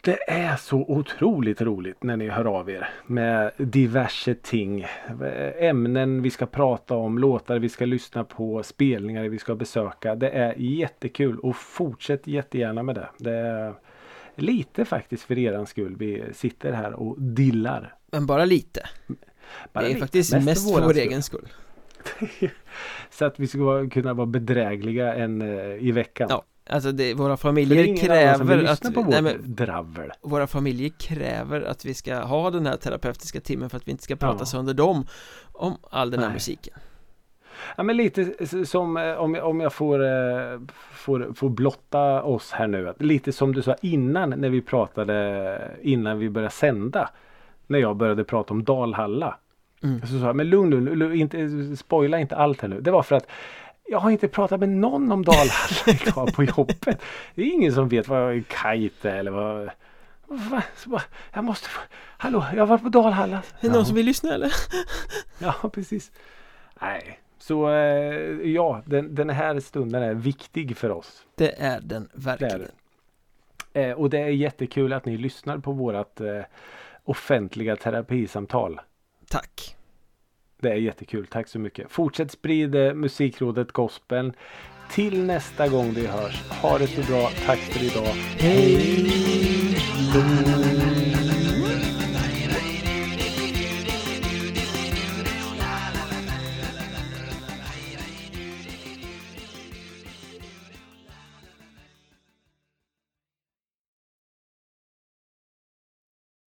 det 0.06 0.30
är 0.30 0.56
så 0.56 0.76
otroligt 0.78 1.62
roligt 1.62 2.02
när 2.02 2.16
ni 2.16 2.28
hör 2.28 2.44
av 2.44 2.70
er 2.70 2.88
med 3.06 3.52
diverse 3.58 4.34
ting. 4.34 4.86
Ämnen 5.58 6.22
vi 6.22 6.30
ska 6.30 6.46
prata 6.46 6.94
om, 6.94 7.18
låtar 7.18 7.58
vi 7.58 7.68
ska 7.68 7.84
lyssna 7.84 8.24
på, 8.24 8.62
spelningar 8.62 9.28
vi 9.28 9.38
ska 9.38 9.54
besöka. 9.54 10.14
Det 10.14 10.30
är 10.30 10.54
jättekul 10.58 11.38
och 11.38 11.56
fortsätt 11.56 12.26
jättegärna 12.26 12.82
med 12.82 12.94
det. 12.94 13.08
Det 13.18 13.32
är 13.36 13.74
lite 14.34 14.84
faktiskt 14.84 15.22
för 15.22 15.38
eran 15.38 15.66
skull 15.66 15.96
vi 15.98 16.24
sitter 16.32 16.72
här 16.72 16.92
och 16.92 17.20
dillar. 17.22 17.94
Men 18.10 18.26
bara 18.26 18.44
lite 18.44 18.80
Bara 19.72 19.80
Det 19.80 19.86
är 19.86 19.88
lite. 19.88 20.00
faktiskt 20.00 20.32
Mest 20.32 20.46
mest, 20.46 20.74
för 20.74 20.82
vår 20.82 20.90
skull. 20.90 21.02
egen 21.02 21.22
skull 21.22 21.48
Så 23.10 23.24
att 23.24 23.40
vi 23.40 23.46
ska 23.46 23.88
kunna 23.90 24.14
vara 24.14 24.26
bedrägliga 24.26 25.14
en 25.14 25.42
eh, 25.42 25.86
i 25.86 25.92
veckan. 25.92 26.26
Ja, 26.30 26.44
alltså 26.70 26.92
det, 26.92 27.14
våra 27.14 27.30
det 27.30 27.36
familjer 27.36 27.82
vill 27.84 27.98
kräver 27.98 28.56
att 28.58 28.70
lyssna 28.70 28.90
på 28.90 29.02
vårt 29.02 29.10
nej, 29.10 29.22
men, 29.22 29.54
dravel. 29.54 30.12
Våra 30.22 30.46
familjer 30.46 30.88
kräver 30.98 31.62
att 31.62 31.84
vi 31.84 31.94
ska 31.94 32.14
ha 32.16 32.50
den 32.50 32.66
här 32.66 32.76
terapeutiska 32.76 33.40
timmen 33.40 33.70
för 33.70 33.76
att 33.76 33.88
vi 33.88 33.90
inte 33.92 34.02
ska 34.04 34.16
prata 34.16 34.36
Ja. 34.38 34.44
sönder 34.46 34.74
dem 34.74 35.06
Om 35.52 35.76
all 35.90 36.10
den 36.10 36.20
här 36.20 36.26
Nej. 36.26 36.34
musiken 36.34 36.74
Ja 37.76 37.82
men 37.82 37.96
lite 37.96 38.46
som 38.66 38.96
eh, 38.96 39.14
om, 39.14 39.34
jag- 39.34 39.46
om 39.48 39.60
jag 39.60 39.72
får, 39.72 40.04
eh, 40.04 40.60
får, 40.92 41.32
får 41.34 41.48
blotta 41.48 42.22
oss 42.22 42.50
här 42.52 42.66
nu. 42.66 42.94
Lite 42.98 43.32
som 43.32 43.52
du 43.54 43.62
sa 43.62 43.76
innan 43.82 44.30
när 44.30 44.48
vi 44.48 44.62
pratade 44.62 45.58
innan 45.82 46.18
vi 46.18 46.30
började 46.30 46.52
sända. 46.54 47.10
När 47.66 47.78
jag 47.78 47.96
började 47.96 48.24
prata 48.24 48.54
om 48.54 48.64
Dalhalla. 48.64 49.38
Mm. 49.82 50.00
Så 50.00 50.06
sa 50.06 50.26
jag, 50.26 50.36
men 50.36 50.48
lugn 50.50 50.70
nu, 50.70 50.94
lugn, 50.96 51.14
inte, 51.14 51.76
spoila 51.76 52.18
inte 52.18 52.36
allt 52.36 52.60
här 52.60 52.68
nu. 52.68 52.80
Det 52.80 52.90
var 52.90 53.02
för 53.02 53.16
att 53.16 53.26
jag 53.88 53.98
har 53.98 54.10
inte 54.10 54.28
pratat 54.28 54.60
med 54.60 54.68
någon 54.68 55.12
om 55.12 55.24
Dalhalla 55.24 56.00
idag 56.06 56.34
på 56.34 56.44
jobbet. 56.44 57.00
Det 57.34 57.42
är 57.42 57.52
ingen 57.52 57.72
som 57.72 57.88
vet 57.88 58.08
vad 58.08 58.34
kite 58.34 59.10
är 59.10 59.16
eller 59.16 59.30
vad 59.30 59.70
Va? 60.86 61.02
Jag 61.32 61.44
måste 61.44 61.68
få, 61.68 61.80
Hallå, 62.18 62.44
jag 62.52 62.58
har 62.58 62.66
varit 62.66 62.82
på 62.82 62.88
Dalhalla. 62.88 63.36
Är 63.36 63.42
det 63.60 63.68
någon 63.68 63.86
som 63.86 63.94
vill 63.94 64.06
lyssna 64.06 64.34
eller? 64.34 64.52
Ja, 65.38 65.70
precis. 65.72 66.12
Nej, 66.80 67.20
så 67.38 67.70
eh, 67.70 68.50
ja, 68.50 68.82
den, 68.84 69.14
den 69.14 69.30
här 69.30 69.60
stunden 69.60 70.02
är 70.02 70.14
viktig 70.14 70.76
för 70.76 70.90
oss. 70.90 71.26
Det 71.34 71.60
är 71.62 71.80
den 71.80 72.08
Det 72.14 72.18
är 72.18 72.20
verkligen 72.20 72.66
det. 73.72 73.84
Eh, 73.84 73.92
och 73.92 74.10
det 74.10 74.18
är 74.18 74.28
jättekul 74.28 74.92
att 74.92 75.04
ni 75.04 75.16
lyssnar 75.16 75.58
på 75.58 75.72
vårat 75.72 76.20
eh, 76.20 76.42
offentliga 77.04 77.76
terapisamtal. 77.76 78.80
Tack 79.28 79.76
det 80.60 80.70
är 80.70 80.74
jättekul, 80.74 81.26
tack 81.26 81.48
så 81.48 81.58
mycket. 81.58 81.90
Fortsätt 81.90 82.30
sprida 82.30 82.86
eh, 82.86 82.94
Musikrådet 82.94 83.72
Gospeln. 83.72 84.32
Till 84.90 85.24
nästa 85.24 85.68
gång 85.68 85.92
vi 85.92 86.06
hörs. 86.06 86.42
Ha 86.62 86.78
det 86.78 86.86
så 86.86 87.12
bra, 87.12 87.30
tack 87.46 87.58
för 87.58 87.84
idag. 87.84 88.14
Hej 88.38 89.06
då 90.14 90.55